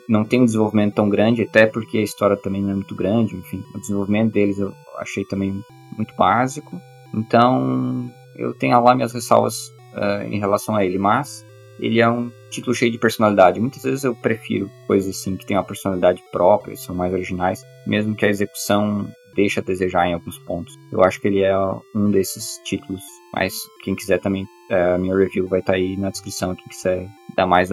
não 0.09 0.25
tem 0.25 0.43
um 0.43 0.45
desenvolvimento 0.45 0.95
tão 0.95 1.09
grande, 1.09 1.43
até 1.43 1.67
porque 1.67 1.99
a 1.99 2.03
história 2.03 2.37
também 2.37 2.63
não 2.63 2.71
é 2.71 2.75
muito 2.75 2.95
grande, 2.95 3.37
enfim, 3.37 3.63
o 3.75 3.81
desenvolvimento 3.81 4.33
deles 4.33 4.59
eu 4.59 4.75
achei 4.99 5.25
também 5.25 5.63
muito 5.97 6.15
básico. 6.17 6.81
Então, 7.15 8.11
eu 8.37 8.55
tenho 8.55 8.81
lá 8.83 8.95
minhas 8.95 9.13
ressalvas 9.13 9.69
uh, 9.95 10.23
em 10.31 10.39
relação 10.39 10.77
a 10.77 10.85
ele, 10.85 10.99
mas 10.99 11.45
ele 11.79 12.01
é 12.01 12.09
um 12.09 12.31
título 12.51 12.75
cheio 12.75 12.93
de 12.93 12.99
personalidade. 12.99 13.61
Muitas 13.61 13.83
vezes 13.83 14.05
eu 14.05 14.15
prefiro 14.15 14.71
coisas 14.87 15.17
assim 15.17 15.37
que 15.37 15.47
têm 15.47 15.57
uma 15.57 15.65
personalidade 15.65 16.23
própria, 16.31 16.77
são 16.77 16.95
mais 16.95 17.13
originais, 17.13 17.65
mesmo 17.87 18.15
que 18.15 18.25
a 18.25 18.29
execução 18.29 19.09
deixe 19.35 19.61
a 19.61 19.63
desejar 19.63 20.07
em 20.07 20.15
alguns 20.15 20.39
pontos. 20.39 20.75
Eu 20.93 21.03
acho 21.03 21.21
que 21.21 21.29
ele 21.29 21.43
é 21.43 21.57
um 21.95 22.11
desses 22.11 22.61
títulos, 22.65 23.03
mas 23.35 23.55
quem 23.83 23.95
quiser 23.95 24.19
também, 24.19 24.45
uh, 24.71 24.95
a 24.95 24.99
minha 24.99 25.17
review 25.17 25.47
vai 25.47 25.61
estar 25.61 25.73
tá 25.73 25.79
aí 25.79 25.97
na 25.97 26.11
descrição, 26.11 26.55
quem 26.55 26.69
quiser 26.69 27.09
dar 27.37 27.47
mais 27.47 27.71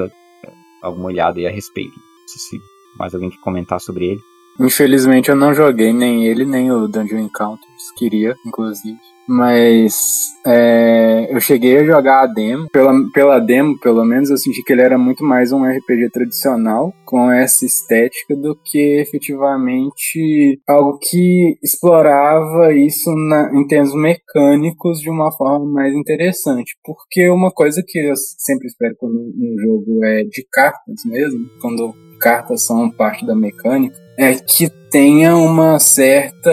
alguma 0.87 1.07
olhada 1.07 1.39
aí 1.39 1.47
a 1.47 1.51
respeito. 1.51 1.95
Não 1.95 2.27
sei 2.27 2.59
se 2.59 2.65
mais 2.97 3.13
alguém 3.13 3.29
quer 3.29 3.39
comentar 3.39 3.79
sobre 3.79 4.05
ele. 4.05 4.21
Infelizmente 4.59 5.29
eu 5.29 5.35
não 5.35 5.53
joguei 5.53 5.93
nem 5.93 6.25
ele, 6.25 6.43
nem 6.43 6.71
o 6.71 6.87
Dungeon 6.87 7.19
Encounters. 7.19 7.91
Queria, 7.95 8.35
inclusive. 8.45 8.97
Mas 9.27 10.33
é, 10.45 11.27
eu 11.29 11.39
cheguei 11.41 11.77
a 11.77 11.85
jogar 11.85 12.23
a 12.23 12.27
demo. 12.27 12.69
Pela, 12.69 12.93
pela 13.13 13.39
demo, 13.39 13.77
pelo 13.79 14.05
menos, 14.05 14.29
eu 14.29 14.37
senti 14.37 14.63
que 14.63 14.71
ele 14.71 14.81
era 14.81 14.97
muito 14.97 15.23
mais 15.23 15.51
um 15.51 15.65
RPG 15.65 16.09
tradicional, 16.11 16.93
com 17.05 17.29
essa 17.31 17.65
estética, 17.65 18.35
do 18.35 18.55
que 18.55 18.99
efetivamente 18.99 20.59
algo 20.65 20.97
que 20.97 21.57
explorava 21.61 22.73
isso 22.73 23.13
na, 23.13 23.51
em 23.53 23.67
termos 23.67 23.93
mecânicos 23.93 25.01
de 25.01 25.09
uma 25.09 25.31
forma 25.31 25.65
mais 25.65 25.93
interessante. 25.93 26.77
Porque 26.83 27.29
uma 27.29 27.51
coisa 27.51 27.83
que 27.85 27.99
eu 27.99 28.15
sempre 28.15 28.67
espero 28.67 28.95
quando 28.97 29.15
um 29.15 29.55
jogo 29.59 30.05
é 30.05 30.23
de 30.23 30.45
cartas 30.51 31.03
mesmo, 31.05 31.49
quando 31.61 31.93
cartas 32.19 32.65
são 32.65 32.89
parte 32.89 33.25
da 33.25 33.35
mecânica, 33.35 34.06
é 34.17 34.33
que 34.33 34.69
tenha 34.89 35.35
uma 35.35 35.79
certa 35.79 36.49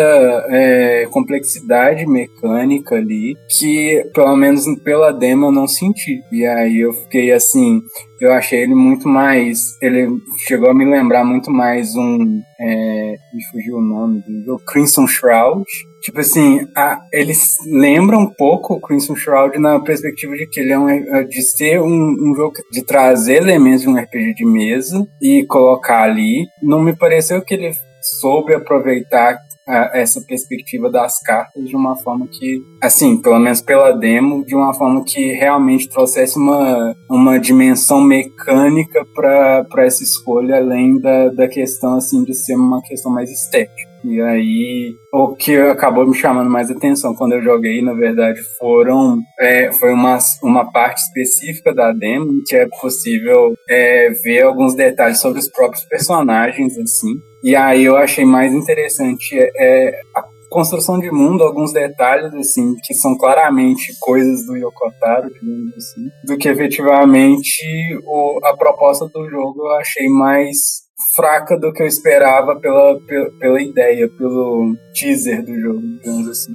é, 0.51 1.07
complexidade 1.11 2.07
mecânica 2.07 2.97
ali 2.97 3.35
que, 3.59 4.05
pelo 4.13 4.37
menos 4.37 4.65
pela 4.83 5.13
demo, 5.13 5.47
eu 5.47 5.53
não 5.53 5.67
senti. 5.67 6.21
E 6.33 6.45
aí 6.45 6.81
eu 6.81 6.93
fiquei 6.93 7.33
assim, 7.33 7.81
eu 8.21 8.33
achei 8.33 8.63
ele 8.63 8.75
muito 8.75 9.09
mais. 9.09 9.77
Ele 9.81 10.09
chegou 10.47 10.71
a 10.71 10.75
me 10.75 10.85
lembrar 10.85 11.25
muito 11.25 11.51
mais 11.51 11.95
um. 11.95 12.41
É, 12.61 13.15
me 13.35 13.45
fugiu 13.51 13.77
o 13.77 13.83
nome 13.83 14.23
do 14.23 14.45
jogo, 14.45 14.63
Crimson 14.67 15.07
Shroud. 15.07 15.65
Tipo 16.01 16.21
assim, 16.21 16.61
a, 16.77 17.01
eles 17.13 17.57
lembram 17.67 18.21
um 18.21 18.31
pouco 18.31 18.75
o 18.75 18.81
Crimson 18.81 19.17
Shroud 19.17 19.59
na 19.59 19.81
perspectiva 19.81 20.35
de 20.35 20.47
que 20.47 20.61
ele 20.61 20.73
é 20.73 20.79
um, 20.79 20.89
é, 20.89 21.25
de 21.25 21.43
ser 21.43 21.81
um, 21.81 22.15
um 22.21 22.35
jogo 22.35 22.55
de 22.71 22.85
trazer 22.85 23.37
elementos 23.37 23.83
de 23.83 23.89
um 23.89 23.97
RPG 23.97 24.35
de 24.35 24.45
mesa 24.45 25.07
e 25.21 25.45
colocar 25.47 26.03
ali. 26.03 26.45
Não 26.63 26.83
me 26.83 26.95
pareceu 26.95 27.43
que 27.43 27.54
ele 27.55 27.73
soube 28.21 28.55
aproveitar 28.55 29.39
a, 29.67 29.99
essa 29.99 30.21
perspectiva 30.21 30.91
das 30.91 31.19
cartas 31.21 31.65
de 31.65 31.75
uma 31.75 31.97
forma 31.97 32.29
que, 32.31 32.61
assim, 32.83 33.21
pelo 33.21 33.39
menos 33.39 33.61
pela 33.61 33.93
demo, 33.93 34.45
de 34.45 34.55
uma 34.55 34.75
forma 34.75 35.03
que 35.05 35.33
realmente 35.33 35.89
trouxesse 35.89 36.39
uma, 36.39 36.95
uma 37.11 37.39
dimensão 37.39 38.01
mecânica 38.01 39.05
para 39.15 39.85
essa 39.85 40.03
escolha, 40.03 40.57
além 40.57 41.01
da, 41.01 41.31
da 41.31 41.49
questão, 41.49 41.97
assim, 41.97 42.23
de 42.25 42.35
ser 42.35 42.55
uma 42.57 42.83
questão 42.83 43.13
mais 43.13 43.31
estética. 43.31 43.94
E 44.05 44.21
aí, 44.21 44.95
o 45.13 45.35
que 45.35 45.57
acabou 45.57 46.07
me 46.07 46.15
chamando 46.15 46.51
mais 46.51 46.71
atenção 46.71 47.15
quando 47.15 47.33
eu 47.33 47.43
joguei, 47.43 47.81
na 47.81 47.95
verdade, 47.95 48.39
foram 48.59 49.19
é, 49.41 49.73
foi 49.73 49.93
uma, 49.93 50.19
uma 50.43 50.71
parte 50.71 50.99
específica 50.99 51.75
da 51.75 51.91
demo 51.91 52.43
que 52.47 52.55
é 52.55 52.69
possível 52.81 53.55
é, 53.69 54.11
ver 54.23 54.43
alguns 54.43 54.75
detalhes 54.75 55.21
sobre 55.21 55.39
os 55.39 55.49
próprios 55.49 55.85
personagens, 55.87 56.77
assim. 56.79 57.15
E 57.43 57.57
aí 57.57 57.85
eu 57.85 57.97
achei 57.97 58.27
mais 58.27 58.53
interessante 58.53 59.39
é, 59.39 60.01
a 60.15 60.23
construção 60.51 61.01
de 61.01 61.11
mundo, 61.11 61.43
alguns 61.43 61.73
detalhes, 61.73 62.33
assim, 62.35 62.75
que 62.85 62.95
são 62.95 63.17
claramente 63.19 63.93
coisas 63.99 64.47
do 64.47 64.55
Yokotaro, 64.55 65.29
digamos 65.33 65.75
assim, 65.77 66.03
do 66.25 66.37
que 66.37 66.49
efetivamente 66.49 67.65
o, 68.07 68.39
a 68.45 68.57
proposta 68.57 69.09
do 69.09 69.29
jogo 69.29 69.67
eu 69.67 69.73
achei 69.73 70.09
mais 70.09 70.84
fraca 71.15 71.59
do 71.59 71.73
que 71.73 71.83
eu 71.83 71.87
esperava 71.87 72.59
pela, 72.59 73.01
pela, 73.01 73.31
pela 73.39 73.63
ideia, 73.63 74.09
pelo 74.09 74.77
teaser 74.93 75.45
do 75.45 75.59
jogo, 75.61 75.81
digamos 75.81 76.29
assim. 76.29 76.55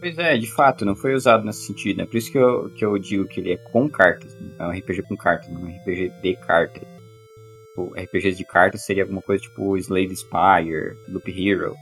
Pois 0.00 0.18
é, 0.18 0.36
de 0.36 0.46
fato, 0.52 0.84
não 0.84 0.94
foi 0.94 1.14
usado 1.14 1.44
nesse 1.44 1.66
sentido, 1.66 1.98
né? 1.98 2.06
Por 2.06 2.16
isso 2.16 2.30
que 2.30 2.38
eu, 2.38 2.70
que 2.70 2.84
eu 2.84 2.96
digo 2.98 3.26
que 3.26 3.40
ele 3.40 3.52
é 3.52 3.56
com 3.56 3.88
cartas. 3.88 4.32
Né? 4.34 4.54
É 4.58 4.66
um 4.66 4.70
RPG 4.70 5.02
com 5.02 5.16
cartas, 5.16 5.48
não 5.48 5.62
é 5.62 5.64
um 5.64 5.76
RPG 5.76 6.12
de 6.22 6.36
cartas. 6.36 6.96
Tipo, 7.76 7.92
RPGs 7.94 8.38
de 8.38 8.44
cartas 8.44 8.84
seria 8.84 9.02
alguma 9.02 9.20
coisa 9.20 9.42
tipo 9.42 9.76
Slave 9.76 10.16
Spire, 10.16 10.96
Loop 11.08 11.28
Hero. 11.28 11.74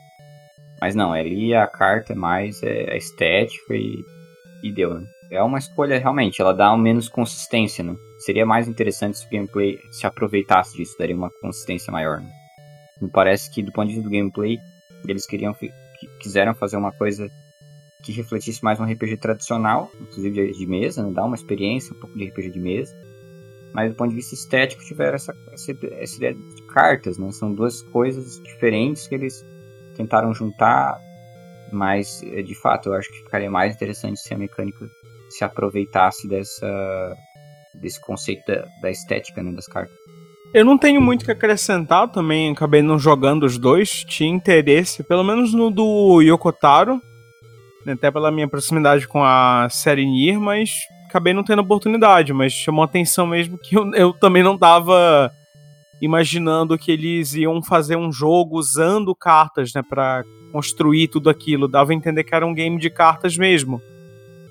Mas 0.81 0.97
não, 0.97 1.13
ali 1.13 1.55
a 1.55 1.69
carta 1.69 2.13
é 2.13 2.17
mais 2.17 2.63
é, 2.63 2.97
estética 2.97 3.75
e, 3.75 4.05
e 4.63 4.73
deu, 4.73 4.95
né? 4.95 5.07
É 5.31 5.43
uma 5.43 5.59
escolha 5.59 5.99
realmente, 5.99 6.41
ela 6.41 6.53
dá 6.53 6.77
menos 6.77 7.09
consistência, 7.09 7.85
né? 7.85 7.95
Seria 8.25 8.47
mais 8.47 8.67
interessante 8.67 9.19
se 9.19 9.27
o 9.27 9.31
gameplay 9.31 9.79
se 9.91 10.07
aproveitasse 10.07 10.75
disso, 10.75 10.97
daria 10.99 11.15
uma 11.15 11.31
consistência 11.43 11.93
maior. 11.93 12.23
Né? 12.23 12.33
Me 13.03 13.11
parece 13.11 13.51
que 13.51 13.63
do 13.63 13.71
ponto 13.71 13.89
de 13.89 13.97
vista 13.97 14.09
do 14.09 14.11
gameplay, 14.11 14.57
eles 15.07 15.27
queriam 15.27 15.55
quiseram 16.21 16.55
fazer 16.55 16.79
uma 16.79 16.91
coisa 16.91 17.29
que 18.03 18.13
refletisse 18.13 18.65
mais 18.65 18.81
um 18.81 18.85
RPG 18.85 19.19
tradicional, 19.19 19.91
inclusive 20.01 20.53
de, 20.53 20.67
mesa, 20.67 21.03
né? 21.03 21.13
dar 21.13 21.27
uma 21.27 21.35
experiência 21.35 21.95
um 21.95 22.01
pouco 22.01 22.17
de 22.17 22.25
RPG 22.25 22.51
de 22.51 22.61
mesa. 22.61 22.97
Mas 23.75 23.91
do 23.91 23.97
ponto 23.97 24.09
de 24.09 24.17
vista 24.17 24.35
estético 24.35 24.83
tiveram 24.83 25.17
essa, 25.17 25.35
essa, 25.53 25.73
essa 25.93 26.17
ideia 26.17 26.33
de 26.33 26.67
cartas, 26.69 27.19
né? 27.19 27.31
São 27.31 27.53
duas 27.53 27.83
coisas 27.83 28.41
diferentes 28.43 29.07
que 29.07 29.17
eles 29.17 29.45
tentaram 29.97 30.33
juntar, 30.33 30.99
mas 31.71 32.21
de 32.23 32.55
fato 32.55 32.89
eu 32.89 32.95
acho 32.95 33.11
que 33.11 33.19
ficaria 33.19 33.51
mais 33.51 33.75
interessante 33.75 34.19
se 34.19 34.33
a 34.33 34.39
mecânica 34.39 34.89
se 35.29 35.45
aproveitasse 35.45 36.27
dessa 36.27 37.15
desse 37.75 38.01
conceito 38.01 38.47
da, 38.47 38.67
da 38.83 38.91
estética 38.91 39.43
né, 39.43 39.53
das 39.53 39.67
cartas. 39.67 39.95
Eu 40.53 40.65
não 40.65 40.79
tenho 40.79 41.01
muito 41.01 41.25
que 41.25 41.33
acrescentar 41.33 42.09
também, 42.09 42.53
acabei 42.53 42.81
não 42.81 42.97
jogando 42.99 43.45
os 43.45 43.59
dois, 43.59 44.05
tinha 44.05 44.31
interesse, 44.31 45.03
pelo 45.03 45.25
menos 45.25 45.53
no 45.53 45.69
do 45.69 46.21
Yokotaro, 46.21 47.03
né, 47.85 47.95
até 47.95 48.11
pela 48.11 48.31
minha 48.31 48.49
proximidade 48.49 49.09
com 49.09 49.25
a 49.25 49.69
série 49.69 50.07
Nier, 50.07 50.39
mas 50.39 50.71
acabei 51.09 51.33
não 51.33 51.43
tendo 51.43 51.63
oportunidade, 51.63 52.33
mas 52.33 52.53
chamou 52.53 52.85
atenção 52.85 53.27
mesmo 53.27 53.59
que 53.59 53.77
eu, 53.77 53.93
eu 53.95 54.13
também 54.13 54.45
não 54.45 54.57
tava 54.57 55.33
imaginando 56.01 56.79
que 56.79 56.93
eles 56.93 57.35
iam 57.35 57.63
fazer 57.63 57.97
um 57.97 58.13
jogo 58.13 58.59
usando 58.59 59.15
cartas, 59.15 59.73
né, 59.75 59.83
para 59.83 60.23
construir 60.53 61.09
tudo 61.09 61.29
aquilo, 61.29 61.67
dava 61.67 61.91
a 61.91 61.95
entender 61.95 62.23
que 62.23 62.35
era 62.35 62.47
um 62.47 62.55
game 62.55 62.79
de 62.79 62.91
cartas 62.91 63.37
mesmo. 63.37 63.81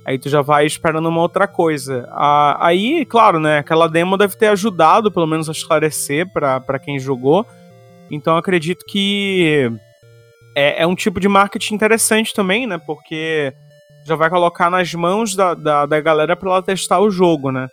Aí 0.06 0.20
tu 0.20 0.30
já 0.30 0.42
vai 0.42 0.66
esperando 0.66 1.08
uma 1.08 1.22
outra 1.22 1.48
coisa. 1.48 2.08
Ah, 2.12 2.58
aí, 2.60 3.06
claro, 3.06 3.40
né? 3.40 3.60
Aquela 3.60 3.88
demo 3.88 4.18
deve 4.18 4.36
ter 4.38 4.48
ajudado, 4.48 5.12
pelo 5.12 5.28
menos, 5.28 5.48
a 5.48 5.54
esclarecer 5.54 6.32
para 6.32 6.80
quem 6.80 7.00
jogou. 7.00 7.46
Então 8.12 8.36
acredito 8.36 8.86
que 8.86 9.72
é, 10.56 10.84
é, 10.84 10.88
um 10.88 10.96
tipo 10.96 11.20
de 11.20 11.28
marketing 11.28 11.76
interessante 11.76 12.34
também, 12.34 12.68
né? 12.68 12.78
Porque 12.78 13.54
já 14.06 14.16
vai 14.16 14.30
colocar 14.30 14.70
nas 14.70 14.94
mãos 14.94 15.36
da, 15.36 15.54
da, 15.54 15.86
da 15.86 16.02
galera 16.02 16.36
para 16.36 16.50
ela 16.50 16.62
testar 16.62 17.00
o 17.00 17.10
jogo, 17.10 17.52
né? 17.52 17.70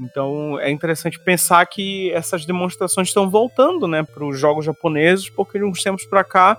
Então 0.00 0.58
é 0.58 0.70
interessante 0.70 1.20
pensar 1.20 1.64
que 1.66 2.10
essas 2.12 2.44
demonstrações 2.44 3.08
estão 3.08 3.30
voltando, 3.30 3.86
né, 3.86 4.02
para 4.02 4.24
os 4.24 4.38
jogos 4.38 4.64
japoneses, 4.64 5.28
porque 5.28 5.58
de 5.58 5.64
uns 5.64 5.82
tempos 5.82 6.06
para 6.06 6.24
cá 6.24 6.58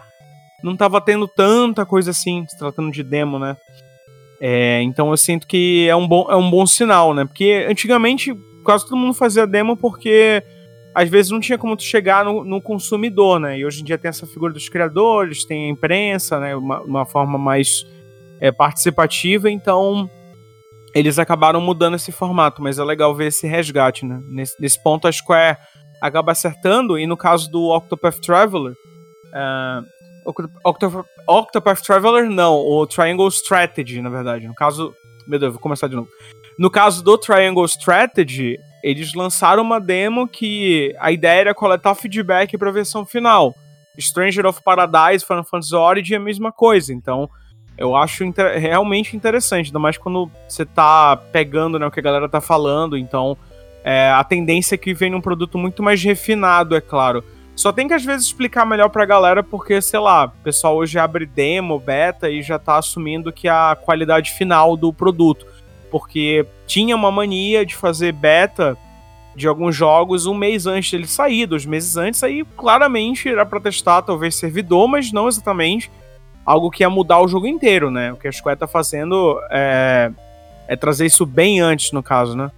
não 0.63 0.73
estava 0.73 1.01
tendo 1.01 1.27
tanta 1.27 1.83
coisa 1.85 2.11
assim, 2.11 2.45
se 2.47 2.57
tratando 2.57 2.91
de 2.91 3.03
demo, 3.03 3.39
né? 3.39 3.57
É, 4.43 4.81
então 4.81 5.11
eu 5.11 5.17
sinto 5.17 5.45
que 5.45 5.87
é 5.87 5.95
um, 5.95 6.07
bom, 6.07 6.25
é 6.27 6.35
um 6.35 6.49
bom 6.49 6.65
sinal, 6.65 7.13
né? 7.13 7.25
Porque 7.25 7.63
antigamente 7.69 8.35
quase 8.63 8.85
todo 8.85 8.97
mundo 8.97 9.13
fazia 9.13 9.45
demo 9.45 9.77
porque 9.77 10.43
às 10.95 11.07
vezes 11.07 11.31
não 11.31 11.39
tinha 11.39 11.59
como 11.59 11.77
tu 11.77 11.83
chegar 11.83 12.25
no, 12.25 12.43
no 12.43 12.59
consumidor, 12.59 13.39
né? 13.39 13.59
E 13.59 13.65
hoje 13.65 13.81
em 13.81 13.83
dia 13.83 13.99
tem 13.99 14.09
essa 14.09 14.25
figura 14.25 14.51
dos 14.51 14.67
criadores, 14.67 15.45
tem 15.45 15.67
a 15.67 15.69
imprensa, 15.69 16.39
né? 16.39 16.55
Uma, 16.55 16.81
uma 16.81 17.05
forma 17.05 17.37
mais 17.37 17.85
é, 18.39 18.51
participativa, 18.51 19.47
então 19.47 20.09
eles 20.95 21.19
acabaram 21.19 21.61
mudando 21.61 21.95
esse 21.95 22.11
formato, 22.11 22.63
mas 22.63 22.79
é 22.79 22.83
legal 22.83 23.13
ver 23.15 23.27
esse 23.27 23.45
resgate, 23.45 24.07
né? 24.07 24.19
Nesse, 24.27 24.59
nesse 24.59 24.81
ponto 24.81 25.07
a 25.07 25.11
Square 25.11 25.57
acaba 26.01 26.31
acertando, 26.31 26.97
e 26.97 27.05
no 27.05 27.15
caso 27.15 27.49
do 27.51 27.69
Octopath 27.69 28.19
Traveler, 28.19 28.73
uh, 28.73 29.85
Octopath, 30.63 31.05
Octopath 31.27 31.81
Traveler, 31.81 32.29
não. 32.29 32.55
O 32.55 32.85
Triangle 32.85 33.27
Strategy, 33.29 34.01
na 34.01 34.09
verdade. 34.09 34.47
No 34.47 34.55
caso. 34.55 34.93
Meu 35.27 35.39
Deus, 35.39 35.53
vou 35.53 35.61
começar 35.61 35.87
de 35.87 35.95
novo. 35.95 36.09
No 36.57 36.69
caso 36.69 37.03
do 37.03 37.17
Triangle 37.17 37.65
Strategy, 37.65 38.57
eles 38.83 39.13
lançaram 39.13 39.63
uma 39.63 39.79
demo 39.79 40.27
que 40.27 40.95
a 40.99 41.11
ideia 41.11 41.41
era 41.41 41.53
coletar 41.53 41.95
feedback 41.95 42.57
para 42.57 42.71
versão 42.71 43.05
final. 43.05 43.55
Stranger 43.99 44.45
of 44.45 44.61
Paradise, 44.63 45.25
Final 45.25 45.43
Fantasy 45.43 45.75
Origin 45.75 46.13
é 46.15 46.17
a 46.17 46.19
mesma 46.19 46.51
coisa. 46.51 46.93
Então, 46.93 47.29
eu 47.77 47.95
acho 47.95 48.23
inter 48.23 48.59
realmente 48.59 49.15
interessante, 49.15 49.67
ainda 49.67 49.79
mais 49.79 49.97
quando 49.97 50.29
você 50.47 50.65
tá 50.65 51.15
pegando 51.31 51.79
né, 51.79 51.85
o 51.85 51.91
que 51.91 51.99
a 51.99 52.03
galera 52.03 52.29
tá 52.29 52.41
falando. 52.41 52.97
Então, 52.97 53.37
é, 53.83 54.11
a 54.11 54.23
tendência 54.23 54.75
é 54.75 54.77
que 54.77 54.93
vem 54.93 55.13
um 55.13 55.21
produto 55.21 55.57
muito 55.57 55.81
mais 55.81 56.01
refinado, 56.03 56.75
é 56.75 56.81
claro. 56.81 57.23
Só 57.55 57.71
tem 57.71 57.87
que 57.87 57.93
às 57.93 58.03
vezes 58.03 58.27
explicar 58.27 58.65
melhor 58.65 58.89
pra 58.89 59.05
galera, 59.05 59.43
porque, 59.43 59.81
sei 59.81 59.99
lá, 59.99 60.25
o 60.25 60.43
pessoal 60.43 60.75
hoje 60.75 60.97
abre 60.97 61.25
demo, 61.25 61.79
beta 61.79 62.29
e 62.29 62.41
já 62.41 62.57
tá 62.57 62.77
assumindo 62.77 63.31
que 63.31 63.47
é 63.47 63.51
a 63.51 63.77
qualidade 63.79 64.31
final 64.31 64.75
do 64.75 64.91
produto. 64.91 65.45
Porque 65.91 66.45
tinha 66.65 66.95
uma 66.95 67.11
mania 67.11 67.65
de 67.65 67.75
fazer 67.75 68.13
beta 68.13 68.77
de 69.35 69.47
alguns 69.47 69.75
jogos 69.75 70.25
um 70.25 70.33
mês 70.33 70.65
antes 70.65 70.91
dele 70.91 71.07
sair, 71.07 71.45
dois 71.45 71.65
meses 71.65 71.97
antes, 71.97 72.23
aí 72.23 72.43
claramente 72.57 73.29
era 73.29 73.45
pra 73.45 73.59
testar 73.59 74.01
talvez 74.01 74.35
servidor, 74.35 74.87
mas 74.87 75.11
não 75.11 75.27
exatamente 75.27 75.91
algo 76.45 76.69
que 76.69 76.83
ia 76.83 76.89
mudar 76.89 77.19
o 77.21 77.27
jogo 77.27 77.47
inteiro, 77.47 77.89
né? 77.89 78.11
O 78.11 78.17
que 78.17 78.27
a 78.27 78.31
Square 78.31 78.59
tá 78.59 78.67
fazendo 78.67 79.39
é, 79.49 80.11
é 80.67 80.75
trazer 80.75 81.05
isso 81.05 81.25
bem 81.25 81.59
antes, 81.59 81.91
no 81.91 82.03
caso, 82.03 82.35
né? 82.35 82.51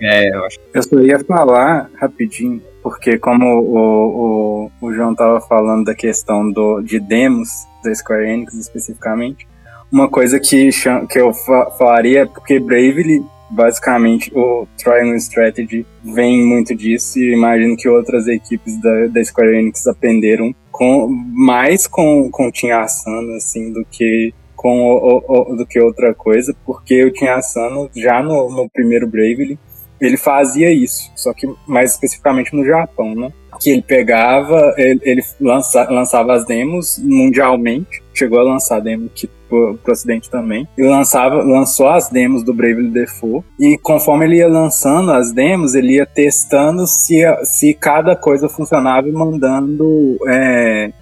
É, 0.00 0.28
eu 0.28 0.44
acho. 0.44 0.58
Eu 0.74 0.82
só 0.82 0.98
ia 1.00 1.18
falar 1.24 1.88
rapidinho 1.98 2.62
porque 2.86 3.18
como 3.18 3.44
o, 3.44 4.70
o, 4.70 4.70
o 4.80 4.92
João 4.94 5.10
estava 5.10 5.40
falando 5.40 5.86
da 5.86 5.92
questão 5.92 6.48
do, 6.48 6.80
de 6.80 7.00
demos 7.00 7.48
da 7.82 7.92
Square 7.92 8.30
Enix 8.30 8.54
especificamente, 8.54 9.44
uma 9.90 10.08
coisa 10.08 10.38
que, 10.38 10.70
que 11.10 11.18
eu 11.18 11.34
falaria 11.76 12.20
é 12.20 12.26
porque 12.26 12.60
Bravely, 12.60 13.24
basicamente, 13.50 14.30
o 14.32 14.68
Triangle 14.78 15.16
Strategy 15.16 15.84
vem 16.04 16.46
muito 16.46 16.76
disso 16.76 17.18
e 17.18 17.32
imagino 17.32 17.76
que 17.76 17.88
outras 17.88 18.28
equipes 18.28 18.80
da, 18.80 19.08
da 19.08 19.24
Square 19.24 19.56
Enix 19.56 19.84
aprenderam 19.88 20.54
com, 20.70 21.08
mais 21.08 21.88
com, 21.88 22.30
com 22.30 22.52
Team 22.52 22.78
Asano, 22.78 23.32
assim, 23.34 23.72
do 23.72 23.84
que 23.90 24.32
com 24.54 24.92
o, 24.92 25.24
o, 25.26 25.56
do 25.56 25.66
que 25.66 25.80
outra 25.80 26.14
coisa, 26.14 26.54
porque 26.64 27.04
o 27.04 27.12
Team 27.12 27.34
Asano, 27.34 27.90
já 27.96 28.22
no, 28.22 28.48
no 28.48 28.70
primeiro 28.70 29.08
Bravely, 29.08 29.58
ele 30.00 30.16
fazia 30.16 30.72
isso, 30.72 31.10
só 31.14 31.32
que 31.32 31.48
mais 31.66 31.92
especificamente 31.92 32.54
no 32.54 32.64
Japão, 32.64 33.14
né? 33.14 33.32
Que 33.60 33.70
ele 33.70 33.82
pegava, 33.82 34.74
ele, 34.76 35.00
ele 35.02 35.22
lança, 35.40 35.88
lançava 35.90 36.34
as 36.34 36.44
demos 36.44 36.98
mundialmente, 37.02 38.02
chegou 38.12 38.38
a 38.38 38.42
lançar 38.42 38.80
demo 38.80 39.06
aqui 39.06 39.30
pro, 39.48 39.78
pro 39.82 39.92
ocidente 39.92 40.28
também, 40.28 40.68
e 40.76 40.82
lançava, 40.82 41.42
lançou 41.42 41.88
as 41.88 42.10
demos 42.10 42.42
do 42.42 42.52
Bravely 42.52 42.90
Default, 42.90 43.46
e 43.58 43.78
conforme 43.78 44.26
ele 44.26 44.36
ia 44.36 44.48
lançando 44.48 45.10
as 45.10 45.32
demos, 45.32 45.74
ele 45.74 45.94
ia 45.94 46.06
testando 46.06 46.86
se, 46.86 47.22
se 47.44 47.72
cada 47.72 48.14
coisa 48.14 48.48
funcionava 48.48 49.08
e 49.08 49.12
mandando 49.12 50.18
é, 50.28 50.92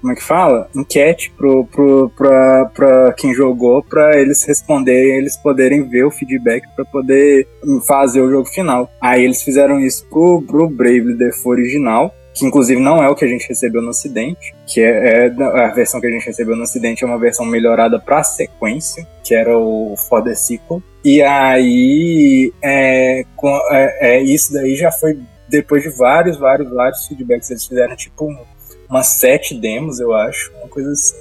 como 0.00 0.12
é 0.12 0.16
que 0.16 0.22
fala? 0.22 0.68
Enquete 0.74 1.32
pro, 1.36 1.64
pro, 1.66 2.10
pra, 2.16 2.64
pra 2.66 3.12
quem 3.12 3.34
jogou 3.34 3.82
para 3.82 4.18
eles 4.18 4.44
responderem, 4.44 5.18
eles 5.18 5.36
poderem 5.36 5.88
ver 5.88 6.04
o 6.04 6.10
feedback 6.10 6.66
para 6.74 6.84
poder 6.84 7.46
fazer 7.86 8.20
o 8.20 8.30
jogo 8.30 8.46
final. 8.46 8.90
Aí 9.00 9.24
eles 9.24 9.42
fizeram 9.42 9.78
isso 9.80 10.06
pro, 10.08 10.42
pro 10.42 10.68
Bravely 10.68 11.14
Default 11.14 11.60
original. 11.60 12.14
que 12.34 12.46
inclusive 12.46 12.80
não 12.80 13.02
é 13.02 13.08
o 13.08 13.14
que 13.14 13.24
a 13.24 13.28
gente 13.28 13.46
recebeu 13.48 13.82
no 13.82 13.90
Ocidente, 13.90 14.54
que 14.66 14.80
é, 14.80 15.26
é 15.26 15.42
a 15.42 15.68
versão 15.68 16.00
que 16.00 16.06
a 16.06 16.10
gente 16.10 16.24
recebeu 16.24 16.56
no 16.56 16.62
Ocidente 16.62 17.04
é 17.04 17.06
uma 17.06 17.18
versão 17.18 17.44
melhorada 17.44 17.98
para 17.98 18.22
sequência, 18.22 19.06
que 19.22 19.34
era 19.34 19.56
o 19.58 19.94
For 20.08 20.22
the 20.22 20.34
Sequel. 20.34 20.82
E 21.04 21.22
aí, 21.22 22.52
é, 22.62 23.20
é, 23.70 24.16
é, 24.16 24.22
isso 24.22 24.52
daí 24.52 24.76
já 24.76 24.90
foi 24.90 25.18
depois 25.48 25.82
de 25.82 25.90
vários, 25.90 26.38
vários, 26.38 26.70
vários 26.70 27.06
feedbacks. 27.06 27.50
Eles 27.50 27.66
fizeram 27.66 27.96
tipo 27.96 28.32
umas 28.90 29.06
sete 29.06 29.54
demos, 29.54 30.00
eu 30.00 30.12
acho, 30.12 30.52
uma 30.58 30.68
coisa 30.68 30.90
assim, 30.90 31.16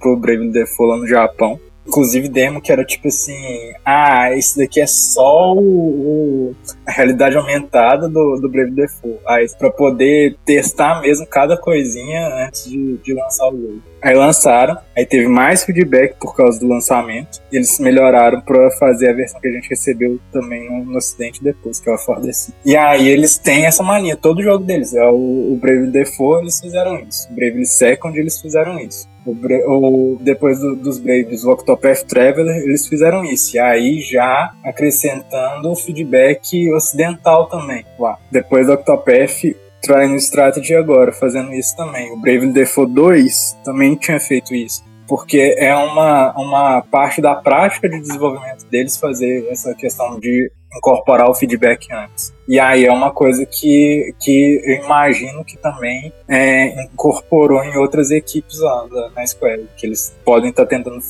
pro 0.00 0.16
Brave 0.16 0.50
Default 0.50 0.90
lá 0.90 0.96
no 0.98 1.06
Japão. 1.06 1.58
Inclusive 1.86 2.28
demo 2.28 2.60
que 2.60 2.72
era 2.72 2.84
tipo 2.84 3.08
assim, 3.08 3.72
ah, 3.84 4.32
esse 4.32 4.58
daqui 4.58 4.80
é 4.80 4.86
só 4.86 5.54
o, 5.54 5.60
o 5.60 6.56
a 6.86 6.92
realidade 6.92 7.36
aumentada 7.36 8.08
do, 8.08 8.36
do 8.40 8.48
Brave 8.48 8.72
Default. 8.72 9.20
Aí 9.26 9.46
pra 9.58 9.70
poder 9.70 10.36
testar 10.44 11.00
mesmo 11.00 11.26
cada 11.26 11.56
coisinha 11.56 12.46
antes 12.46 12.68
de, 12.68 12.96
de 12.98 13.14
lançar 13.14 13.48
o 13.48 13.56
jogo. 13.56 13.82
Aí 14.02 14.14
lançaram, 14.14 14.76
aí 14.96 15.04
teve 15.04 15.26
mais 15.26 15.64
feedback 15.64 16.16
por 16.20 16.36
causa 16.36 16.60
do 16.60 16.68
lançamento. 16.68 17.40
E 17.50 17.56
eles 17.56 17.78
melhoraram 17.80 18.40
para 18.40 18.70
fazer 18.72 19.10
a 19.10 19.12
versão 19.12 19.40
que 19.40 19.48
a 19.48 19.52
gente 19.52 19.68
recebeu 19.68 20.20
também 20.30 20.68
no, 20.68 20.84
no 20.84 20.96
ocidente 20.96 21.42
depois, 21.42 21.80
que 21.80 21.88
é 21.88 21.92
o 21.92 21.98
Ford 21.98 22.24
E 22.64 22.76
aí 22.76 23.08
eles 23.08 23.38
têm 23.38 23.66
essa 23.66 23.82
mania, 23.82 24.16
todo 24.16 24.42
jogo 24.42 24.64
deles. 24.64 24.94
É 24.94 25.04
o, 25.04 25.52
o 25.52 25.58
Brave 25.60 25.88
Default 25.88 26.42
eles 26.42 26.60
fizeram 26.60 27.00
isso. 27.00 27.28
O 27.30 27.34
Brave 27.34 27.64
Second 27.66 28.18
eles 28.18 28.40
fizeram 28.40 28.78
isso. 28.78 29.08
O, 29.26 30.18
depois 30.20 30.60
do, 30.60 30.76
dos 30.76 30.98
Braves, 30.98 31.44
o 31.44 31.50
Octopath 31.50 32.04
Traveler, 32.04 32.56
eles 32.62 32.86
fizeram 32.86 33.24
isso. 33.24 33.56
E 33.56 33.58
aí 33.58 34.00
já 34.00 34.52
acrescentando 34.64 35.70
o 35.70 35.76
feedback 35.76 36.70
ocidental 36.72 37.48
também. 37.48 37.84
Depois 38.30 38.66
do 38.66 38.74
Octopath, 38.74 39.42
Trying 39.82 40.16
Strategy 40.16 40.74
agora, 40.74 41.12
fazendo 41.12 41.52
isso 41.54 41.76
também. 41.76 42.10
O 42.12 42.16
Bravely 42.16 42.52
Default 42.52 42.92
2 42.92 43.58
também 43.64 43.94
tinha 43.94 44.18
feito 44.18 44.54
isso. 44.54 44.84
Porque 45.08 45.54
é 45.58 45.74
uma, 45.74 46.32
uma 46.36 46.82
parte 46.82 47.20
da 47.20 47.34
prática 47.34 47.88
de 47.88 48.00
desenvolvimento 48.00 48.66
deles 48.66 48.96
fazer 48.96 49.46
essa 49.50 49.74
questão 49.74 50.18
de 50.18 50.50
incorporar 50.76 51.28
o 51.28 51.34
feedback 51.34 51.92
antes. 51.92 52.34
E 52.46 52.60
aí 52.60 52.84
é 52.84 52.92
uma 52.92 53.10
coisa 53.10 53.46
que, 53.46 54.14
que 54.20 54.60
eu 54.64 54.84
imagino 54.84 55.44
que 55.44 55.56
também 55.56 56.12
é, 56.28 56.84
incorporou 56.84 57.62
em 57.64 57.76
outras 57.76 58.10
equipes 58.10 58.60
lá 58.60 58.86
da, 58.86 59.10
na 59.10 59.26
Square, 59.26 59.68
que 59.76 59.86
eles 59.86 60.16
podem 60.24 60.50
estar 60.50 60.64
tá 60.64 60.68
tentando 60.68 61.00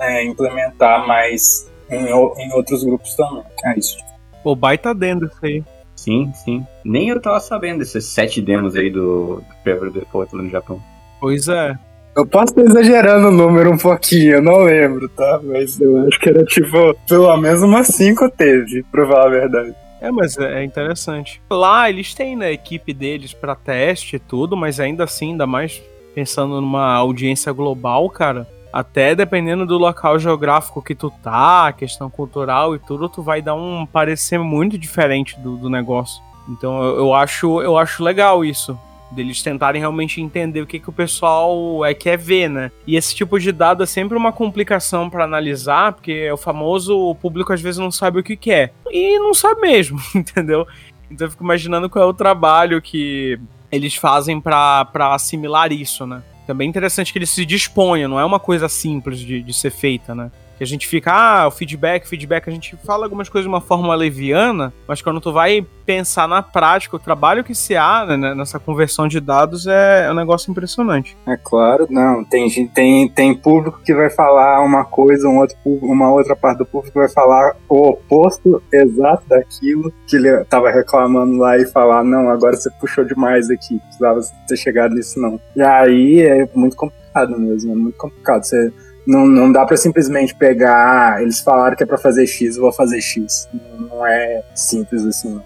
é, 0.00 0.24
implementar 0.24 1.06
mais 1.06 1.70
em, 1.90 2.06
em 2.06 2.52
outros 2.52 2.82
grupos 2.84 3.14
também. 3.14 3.44
É 3.64 3.78
isso. 3.78 3.96
Pô, 4.42 4.54
baita 4.54 4.94
dentro 4.94 5.26
isso 5.26 5.38
aí. 5.44 5.64
Sim, 5.94 6.32
sim. 6.32 6.66
Nem 6.82 7.10
eu 7.10 7.20
tava 7.20 7.38
sabendo 7.40 7.80
desses 7.80 8.06
sete 8.06 8.40
demos 8.40 8.74
aí 8.74 8.88
do 8.88 9.42
Trevor 9.62 9.90
Default 9.90 10.34
lá 10.34 10.42
no 10.42 10.48
Japão. 10.48 10.82
Pois 11.20 11.46
é. 11.46 11.78
Eu 12.16 12.26
posso 12.26 12.52
estar 12.52 12.62
exagerando 12.62 13.28
o 13.28 13.30
número 13.30 13.72
um 13.72 13.78
pouquinho, 13.78 14.34
eu 14.34 14.42
não 14.42 14.58
lembro, 14.58 15.08
tá? 15.10 15.40
Mas 15.42 15.80
eu 15.80 16.06
acho 16.06 16.18
que 16.18 16.28
era 16.28 16.44
tipo, 16.44 16.94
pelo 17.08 17.36
menos 17.36 17.62
umas 17.62 17.86
cinco 17.88 18.28
teve, 18.30 18.82
pra 18.90 19.06
falar 19.06 19.26
a 19.26 19.30
verdade. 19.30 19.74
É, 20.00 20.10
mas 20.10 20.36
é, 20.36 20.60
é 20.60 20.64
interessante. 20.64 21.40
Lá 21.50 21.88
eles 21.88 22.14
têm, 22.14 22.34
né, 22.34 22.52
equipe 22.52 22.92
deles 22.92 23.32
para 23.32 23.54
teste 23.54 24.16
e 24.16 24.18
tudo, 24.18 24.56
mas 24.56 24.80
ainda 24.80 25.04
assim, 25.04 25.32
ainda 25.32 25.46
mais 25.46 25.80
pensando 26.14 26.60
numa 26.60 26.92
audiência 26.94 27.52
global, 27.52 28.08
cara, 28.10 28.48
até 28.72 29.14
dependendo 29.14 29.66
do 29.66 29.78
local 29.78 30.18
geográfico 30.18 30.82
que 30.82 30.94
tu 30.94 31.12
tá, 31.22 31.72
questão 31.72 32.08
cultural 32.08 32.74
e 32.74 32.78
tudo, 32.78 33.08
tu 33.08 33.22
vai 33.22 33.42
dar 33.42 33.54
um 33.54 33.86
parecer 33.86 34.38
muito 34.38 34.78
diferente 34.78 35.38
do, 35.38 35.56
do 35.56 35.68
negócio. 35.68 36.22
Então 36.48 36.82
eu, 36.82 36.96
eu, 36.96 37.14
acho, 37.14 37.60
eu 37.62 37.76
acho 37.76 38.02
legal 38.02 38.44
isso. 38.44 38.78
Deles 39.10 39.42
tentarem 39.42 39.80
realmente 39.80 40.20
entender 40.20 40.60
o 40.60 40.66
que, 40.66 40.78
que 40.78 40.88
o 40.88 40.92
pessoal 40.92 41.84
é, 41.84 41.92
quer 41.92 42.16
ver, 42.16 42.48
né? 42.48 42.70
E 42.86 42.96
esse 42.96 43.14
tipo 43.14 43.38
de 43.38 43.50
dado 43.50 43.82
é 43.82 43.86
sempre 43.86 44.16
uma 44.16 44.32
complicação 44.32 45.10
para 45.10 45.24
analisar, 45.24 45.92
porque 45.92 46.12
é 46.12 46.32
o 46.32 46.36
famoso 46.36 46.96
o 46.96 47.14
público 47.14 47.52
às 47.52 47.60
vezes 47.60 47.78
não 47.78 47.90
sabe 47.90 48.20
o 48.20 48.22
que 48.22 48.36
quer. 48.36 48.72
E 48.90 49.18
não 49.18 49.34
sabe 49.34 49.62
mesmo, 49.62 50.00
entendeu? 50.14 50.66
Então 51.10 51.26
eu 51.26 51.30
fico 51.30 51.42
imaginando 51.42 51.90
qual 51.90 52.04
é 52.04 52.08
o 52.08 52.14
trabalho 52.14 52.80
que 52.80 53.38
eles 53.70 53.94
fazem 53.94 54.40
para 54.40 54.86
assimilar 54.94 55.72
isso, 55.72 56.06
né? 56.06 56.22
Também 56.46 56.66
é 56.66 56.70
interessante 56.70 57.12
que 57.12 57.18
ele 57.18 57.26
se 57.26 57.44
disponha, 57.44 58.08
não 58.08 58.18
é 58.18 58.24
uma 58.24 58.40
coisa 58.40 58.68
simples 58.68 59.20
de, 59.20 59.42
de 59.42 59.54
ser 59.54 59.70
feita, 59.70 60.14
né? 60.14 60.30
Que 60.60 60.64
a 60.64 60.66
gente 60.66 60.86
fica, 60.86 61.10
ah, 61.10 61.48
o 61.48 61.50
feedback, 61.50 62.06
feedback, 62.06 62.46
a 62.46 62.52
gente 62.52 62.76
fala 62.84 63.06
algumas 63.06 63.30
coisas 63.30 63.46
de 63.46 63.48
uma 63.48 63.62
forma 63.62 63.94
leviana, 63.94 64.74
mas 64.86 65.00
quando 65.00 65.18
tu 65.18 65.32
vai 65.32 65.66
pensar 65.86 66.28
na 66.28 66.42
prática, 66.42 66.94
o 66.94 66.98
trabalho 66.98 67.42
que 67.42 67.54
se 67.54 67.74
há 67.74 68.04
né, 68.04 68.34
nessa 68.34 68.60
conversão 68.60 69.08
de 69.08 69.20
dados 69.20 69.66
é, 69.66 70.04
é, 70.04 70.10
um 70.12 70.14
negócio 70.14 70.50
impressionante. 70.50 71.16
É 71.26 71.34
claro, 71.42 71.86
não, 71.88 72.22
tem, 72.22 72.50
tem, 72.68 73.08
tem 73.08 73.34
público 73.34 73.80
que 73.82 73.94
vai 73.94 74.10
falar 74.10 74.62
uma 74.62 74.84
coisa, 74.84 75.26
um 75.26 75.38
outro, 75.38 75.56
uma 75.64 76.12
outra 76.12 76.36
parte 76.36 76.58
do 76.58 76.66
público 76.66 76.98
vai 76.98 77.08
falar 77.08 77.56
o 77.66 77.88
oposto 77.88 78.62
exato 78.70 79.26
daquilo 79.30 79.90
que 80.06 80.16
ele 80.16 80.28
estava 80.42 80.70
reclamando 80.70 81.38
lá 81.38 81.56
e 81.56 81.64
falar, 81.64 82.04
não, 82.04 82.28
agora 82.28 82.54
você 82.54 82.70
puxou 82.72 83.02
demais 83.02 83.48
aqui, 83.48 83.78
precisava 83.78 84.20
ter 84.46 84.58
chegado 84.58 84.94
nisso 84.94 85.18
não. 85.18 85.40
E 85.56 85.62
aí 85.62 86.20
é 86.20 86.46
muito 86.54 86.76
complicado 86.76 87.40
mesmo, 87.40 87.72
é 87.72 87.74
muito 87.74 87.96
complicado. 87.96 88.44
Você 88.44 88.70
não, 89.06 89.26
não 89.26 89.50
dá 89.50 89.64
para 89.64 89.76
simplesmente 89.76 90.34
pegar, 90.34 91.14
ah, 91.16 91.22
eles 91.22 91.40
falaram 91.40 91.76
que 91.76 91.82
é 91.82 91.86
para 91.86 91.98
fazer 91.98 92.26
X, 92.26 92.56
vou 92.56 92.72
fazer 92.72 93.00
X. 93.00 93.48
Não 93.78 94.06
é 94.06 94.42
simples 94.54 95.04
assim. 95.04 95.40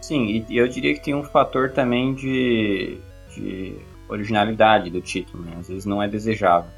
Sim, 0.00 0.44
e 0.48 0.56
eu 0.56 0.68
diria 0.68 0.94
que 0.94 1.00
tem 1.00 1.14
um 1.14 1.22
fator 1.22 1.70
também 1.70 2.14
de, 2.14 2.98
de 3.34 3.74
originalidade 4.08 4.90
do 4.90 5.00
título, 5.00 5.42
né? 5.44 5.52
Às 5.58 5.68
vezes 5.68 5.84
não 5.86 6.02
é 6.02 6.08
desejável. 6.08 6.70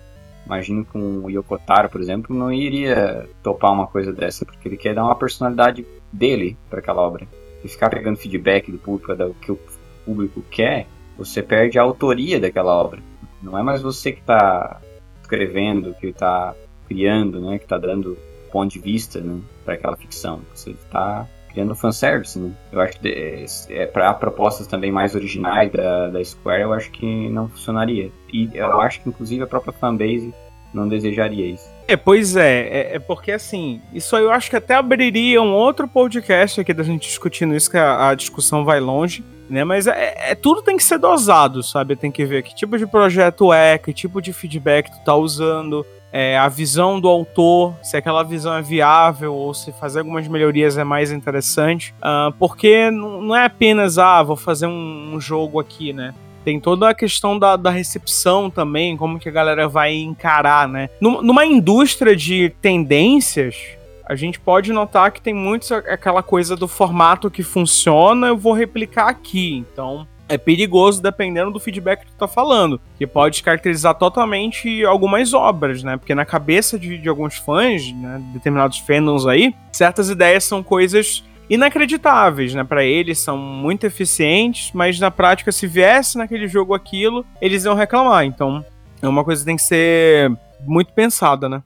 Imagino 0.46 0.84
que 0.84 0.96
o 0.96 1.28
Yokotaro, 1.28 1.88
por 1.88 2.00
exemplo, 2.00 2.34
não 2.34 2.52
iria 2.52 3.28
topar 3.42 3.72
uma 3.72 3.88
coisa 3.88 4.12
dessa, 4.12 4.44
porque 4.44 4.68
ele 4.68 4.76
quer 4.76 4.94
dar 4.94 5.04
uma 5.04 5.16
personalidade 5.16 5.84
dele 6.12 6.56
para 6.70 6.78
aquela 6.78 7.02
obra. 7.02 7.26
E 7.64 7.68
ficar 7.68 7.90
pegando 7.90 8.16
feedback 8.16 8.70
do 8.70 8.78
público, 8.78 9.12
do 9.16 9.34
que 9.34 9.50
o 9.50 9.58
público 10.04 10.40
quer, 10.48 10.86
você 11.18 11.42
perde 11.42 11.80
a 11.80 11.82
autoria 11.82 12.38
daquela 12.38 12.72
obra. 12.72 13.00
Não 13.42 13.58
é 13.58 13.62
mais 13.62 13.82
você 13.82 14.12
que 14.12 14.20
está 14.20 14.80
escrevendo, 15.26 15.94
que 15.94 16.06
está 16.06 16.54
criando, 16.88 17.40
né, 17.40 17.58
que 17.58 17.64
está 17.64 17.76
dando 17.76 18.16
ponto 18.52 18.72
de 18.72 18.78
vista 18.78 19.20
né, 19.20 19.40
para 19.64 19.74
aquela 19.74 19.96
ficção. 19.96 20.40
Você 20.54 20.70
está 20.70 21.26
criando 21.50 21.74
fanservice, 21.74 22.38
né? 22.38 22.52
Eu 22.72 22.80
acho 22.80 22.98
que 23.00 23.08
é, 23.08 23.44
é 23.70 23.86
para 23.86 24.12
propostas 24.14 24.66
também 24.66 24.92
mais 24.92 25.14
originais 25.14 25.70
da, 25.72 26.08
da 26.08 26.24
Square, 26.24 26.62
eu 26.62 26.72
acho 26.72 26.90
que 26.90 27.28
não 27.28 27.48
funcionaria. 27.48 28.10
E 28.32 28.50
eu 28.54 28.80
acho 28.80 29.02
que 29.02 29.08
inclusive 29.08 29.42
a 29.42 29.46
própria 29.46 29.72
fanbase 29.72 30.32
não 30.72 30.86
desejaria 30.88 31.46
isso. 31.46 31.68
É, 31.88 31.96
pois 31.96 32.36
é, 32.36 32.60
é, 32.60 32.96
é, 32.96 32.98
porque 32.98 33.32
assim, 33.32 33.80
isso 33.92 34.14
aí 34.16 34.22
eu 34.22 34.30
acho 34.30 34.50
que 34.50 34.56
até 34.56 34.74
abriria 34.74 35.40
um 35.40 35.52
outro 35.52 35.88
podcast 35.88 36.60
aqui 36.60 36.74
da 36.74 36.82
gente 36.82 37.08
discutindo 37.08 37.54
isso, 37.54 37.70
que 37.70 37.78
a, 37.78 38.08
a 38.08 38.14
discussão 38.14 38.64
vai 38.64 38.80
longe, 38.80 39.24
né? 39.48 39.64
Mas 39.64 39.86
é, 39.86 40.30
é, 40.30 40.34
tudo 40.34 40.62
tem 40.62 40.76
que 40.76 40.84
ser 40.84 40.98
dosado, 40.98 41.62
sabe? 41.62 41.96
Tem 41.96 42.10
que 42.10 42.24
ver 42.24 42.42
que 42.42 42.54
tipo 42.54 42.76
de 42.76 42.86
projeto 42.86 43.52
é, 43.52 43.78
que 43.78 43.92
tipo 43.92 44.20
de 44.20 44.32
feedback 44.32 44.90
tu 44.90 45.04
tá 45.04 45.14
usando, 45.14 45.84
é, 46.12 46.38
a 46.38 46.48
visão 46.48 47.00
do 47.00 47.08
autor, 47.08 47.74
se 47.82 47.96
aquela 47.96 48.22
visão 48.22 48.54
é 48.54 48.62
viável 48.62 49.34
ou 49.34 49.52
se 49.52 49.72
fazer 49.72 49.98
algumas 49.98 50.26
melhorias 50.26 50.78
é 50.78 50.84
mais 50.84 51.12
interessante. 51.12 51.94
Uh, 51.98 52.32
porque 52.38 52.90
não 52.90 53.36
é 53.36 53.44
apenas, 53.44 53.98
ah, 53.98 54.22
vou 54.22 54.36
fazer 54.36 54.66
um, 54.66 55.14
um 55.14 55.20
jogo 55.20 55.60
aqui, 55.60 55.92
né? 55.92 56.14
Tem 56.42 56.60
toda 56.60 56.88
a 56.88 56.94
questão 56.94 57.38
da, 57.38 57.56
da, 57.56 57.70
recepção 57.70 58.48
também, 58.48 58.96
como 58.96 59.18
que 59.18 59.28
a 59.28 59.32
galera 59.32 59.66
vai 59.66 59.94
encarar, 59.96 60.68
né? 60.68 60.88
Numa 61.00 61.44
indústria 61.44 62.14
de 62.14 62.50
tendências, 62.62 63.75
a 64.06 64.14
gente 64.14 64.38
pode 64.38 64.72
notar 64.72 65.10
que 65.10 65.20
tem 65.20 65.34
muito 65.34 65.74
aquela 65.74 66.22
coisa 66.22 66.54
do 66.54 66.68
formato 66.68 67.30
que 67.30 67.42
funciona, 67.42 68.28
eu 68.28 68.36
vou 68.36 68.52
replicar 68.52 69.08
aqui. 69.08 69.56
Então, 69.56 70.06
é 70.28 70.38
perigoso 70.38 71.02
dependendo 71.02 71.50
do 71.50 71.60
feedback 71.60 72.00
que 72.00 72.12
tu 72.12 72.16
tá 72.16 72.28
falando, 72.28 72.80
que 72.98 73.06
pode 73.06 73.42
caracterizar 73.42 73.94
totalmente 73.94 74.84
algumas 74.84 75.34
obras, 75.34 75.82
né? 75.82 75.96
Porque 75.96 76.14
na 76.14 76.24
cabeça 76.24 76.78
de, 76.78 76.98
de 76.98 77.08
alguns 77.08 77.36
fãs, 77.36 77.92
né, 77.92 78.22
determinados 78.32 78.78
fandoms 78.78 79.26
aí, 79.26 79.54
certas 79.72 80.08
ideias 80.08 80.44
são 80.44 80.62
coisas 80.62 81.24
inacreditáveis, 81.50 82.54
né? 82.54 82.64
Para 82.64 82.84
eles 82.84 83.18
são 83.18 83.36
muito 83.36 83.84
eficientes, 83.84 84.70
mas 84.72 84.98
na 84.98 85.10
prática, 85.10 85.52
se 85.52 85.66
viesse 85.66 86.16
naquele 86.18 86.48
jogo 86.48 86.74
aquilo, 86.74 87.24
eles 87.40 87.64
iam 87.64 87.74
reclamar. 87.74 88.24
Então, 88.24 88.64
é 89.02 89.08
uma 89.08 89.24
coisa 89.24 89.42
que 89.42 89.46
tem 89.46 89.56
que 89.56 89.62
ser 89.62 90.30
muito 90.64 90.92
pensada, 90.92 91.48
né? 91.48 91.62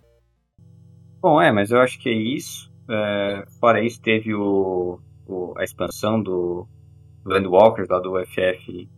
Bom, 1.21 1.41
é, 1.41 1.53
mas 1.53 1.71
eu 1.71 1.81
acho 1.81 1.99
que 1.99 2.09
é 2.09 2.15
isso. 2.15 2.71
É, 2.89 3.45
fora 3.61 3.85
isso, 3.85 4.01
teve 4.01 4.35
o, 4.35 4.99
o, 5.27 5.55
a 5.57 5.65
expansão 5.65 6.21
do 6.23 6.67
Landwalkers 7.25 7.89
lá 7.89 8.01
do 8.01 8.15
FF 8.25 8.89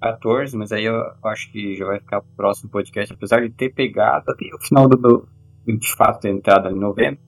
14, 0.00 0.56
mas 0.56 0.72
aí 0.72 0.84
eu 0.84 0.96
acho 1.24 1.50
que 1.52 1.76
já 1.76 1.84
vai 1.86 2.00
ficar 2.00 2.20
pro 2.20 2.30
próximo 2.36 2.70
podcast, 2.70 3.12
apesar 3.12 3.40
de 3.40 3.50
ter 3.50 3.74
pegado 3.74 4.30
até 4.30 4.46
o 4.54 4.60
final 4.60 4.88
do, 4.88 4.96
do 4.96 5.28
de 5.66 5.92
fato 5.94 6.20
ter 6.20 6.30
entrado 6.30 6.70
em 6.70 6.78
novembro, 6.78 7.20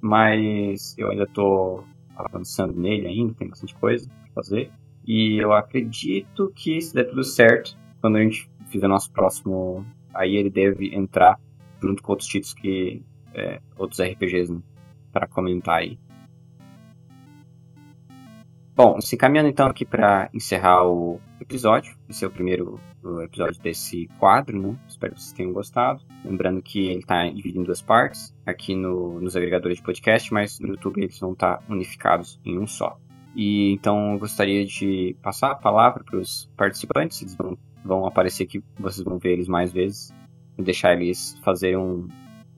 mas 0.00 0.96
eu 0.98 1.10
ainda 1.10 1.26
tô 1.26 1.84
avançando 2.16 2.74
nele 2.74 3.06
ainda, 3.06 3.34
tem 3.34 3.48
bastante 3.48 3.74
coisa 3.76 4.08
pra 4.08 4.42
fazer. 4.42 4.70
E 5.06 5.38
eu 5.40 5.52
acredito 5.52 6.52
que 6.54 6.80
se 6.80 6.94
der 6.94 7.04
tudo 7.04 7.22
certo, 7.22 7.76
quando 8.00 8.16
a 8.16 8.22
gente 8.22 8.50
fizer 8.66 8.88
nosso 8.88 9.10
próximo, 9.12 9.86
aí 10.12 10.36
ele 10.36 10.50
deve 10.50 10.94
entrar 10.94 11.38
junto 11.80 12.02
com 12.02 12.12
outros 12.12 12.28
títulos 12.28 12.54
que 12.54 13.02
é, 13.34 13.60
outros 13.76 14.00
RPGs 14.00 14.52
né, 14.52 14.60
para 15.12 15.26
comentar 15.26 15.78
aí. 15.78 15.98
Bom, 18.74 19.00
se 19.00 19.16
caminhando 19.16 19.48
então 19.48 19.66
aqui 19.66 19.84
para 19.84 20.30
encerrar 20.32 20.86
o 20.86 21.20
episódio, 21.40 21.96
esse 22.08 22.24
é 22.24 22.28
o 22.28 22.30
primeiro 22.30 22.78
episódio 23.24 23.60
desse 23.60 24.06
quadro, 24.20 24.60
né? 24.60 24.78
Espero 24.86 25.14
que 25.14 25.20
vocês 25.20 25.32
tenham 25.32 25.52
gostado. 25.52 26.00
Lembrando 26.24 26.62
que 26.62 26.86
ele 26.86 27.00
está 27.00 27.24
dividido 27.28 27.60
em 27.60 27.64
duas 27.64 27.82
partes, 27.82 28.32
aqui 28.46 28.76
no, 28.76 29.20
nos 29.20 29.36
agregadores 29.36 29.78
de 29.78 29.82
podcast, 29.82 30.32
mas 30.32 30.60
no 30.60 30.68
YouTube 30.68 31.02
eles 31.02 31.18
vão 31.18 31.32
estar 31.32 31.56
tá 31.56 31.64
unificados 31.68 32.38
em 32.44 32.56
um 32.56 32.68
só. 32.68 32.96
E 33.34 33.72
então 33.72 34.12
eu 34.12 34.18
gostaria 34.20 34.64
de 34.64 35.16
passar 35.22 35.50
a 35.50 35.56
palavra 35.56 36.04
para 36.04 36.16
os 36.16 36.48
participantes, 36.56 37.20
eles 37.20 37.34
vão, 37.34 37.58
vão 37.84 38.06
aparecer 38.06 38.44
aqui, 38.44 38.62
vocês 38.78 39.04
vão 39.04 39.18
ver 39.18 39.32
eles 39.32 39.48
mais 39.48 39.72
vezes, 39.72 40.14
e 40.56 40.62
deixar 40.62 40.92
eles 40.94 41.36
fazerem 41.42 41.76
um, 41.76 42.06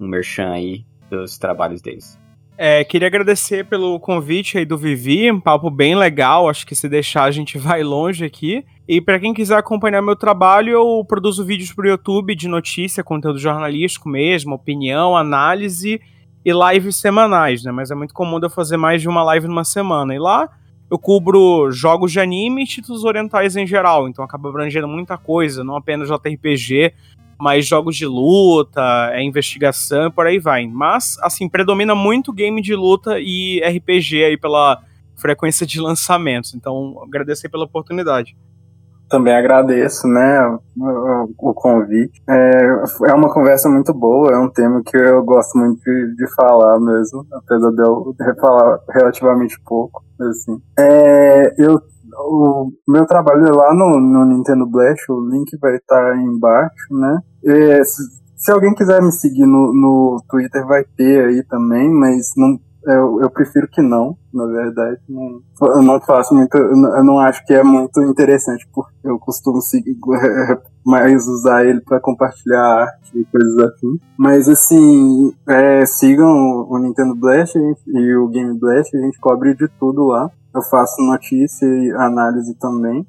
um 0.00 0.08
merchan 0.08 0.50
aí 0.50 0.84
dos 1.10 1.38
trabalhos 1.38 1.82
deles. 1.82 2.18
É, 2.56 2.84
queria 2.84 3.08
agradecer 3.08 3.64
pelo 3.64 3.98
convite 3.98 4.58
aí 4.58 4.66
do 4.66 4.76
Vivi, 4.76 5.30
um 5.30 5.40
papo 5.40 5.70
bem 5.70 5.94
legal, 5.94 6.48
acho 6.48 6.66
que 6.66 6.74
se 6.74 6.88
deixar 6.88 7.24
a 7.24 7.30
gente 7.30 7.56
vai 7.58 7.82
longe 7.82 8.24
aqui. 8.24 8.64
E 8.86 9.00
para 9.00 9.18
quem 9.18 9.32
quiser 9.32 9.56
acompanhar 9.56 10.02
meu 10.02 10.16
trabalho, 10.16 10.70
eu 10.72 11.04
produzo 11.06 11.44
vídeos 11.44 11.72
pro 11.72 11.88
YouTube 11.88 12.34
de 12.34 12.48
notícia, 12.48 13.04
conteúdo 13.04 13.38
jornalístico 13.38 14.08
mesmo, 14.08 14.56
opinião, 14.56 15.16
análise 15.16 16.00
e 16.44 16.50
lives 16.52 16.96
semanais, 16.96 17.62
né? 17.62 17.70
Mas 17.70 17.90
é 17.90 17.94
muito 17.94 18.12
comum 18.12 18.38
eu 18.42 18.50
fazer 18.50 18.76
mais 18.76 19.00
de 19.00 19.08
uma 19.08 19.22
live 19.22 19.46
numa 19.46 19.64
semana. 19.64 20.14
E 20.14 20.18
lá 20.18 20.50
eu 20.90 20.98
cubro 20.98 21.70
jogos 21.70 22.10
de 22.10 22.18
anime 22.18 22.64
e 22.64 22.66
títulos 22.66 23.04
orientais 23.04 23.54
em 23.56 23.66
geral, 23.66 24.08
então 24.08 24.24
acaba 24.24 24.48
abrangendo 24.48 24.88
muita 24.88 25.16
coisa, 25.16 25.62
não 25.62 25.76
apenas 25.76 26.08
JRPG, 26.08 26.92
mas 27.40 27.66
jogos 27.66 27.96
de 27.96 28.06
luta, 28.06 29.10
é 29.12 29.22
investigação 29.22 30.10
por 30.10 30.26
aí 30.26 30.38
vai. 30.38 30.66
Mas, 30.66 31.16
assim, 31.22 31.48
predomina 31.48 31.94
muito 31.94 32.32
game 32.32 32.60
de 32.60 32.74
luta 32.74 33.18
e 33.18 33.60
RPG 33.60 34.24
aí 34.24 34.36
pela 34.36 34.80
frequência 35.16 35.66
de 35.66 35.80
lançamentos. 35.80 36.54
Então, 36.54 37.02
agradecer 37.02 37.48
pela 37.48 37.64
oportunidade. 37.64 38.36
Também 39.08 39.34
agradeço, 39.34 40.06
né, 40.06 40.58
o 41.36 41.52
convite. 41.52 42.22
É, 42.28 43.10
é 43.10 43.12
uma 43.12 43.32
conversa 43.32 43.68
muito 43.68 43.92
boa, 43.92 44.32
é 44.32 44.38
um 44.38 44.48
tema 44.48 44.80
que 44.86 44.96
eu 44.96 45.20
gosto 45.24 45.58
muito 45.58 45.82
de, 45.82 46.14
de 46.14 46.34
falar 46.36 46.78
mesmo, 46.78 47.26
apesar 47.32 47.70
de 47.72 47.82
eu 47.82 48.14
falar 48.40 48.78
relativamente 48.88 49.60
pouco, 49.66 50.04
assim. 50.20 50.62
É, 50.78 51.54
eu 51.58 51.82
o 52.18 52.70
meu 52.88 53.06
trabalho 53.06 53.46
é 53.46 53.50
lá 53.50 53.74
no, 53.74 54.00
no 54.00 54.24
Nintendo 54.24 54.66
Blast, 54.66 55.10
o 55.10 55.28
link 55.28 55.56
vai 55.58 55.76
estar 55.76 56.12
aí 56.12 56.22
embaixo, 56.22 56.86
né? 56.90 57.20
É, 57.44 57.84
se, 57.84 58.02
se, 58.36 58.50
alguém 58.50 58.74
quiser 58.74 59.02
me 59.02 59.12
seguir 59.12 59.46
no, 59.46 59.72
no 59.72 60.22
Twitter, 60.28 60.66
vai 60.66 60.84
ter 60.96 61.26
aí 61.26 61.42
também, 61.44 61.90
mas 61.90 62.32
não 62.36 62.58
eu, 62.84 63.20
eu 63.20 63.30
prefiro 63.30 63.68
que 63.68 63.82
não, 63.82 64.16
na 64.32 64.46
verdade. 64.46 64.98
Não, 65.08 65.40
eu 65.62 65.82
não 65.82 66.00
faço 66.00 66.34
muito. 66.34 66.56
Eu 66.56 67.04
não 67.04 67.18
acho 67.18 67.44
que 67.44 67.52
é 67.52 67.62
muito 67.62 68.00
interessante, 68.02 68.66
porque 68.72 68.92
eu 69.04 69.18
costumo 69.18 69.60
seguir, 69.60 69.96
mais 70.84 71.26
usar 71.28 71.64
ele 71.66 71.80
para 71.80 72.00
compartilhar 72.00 72.82
arte 72.82 73.18
e 73.18 73.24
coisas 73.26 73.58
assim. 73.58 73.98
Mas 74.18 74.48
assim, 74.48 75.34
é, 75.46 75.84
sigam 75.84 76.66
o 76.68 76.78
Nintendo 76.78 77.14
Blast 77.14 77.56
e 77.56 78.16
o 78.16 78.28
Game 78.28 78.58
Blast, 78.58 78.96
a 78.96 79.00
gente 79.00 79.18
cobre 79.20 79.54
de 79.54 79.68
tudo 79.78 80.06
lá. 80.06 80.30
Eu 80.54 80.62
faço 80.62 81.00
notícia 81.02 81.66
e 81.66 81.92
análise 81.92 82.54
também. 82.54 83.06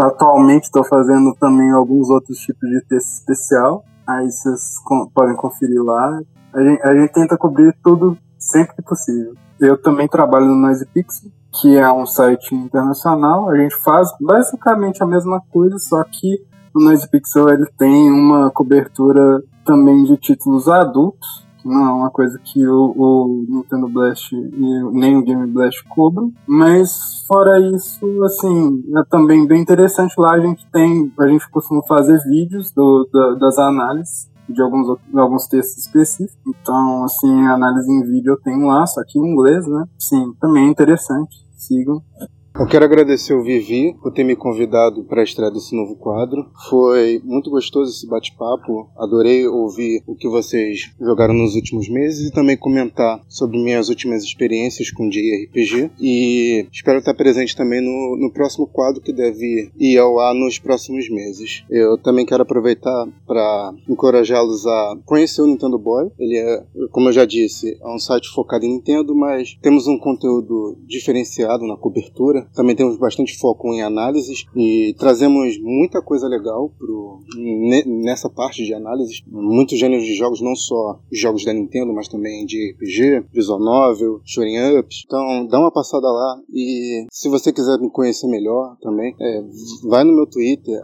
Atualmente 0.00 0.64
estou 0.64 0.84
fazendo 0.84 1.34
também 1.40 1.70
alguns 1.70 2.10
outros 2.10 2.36
tipos 2.38 2.68
de 2.68 2.80
texto 2.86 3.12
especial. 3.20 3.84
Aí 4.06 4.30
vocês 4.30 4.74
podem 5.14 5.34
conferir 5.36 5.82
lá. 5.82 6.20
A 6.52 6.62
gente, 6.62 6.82
a 6.82 6.94
gente 6.94 7.12
tenta 7.12 7.38
cobrir 7.38 7.74
tudo 7.82 8.18
sempre 8.44 8.76
que 8.76 8.82
possível. 8.82 9.34
Eu 9.60 9.80
também 9.80 10.08
trabalho 10.08 10.46
no 10.46 10.56
Noise 10.56 10.86
Pixel, 10.86 11.30
que 11.52 11.76
é 11.76 11.90
um 11.90 12.06
site 12.06 12.54
internacional. 12.54 13.48
A 13.48 13.56
gente 13.56 13.76
faz 13.76 14.08
basicamente 14.20 15.02
a 15.02 15.06
mesma 15.06 15.40
coisa, 15.52 15.78
só 15.78 16.02
que 16.04 16.42
o 16.74 16.80
Noise 16.80 17.08
Pixel 17.08 17.48
ele 17.48 17.66
tem 17.78 18.10
uma 18.10 18.50
cobertura 18.50 19.42
também 19.64 20.04
de 20.04 20.16
títulos 20.16 20.68
adultos, 20.68 21.44
que 21.62 21.68
não 21.68 21.86
é 21.86 21.92
uma 21.92 22.10
coisa 22.10 22.38
que 22.42 22.66
o, 22.66 22.92
o 22.96 23.44
Nintendo 23.48 23.88
Blast 23.88 24.34
e 24.34 24.82
nem 24.92 25.16
o 25.16 25.22
Game 25.22 25.46
Blast 25.46 25.82
cobram. 25.88 26.32
Mas 26.46 27.24
fora 27.26 27.58
isso, 27.58 28.22
assim, 28.24 28.84
é 28.96 29.04
também 29.08 29.46
bem 29.46 29.62
interessante 29.62 30.14
lá. 30.18 30.32
A 30.32 30.40
gente 30.40 30.66
tem, 30.70 31.12
a 31.18 31.26
gente 31.28 31.48
costuma 31.48 31.82
fazer 31.84 32.18
vídeos 32.24 32.72
do, 32.72 33.08
da, 33.12 33.34
das 33.36 33.58
análises 33.58 34.33
de 34.48 34.60
alguns, 34.60 34.98
alguns 35.14 35.46
textos 35.46 35.86
específicos. 35.86 36.36
Então, 36.46 37.04
assim, 37.04 37.46
análise 37.46 37.90
em 37.90 38.02
vídeo 38.02 38.32
eu 38.32 38.40
tenho 38.40 38.66
lá, 38.66 38.86
só 38.86 39.02
que 39.06 39.18
em 39.18 39.32
inglês, 39.32 39.66
né? 39.66 39.84
Sim, 39.98 40.32
também 40.40 40.66
é 40.66 40.70
interessante. 40.70 41.36
Sigam. 41.56 42.02
Eu 42.56 42.68
quero 42.68 42.84
agradecer 42.84 43.34
o 43.34 43.42
Vivi 43.42 43.96
por 44.00 44.12
ter 44.12 44.22
me 44.22 44.36
convidado 44.36 45.02
para 45.02 45.22
a 45.22 45.24
estreia 45.24 45.50
desse 45.50 45.74
novo 45.74 45.96
quadro. 45.96 46.46
Foi 46.70 47.20
muito 47.24 47.50
gostoso 47.50 47.90
esse 47.90 48.06
bate-papo. 48.06 48.88
Adorei 48.96 49.44
ouvir 49.48 50.04
o 50.06 50.14
que 50.14 50.28
vocês 50.28 50.92
jogaram 51.00 51.34
nos 51.34 51.56
últimos 51.56 51.88
meses 51.88 52.28
e 52.28 52.32
também 52.32 52.56
comentar 52.56 53.20
sobre 53.28 53.58
minhas 53.58 53.88
últimas 53.88 54.22
experiências 54.22 54.92
com 54.92 55.10
JRPG. 55.10 55.90
E 56.00 56.68
espero 56.72 57.00
estar 57.00 57.12
presente 57.14 57.56
também 57.56 57.80
no, 57.80 58.16
no 58.16 58.32
próximo 58.32 58.68
quadro 58.68 59.02
que 59.02 59.12
deve 59.12 59.72
ir 59.76 59.98
ao 59.98 60.20
ar 60.20 60.32
nos 60.32 60.56
próximos 60.56 61.10
meses. 61.10 61.64
Eu 61.68 61.98
também 61.98 62.24
quero 62.24 62.44
aproveitar 62.44 63.08
para 63.26 63.74
encorajá-los 63.88 64.64
a 64.64 64.96
conhecer 65.04 65.42
o 65.42 65.48
Nintendo 65.48 65.76
Boy. 65.76 66.08
Ele 66.16 66.38
é, 66.38 66.64
como 66.92 67.08
eu 67.08 67.12
já 67.12 67.24
disse, 67.24 67.76
é 67.82 67.88
um 67.88 67.98
site 67.98 68.28
focado 68.28 68.64
em 68.64 68.74
Nintendo, 68.74 69.12
mas 69.12 69.58
temos 69.60 69.88
um 69.88 69.98
conteúdo 69.98 70.78
diferenciado 70.86 71.66
na 71.66 71.76
cobertura 71.76 72.43
também 72.54 72.76
temos 72.76 72.96
bastante 72.96 73.36
foco 73.38 73.72
em 73.72 73.82
análises 73.82 74.44
e 74.54 74.94
trazemos 74.98 75.58
muita 75.60 76.02
coisa 76.02 76.28
legal 76.28 76.70
pro, 76.78 77.20
nessa 77.86 78.28
parte 78.28 78.64
de 78.64 78.74
análises. 78.74 79.22
Muitos 79.26 79.78
gêneros 79.78 80.04
de 80.04 80.14
jogos, 80.14 80.40
não 80.40 80.54
só 80.54 81.00
jogos 81.12 81.44
da 81.44 81.52
Nintendo, 81.52 81.92
mas 81.92 82.08
também 82.08 82.44
de 82.44 82.72
RPG, 82.72 83.26
visual 83.32 83.58
novel, 83.58 84.20
shooting 84.24 84.78
ups. 84.78 85.02
Então 85.06 85.46
dá 85.46 85.58
uma 85.58 85.72
passada 85.72 86.06
lá 86.06 86.40
e 86.52 87.06
se 87.10 87.28
você 87.28 87.52
quiser 87.52 87.78
me 87.78 87.90
conhecer 87.90 88.26
melhor 88.28 88.76
também, 88.80 89.14
é, 89.20 89.42
vai 89.88 90.04
no 90.04 90.14
meu 90.14 90.26
Twitter, 90.26 90.80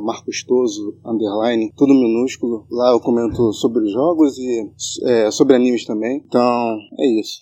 marcostoso, 0.00 0.96
underline, 1.04 1.72
tudo 1.76 1.94
minúsculo. 1.94 2.66
Lá 2.70 2.92
eu 2.92 3.00
comento 3.00 3.52
sobre 3.52 3.86
jogos 3.88 4.38
e 4.38 4.70
é, 5.04 5.30
sobre 5.30 5.56
animes 5.56 5.84
também. 5.84 6.22
Então 6.26 6.78
é 6.98 7.20
isso. 7.20 7.40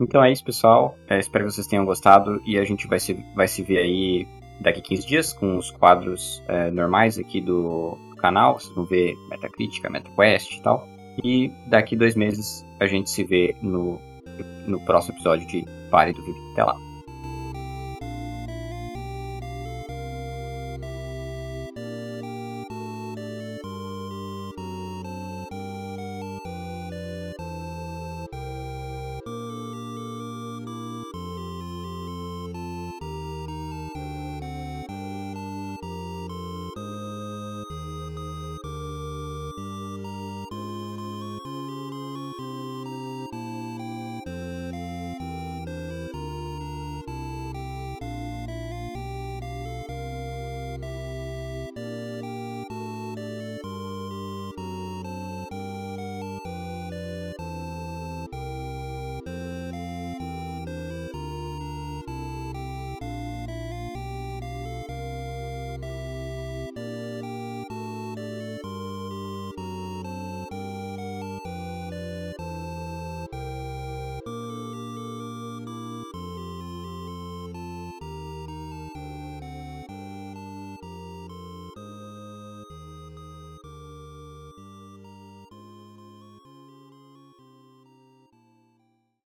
Então 0.00 0.24
é 0.24 0.32
isso, 0.32 0.44
pessoal. 0.44 0.96
É, 1.08 1.18
espero 1.18 1.44
que 1.44 1.52
vocês 1.52 1.66
tenham 1.66 1.84
gostado 1.84 2.40
e 2.46 2.58
a 2.58 2.64
gente 2.64 2.86
vai 2.86 2.98
se, 2.98 3.14
vai 3.34 3.46
se 3.46 3.62
ver 3.62 3.78
aí 3.78 4.26
daqui 4.60 4.80
15 4.80 5.06
dias 5.06 5.32
com 5.32 5.56
os 5.56 5.70
quadros 5.70 6.42
é, 6.48 6.70
normais 6.70 7.18
aqui 7.18 7.40
do 7.40 7.96
canal. 8.18 8.58
Vocês 8.58 8.74
vão 8.74 8.84
ver 8.84 9.14
Metacrítica, 9.28 9.90
MetaQuest 9.90 10.56
e 10.56 10.62
tal. 10.62 10.88
E 11.22 11.52
daqui 11.68 11.96
dois 11.96 12.14
meses 12.14 12.64
a 12.78 12.86
gente 12.86 13.10
se 13.10 13.24
vê 13.24 13.54
no, 13.60 14.00
no 14.66 14.80
próximo 14.84 15.14
episódio 15.14 15.46
de 15.46 15.64
Pare 15.90 16.12
do 16.12 16.22
Vídeo. 16.22 16.52
Até 16.52 16.64
lá. 16.64 16.89